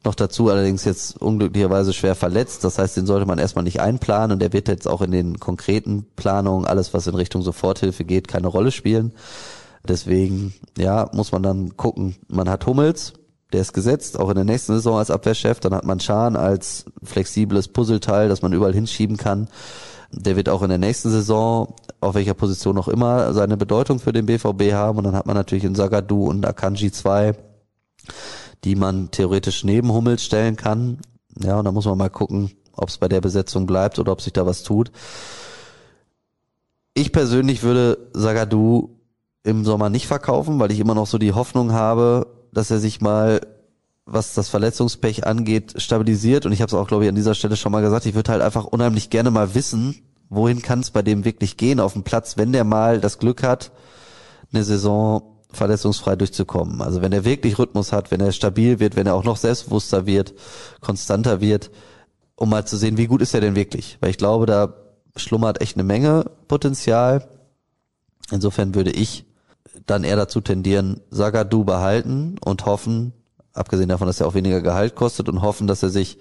Noch 0.04 0.16
dazu 0.16 0.50
allerdings 0.50 0.86
jetzt 0.86 1.22
unglücklicherweise 1.22 1.94
schwer 1.94 2.16
verletzt. 2.16 2.64
Das 2.64 2.78
heißt, 2.78 2.98
den 2.98 3.06
sollte 3.06 3.26
man 3.26 3.40
erstmal 3.40 3.64
nicht 3.64 3.82
einplanen 3.82 4.34
und 4.34 4.40
der 4.40 4.54
wird 4.54 4.68
jetzt 4.68 4.88
auch 4.88 5.02
in 5.02 5.12
den 5.12 5.40
konkreten 5.40 6.06
Planungen, 6.16 6.68
alles 6.68 6.94
was 6.94 7.08
in 7.08 7.16
Richtung 7.16 7.42
Soforthilfe 7.42 8.04
geht, 8.04 8.28
keine 8.28 8.48
Rolle 8.48 8.72
spielen. 8.72 9.14
Deswegen, 9.88 10.54
ja, 10.78 11.10
muss 11.14 11.32
man 11.32 11.44
dann 11.44 11.78
gucken. 11.78 12.16
Man 12.28 12.50
hat 12.50 12.66
Hummels, 12.66 13.14
der 13.54 13.62
ist 13.62 13.74
gesetzt, 13.74 14.20
auch 14.20 14.30
in 14.30 14.36
der 14.36 14.44
nächsten 14.44 14.74
Saison 14.74 14.98
als 14.98 15.12
Abwehrchef. 15.12 15.60
Dann 15.60 15.74
hat 15.74 15.86
man 15.86 16.00
Schahn 16.00 16.36
als 16.36 16.86
flexibles 17.04 17.70
Puzzleteil, 17.70 18.30
das 18.30 18.42
man 18.42 18.54
überall 18.54 18.74
hinschieben 18.74 19.18
kann. 19.18 19.48
Der 20.12 20.36
wird 20.36 20.50
auch 20.50 20.62
in 20.62 20.70
der 20.70 20.78
nächsten 20.78 21.10
Saison, 21.10 21.74
auf 22.00 22.16
welcher 22.16 22.34
Position 22.34 22.78
auch 22.78 22.88
immer, 22.88 23.34
seine 23.34 23.58
Bedeutung 23.58 24.00
für 24.00 24.14
den 24.14 24.26
BVB 24.26 24.74
haben. 24.74 24.98
Und 24.98 25.06
dann 25.06 25.16
hat 25.16 25.26
man 25.26 25.36
natürlich 25.36 25.64
in 25.64 25.76
Sagadu 25.76 26.28
und 26.28 26.46
Akanji 26.46 26.92
zwei, 26.92 27.34
die 28.64 28.76
man 28.76 29.12
theoretisch 29.12 29.64
neben 29.64 29.92
Hummels 29.92 30.24
stellen 30.24 30.56
kann. 30.56 31.00
Ja, 31.42 31.60
und 31.60 31.66
da 31.66 31.72
muss 31.72 31.86
man 31.86 31.98
mal 31.98 32.10
gucken, 32.10 32.52
ob 32.74 32.90
es 32.90 32.98
bei 32.98 33.08
der 33.08 33.22
Besetzung 33.22 33.66
bleibt 33.66 34.00
oder 34.00 34.12
ob 34.12 34.22
sich 34.22 34.34
da 34.34 34.46
was 34.46 34.64
tut. 34.64 34.92
Ich 36.94 37.12
persönlich 37.12 37.64
würde 37.64 37.98
Sagadu 38.14 38.90
im 39.44 39.64
Sommer 39.64 39.90
nicht 39.90 40.08
verkaufen, 40.08 40.60
weil 40.60 40.72
ich 40.72 40.80
immer 40.80 40.96
noch 40.96 41.08
so 41.08 41.18
die 41.18 41.34
Hoffnung 41.34 41.72
habe, 41.72 42.28
dass 42.52 42.72
er 42.72 42.80
sich 42.80 43.02
mal, 43.02 43.42
was 44.06 44.34
das 44.34 44.50
Verletzungspech 44.50 45.26
angeht, 45.26 45.76
stabilisiert. 45.82 46.46
Und 46.46 46.52
ich 46.52 46.62
habe 46.62 46.68
es 46.68 46.74
auch, 46.74 46.88
glaube 46.88 47.04
ich, 47.04 47.10
an 47.10 47.16
dieser 47.16 47.36
Stelle 47.36 47.56
schon 47.56 47.72
mal 47.72 47.82
gesagt, 47.82 48.06
ich 48.06 48.16
würde 48.16 48.32
halt 48.32 48.42
einfach 48.42 48.66
unheimlich 48.66 49.10
gerne 49.10 49.32
mal 49.32 49.54
wissen, 49.54 49.96
wohin 50.30 50.62
kann 50.62 50.80
es 50.80 50.92
bei 50.92 51.02
dem 51.02 51.24
wirklich 51.24 51.58
gehen 51.58 51.80
auf 51.80 51.94
dem 51.94 52.04
Platz, 52.04 52.38
wenn 52.38 52.52
der 52.52 52.64
mal 52.64 53.00
das 53.00 53.20
Glück 53.20 53.44
hat, 53.44 53.72
eine 54.52 54.64
Saison 54.64 55.37
verletzungsfrei 55.52 56.16
durchzukommen. 56.16 56.82
Also 56.82 57.02
wenn 57.02 57.12
er 57.12 57.26
wirklich 57.26 57.58
Rhythmus 57.58 57.94
hat, 57.94 58.12
wenn 58.12 58.22
er 58.22 58.32
stabil 58.32 58.80
wird, 58.80 58.96
wenn 58.96 59.08
er 59.08 59.16
auch 59.16 59.24
noch 59.24 59.38
selbstbewusster 59.38 60.06
wird, 60.06 60.34
konstanter 60.82 61.42
wird, 61.42 61.72
um 62.36 62.50
mal 62.50 62.66
zu 62.66 62.78
sehen, 62.78 62.98
wie 62.98 63.08
gut 63.08 63.22
ist 63.22 63.34
er 63.34 63.42
denn 63.42 63.56
wirklich. 63.56 63.98
Weil 64.00 64.12
ich 64.12 64.18
glaube, 64.18 64.46
da 64.46 64.74
schlummert 65.16 65.62
echt 65.62 65.76
eine 65.76 65.84
Menge 65.84 66.26
Potenzial. 66.48 67.28
Insofern 68.32 68.76
würde 68.76 68.92
ich 68.92 69.26
dann 69.86 70.04
eher 70.04 70.18
dazu 70.18 70.42
tendieren, 70.42 71.02
Sagadu 71.10 71.64
behalten 71.64 72.36
und 72.44 72.66
hoffen, 72.66 73.14
abgesehen 73.54 73.90
davon, 73.90 74.08
dass 74.08 74.20
er 74.20 74.28
auch 74.28 74.34
weniger 74.34 74.62
Gehalt 74.62 74.96
kostet 74.96 75.30
und 75.30 75.42
hoffen, 75.42 75.68
dass 75.68 75.82
er 75.82 75.90
sich, 75.90 76.20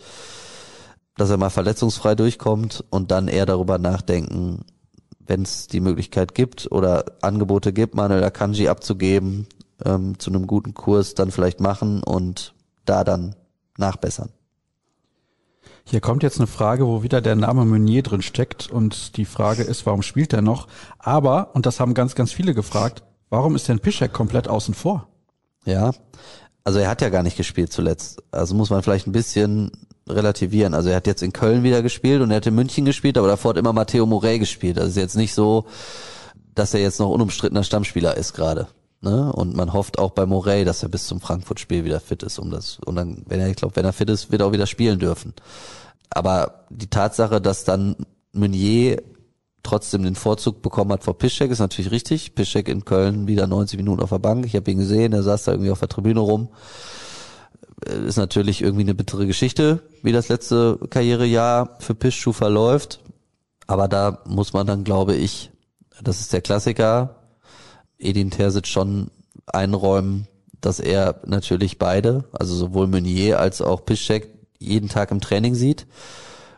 dass 1.16 1.30
er 1.30 1.36
mal 1.36 1.50
verletzungsfrei 1.50 2.14
durchkommt 2.14 2.84
und 2.90 3.10
dann 3.10 3.28
eher 3.28 3.46
darüber 3.46 3.78
nachdenken, 3.78 4.64
wenn 5.26 5.42
es 5.42 5.66
die 5.66 5.80
Möglichkeit 5.80 6.34
gibt 6.34 6.70
oder 6.70 7.04
Angebote 7.22 7.72
gibt, 7.72 7.94
Manuel 7.94 8.24
Akanji 8.24 8.68
abzugeben, 8.68 9.46
ähm, 9.84 10.18
zu 10.18 10.30
einem 10.30 10.46
guten 10.46 10.74
Kurs 10.74 11.14
dann 11.14 11.30
vielleicht 11.30 11.60
machen 11.60 12.02
und 12.02 12.54
da 12.84 13.04
dann 13.04 13.34
nachbessern. 13.78 14.30
Hier 15.84 16.00
kommt 16.00 16.22
jetzt 16.22 16.38
eine 16.38 16.48
Frage, 16.48 16.86
wo 16.86 17.02
wieder 17.02 17.20
der 17.20 17.36
Name 17.36 17.64
Meunier 17.64 18.02
drin 18.02 18.22
steckt 18.22 18.70
und 18.70 19.16
die 19.16 19.24
Frage 19.24 19.62
ist, 19.62 19.86
warum 19.86 20.02
spielt 20.02 20.32
er 20.32 20.42
noch? 20.42 20.66
Aber, 20.98 21.54
und 21.54 21.66
das 21.66 21.78
haben 21.78 21.94
ganz, 21.94 22.14
ganz 22.16 22.32
viele 22.32 22.54
gefragt, 22.54 23.04
Warum 23.28 23.56
ist 23.56 23.68
denn 23.68 23.80
Piszek 23.80 24.12
komplett 24.12 24.48
außen 24.48 24.74
vor? 24.74 25.08
Ja, 25.64 25.90
also 26.62 26.78
er 26.78 26.88
hat 26.88 27.02
ja 27.02 27.08
gar 27.08 27.22
nicht 27.22 27.36
gespielt 27.36 27.72
zuletzt. 27.72 28.22
Also 28.30 28.54
muss 28.54 28.70
man 28.70 28.82
vielleicht 28.82 29.06
ein 29.06 29.12
bisschen 29.12 29.72
relativieren. 30.08 30.74
Also 30.74 30.90
er 30.90 30.96
hat 30.96 31.06
jetzt 31.06 31.22
in 31.22 31.32
Köln 31.32 31.62
wieder 31.62 31.82
gespielt 31.82 32.22
und 32.22 32.30
er 32.30 32.38
hat 32.38 32.46
in 32.46 32.54
München 32.54 32.84
gespielt, 32.84 33.18
aber 33.18 33.28
davor 33.28 33.50
hat 33.50 33.58
immer 33.58 33.72
Matteo 33.72 34.06
Morey 34.06 34.38
gespielt. 34.38 34.78
Also 34.78 34.90
ist 34.90 34.96
jetzt 34.96 35.16
nicht 35.16 35.34
so, 35.34 35.66
dass 36.54 36.74
er 36.74 36.80
jetzt 36.80 37.00
noch 37.00 37.10
unumstrittener 37.10 37.64
Stammspieler 37.64 38.16
ist 38.16 38.32
gerade. 38.32 38.68
Ne? 39.00 39.32
Und 39.32 39.54
man 39.54 39.72
hofft 39.72 39.98
auch 39.98 40.12
bei 40.12 40.26
Morey, 40.26 40.64
dass 40.64 40.82
er 40.82 40.88
bis 40.88 41.06
zum 41.06 41.20
Frankfurt-Spiel 41.20 41.84
wieder 41.84 42.00
fit 42.00 42.22
ist, 42.22 42.38
um 42.38 42.50
das. 42.50 42.78
Und 42.84 42.96
dann, 42.96 43.22
wenn 43.26 43.40
er, 43.40 43.48
ich 43.48 43.56
glaube, 43.56 43.76
wenn 43.76 43.84
er 43.84 43.92
fit 43.92 44.08
ist, 44.08 44.30
wird 44.30 44.42
er 44.42 44.48
auch 44.48 44.52
wieder 44.52 44.66
spielen 44.66 44.98
dürfen. 44.98 45.34
Aber 46.10 46.66
die 46.70 46.88
Tatsache, 46.88 47.40
dass 47.40 47.64
dann 47.64 47.96
Meunier 48.32 49.02
trotzdem 49.62 50.04
den 50.04 50.14
Vorzug 50.14 50.62
bekommen 50.62 50.92
hat 50.92 51.04
vor 51.04 51.18
Piszczek, 51.18 51.50
ist 51.50 51.58
natürlich 51.58 51.90
richtig. 51.90 52.34
Piszczek 52.34 52.68
in 52.68 52.84
Köln 52.84 53.26
wieder 53.26 53.46
90 53.46 53.76
Minuten 53.76 54.02
auf 54.02 54.10
der 54.10 54.18
Bank. 54.18 54.46
Ich 54.46 54.54
habe 54.54 54.70
ihn 54.70 54.78
gesehen, 54.78 55.12
er 55.12 55.24
saß 55.24 55.44
da 55.44 55.52
irgendwie 55.52 55.72
auf 55.72 55.80
der 55.80 55.88
Tribüne 55.88 56.20
rum. 56.20 56.48
Äh, 57.84 58.06
ist 58.06 58.16
natürlich 58.16 58.62
irgendwie 58.62 58.84
eine 58.84 58.94
bittere 58.94 59.26
Geschichte, 59.26 59.82
wie 60.02 60.12
das 60.12 60.28
letzte 60.28 60.78
Karrierejahr 60.90 61.76
für 61.80 61.94
Piszczek 61.94 62.34
verläuft. 62.34 63.00
Aber 63.66 63.88
da 63.88 64.22
muss 64.26 64.52
man 64.52 64.66
dann, 64.66 64.84
glaube 64.84 65.14
ich, 65.14 65.50
das 66.02 66.20
ist 66.20 66.32
der 66.32 66.40
Klassiker, 66.42 67.16
Edin 67.98 68.30
Terzic 68.30 68.66
schon 68.66 69.10
einräumen, 69.46 70.28
dass 70.60 70.80
er 70.80 71.20
natürlich 71.26 71.78
beide, 71.78 72.24
also 72.32 72.54
sowohl 72.54 72.86
Meunier 72.86 73.40
als 73.40 73.62
auch 73.62 73.84
Piszczek 73.84 74.28
jeden 74.58 74.88
Tag 74.88 75.10
im 75.10 75.20
Training 75.20 75.54
sieht 75.54 75.86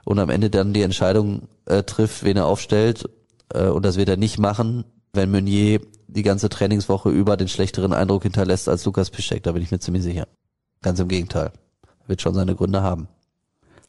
und 0.04 0.18
am 0.18 0.30
Ende 0.30 0.50
dann 0.50 0.72
die 0.72 0.82
Entscheidung 0.82 1.48
äh, 1.66 1.82
trifft, 1.82 2.24
wen 2.24 2.36
er 2.36 2.46
aufstellt. 2.46 3.08
Äh, 3.52 3.66
und 3.66 3.84
das 3.84 3.96
wird 3.96 4.08
er 4.08 4.16
nicht 4.16 4.38
machen, 4.38 4.84
wenn 5.12 5.30
Meunier 5.30 5.80
die 6.06 6.22
ganze 6.22 6.48
Trainingswoche 6.48 7.10
über 7.10 7.36
den 7.36 7.48
schlechteren 7.48 7.92
Eindruck 7.92 8.22
hinterlässt 8.22 8.68
als 8.68 8.84
Lukas 8.84 9.10
Piszczek. 9.10 9.42
Da 9.42 9.52
bin 9.52 9.62
ich 9.62 9.70
mir 9.70 9.78
ziemlich 9.78 10.02
sicher. 10.02 10.26
Ganz 10.82 11.00
im 11.00 11.08
Gegenteil. 11.08 11.52
Wird 12.06 12.22
schon 12.22 12.34
seine 12.34 12.54
Gründe 12.54 12.82
haben. 12.82 13.08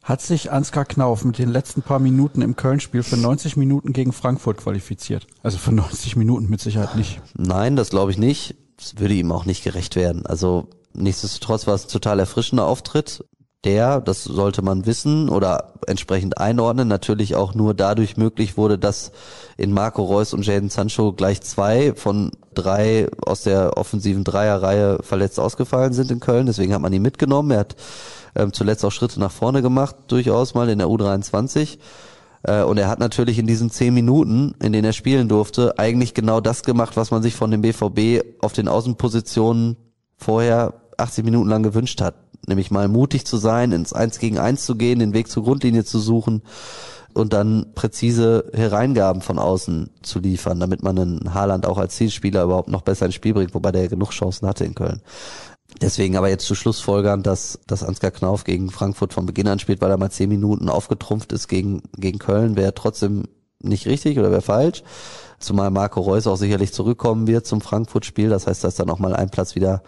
Hat 0.02 0.22
sich 0.22 0.50
Ansgar 0.50 0.86
Knauf 0.86 1.24
mit 1.24 1.38
den 1.38 1.50
letzten 1.50 1.82
paar 1.82 1.98
Minuten 1.98 2.40
im 2.40 2.56
Köln-Spiel 2.56 3.02
für 3.02 3.16
90 3.16 3.56
Minuten 3.56 3.92
gegen 3.92 4.12
Frankfurt 4.12 4.58
qualifiziert? 4.58 5.26
Also 5.42 5.58
für 5.58 5.72
90 5.72 6.16
Minuten 6.16 6.48
mit 6.48 6.60
Sicherheit 6.60 6.96
nicht. 6.96 7.20
Nein, 7.36 7.76
das 7.76 7.90
glaube 7.90 8.10
ich 8.10 8.18
nicht. 8.18 8.56
Das 8.76 8.98
würde 8.98 9.14
ihm 9.14 9.30
auch 9.30 9.44
nicht 9.44 9.62
gerecht 9.62 9.96
werden. 9.96 10.24
Also 10.24 10.68
nichtsdestotrotz 10.94 11.66
war 11.66 11.74
es 11.74 11.84
ein 11.84 11.90
total 11.90 12.18
erfrischender 12.18 12.66
Auftritt 12.66 13.24
der, 13.64 14.00
das 14.00 14.24
sollte 14.24 14.62
man 14.62 14.86
wissen 14.86 15.28
oder 15.28 15.74
entsprechend 15.86 16.38
einordnen, 16.38 16.88
natürlich 16.88 17.36
auch 17.36 17.54
nur 17.54 17.74
dadurch 17.74 18.16
möglich 18.16 18.56
wurde, 18.56 18.78
dass 18.78 19.12
in 19.58 19.72
Marco 19.72 20.02
Reus 20.02 20.32
und 20.32 20.46
Jaden 20.46 20.70
Sancho 20.70 21.12
gleich 21.12 21.42
zwei 21.42 21.94
von 21.94 22.30
drei 22.54 23.08
aus 23.24 23.42
der 23.42 23.76
offensiven 23.76 24.24
Dreierreihe 24.24 24.98
verletzt 25.02 25.38
ausgefallen 25.38 25.92
sind 25.92 26.10
in 26.10 26.20
Köln. 26.20 26.46
Deswegen 26.46 26.72
hat 26.72 26.80
man 26.80 26.92
ihn 26.92 27.02
mitgenommen. 27.02 27.50
Er 27.50 27.60
hat 27.60 27.76
ähm, 28.34 28.52
zuletzt 28.52 28.84
auch 28.84 28.92
Schritte 28.92 29.20
nach 29.20 29.30
vorne 29.30 29.60
gemacht, 29.60 29.96
durchaus 30.08 30.54
mal 30.54 30.68
in 30.70 30.78
der 30.78 30.88
U23. 30.88 31.78
Äh, 32.42 32.62
und 32.62 32.78
er 32.78 32.88
hat 32.88 32.98
natürlich 32.98 33.38
in 33.38 33.46
diesen 33.46 33.70
zehn 33.70 33.92
Minuten, 33.92 34.54
in 34.62 34.72
denen 34.72 34.86
er 34.86 34.92
spielen 34.94 35.28
durfte, 35.28 35.78
eigentlich 35.78 36.14
genau 36.14 36.40
das 36.40 36.62
gemacht, 36.62 36.96
was 36.96 37.10
man 37.10 37.22
sich 37.22 37.34
von 37.34 37.50
dem 37.50 37.60
BVB 37.60 38.24
auf 38.40 38.54
den 38.54 38.68
Außenpositionen 38.68 39.76
vorher 40.16 40.79
80 41.00 41.24
Minuten 41.24 41.48
lang 41.48 41.62
gewünscht 41.62 42.00
hat 42.00 42.14
nämlich 42.46 42.70
mal 42.70 42.88
mutig 42.88 43.26
zu 43.26 43.36
sein, 43.36 43.72
ins 43.72 43.92
Eins 43.92 44.18
gegen 44.18 44.38
Eins 44.38 44.64
zu 44.64 44.76
gehen, 44.76 44.98
den 44.98 45.14
Weg 45.14 45.30
zur 45.30 45.44
Grundlinie 45.44 45.84
zu 45.84 45.98
suchen 45.98 46.42
und 47.12 47.32
dann 47.32 47.72
präzise 47.74 48.50
Hereingaben 48.52 49.20
von 49.20 49.38
außen 49.38 49.90
zu 50.02 50.20
liefern, 50.20 50.60
damit 50.60 50.82
man 50.82 50.98
einen 50.98 51.34
Haaland 51.34 51.66
auch 51.66 51.78
als 51.78 51.96
Zielspieler 51.96 52.44
überhaupt 52.44 52.68
noch 52.68 52.82
besser 52.82 53.06
ins 53.06 53.16
Spiel 53.16 53.34
bringt, 53.34 53.54
wobei 53.54 53.72
der 53.72 53.88
genug 53.88 54.10
Chancen 54.10 54.46
hatte 54.46 54.64
in 54.64 54.74
Köln. 54.74 55.02
Deswegen 55.80 56.16
aber 56.16 56.28
jetzt 56.28 56.46
zu 56.46 56.54
Schlussfolgern, 56.54 57.22
dass, 57.22 57.60
dass 57.66 57.84
Ansgar 57.84 58.10
Knauf 58.10 58.44
gegen 58.44 58.70
Frankfurt 58.70 59.12
von 59.12 59.26
Beginn 59.26 59.48
an 59.48 59.60
spielt, 59.60 59.80
weil 59.80 59.90
er 59.90 59.98
mal 59.98 60.10
zehn 60.10 60.28
Minuten 60.28 60.68
aufgetrumpft 60.68 61.32
ist 61.32 61.48
gegen, 61.48 61.82
gegen 61.96 62.18
Köln, 62.18 62.56
wäre 62.56 62.74
trotzdem 62.74 63.24
nicht 63.62 63.86
richtig 63.86 64.18
oder 64.18 64.30
wäre 64.30 64.42
falsch. 64.42 64.82
Zumal 65.40 65.70
Marco 65.70 66.00
Reus 66.00 66.26
auch 66.26 66.36
sicherlich 66.36 66.72
zurückkommen 66.72 67.26
wird 67.26 67.46
zum 67.46 67.60
Frankfurt-Spiel. 67.60 68.28
Das 68.28 68.46
heißt, 68.46 68.62
dass 68.62 68.76
dann 68.76 68.90
auch 68.90 68.98
mal 68.98 69.16
ein 69.16 69.30
Platz 69.30 69.54
wieder 69.54 69.82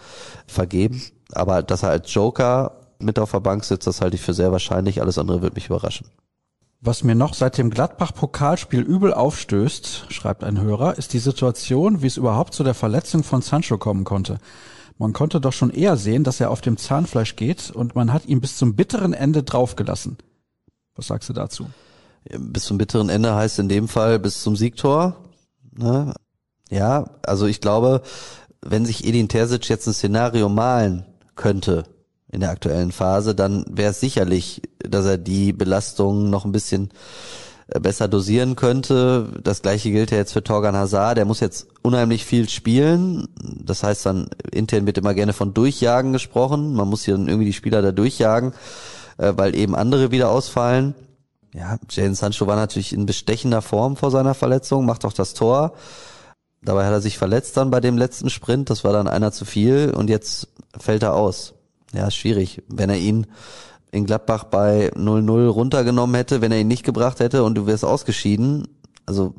vergeben. 0.46 1.03
Aber 1.32 1.62
dass 1.62 1.82
er 1.82 1.90
als 1.90 2.12
Joker 2.12 2.78
mit 2.98 3.18
auf 3.18 3.30
der 3.32 3.40
Bank 3.40 3.64
sitzt, 3.64 3.86
das 3.86 4.00
halte 4.00 4.16
ich 4.16 4.22
für 4.22 4.34
sehr 4.34 4.50
wahrscheinlich. 4.50 5.00
Alles 5.00 5.18
andere 5.18 5.42
wird 5.42 5.55
mich 5.55 5.66
überraschen. 5.66 6.07
Was 6.80 7.05
mir 7.05 7.14
noch 7.14 7.34
seit 7.34 7.59
dem 7.59 7.70
Gladbach-Pokalspiel 7.70 8.80
übel 8.80 9.14
aufstößt, 9.14 10.07
schreibt 10.09 10.42
ein 10.42 10.61
Hörer, 10.61 10.98
ist 10.98 11.12
die 11.12 11.20
Situation, 11.20 12.03
wie 12.03 12.09
es 12.09 12.16
überhaupt 12.16 12.55
zu 12.55 12.64
der 12.64 12.74
Verletzung 12.74 13.22
von 13.22 13.40
Sancho 13.40 13.78
kommen 13.78 14.03
konnte. 14.03 14.38
Man 14.98 15.12
konnte 15.12 15.40
doch 15.40 15.53
schon 15.53 15.70
eher 15.70 15.96
sehen, 15.96 16.24
dass 16.24 16.40
er 16.40 16.50
auf 16.50 16.61
dem 16.61 16.76
Zahnfleisch 16.76 17.36
geht 17.36 17.70
und 17.70 17.94
man 17.94 18.12
hat 18.12 18.26
ihn 18.26 18.40
bis 18.40 18.57
zum 18.57 18.74
bitteren 18.74 19.12
Ende 19.12 19.42
draufgelassen. 19.42 20.18
Was 20.96 21.07
sagst 21.07 21.28
du 21.28 21.32
dazu? 21.32 21.66
Bis 22.36 22.64
zum 22.64 22.78
bitteren 22.78 23.09
Ende 23.09 23.34
heißt 23.34 23.59
in 23.59 23.68
dem 23.68 23.86
Fall 23.86 24.18
bis 24.18 24.42
zum 24.42 24.57
Siegtor. 24.57 25.16
Ne? 25.77 26.14
Ja, 26.70 27.11
also 27.27 27.47
ich 27.47 27.61
glaube, 27.61 28.03
wenn 28.62 28.87
sich 28.87 29.05
Edin 29.07 29.29
Terzic 29.29 29.68
jetzt 29.68 29.87
ein 29.87 29.95
Szenario 29.95 30.49
malen 30.49 31.05
könnte 31.37 31.85
in 32.31 32.41
der 32.41 32.51
aktuellen 32.51 32.93
Phase, 32.93 33.35
dann 33.35 33.64
wäre 33.68 33.91
es 33.91 34.01
sicherlich, 34.01 34.62
dass 34.79 35.05
er 35.05 35.18
die 35.18 35.53
Belastung 35.53 36.31
noch 36.31 36.45
ein 36.45 36.53
bisschen 36.53 36.91
äh, 37.68 37.81
besser 37.81 38.09
dosieren 38.09 38.57
könnte. 38.57 39.29
Das 39.43 39.62
gleiche 39.62 39.91
gilt 39.91 40.11
ja 40.11 40.16
jetzt 40.16 40.33
für 40.33 40.43
Torgan 40.43 40.77
Hazard. 40.77 41.18
Der 41.18 41.25
muss 41.25 41.41
jetzt 41.41 41.66
unheimlich 41.83 42.25
viel 42.25 42.49
spielen. 42.49 43.29
Das 43.43 43.83
heißt 43.83 44.07
dann, 44.07 44.29
intern 44.51 44.87
wird 44.87 44.99
immer 44.99 45.14
gerne 45.14 45.33
von 45.33 45.53
Durchjagen 45.53 46.12
gesprochen. 46.12 46.73
Man 46.75 46.89
muss 46.89 47.05
hier 47.05 47.16
dann 47.16 47.29
irgendwie 47.29 47.47
die 47.47 47.53
Spieler 47.53 47.83
da 47.83 47.93
durchjagen, 47.93 48.53
äh, 49.18 49.33
weil 49.37 49.55
eben 49.55 49.75
andere 49.75 50.11
wieder 50.11 50.31
ausfallen. 50.31 50.95
Ja, 51.55 51.78
Jadon 51.90 52.14
Sancho 52.14 52.46
war 52.46 52.57
natürlich 52.57 52.92
in 52.92 53.07
bestechender 53.07 53.61
Form 53.61 53.96
vor 53.96 54.11
seiner 54.11 54.34
Verletzung, 54.34 54.86
macht 54.86 55.05
auch 55.05 55.12
das 55.12 55.34
Tor. 55.34 55.74
Dabei 56.62 56.86
hat 56.86 56.92
er 56.92 57.00
sich 57.00 57.18
verletzt 57.18 57.57
dann 57.57 57.70
bei 57.70 57.80
dem 57.80 57.98
letzten 57.98 58.30
Sprint. 58.30 58.70
Das 58.70 58.84
war 58.84 58.92
dann 58.92 59.09
einer 59.09 59.32
zu 59.32 59.44
viel 59.44 59.92
und 59.94 60.09
jetzt 60.09 60.48
fällt 60.78 61.03
er 61.03 61.14
aus. 61.14 61.55
Ja, 61.92 62.11
schwierig. 62.11 62.62
Wenn 62.68 62.88
er 62.88 62.96
ihn 62.96 63.26
in 63.90 64.07
Gladbach 64.07 64.44
bei 64.44 64.90
0-0 64.94 65.48
runtergenommen 65.48 66.14
hätte, 66.14 66.40
wenn 66.40 66.53
er 66.53 66.61
ihn 66.61 66.68
nicht 66.68 66.84
gebracht 66.84 67.20
hätte 67.20 67.44
und 67.44 67.57
du 67.57 67.66
wärst 67.66 67.84
ausgeschieden, 67.84 68.68
also 69.05 69.34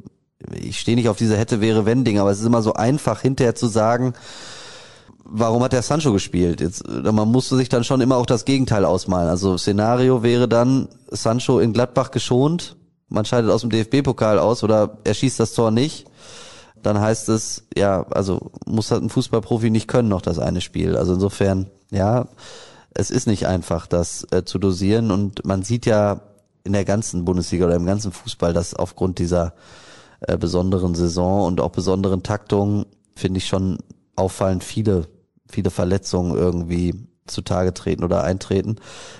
ich 0.54 0.80
stehe 0.80 0.98
nicht 0.98 1.10
auf 1.10 1.18
diese 1.18 1.38
hätte 1.38 1.62
wäre 1.62 1.86
wenn 1.86 2.04
Ding, 2.04 2.20
aber 2.20 2.30
es 2.30 2.40
ist 2.40 2.46
immer 2.46 2.62
so 2.62 2.74
einfach 2.74 3.22
hinterher 3.22 3.56
zu 3.56 3.68
sagen, 3.68 4.14
warum 5.24 5.64
hat 5.64 5.74
der 5.74 5.82
Sancho 5.82 6.12
gespielt? 6.12 6.62
Jetzt 6.62 6.88
man 6.88 7.30
musste 7.30 7.56
sich 7.56 7.70
dann 7.70 7.84
schon 7.84 8.02
immer 8.02 8.18
auch 8.18 8.26
das 8.26 8.46
Gegenteil 8.46 8.86
ausmalen. 8.86 9.30
Also 9.30 9.58
Szenario 9.58 10.24
wäre 10.24 10.48
dann 10.48 10.88
Sancho 11.10 11.60
in 11.60 11.74
Gladbach 11.74 12.12
geschont, 12.12 12.76
man 13.10 13.26
scheidet 13.26 13.52
aus 13.52 13.62
dem 13.62 13.70
DFB-Pokal 13.70 14.40
aus 14.40 14.64
oder 14.64 14.98
er 15.04 15.14
schießt 15.14 15.40
das 15.40 15.54
Tor 15.54 15.72
nicht. 15.72 16.08
Dann 16.82 17.00
heißt 17.00 17.30
es, 17.30 17.64
ja, 17.78 18.06
also 18.10 18.52
muss 18.66 18.92
halt 18.92 19.04
ein 19.04 19.10
Fußballprofi 19.10 19.70
nicht 19.70 19.88
können 19.88 20.10
noch 20.10 20.22
das 20.22 20.40
eine 20.40 20.62
Spiel. 20.62 20.98
Also 20.98 21.14
insofern, 21.14 21.68
ja, 21.92 22.28
es 22.94 23.12
ist 23.12 23.28
nicht 23.28 23.48
einfach, 23.48 23.88
das 23.88 24.28
äh, 24.32 24.44
zu 24.44 24.60
dosieren 24.60 25.12
und 25.12 25.46
man 25.46 25.64
sieht 25.64 25.86
ja 25.86 26.22
in 26.64 26.74
der 26.74 26.86
ganzen 26.86 27.24
Bundesliga 27.24 27.66
oder 27.66 27.76
im 27.76 27.86
ganzen 27.86 28.12
Fußball, 28.12 28.54
dass 28.54 28.74
aufgrund 28.74 29.20
dieser 29.20 29.54
äh, 30.22 30.38
besonderen 30.38 30.96
Saison 30.96 31.46
und 31.46 31.62
auch 31.62 31.72
besonderen 31.72 32.24
Taktung 32.24 32.86
finde 33.16 33.38
ich 33.38 33.48
schon 33.48 33.78
auffallend 34.16 34.64
viele, 34.64 35.08
viele 35.54 35.70
Verletzungen 35.70 36.36
irgendwie 36.36 37.08
zutage 37.28 37.74
treten 37.74 38.04
oder 38.04 38.24
eintreten. 38.24 38.78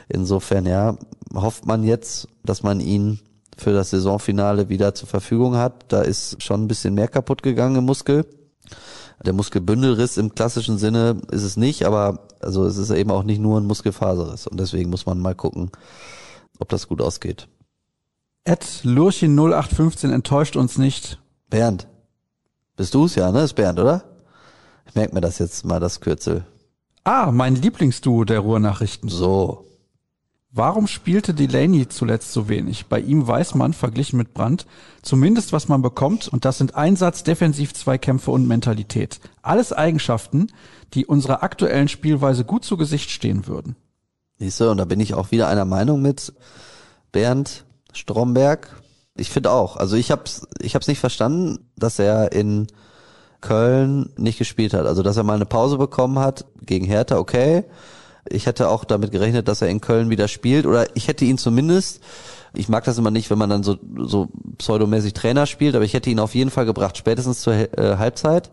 Insofern, 0.10 0.66
ja, 0.66 0.98
hofft 1.34 1.66
man 1.66 1.84
jetzt, 1.84 2.28
dass 2.44 2.64
man 2.64 2.80
ihn 2.80 3.20
für 3.58 3.72
das 3.72 3.92
Saisonfinale 3.92 4.70
wieder 4.70 4.94
zur 4.96 5.08
Verfügung 5.08 5.56
hat. 5.56 5.86
Da 5.88 6.02
ist 6.02 6.42
schon 6.42 6.64
ein 6.64 6.68
bisschen 6.68 6.96
mehr 6.96 7.08
kaputt 7.08 7.44
gegangen 7.44 7.78
im 7.78 7.86
Muskel. 7.86 8.26
Der 9.24 9.34
Muskelbündelriss 9.34 10.18
im 10.18 10.36
klassischen 10.36 10.78
Sinne 10.78 11.22
ist 11.32 11.44
es 11.44 11.56
nicht, 11.56 11.86
aber 11.86 12.28
also 12.42 12.66
es 12.66 12.78
ist 12.78 12.90
eben 12.90 13.12
auch 13.12 13.24
nicht 13.24 13.40
nur 13.40 13.60
ein 13.60 13.66
Muskelfaserriss 13.66 14.48
und 14.48 14.60
deswegen 14.60 14.90
muss 14.90 15.06
man 15.06 15.20
mal 15.20 15.36
gucken, 15.36 15.72
ob 16.60 16.68
das 16.68 16.90
gut 16.90 17.02
ausgeht. 17.02 17.48
Ed 18.44 18.82
Lurchen 18.84 19.38
0815 19.40 20.12
enttäuscht 20.12 20.58
uns 20.58 20.78
nicht. 20.78 21.20
Bernd, 21.50 21.88
bist 22.76 22.94
du's 22.94 23.16
ja, 23.16 23.32
ne? 23.32 23.44
Ist 23.44 23.54
Bernd, 23.54 23.80
oder? 23.80 24.04
Ich 24.86 24.96
merke 24.96 25.14
mir 25.14 25.22
das 25.22 25.40
jetzt 25.40 25.66
mal, 25.66 25.80
das 25.80 26.02
Kürzel. 26.02 26.46
Ah, 27.04 27.32
mein 27.32 27.56
Lieblingsduo 27.56 28.24
der 28.24 28.40
Ruhrnachrichten. 28.40 29.10
So. 29.10 29.66
Warum 30.56 30.86
spielte 30.86 31.34
Delaney 31.34 31.90
zuletzt 31.90 32.32
so 32.32 32.48
wenig? 32.48 32.86
Bei 32.86 33.00
ihm 33.00 33.26
weiß 33.28 33.56
man, 33.56 33.74
verglichen 33.74 34.18
mit 34.18 34.36
Brandt, 34.36 34.68
zumindest 35.02 35.52
was 35.52 35.68
man 35.68 35.82
bekommt, 35.82 36.28
und 36.28 36.46
das 36.46 36.60
sind 36.60 36.76
Einsatz, 36.76 37.24
Defensiv, 37.24 37.74
Zweikämpfe 37.74 38.30
und 38.30 38.48
Mentalität. 38.48 39.20
Alles 39.42 39.74
Eigenschaften, 39.74 40.52
die 40.94 41.08
unserer 41.08 41.42
aktuellen 41.42 41.88
Spielweise 41.88 42.46
gut 42.46 42.64
zu 42.66 42.78
Gesicht 42.78 43.10
stehen 43.10 43.48
würden. 43.48 43.76
Siehst 44.38 44.60
du, 44.60 44.70
und 44.70 44.78
da 44.78 44.86
bin 44.86 45.00
ich 45.00 45.16
auch 45.16 45.32
wieder 45.32 45.48
einer 45.48 45.66
Meinung 45.66 46.04
mit 46.04 46.34
Bernd 47.12 47.66
Stromberg. 47.92 48.82
Ich 49.16 49.32
finde 49.32 49.52
auch, 49.52 49.78
also 49.78 49.96
ich 49.96 50.12
hab's, 50.12 50.48
ich 50.60 50.76
hab's 50.76 50.88
nicht 50.88 51.00
verstanden, 51.00 51.70
dass 51.76 51.98
er 51.98 52.32
in 52.32 52.68
Köln 53.44 54.10
nicht 54.18 54.40
gespielt 54.40 54.74
hat. 54.74 54.88
Also 54.88 55.04
dass 55.04 55.18
er 55.18 55.24
mal 55.24 55.36
eine 55.36 55.46
Pause 55.46 55.78
bekommen 55.78 56.18
hat 56.18 56.46
gegen 56.66 56.86
Hertha, 56.86 57.18
okay 57.18 57.66
ich 58.30 58.46
hätte 58.46 58.70
auch 58.70 58.86
damit 58.86 59.12
gerechnet, 59.12 59.48
dass 59.48 59.62
er 59.62 59.70
in 59.70 59.82
Köln 59.82 60.10
wieder 60.10 60.28
spielt 60.28 60.66
oder 60.66 60.96
ich 60.96 61.08
hätte 61.08 61.26
ihn 61.26 61.38
zumindest, 61.38 62.02
ich 62.54 62.70
mag 62.70 62.84
das 62.84 62.98
immer 62.98 63.12
nicht, 63.12 63.30
wenn 63.30 63.38
man 63.38 63.50
dann 63.50 63.64
so, 63.64 63.78
so 63.98 64.30
pseudomäßig 64.58 65.14
Trainer 65.14 65.46
spielt, 65.46 65.76
aber 65.76 65.86
ich 65.86 65.94
hätte 65.94 66.10
ihn 66.10 66.20
auf 66.20 66.36
jeden 66.36 66.52
Fall 66.52 66.66
gebracht, 66.66 66.98
spätestens 66.98 67.42
zur 67.42 67.54
äh, 67.54 67.98
Halbzeit. 67.98 68.50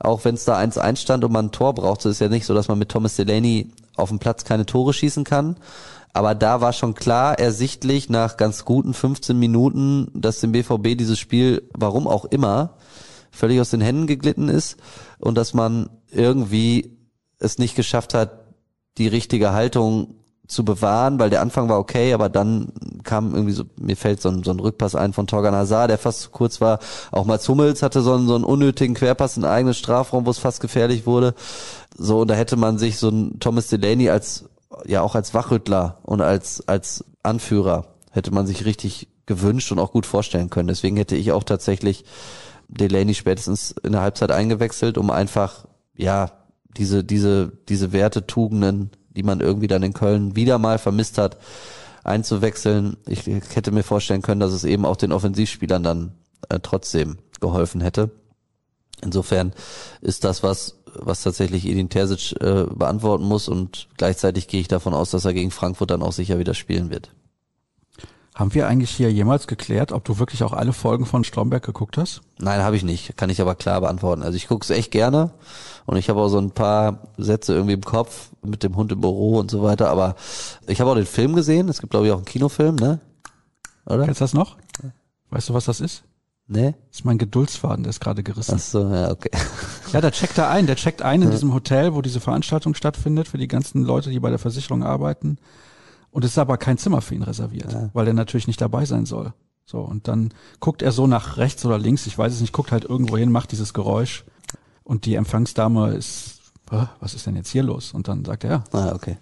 Auch 0.00 0.24
wenn 0.24 0.34
es 0.34 0.44
da 0.44 0.58
1-1 0.58 0.96
stand 0.96 1.24
und 1.24 1.32
man 1.32 1.46
ein 1.46 1.52
Tor 1.52 1.74
braucht, 1.74 2.02
so 2.02 2.08
ist 2.08 2.20
ja 2.20 2.28
nicht 2.28 2.46
so, 2.46 2.54
dass 2.54 2.68
man 2.68 2.78
mit 2.78 2.88
Thomas 2.88 3.16
Delaney 3.16 3.70
auf 3.96 4.08
dem 4.08 4.18
Platz 4.18 4.44
keine 4.44 4.66
Tore 4.66 4.92
schießen 4.92 5.24
kann. 5.24 5.56
Aber 6.12 6.34
da 6.34 6.60
war 6.60 6.72
schon 6.72 6.94
klar, 6.94 7.38
ersichtlich 7.38 8.08
nach 8.08 8.36
ganz 8.36 8.64
guten 8.64 8.92
15 8.92 9.38
Minuten, 9.38 10.08
dass 10.14 10.40
dem 10.40 10.52
BVB 10.52 10.96
dieses 10.98 11.18
Spiel, 11.18 11.62
warum 11.74 12.06
auch 12.08 12.24
immer, 12.24 12.74
völlig 13.34 13.60
aus 13.60 13.70
den 13.70 13.80
Händen 13.80 14.06
geglitten 14.06 14.48
ist 14.48 14.76
und 15.18 15.36
dass 15.36 15.54
man 15.54 15.90
irgendwie 16.10 16.96
es 17.38 17.58
nicht 17.58 17.74
geschafft 17.74 18.14
hat, 18.14 18.44
die 18.98 19.08
richtige 19.08 19.52
Haltung 19.52 20.14
zu 20.46 20.64
bewahren, 20.64 21.18
weil 21.18 21.30
der 21.30 21.40
Anfang 21.40 21.68
war 21.68 21.78
okay, 21.78 22.12
aber 22.12 22.28
dann 22.28 22.72
kam 23.02 23.34
irgendwie 23.34 23.54
so, 23.54 23.64
mir 23.80 23.96
fällt 23.96 24.20
so 24.20 24.28
ein, 24.28 24.42
so 24.42 24.50
ein 24.50 24.60
Rückpass 24.60 24.94
ein 24.94 25.14
von 25.14 25.26
Torgan 25.26 25.54
Hazard, 25.54 25.90
der 25.90 25.98
fast 25.98 26.20
zu 26.20 26.30
kurz 26.30 26.60
war. 26.60 26.80
Auch 27.12 27.24
Mats 27.24 27.48
Hummels 27.48 27.82
hatte 27.82 28.02
so 28.02 28.12
einen, 28.12 28.28
so 28.28 28.34
einen 28.34 28.44
unnötigen 28.44 28.94
Querpass 28.94 29.38
in 29.38 29.44
eigenen 29.44 29.74
Strafraum, 29.74 30.26
wo 30.26 30.30
es 30.30 30.38
fast 30.38 30.60
gefährlich 30.60 31.06
wurde. 31.06 31.34
So, 31.96 32.20
und 32.20 32.28
da 32.28 32.34
hätte 32.34 32.56
man 32.56 32.76
sich 32.76 32.98
so 32.98 33.08
ein 33.08 33.40
Thomas 33.40 33.68
Delaney 33.68 34.10
als, 34.10 34.44
ja 34.84 35.00
auch 35.00 35.14
als 35.14 35.32
Wachrüttler 35.32 35.98
und 36.02 36.20
als, 36.20 36.68
als 36.68 37.04
Anführer 37.22 37.86
hätte 38.10 38.30
man 38.30 38.46
sich 38.46 38.66
richtig 38.66 39.08
gewünscht 39.26 39.72
und 39.72 39.78
auch 39.78 39.92
gut 39.92 40.04
vorstellen 40.04 40.50
können. 40.50 40.68
Deswegen 40.68 40.96
hätte 40.98 41.16
ich 41.16 41.32
auch 41.32 41.44
tatsächlich 41.44 42.04
Delaney 42.78 43.14
spätestens 43.14 43.74
in 43.82 43.92
der 43.92 44.02
Halbzeit 44.02 44.30
eingewechselt, 44.30 44.98
um 44.98 45.10
einfach, 45.10 45.66
ja, 45.96 46.32
diese, 46.76 47.04
diese, 47.04 47.52
diese 47.68 47.92
Werte, 47.92 48.26
Tugenden, 48.26 48.90
die 49.16 49.22
man 49.22 49.40
irgendwie 49.40 49.68
dann 49.68 49.82
in 49.82 49.92
Köln 49.92 50.36
wieder 50.36 50.58
mal 50.58 50.78
vermisst 50.78 51.18
hat, 51.18 51.38
einzuwechseln. 52.02 52.96
Ich, 53.06 53.26
hätte 53.26 53.70
mir 53.70 53.82
vorstellen 53.82 54.22
können, 54.22 54.40
dass 54.40 54.52
es 54.52 54.64
eben 54.64 54.84
auch 54.84 54.96
den 54.96 55.12
Offensivspielern 55.12 55.82
dann 55.82 56.12
äh, 56.48 56.58
trotzdem 56.60 57.18
geholfen 57.40 57.80
hätte. 57.80 58.10
Insofern 59.02 59.52
ist 60.00 60.24
das 60.24 60.42
was, 60.42 60.78
was 60.94 61.22
tatsächlich 61.22 61.66
Edin 61.66 61.88
Terzic 61.88 62.40
äh, 62.40 62.64
beantworten 62.64 63.24
muss 63.24 63.48
und 63.48 63.88
gleichzeitig 63.96 64.48
gehe 64.48 64.60
ich 64.60 64.68
davon 64.68 64.94
aus, 64.94 65.10
dass 65.10 65.24
er 65.24 65.34
gegen 65.34 65.50
Frankfurt 65.50 65.90
dann 65.90 66.02
auch 66.02 66.12
sicher 66.12 66.38
wieder 66.38 66.54
spielen 66.54 66.90
wird. 66.90 67.10
Haben 68.34 68.52
wir 68.52 68.66
eigentlich 68.66 68.90
hier 68.90 69.12
jemals 69.12 69.46
geklärt, 69.46 69.92
ob 69.92 70.04
du 70.04 70.18
wirklich 70.18 70.42
auch 70.42 70.52
alle 70.52 70.72
Folgen 70.72 71.06
von 71.06 71.22
Stromberg 71.22 71.64
geguckt 71.64 71.96
hast? 71.96 72.20
Nein, 72.38 72.62
habe 72.62 72.74
ich 72.74 72.82
nicht. 72.82 73.16
Kann 73.16 73.30
ich 73.30 73.40
aber 73.40 73.54
klar 73.54 73.80
beantworten. 73.80 74.24
Also 74.24 74.36
ich 74.36 74.48
gucke 74.48 74.64
es 74.64 74.70
echt 74.70 74.90
gerne 74.90 75.30
und 75.86 75.96
ich 75.96 76.08
habe 76.08 76.20
auch 76.20 76.28
so 76.28 76.38
ein 76.38 76.50
paar 76.50 77.06
Sätze 77.16 77.54
irgendwie 77.54 77.74
im 77.74 77.84
Kopf 77.84 78.30
mit 78.42 78.64
dem 78.64 78.74
Hund 78.74 78.90
im 78.90 79.00
Büro 79.00 79.38
und 79.38 79.52
so 79.52 79.62
weiter. 79.62 79.88
Aber 79.88 80.16
ich 80.66 80.80
habe 80.80 80.90
auch 80.90 80.96
den 80.96 81.06
Film 81.06 81.36
gesehen. 81.36 81.68
Es 81.68 81.80
gibt 81.80 81.92
glaube 81.92 82.06
ich 82.06 82.12
auch 82.12 82.16
einen 82.16 82.24
Kinofilm, 82.24 82.74
ne? 82.74 82.98
Oder? 83.86 84.04
Kennst 84.04 84.20
du 84.20 84.24
das 84.24 84.34
noch? 84.34 84.56
Weißt 85.30 85.48
du, 85.48 85.54
was 85.54 85.66
das 85.66 85.80
ist? 85.80 86.02
Nee. 86.48 86.74
Das 86.88 86.98
ist 86.98 87.04
mein 87.04 87.18
Geduldsfaden, 87.18 87.84
der 87.84 87.90
ist 87.90 88.00
gerade 88.00 88.22
gerissen. 88.24 88.56
Ach 88.56 88.60
so, 88.60 88.92
ja, 88.92 89.10
okay. 89.10 89.30
Ja, 89.92 90.00
der 90.00 90.10
checkt 90.10 90.36
da 90.36 90.50
ein. 90.50 90.66
Der 90.66 90.74
checkt 90.74 91.02
ein 91.02 91.22
in 91.22 91.30
diesem 91.30 91.54
Hotel, 91.54 91.94
wo 91.94 92.02
diese 92.02 92.18
Veranstaltung 92.18 92.74
stattfindet, 92.74 93.28
für 93.28 93.38
die 93.38 93.46
ganzen 93.46 93.84
Leute, 93.84 94.10
die 94.10 94.18
bei 94.18 94.30
der 94.30 94.40
Versicherung 94.40 94.82
arbeiten. 94.82 95.38
Und 96.14 96.24
es 96.24 96.30
ist 96.30 96.38
aber 96.38 96.58
kein 96.58 96.78
Zimmer 96.78 97.00
für 97.00 97.16
ihn 97.16 97.24
reserviert, 97.24 97.72
ja. 97.72 97.90
weil 97.92 98.06
er 98.06 98.14
natürlich 98.14 98.46
nicht 98.46 98.60
dabei 98.60 98.84
sein 98.84 99.04
soll. 99.04 99.32
So, 99.66 99.80
und 99.80 100.06
dann 100.06 100.32
guckt 100.60 100.80
er 100.80 100.92
so 100.92 101.08
nach 101.08 101.38
rechts 101.38 101.66
oder 101.66 101.76
links, 101.76 102.06
ich 102.06 102.16
weiß 102.16 102.32
es 102.32 102.40
nicht, 102.40 102.52
guckt 102.52 102.70
halt 102.70 102.84
irgendwo 102.84 103.16
hin, 103.16 103.32
macht 103.32 103.50
dieses 103.50 103.74
Geräusch. 103.74 104.24
Und 104.84 105.06
die 105.06 105.16
Empfangsdame 105.16 105.92
ist, 105.92 106.38
was 107.00 107.14
ist 107.14 107.26
denn 107.26 107.34
jetzt 107.34 107.50
hier 107.50 107.64
los? 107.64 107.92
Und 107.92 108.06
dann 108.06 108.24
sagt 108.24 108.44
er, 108.44 108.50
ja. 108.50 108.64
Ah, 108.70 108.92
okay. 108.94 109.18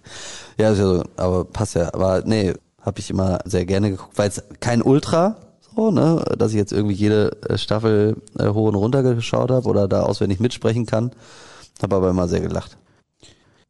Ja, 0.59 0.69
ist 0.69 0.77
ja 0.77 0.85
so, 0.85 1.03
aber 1.17 1.45
passt 1.45 1.73
ja. 1.73 1.91
Aber 1.95 2.21
nee, 2.27 2.53
habe 2.79 2.99
ich 2.99 3.09
immer 3.09 3.39
sehr 3.45 3.65
gerne 3.65 3.89
geguckt, 3.89 4.15
weil 4.15 4.29
es 4.29 4.43
kein 4.59 4.83
Ultra, 4.83 5.37
so, 5.75 5.89
ne, 5.89 6.23
dass 6.37 6.51
ich 6.51 6.57
jetzt 6.57 6.73
irgendwie 6.73 6.93
jede 6.93 7.41
äh, 7.49 7.57
Staffel 7.57 8.21
äh, 8.37 8.49
hoch 8.49 8.67
und 8.67 8.75
runter 8.75 9.01
geschaut 9.01 9.49
habe 9.49 9.67
oder 9.67 9.87
da 9.87 10.03
auswendig 10.03 10.39
mitsprechen 10.39 10.85
kann. 10.85 11.09
Habe 11.81 11.95
aber 11.95 12.11
immer 12.11 12.27
sehr 12.27 12.41
gelacht. 12.41 12.77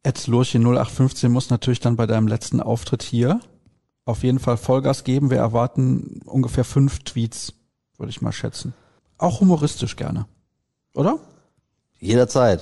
Ed 0.04 0.26
Lurche 0.26 0.58
0815 0.58 1.32
muss 1.32 1.48
natürlich 1.50 1.80
dann 1.80 1.96
bei 1.96 2.06
deinem 2.06 2.28
letzten 2.28 2.60
Auftritt 2.60 3.02
hier 3.02 3.40
auf 4.04 4.22
jeden 4.22 4.38
Fall 4.38 4.58
Vollgas 4.58 5.02
geben. 5.02 5.30
Wir 5.30 5.38
erwarten 5.38 6.20
ungefähr 6.26 6.64
fünf 6.64 7.00
Tweets, 7.00 7.54
würde 7.96 8.10
ich 8.10 8.20
mal 8.20 8.30
schätzen. 8.30 8.74
Auch 9.16 9.40
humoristisch 9.40 9.96
gerne. 9.96 10.26
Oder? 10.94 11.18
Jederzeit. 11.98 12.60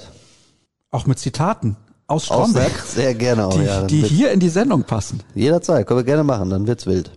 Auch 0.93 1.07
mit 1.07 1.19
Zitaten 1.19 1.77
aus 2.07 2.27
Stromberg. 2.27 2.71
Auch 2.71 2.77
sehr, 2.85 3.05
sehr 3.07 3.15
gerne 3.17 3.47
auch, 3.47 3.59
die, 3.59 3.65
ja. 3.65 3.83
Die 3.83 4.03
hier 4.03 4.31
in 4.31 4.39
die 4.39 4.49
Sendung 4.49 4.85
passen. 4.85 5.21
Jederzeit, 5.35 5.85
können 5.87 5.99
wir 5.99 6.05
gerne 6.05 6.23
machen, 6.23 6.49
dann 6.49 6.69
wird's 6.69 6.87
wild. 6.87 7.11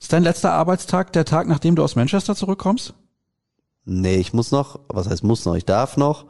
Ist 0.00 0.12
dein 0.14 0.22
letzter 0.22 0.52
Arbeitstag 0.52 1.12
der 1.12 1.26
Tag, 1.26 1.48
nachdem 1.48 1.76
du 1.76 1.84
aus 1.84 1.96
Manchester 1.96 2.34
zurückkommst? 2.34 2.94
Nee, 3.84 4.16
ich 4.16 4.32
muss 4.32 4.50
noch, 4.52 4.80
was 4.88 5.06
heißt 5.06 5.22
muss 5.22 5.44
noch, 5.44 5.54
ich 5.54 5.66
darf 5.66 5.98
noch 5.98 6.24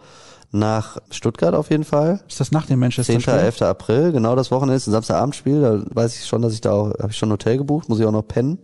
nach 0.54 0.98
Stuttgart 1.10 1.54
auf 1.54 1.70
jeden 1.70 1.84
Fall. 1.84 2.20
Ist 2.28 2.40
das 2.40 2.52
nach 2.52 2.66
dem 2.66 2.80
Manchester 2.80 3.12
10. 3.12 3.20
Spiel? 3.20 3.34
11. 3.34 3.62
April, 3.62 4.12
genau 4.12 4.36
das 4.36 4.50
Wochenende 4.50 4.76
ist 4.76 4.86
ein 4.86 4.92
Samstagabendspiel, 4.92 5.60
da 5.60 5.82
weiß 5.90 6.16
ich 6.16 6.26
schon, 6.26 6.42
dass 6.42 6.54
ich 6.54 6.60
da 6.60 6.72
auch, 6.72 6.90
habe 6.98 7.10
ich 7.10 7.16
schon 7.16 7.28
ein 7.28 7.32
Hotel 7.32 7.58
gebucht, 7.58 7.88
muss 7.88 8.00
ich 8.00 8.06
auch 8.06 8.12
noch 8.12 8.26
pennen. 8.26 8.58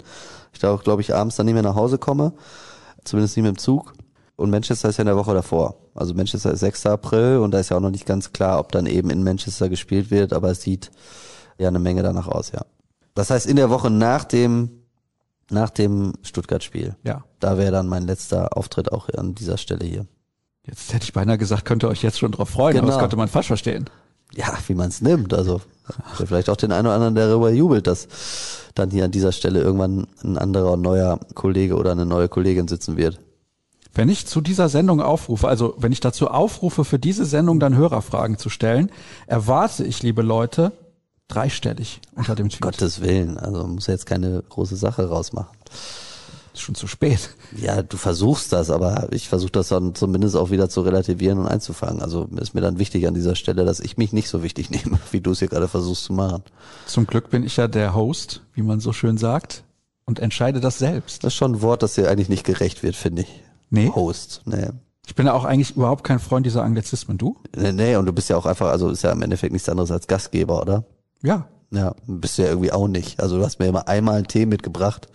Ich 0.53 0.59
da 0.59 0.73
auch, 0.73 0.83
glaube 0.83 1.03
ich, 1.03 1.15
abends 1.15 1.37
dann 1.37 1.47
nicht 1.47 1.55
mehr 1.55 1.63
nach 1.63 1.75
Hause 1.75 1.99
komme, 1.99 2.33
zumindest 3.05 3.37
nicht 3.37 3.45
mit 3.45 3.57
dem 3.57 3.59
Zug. 3.59 3.93
Und 4.37 4.51
Manchester 4.51 4.89
ist 4.89 4.97
ja 4.97 5.03
in 5.03 5.07
der 5.07 5.17
Woche 5.17 5.35
davor. 5.35 5.77
Also 5.95 6.15
Manchester 6.15 6.53
ist 6.53 6.61
6. 6.61 6.87
April 6.87 7.39
und 7.39 7.51
da 7.53 7.59
ist 7.59 7.71
ja 7.71 7.77
auch 7.77 7.81
noch 7.81 7.91
nicht 7.91 8.07
ganz 8.07 8.33
klar, 8.33 8.59
ob 8.59 8.73
dann 8.73 8.87
eben 8.87 9.11
in 9.11 9.23
Manchester 9.23 9.69
gespielt 9.69 10.11
wird, 10.11 10.33
aber 10.33 10.51
es 10.51 10.63
sieht 10.63 10.91
ja 11.59 11.69
eine 11.69 11.79
Menge 11.79 12.03
danach 12.03 12.27
aus, 12.27 12.53
ja. 12.53 12.63
Das 13.15 13.31
heißt, 13.31 13.47
in 13.47 13.57
der 13.57 13.69
Woche 13.69 13.91
nach 13.91 14.25
dem 14.25 14.81
nach 15.51 15.71
dem 15.71 16.13
Stuttgart-Spiel. 16.23 16.97
Ja. 17.03 17.25
Da 17.41 17.59
wäre 17.59 17.73
dann 17.73 17.89
mein 17.89 18.07
letzter 18.07 18.57
Auftritt 18.57 18.93
auch 18.93 19.09
an 19.09 19.35
dieser 19.35 19.59
Stelle 19.59 19.85
hier. 19.85 20.07
Jetzt 20.67 20.93
hätte 20.93 21.05
ich 21.05 21.13
beinahe 21.13 21.39
gesagt, 21.39 21.65
könnt 21.65 21.83
ihr 21.85 21.89
euch 21.89 22.03
jetzt 22.03 22.19
schon 22.19 22.33
drauf 22.33 22.51
freuen, 22.51 22.75
Genau. 22.75 22.85
aber 22.85 22.93
das 22.93 23.01
könnte 23.01 23.17
man 23.17 23.29
falsch 23.29 23.47
verstehen. 23.49 23.89
Ja, 24.35 24.47
wie 24.69 24.75
man 24.75 24.89
es 24.89 25.01
nimmt. 25.01 25.35
Also 25.35 25.61
vielleicht 26.25 26.49
auch 26.51 26.57
den 26.57 26.71
einen 26.71 26.87
oder 26.87 26.95
anderen, 26.95 27.15
der 27.17 27.29
darüber 27.29 27.51
jubelt, 27.51 27.87
dass 27.87 28.07
dann 28.75 28.91
hier 28.91 29.05
an 29.05 29.11
dieser 29.11 29.33
Stelle 29.33 29.61
irgendwann 29.61 30.07
ein 30.23 30.39
anderer 30.39 30.77
neuer 30.77 31.19
Kollege 31.35 31.77
oder 31.77 31.93
eine 31.93 32.07
neue 32.07 32.29
Kollegin 32.29 32.69
sitzen 32.69 32.97
wird. 32.97 33.19
Wenn 33.93 34.09
ich 34.09 34.27
zu 34.29 34.41
dieser 34.41 34.69
Sendung 34.69 35.01
aufrufe, 35.01 35.49
also 35.49 35.75
wenn 35.79 35.91
ich 35.91 35.99
dazu 35.99 36.29
aufrufe, 36.29 36.85
für 36.85 37.01
diese 37.01 37.25
Sendung 37.25 37.59
dann 37.59 37.75
Hörerfragen 37.75 38.39
zu 38.39 38.49
stellen, 38.49 38.93
erwarte 39.27 39.83
ich, 39.85 40.01
liebe 40.05 40.23
Leute, 40.23 40.71
dreistellig 41.27 42.01
unter 42.15 42.37
dem 42.37 42.51
Tweet. 42.51 42.61
Gottes 42.61 43.01
Willen, 43.01 43.37
also 43.37 43.67
muss 43.67 43.89
jetzt 43.89 44.07
keine 44.07 44.45
große 44.49 44.77
Sache 44.77 45.09
rausmachen. 45.09 45.57
Ist 46.61 46.67
schon 46.67 46.75
zu 46.75 46.87
spät. 46.89 47.31
Ja, 47.57 47.83
du 47.83 47.97
versuchst 47.97 48.53
das, 48.53 48.71
aber 48.71 49.09
ich 49.13 49.31
versuche 49.31 49.53
das 49.53 49.69
dann 49.69 49.95
zumindest 49.95 50.37
auch 50.37 50.51
wieder 50.51 50.69
zu 50.69 50.83
relativieren 50.83 51.39
und 51.39 51.49
einzufangen. 51.49 52.03
Also 52.03 52.29
ist 52.37 52.53
mir 52.53 52.61
dann 52.61 52.79
wichtig 52.79 53.09
an 53.09 53.15
dieser 53.15 53.35
Stelle, 53.35 53.65
dass 53.65 53.81
ich 53.81 53.97
mich 53.97 54.13
nicht 54.13 54.29
so 54.29 54.43
wichtig 54.43 54.69
nehme, 54.85 54.99
wie 55.11 55.23
du 55.23 55.31
es 55.31 55.39
hier 55.39 55.49
gerade 55.49 55.69
versuchst 55.69 56.05
zu 56.05 56.13
machen. 56.13 56.43
Zum 56.85 57.07
Glück 57.07 57.31
bin 57.31 57.45
ich 57.45 57.57
ja 57.57 57.67
der 57.67 57.95
Host, 57.95 58.43
wie 58.53 58.61
man 58.61 58.79
so 58.79 58.93
schön 58.93 59.17
sagt, 59.17 59.65
und 60.05 60.19
entscheide 60.19 60.61
das 60.61 60.79
selbst. 60.79 61.25
Das 61.25 61.33
ist 61.33 61.39
schon 61.39 61.53
ein 61.53 61.63
Wort, 61.63 61.83
das 61.83 61.95
dir 61.95 62.11
eigentlich 62.11 62.29
nicht 62.29 62.45
gerecht 62.45 62.83
wird, 62.83 62.95
finde 62.95 63.23
ich. 63.23 63.43
Nee. 63.71 63.91
Host, 63.95 64.43
nee. 64.45 64.69
Ich 65.07 65.15
bin 65.15 65.25
ja 65.25 65.33
auch 65.33 65.47
eigentlich 65.47 65.77
überhaupt 65.77 66.05
kein 66.05 66.19
Freund 66.19 66.45
dieser 66.45 66.63
Anglizismen. 66.63 67.17
Du? 67.17 67.39
Nee, 67.57 67.73
nee, 67.73 67.97
und 67.97 68.05
du 68.05 68.13
bist 68.13 68.29
ja 68.29 68.37
auch 68.37 68.45
einfach, 68.45 68.69
also 68.69 68.91
ist 68.91 69.03
ja 69.03 69.13
im 69.13 69.23
Endeffekt 69.23 69.55
nichts 69.55 69.71
anderes 69.71 69.91
als 69.91 70.07
Gastgeber, 70.07 70.61
oder? 70.61 70.85
Ja. 71.23 71.49
Ja, 71.71 71.95
bist 72.07 72.37
du 72.37 72.43
ja 72.43 72.49
irgendwie 72.49 72.73
auch 72.73 72.87
nicht. 72.87 73.19
Also 73.19 73.39
du 73.39 73.45
hast 73.45 73.61
mir 73.61 73.67
immer 73.67 73.89
einmal 73.89 74.17
einen 74.17 74.27
Tee 74.27 74.45
mitgebracht, 74.45 75.09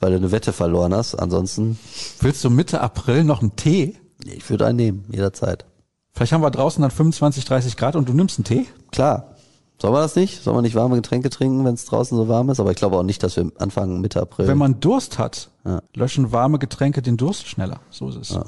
weil 0.00 0.10
du 0.12 0.16
eine 0.16 0.30
Wette 0.32 0.52
verloren 0.52 0.94
hast. 0.94 1.14
Ansonsten, 1.14 1.78
Willst 2.20 2.44
du 2.44 2.50
Mitte 2.50 2.80
April 2.80 3.24
noch 3.24 3.40
einen 3.42 3.56
Tee? 3.56 3.96
ich 4.24 4.48
würde 4.50 4.66
einen 4.66 4.76
nehmen, 4.76 5.04
jederzeit. 5.10 5.64
Vielleicht 6.12 6.32
haben 6.32 6.42
wir 6.42 6.50
draußen 6.50 6.82
dann 6.82 6.90
25, 6.90 7.44
30 7.44 7.76
Grad 7.76 7.94
und 7.96 8.08
du 8.08 8.12
nimmst 8.12 8.38
einen 8.38 8.44
Tee? 8.44 8.66
Klar. 8.90 9.34
Sollen 9.80 9.94
wir 9.94 10.00
das 10.00 10.16
nicht? 10.16 10.42
Sollen 10.42 10.56
wir 10.56 10.62
nicht 10.62 10.74
warme 10.74 10.96
Getränke 10.96 11.30
trinken, 11.30 11.64
wenn 11.64 11.74
es 11.74 11.84
draußen 11.84 12.16
so 12.18 12.26
warm 12.26 12.50
ist? 12.50 12.58
Aber 12.58 12.72
ich 12.72 12.76
glaube 12.76 12.96
auch 12.96 13.04
nicht, 13.04 13.22
dass 13.22 13.36
wir 13.36 13.52
anfangen 13.58 14.00
Mitte 14.00 14.20
April. 14.20 14.48
Wenn 14.48 14.58
man 14.58 14.80
Durst 14.80 15.18
hat, 15.18 15.50
Ja. 15.64 15.80
löschen 15.94 16.32
warme 16.32 16.58
Getränke 16.58 17.00
den 17.00 17.16
Durst 17.16 17.46
schneller. 17.46 17.78
So 17.90 18.08
ist 18.08 18.16
es. 18.16 18.38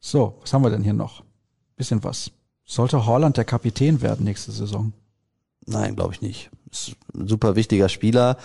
So, 0.00 0.38
was 0.40 0.52
haben 0.54 0.62
wir 0.62 0.70
denn 0.70 0.82
hier 0.82 0.94
noch? 0.94 1.22
Bisschen 1.76 2.02
was. 2.04 2.30
Sollte 2.64 3.04
Holland 3.04 3.36
der 3.36 3.44
Kapitän 3.44 4.00
werden 4.00 4.24
nächste 4.24 4.50
Saison? 4.50 4.94
Nein, 5.66 5.94
glaube 5.94 6.14
ich 6.14 6.22
nicht. 6.22 6.48
Ist 6.70 6.92
ein 7.14 7.28
super 7.28 7.54
wichtiger 7.54 7.90
Spieler. 7.90 8.38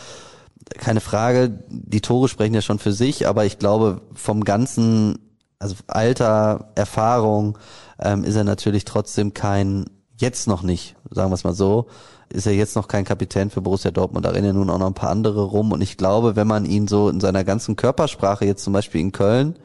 Keine 0.78 1.01
Frage. 1.01 1.59
Die 1.70 2.01
Tore 2.01 2.28
sprechen 2.28 2.53
ja 2.53 2.62
schon 2.62 2.80
für 2.80 2.93
sich, 2.93 3.28
aber 3.28 3.45
ich 3.45 3.59
glaube, 3.59 4.01
vom 4.14 4.43
ganzen, 4.43 5.18
also 5.59 5.76
Alter, 5.88 6.72
Erfahrung, 6.76 7.57
ähm, 7.99 8.24
ist 8.24 8.36
er 8.36 8.43
natürlich 8.43 8.86
trotzdem 8.86 9.34
kein, 9.34 9.86
jetzt 10.18 10.47
noch 10.47 10.64
nicht, 10.64 10.95
sagen 11.09 11.32
wir 11.32 11.36
es 11.36 11.43
mal 11.43 11.53
so, 11.53 11.88
ist 12.30 12.47
er 12.47 12.53
jetzt 12.53 12.76
noch 12.76 12.88
kein 12.88 13.03
Kapitän 13.03 13.49
für 13.49 13.62
Borussia 13.62 13.91
Dortmund. 13.91 14.26
Da 14.26 14.30
rennen 14.30 14.47
ja 14.47 14.53
nun 14.53 14.70
auch 14.70 14.80
noch 14.80 14.88
ein 14.88 14.93
paar 14.93 15.09
andere 15.09 15.43
rum. 15.43 15.72
Und 15.72 15.82
ich 15.82 15.97
glaube, 15.97 16.36
wenn 16.36 16.47
man 16.47 16.66
ihn 16.66 16.88
so 16.88 17.09
in 17.09 17.20
seiner 17.20 17.43
ganzen 17.43 17.76
Körpersprache 17.76 18.45
jetzt 18.45 18.64
zum 18.64 18.74
Beispiel 18.74 19.01
in 19.01 19.12
Köln 19.12 19.57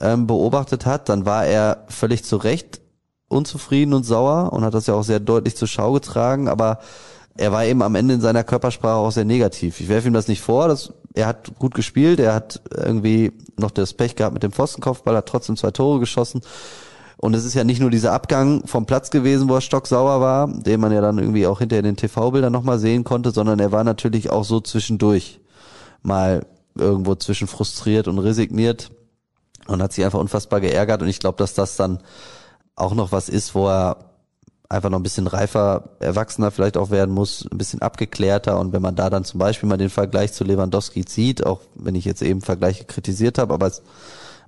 ähm, 0.00 0.26
beobachtet 0.26 0.86
hat, 0.86 1.08
dann 1.08 1.26
war 1.26 1.44
er 1.44 1.84
völlig 1.88 2.24
zu 2.24 2.36
Recht 2.36 2.80
unzufrieden 3.28 3.94
und 3.94 4.04
sauer 4.04 4.52
und 4.52 4.64
hat 4.64 4.74
das 4.74 4.86
ja 4.86 4.94
auch 4.94 5.04
sehr 5.04 5.20
deutlich 5.20 5.56
zur 5.56 5.68
Schau 5.68 5.92
getragen, 5.92 6.48
aber 6.48 6.78
er 7.36 7.52
war 7.52 7.64
eben 7.64 7.82
am 7.82 7.94
Ende 7.94 8.14
in 8.14 8.20
seiner 8.20 8.44
Körpersprache 8.44 8.96
auch 8.96 9.10
sehr 9.10 9.24
negativ. 9.24 9.80
Ich 9.80 9.88
werfe 9.88 10.08
ihm 10.08 10.14
das 10.14 10.28
nicht 10.28 10.42
vor, 10.42 10.68
dass 10.68 10.92
er 11.14 11.26
hat 11.26 11.58
gut 11.58 11.74
gespielt, 11.74 12.20
er 12.20 12.34
hat 12.34 12.60
irgendwie 12.74 13.32
noch 13.58 13.70
das 13.70 13.94
Pech 13.94 14.16
gehabt 14.16 14.34
mit 14.34 14.42
dem 14.42 14.52
Pfostenkopfball, 14.52 15.16
hat 15.16 15.26
trotzdem 15.26 15.56
zwei 15.56 15.70
Tore 15.70 16.00
geschossen. 16.00 16.42
Und 17.18 17.34
es 17.34 17.44
ist 17.44 17.54
ja 17.54 17.64
nicht 17.64 17.80
nur 17.80 17.90
dieser 17.90 18.12
Abgang 18.12 18.66
vom 18.66 18.84
Platz 18.84 19.10
gewesen, 19.10 19.48
wo 19.48 19.54
er 19.54 19.60
stocksauer 19.60 20.20
war, 20.20 20.48
den 20.48 20.80
man 20.80 20.92
ja 20.92 21.00
dann 21.00 21.18
irgendwie 21.18 21.46
auch 21.46 21.60
hinter 21.60 21.80
den 21.80 21.96
TV-Bildern 21.96 22.52
nochmal 22.52 22.78
sehen 22.78 23.04
konnte, 23.04 23.30
sondern 23.30 23.60
er 23.60 23.70
war 23.70 23.84
natürlich 23.84 24.30
auch 24.30 24.44
so 24.44 24.60
zwischendurch 24.60 25.40
mal 26.02 26.44
irgendwo 26.74 27.14
zwischen 27.14 27.46
frustriert 27.46 28.08
und 28.08 28.18
resigniert 28.18 28.90
und 29.68 29.82
hat 29.82 29.92
sich 29.92 30.04
einfach 30.04 30.18
unfassbar 30.18 30.60
geärgert. 30.60 31.02
Und 31.02 31.08
ich 31.08 31.20
glaube, 31.20 31.38
dass 31.38 31.54
das 31.54 31.76
dann 31.76 32.00
auch 32.74 32.94
noch 32.94 33.12
was 33.12 33.28
ist, 33.28 33.54
wo 33.54 33.68
er 33.68 34.11
einfach 34.72 34.90
noch 34.90 34.98
ein 34.98 35.02
bisschen 35.02 35.26
reifer, 35.26 35.90
erwachsener 36.00 36.50
vielleicht 36.50 36.76
auch 36.76 36.90
werden 36.90 37.14
muss, 37.14 37.46
ein 37.50 37.58
bisschen 37.58 37.82
abgeklärter. 37.82 38.58
Und 38.58 38.72
wenn 38.72 38.82
man 38.82 38.96
da 38.96 39.10
dann 39.10 39.24
zum 39.24 39.38
Beispiel 39.38 39.68
mal 39.68 39.76
den 39.76 39.90
Vergleich 39.90 40.32
zu 40.32 40.44
Lewandowski 40.44 41.04
zieht, 41.04 41.44
auch 41.44 41.60
wenn 41.74 41.94
ich 41.94 42.04
jetzt 42.04 42.22
eben 42.22 42.40
Vergleiche 42.40 42.84
kritisiert 42.84 43.38
habe, 43.38 43.52
aber 43.52 43.66
es 43.66 43.82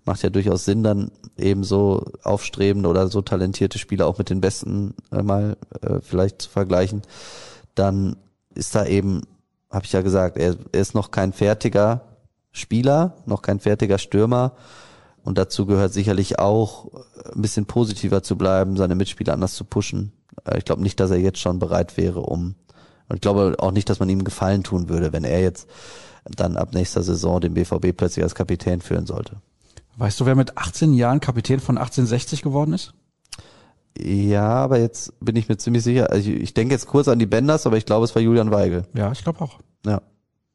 macht 0.04 0.22
ja 0.22 0.30
durchaus 0.30 0.64
Sinn, 0.64 0.82
dann 0.82 1.10
eben 1.36 1.62
so 1.62 2.04
aufstrebende 2.22 2.88
oder 2.88 3.08
so 3.08 3.22
talentierte 3.22 3.78
Spieler 3.78 4.06
auch 4.06 4.18
mit 4.18 4.30
den 4.30 4.40
Besten 4.40 4.94
äh, 5.12 5.22
mal 5.22 5.56
äh, 5.82 6.00
vielleicht 6.00 6.42
zu 6.42 6.50
vergleichen, 6.50 7.02
dann 7.74 8.16
ist 8.54 8.74
da 8.74 8.86
eben, 8.86 9.22
habe 9.70 9.84
ich 9.84 9.92
ja 9.92 10.00
gesagt, 10.00 10.36
er, 10.38 10.56
er 10.72 10.80
ist 10.80 10.94
noch 10.94 11.10
kein 11.10 11.32
fertiger 11.32 12.02
Spieler, 12.52 13.14
noch 13.26 13.42
kein 13.42 13.60
fertiger 13.60 13.98
Stürmer. 13.98 14.52
Und 15.24 15.38
dazu 15.38 15.66
gehört 15.66 15.92
sicherlich 15.92 16.38
auch, 16.38 16.90
ein 17.34 17.40
bisschen 17.42 17.66
positiver 17.66 18.22
zu 18.22 18.36
bleiben, 18.36 18.76
seine 18.76 18.94
Mitspieler 18.94 19.32
anders 19.32 19.54
zu 19.54 19.64
pushen. 19.64 20.12
Äh, 20.44 20.58
Ich 20.58 20.64
glaube 20.64 20.82
nicht, 20.82 21.00
dass 21.00 21.10
er 21.10 21.18
jetzt 21.18 21.38
schon 21.40 21.58
bereit 21.58 21.96
wäre, 21.96 22.20
um. 22.20 22.54
Und 23.08 23.16
ich 23.16 23.20
glaube 23.22 23.56
auch 23.58 23.72
nicht, 23.72 23.88
dass 23.88 24.00
man 24.00 24.08
ihm 24.08 24.24
Gefallen 24.24 24.62
tun 24.62 24.88
würde, 24.88 25.12
wenn 25.12 25.24
er 25.24 25.40
jetzt 25.40 25.68
dann 26.24 26.56
ab 26.56 26.72
nächster 26.72 27.02
Saison 27.02 27.40
den 27.40 27.54
BVB 27.54 27.96
plötzlich 27.96 28.22
als 28.22 28.34
Kapitän 28.34 28.80
führen 28.80 29.06
sollte. 29.06 29.36
Weißt 29.96 30.20
du, 30.20 30.26
wer 30.26 30.34
mit 30.34 30.56
18 30.56 30.92
Jahren 30.94 31.20
Kapitän 31.20 31.60
von 31.60 31.76
1860 31.78 32.42
geworden 32.42 32.72
ist? 32.72 32.94
Ja, 33.96 34.48
aber 34.48 34.78
jetzt 34.78 35.12
bin 35.20 35.36
ich 35.36 35.48
mir 35.48 35.56
ziemlich 35.56 35.84
sicher. 35.84 36.10
Also 36.10 36.30
ich, 36.30 36.36
ich 36.42 36.54
denke 36.54 36.74
jetzt 36.74 36.86
kurz 36.86 37.08
an 37.08 37.18
die 37.18 37.26
Benders, 37.26 37.66
aber 37.66 37.76
ich 37.76 37.86
glaube, 37.86 38.04
es 38.04 38.14
war 38.14 38.22
Julian 38.22 38.50
Weigel. 38.50 38.84
Ja, 38.94 39.12
ich 39.12 39.22
glaube 39.22 39.40
auch. 39.40 39.58
Ja. 39.86 40.02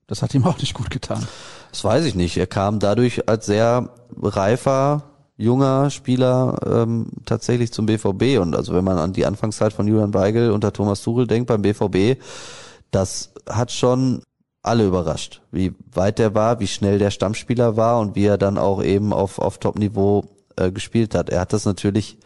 Das 0.09 0.23
hat 0.23 0.33
ihm 0.33 0.43
auch 0.45 0.57
nicht 0.57 0.73
gut 0.73 0.89
getan. 0.89 1.25
Das 1.71 1.83
weiß 1.83 2.03
ich 2.05 2.15
nicht. 2.15 2.35
Er 2.35 2.47
kam 2.47 2.79
dadurch 2.79 3.29
als 3.29 3.45
sehr 3.45 3.89
reifer, 4.19 5.03
junger 5.37 5.91
Spieler 5.91 6.57
ähm, 6.65 7.11
tatsächlich 7.25 7.71
zum 7.71 7.85
BVB. 7.85 8.39
Und 8.41 8.55
also 8.55 8.73
wenn 8.73 8.83
man 8.83 8.97
an 8.97 9.13
die 9.13 9.27
Anfangszeit 9.27 9.71
von 9.71 9.87
Julian 9.87 10.15
Weigel 10.15 10.49
unter 10.49 10.73
Thomas 10.73 11.03
Tuchel 11.03 11.27
denkt 11.27 11.47
beim 11.47 11.61
BVB, 11.61 12.19
das 12.89 13.31
hat 13.47 13.71
schon 13.71 14.23
alle 14.63 14.87
überrascht, 14.87 15.41
wie 15.51 15.75
weit 15.93 16.17
der 16.17 16.33
war, 16.33 16.59
wie 16.59 16.67
schnell 16.67 16.97
der 16.97 17.11
Stammspieler 17.11 17.77
war 17.77 17.99
und 17.99 18.15
wie 18.15 18.25
er 18.25 18.39
dann 18.39 18.57
auch 18.57 18.83
eben 18.83 19.13
auf, 19.13 19.37
auf 19.37 19.59
Top-Niveau 19.59 20.25
äh, 20.57 20.71
gespielt 20.71 21.13
hat. 21.13 21.29
Er 21.29 21.41
hat 21.41 21.53
das 21.53 21.65
natürlich 21.65 22.17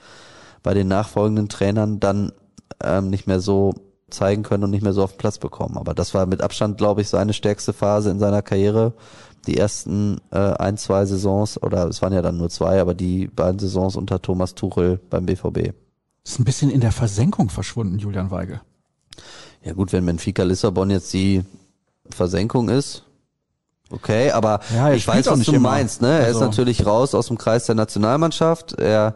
bei 0.64 0.74
den 0.74 0.88
nachfolgenden 0.88 1.50
Trainern 1.50 2.00
dann 2.00 2.32
ähm, 2.82 3.10
nicht 3.10 3.28
mehr 3.28 3.42
so 3.42 3.74
zeigen 4.14 4.44
können 4.44 4.64
und 4.64 4.70
nicht 4.72 4.84
mehr 4.84 4.94
so 4.94 5.04
auf 5.04 5.12
den 5.14 5.18
Platz 5.18 5.38
bekommen. 5.38 5.78
Aber 5.78 5.94
das 5.94 6.14
war 6.14 6.26
mit 6.26 6.42
Abstand, 6.42 6.78
glaube 6.78 7.02
ich, 7.02 7.10
seine 7.10 7.34
stärkste 7.34 7.74
Phase 7.74 8.10
in 8.12 8.20
seiner 8.20 8.42
Karriere. 8.42 8.94
Die 9.48 9.58
ersten 9.58 10.22
äh, 10.32 10.38
ein, 10.38 10.78
zwei 10.78 11.06
Saisons, 11.06 11.62
oder 11.62 11.88
es 11.88 12.02
waren 12.02 12.14
ja 12.14 12.22
dann 12.22 12.38
nur 12.38 12.50
zwei, 12.50 12.80
aber 12.80 12.94
die 12.94 13.28
beiden 13.28 13.60
Saisons 13.60 13.96
unter 13.98 14.22
Thomas 14.22 14.56
Tuchel 14.56 15.00
beim 15.10 15.26
BVB. 15.26 15.74
Ist 16.26 16.40
ein 16.40 16.46
bisschen 16.46 16.70
in 16.70 16.80
der 16.80 16.94
Versenkung 16.94 17.50
verschwunden, 17.50 18.00
Julian 18.00 18.32
Weigel. 18.32 18.62
Ja 19.64 19.74
gut, 19.74 19.92
wenn 19.92 20.06
Benfica 20.06 20.44
Lissabon 20.44 20.90
jetzt 20.90 21.12
die 21.14 21.44
Versenkung 22.10 22.70
ist, 22.70 23.04
okay, 23.90 24.32
aber 24.32 24.62
Ja, 24.74 24.92
ich 24.94 25.06
weiß, 25.08 25.28
auch 25.28 25.34
was 25.38 25.46
du 25.46 25.52
immer. 25.54 25.70
meinst, 25.72 26.02
ne? 26.02 26.20
Er 26.20 26.26
Also- 26.28 26.40
ist 26.40 26.46
natürlich 26.46 26.86
raus 26.86 27.14
aus 27.14 27.28
dem 27.28 27.38
Kreis 27.38 27.66
der 27.66 27.76
Nationalmannschaft. 27.76 28.74
Er 28.80 29.16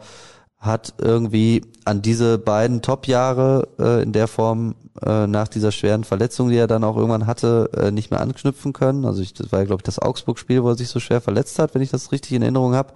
hat 0.67 0.93
irgendwie 0.99 1.63
an 1.85 2.01
diese 2.01 2.37
beiden 2.37 2.81
Top-Jahre 2.81 3.67
äh, 3.79 4.03
in 4.03 4.11
der 4.11 4.27
Form 4.27 4.75
äh, 5.01 5.27
nach 5.27 5.47
dieser 5.47 5.71
schweren 5.71 6.03
Verletzung, 6.03 6.49
die 6.49 6.57
er 6.57 6.67
dann 6.67 6.83
auch 6.83 6.97
irgendwann 6.97 7.27
hatte, 7.27 7.69
äh, 7.75 7.91
nicht 7.91 8.11
mehr 8.11 8.21
anknüpfen 8.21 8.73
können. 8.73 9.05
Also 9.05 9.21
ich, 9.21 9.33
das 9.33 9.51
war 9.51 9.59
ja, 9.59 9.65
glaube 9.65 9.79
ich, 9.79 9.85
das 9.85 9.99
Augsburg-Spiel, 9.99 10.63
wo 10.63 10.69
er 10.69 10.75
sich 10.75 10.89
so 10.89 10.99
schwer 10.99 11.21
verletzt 11.21 11.59
hat, 11.59 11.73
wenn 11.73 11.81
ich 11.81 11.91
das 11.91 12.11
richtig 12.11 12.33
in 12.33 12.41
Erinnerung 12.41 12.75
habe. 12.75 12.93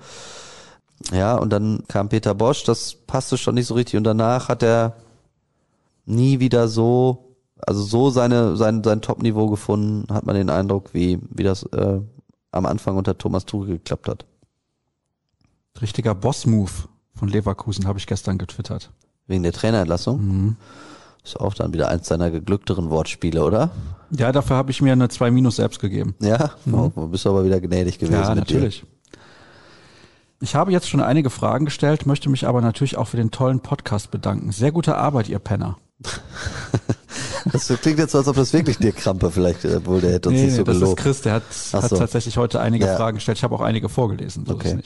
Ja, 1.11 1.35
und 1.35 1.51
dann 1.51 1.83
kam 1.87 2.09
Peter 2.09 2.35
Bosch, 2.35 2.63
das 2.63 2.93
passte 2.93 3.37
schon 3.37 3.55
nicht 3.55 3.67
so 3.67 3.73
richtig. 3.73 3.97
Und 3.97 4.03
danach 4.03 4.49
hat 4.49 4.61
er 4.61 4.97
nie 6.05 6.39
wieder 6.39 6.67
so, 6.67 7.35
also 7.59 7.81
so 7.81 8.09
seine, 8.09 8.55
sein, 8.55 8.83
sein 8.83 9.01
Top-Niveau 9.01 9.47
gefunden, 9.49 10.13
hat 10.13 10.25
man 10.25 10.35
den 10.35 10.49
Eindruck, 10.49 10.93
wie, 10.93 11.19
wie 11.29 11.43
das 11.43 11.63
äh, 11.63 12.01
am 12.51 12.65
Anfang 12.65 12.97
unter 12.97 13.17
Thomas 13.17 13.45
Tuchel 13.45 13.77
geklappt 13.77 14.07
hat. 14.07 14.25
Richtiger 15.81 16.13
Boss-Move 16.13 16.71
von 17.21 17.29
Leverkusen 17.29 17.85
habe 17.85 17.99
ich 17.99 18.07
gestern 18.07 18.39
getwittert. 18.39 18.89
Wegen 19.27 19.43
der 19.43 19.53
Trainerentlassung. 19.53 20.57
Ist 21.23 21.39
auch 21.39 21.53
dann 21.53 21.71
wieder 21.71 21.87
eins 21.87 22.07
seiner 22.07 22.31
geglückteren 22.31 22.89
Wortspiele, 22.89 23.43
oder? 23.43 23.69
Ja, 24.09 24.31
dafür 24.31 24.55
habe 24.55 24.71
ich 24.71 24.81
mir 24.81 24.93
eine 24.93 25.07
2 25.07 25.29
Minus 25.29 25.57
selbst 25.57 25.79
gegeben. 25.79 26.15
Ja, 26.19 26.49
oh, 26.71 26.89
bist 26.89 27.25
du 27.25 27.29
aber 27.29 27.45
wieder 27.45 27.61
gnädig 27.61 27.99
gewesen. 27.99 28.19
Ja, 28.19 28.33
natürlich. 28.33 28.83
Ich 30.39 30.55
habe 30.55 30.71
jetzt 30.71 30.89
schon 30.89 30.99
einige 30.99 31.29
Fragen 31.29 31.65
gestellt, 31.65 32.07
möchte 32.07 32.27
mich 32.27 32.47
aber 32.47 32.59
natürlich 32.59 32.97
auch 32.97 33.09
für 33.09 33.17
den 33.17 33.29
tollen 33.29 33.59
Podcast 33.59 34.09
bedanken. 34.09 34.51
Sehr 34.51 34.71
gute 34.71 34.97
Arbeit, 34.97 35.29
ihr 35.29 35.37
Penner. 35.37 35.77
Dir. 35.99 36.09
Das 37.51 37.67
klingt 37.81 37.97
jetzt 37.97 38.11
so, 38.11 38.19
als 38.19 38.27
ob 38.27 38.35
das 38.35 38.53
wirklich 38.53 38.77
dir 38.77 38.91
Krampe 38.91 39.31
vielleicht, 39.31 39.65
äh, 39.65 39.83
wohl 39.83 39.99
der 39.99 40.11
hätte 40.13 40.29
uns 40.29 40.39
nicht 40.39 40.55
so 40.55 40.63
das 40.63 40.75
ist 40.75 40.81
gelobt. 40.81 40.99
Chris, 40.99 41.21
der 41.21 41.33
hat, 41.33 41.43
Ach 41.73 41.81
hat 41.81 41.89
so. 41.89 41.97
tatsächlich 41.97 42.37
heute 42.37 42.59
einige 42.61 42.85
Ja. 42.85 42.95
Fragen 42.95 43.15
gestellt. 43.15 43.39
Ich 43.39 43.43
habe 43.43 43.55
auch 43.55 43.61
einige 43.61 43.89
vorgelesen, 43.89 44.45
so 44.45 44.53
ist 44.53 44.65
Okay. 44.65 44.79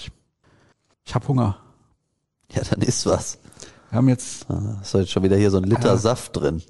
Ich 1.05 1.13
habe 1.13 1.27
Hunger. 1.27 1.57
Ja, 2.51 2.61
dann 2.69 2.81
ist 2.81 3.05
was. 3.05 3.38
Wir 3.89 3.97
haben 3.97 4.09
jetzt, 4.09 4.49
Ah, 4.49 4.80
Ist 4.81 4.93
heute 4.93 5.07
schon 5.07 5.23
wieder 5.23 5.38
hier 5.38 5.51
so 5.51 5.57
ein 5.57 5.63
Liter 5.63 5.89
Ja. 5.89 5.97
Saft 5.97 6.35
drin. 6.35 6.61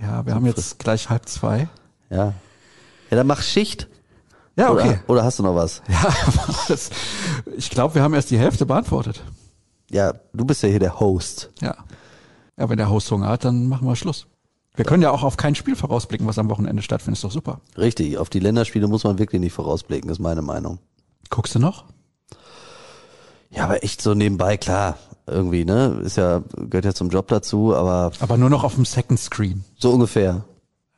ja, 0.00 0.24
wir 0.26 0.34
haben 0.34 0.46
jetzt 0.46 0.78
gleich 0.78 1.08
halb 1.10 1.28
zwei. 1.28 1.68
Ja. 2.10 2.34
Ja, 3.10 3.16
dann 3.16 3.26
mach 3.26 3.42
Schicht. 3.42 3.88
Ja, 4.56 4.70
okay. 4.72 4.88
Oder, 4.88 5.00
oder 5.08 5.24
hast 5.24 5.38
du 5.38 5.42
noch 5.42 5.54
was? 5.54 5.82
Ja, 5.88 6.12
das, 6.68 6.90
ich 7.56 7.70
glaube, 7.70 7.94
wir 7.94 8.02
haben 8.02 8.14
erst 8.14 8.30
die 8.30 8.38
Hälfte 8.38 8.64
beantwortet. 8.66 9.22
Ja, 9.90 10.14
du 10.32 10.44
bist 10.44 10.62
ja 10.62 10.68
hier 10.68 10.80
der 10.80 10.98
Host. 10.98 11.50
Ja. 11.60 11.76
Ja, 12.58 12.68
wenn 12.68 12.78
der 12.78 12.88
Host 12.90 13.10
Hunger 13.10 13.28
hat, 13.28 13.44
dann 13.44 13.68
machen 13.68 13.86
wir 13.86 13.94
Schluss. 13.96 14.26
Wir 14.74 14.84
können 14.84 15.02
ja 15.02 15.10
auch 15.10 15.22
auf 15.22 15.36
kein 15.36 15.54
Spiel 15.54 15.76
vorausblicken, 15.76 16.26
was 16.26 16.38
am 16.38 16.48
Wochenende 16.50 16.82
stattfindet. 16.82 17.18
Ist 17.18 17.24
doch 17.24 17.30
super. 17.30 17.60
Richtig, 17.78 18.18
auf 18.18 18.28
die 18.30 18.40
Länderspiele 18.40 18.88
muss 18.88 19.04
man 19.04 19.18
wirklich 19.18 19.40
nicht 19.40 19.52
vorausblicken, 19.52 20.10
ist 20.10 20.18
meine 20.18 20.42
Meinung. 20.42 20.78
Guckst 21.30 21.54
du 21.54 21.58
noch? 21.58 21.84
Ja, 23.50 23.64
aber 23.64 23.84
echt 23.84 24.02
so 24.02 24.14
nebenbei, 24.14 24.56
klar, 24.56 24.98
irgendwie, 25.26 25.64
ne? 25.64 26.00
Ist 26.04 26.16
ja, 26.16 26.42
gehört 26.56 26.84
ja 26.84 26.94
zum 26.94 27.08
Job 27.10 27.28
dazu, 27.28 27.74
aber 27.74 28.12
Aber 28.20 28.36
nur 28.36 28.50
noch 28.50 28.64
auf 28.64 28.74
dem 28.76 28.84
Second 28.84 29.18
Screen. 29.18 29.64
so 29.78 29.90
ungefähr. 29.90 30.44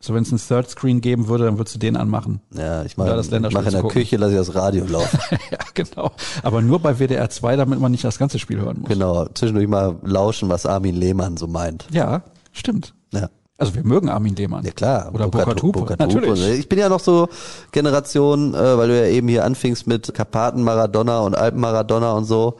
Also 0.00 0.14
wenn 0.14 0.22
es 0.22 0.30
einen 0.30 0.38
Third 0.38 0.70
Screen 0.70 1.00
geben 1.00 1.26
würde, 1.26 1.44
dann 1.46 1.58
würdest 1.58 1.74
du 1.74 1.80
den 1.80 1.96
anmachen. 1.96 2.40
Ja, 2.54 2.84
ich 2.84 2.96
mache 2.96 3.16
mach 3.16 3.32
in 3.32 3.42
der 3.72 3.80
gucken. 3.82 3.88
Küche, 3.90 4.16
lasse 4.16 4.32
ich 4.32 4.38
das 4.38 4.54
Radio 4.54 4.84
laufen. 4.88 5.18
ja, 5.50 5.58
genau. 5.74 6.12
Aber 6.44 6.62
nur 6.62 6.78
bei 6.78 7.00
WDR 7.00 7.28
2, 7.28 7.56
damit 7.56 7.80
man 7.80 7.90
nicht 7.90 8.04
das 8.04 8.16
ganze 8.18 8.38
Spiel 8.38 8.60
hören 8.60 8.78
muss. 8.80 8.88
genau, 8.88 9.26
zwischendurch 9.34 9.66
mal 9.66 9.96
lauschen, 10.04 10.48
was 10.48 10.66
Armin 10.66 10.94
Lehmann 10.94 11.36
so 11.36 11.48
meint. 11.48 11.86
Ja, 11.90 12.22
stimmt. 12.52 12.94
Ja. 13.12 13.28
Also 13.60 13.74
wir 13.74 13.82
mögen 13.82 14.08
Armin 14.08 14.36
Lehmann. 14.36 14.64
Ja 14.64 14.70
klar. 14.70 15.10
Oder 15.12 15.26
Burkhard- 15.26 15.60
Hupe. 15.62 15.80
Burkhard. 15.80 15.98
Natürlich. 15.98 16.60
Ich 16.60 16.68
bin 16.68 16.78
ja 16.78 16.88
noch 16.88 17.00
so 17.00 17.28
Generation, 17.72 18.54
äh, 18.54 18.78
weil 18.78 18.86
du 18.86 19.00
ja 19.00 19.06
eben 19.08 19.26
hier 19.26 19.44
anfingst 19.44 19.88
mit 19.88 20.14
Karpaten 20.14 20.62
Maradona 20.62 21.20
und 21.20 21.34
Alpen 21.36 21.60
Maradona 21.60 22.12
und 22.12 22.24
so. 22.24 22.54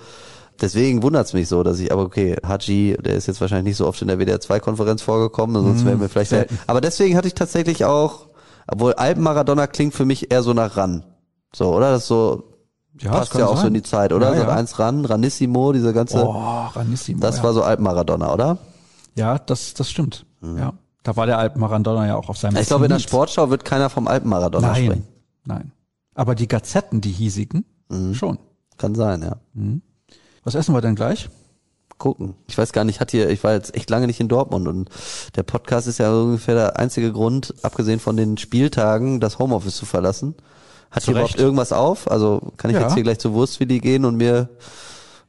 Deswegen 0.61 1.03
wundert's 1.03 1.33
mich 1.35 1.49
so, 1.49 1.63
dass 1.63 1.79
ich, 1.79 1.93
aber 1.93 2.03
okay, 2.03 2.37
Haji, 2.47 2.97
der 3.01 3.15
ist 3.15 3.27
jetzt 3.29 3.41
wahrscheinlich 3.41 3.71
nicht 3.73 3.77
so 3.77 3.87
oft 3.87 4.01
in 4.03 4.09
der 4.09 4.19
WDR 4.19 4.41
2 4.41 4.59
Konferenz 4.61 5.03
vorgekommen, 5.03 5.63
sonst 5.63 5.85
wären 5.85 6.01
wir 6.01 6.09
vielleicht, 6.09 6.33
Mhm. 6.33 6.37
selten. 6.37 6.59
aber 6.67 6.81
deswegen 6.81 7.17
hatte 7.17 7.29
ich 7.29 7.35
tatsächlich 7.35 7.85
auch, 7.85 8.27
obwohl 8.67 8.95
Alpen 8.95 9.23
Maradona 9.23 9.67
klingt 9.69 9.95
für 9.95 10.05
mich 10.05 10.31
eher 10.33 10.43
so 10.43 10.53
nach 10.55 10.77
ran. 10.77 11.05
So, 11.55 11.75
oder? 11.75 11.93
Das 11.93 12.03
ist 12.03 12.09
so, 12.09 12.45
Ja, 13.01 13.13
passt 13.13 13.35
ja 13.35 13.47
auch 13.47 13.51
so 13.55 13.57
sein. 13.63 13.69
in 13.69 13.75
die 13.75 13.83
Zeit, 13.83 14.13
oder? 14.13 14.31
Ja, 14.35 14.37
so 14.41 14.43
ja. 14.43 14.55
eins 14.57 14.79
ran, 14.81 15.05
Ranissimo, 15.05 15.73
diese 15.73 15.93
ganze, 15.93 16.27
Oh, 16.27 16.33
Ranissimo. 16.75 17.21
das 17.21 17.37
ja. 17.39 17.43
war 17.45 17.53
so 17.53 17.63
Alpen 17.63 17.85
Maradona, 17.85 18.33
oder? 18.35 18.59
Ja, 19.15 19.39
das, 19.39 19.75
das 19.75 19.89
stimmt. 19.91 20.27
Ja. 20.43 20.73
Da 21.05 21.17
war 21.17 21.27
der 21.27 21.39
Alpen 21.39 21.61
Maradona 21.61 22.07
ja 22.07 22.17
auch 22.17 22.29
auf 22.29 22.37
seinem 22.37 22.55
Mhm. 22.55 22.61
Ich 22.61 22.67
glaube, 22.67 22.85
in 22.87 22.91
der. 22.91 22.99
Sportschau 22.99 23.49
wird 23.51 23.65
keiner 23.65 23.89
vom 23.91 24.09
Alpen 24.09 24.29
Maradona 24.29 24.73
Nein, 24.73 24.85
sprechen. 24.85 25.07
nein. 25.45 25.73
Aber 26.15 26.35
die 26.35 26.49
Gazetten, 26.49 27.01
die 27.01 27.13
hiesigen, 27.13 27.65
Mhm. 27.89 28.15
schon. 28.15 28.39
Kann 28.77 28.95
sein, 28.97 29.23
ja. 29.23 29.37
Was 30.49 30.55
essen 30.55 30.75
wir 30.75 30.81
denn 30.81 30.95
gleich? 30.95 31.29
gucken. 31.99 32.35
Ich 32.47 32.57
weiß 32.57 32.73
gar 32.73 32.85
nicht, 32.85 33.01
hat 33.01 33.11
hier, 33.11 33.29
ich 33.29 33.43
war 33.45 33.53
jetzt 33.55 33.75
echt 33.77 33.91
lange 33.91 34.07
nicht 34.07 34.19
in 34.21 34.29
Dortmund 34.29 34.67
und 34.69 34.89
der 35.35 35.43
Podcast 35.43 35.87
ist 35.89 35.99
ja 35.99 36.11
ungefähr 36.13 36.55
der 36.55 36.79
einzige 36.79 37.13
Grund, 37.13 37.53
abgesehen 37.63 37.99
von 38.01 38.17
den 38.17 38.39
Spieltagen, 38.39 39.19
das 39.21 39.39
Homeoffice 39.41 39.77
zu 39.77 39.85
verlassen. 39.85 40.37
Hat 40.93 41.03
hier 41.05 41.13
überhaupt 41.15 41.37
irgendwas 41.39 41.73
auf? 41.73 42.11
Also 42.11 42.53
kann 42.57 42.71
ich 42.71 42.77
Ja. 42.77 42.83
jetzt 42.85 42.95
hier 42.95 43.03
gleich 43.03 43.19
zu 43.19 43.35
Wurstwilli 43.35 43.81
gehen 43.81 44.05
und 44.07 44.17
mir 44.17 44.49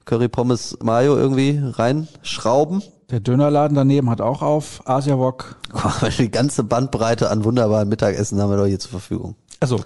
Curry 0.05 0.29
Pommes 0.29 0.77
Mayo 0.81 1.17
irgendwie 1.17 1.59
reinschrauben? 1.61 2.81
Der 3.09 3.19
Dönerladen 3.19 3.75
daneben 3.75 4.09
hat 4.11 4.21
auch 4.21 4.41
auf. 4.43 4.81
Asia 4.85 5.17
Wok. 5.17 5.55
Guck 5.71 6.01
mal, 6.03 6.11
Die 6.11 6.29
ganze 6.31 6.63
Bandbreite 6.63 7.29
an 7.31 7.43
wunderbaren 7.43 7.89
Mittagessen 7.89 8.39
haben 8.39 8.51
wir 8.51 8.57
doch 8.57 8.67
hier 8.67 8.79
zur 8.79 8.91
Verfügung. 8.91 9.35
Also, 9.59 9.79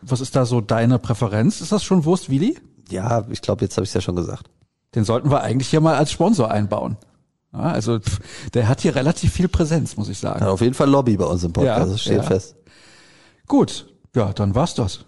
was 0.00 0.20
ist 0.22 0.34
da 0.34 0.46
so 0.46 0.62
deine 0.62 0.98
Präferenz? 0.98 1.60
Ist 1.60 1.70
das 1.70 1.84
schon 1.84 2.06
Wurst 2.06 2.30
Willi? 2.30 2.56
Ja, 2.88 3.24
ich 3.30 3.42
glaube, 3.42 3.62
jetzt 3.62 3.76
habe 3.76 3.84
ich 3.84 3.90
es 3.90 3.94
ja 3.94 4.00
schon 4.00 4.16
gesagt. 4.16 4.48
Den 4.94 5.04
sollten 5.04 5.30
wir 5.30 5.42
eigentlich 5.42 5.68
hier 5.68 5.80
mal 5.80 5.94
als 5.96 6.10
Sponsor 6.12 6.50
einbauen. 6.50 6.96
Ja, 7.52 7.60
also, 7.60 8.00
der 8.52 8.68
hat 8.68 8.80
hier 8.80 8.94
relativ 8.96 9.32
viel 9.32 9.48
Präsenz, 9.48 9.96
muss 9.96 10.08
ich 10.08 10.18
sagen. 10.18 10.40
Hat 10.40 10.48
auf 10.48 10.60
jeden 10.60 10.74
Fall 10.74 10.90
Lobby 10.90 11.16
bei 11.16 11.24
uns 11.24 11.44
im 11.44 11.52
Podcast, 11.52 11.78
Ja, 11.80 11.86
das 11.86 12.00
steht 12.00 12.16
ja. 12.16 12.22
fest. 12.22 12.56
Gut. 13.46 13.86
Ja, 14.14 14.32
dann 14.32 14.54
war's 14.54 14.74
das. 14.74 15.04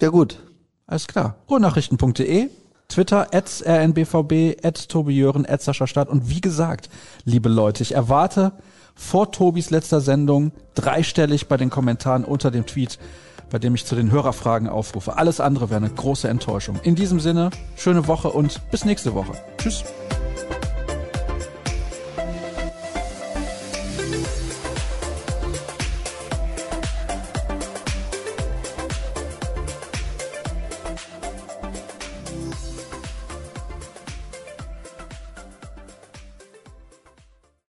Ja 0.00 0.08
gut. 0.08 0.38
Alles 0.86 1.06
klar. 1.06 1.36
Ruhrnachrichten.de, 1.50 2.48
Twitter, 2.88 3.34
at 3.34 3.64
rnbvb, 3.66 4.64
at 4.64 4.88
Tobi 4.88 5.16
Jören, 5.16 5.46
at 5.46 5.62
Sascha 5.62 5.86
Stadt. 5.86 6.08
Und 6.08 6.28
wie 6.30 6.40
gesagt, 6.40 6.88
liebe 7.24 7.48
Leute, 7.48 7.82
ich 7.82 7.94
erwarte 7.94 8.52
vor 8.94 9.32
Tobis 9.32 9.70
letzter 9.70 10.00
Sendung 10.00 10.52
dreistellig 10.74 11.48
bei 11.48 11.56
den 11.56 11.70
Kommentaren 11.70 12.24
unter 12.24 12.50
dem 12.50 12.66
Tweet, 12.66 12.98
bei 13.50 13.58
dem 13.58 13.74
ich 13.74 13.84
zu 13.84 13.94
den 13.94 14.10
Hörerfragen 14.10 14.68
aufrufe. 14.68 15.16
Alles 15.16 15.40
andere 15.40 15.70
wäre 15.70 15.78
eine 15.78 15.90
große 15.90 16.28
Enttäuschung. 16.28 16.78
In 16.82 16.94
diesem 16.94 17.20
Sinne, 17.20 17.50
schöne 17.76 18.06
Woche 18.06 18.30
und 18.30 18.60
bis 18.70 18.84
nächste 18.84 19.14
Woche. 19.14 19.32
Tschüss. 19.58 19.84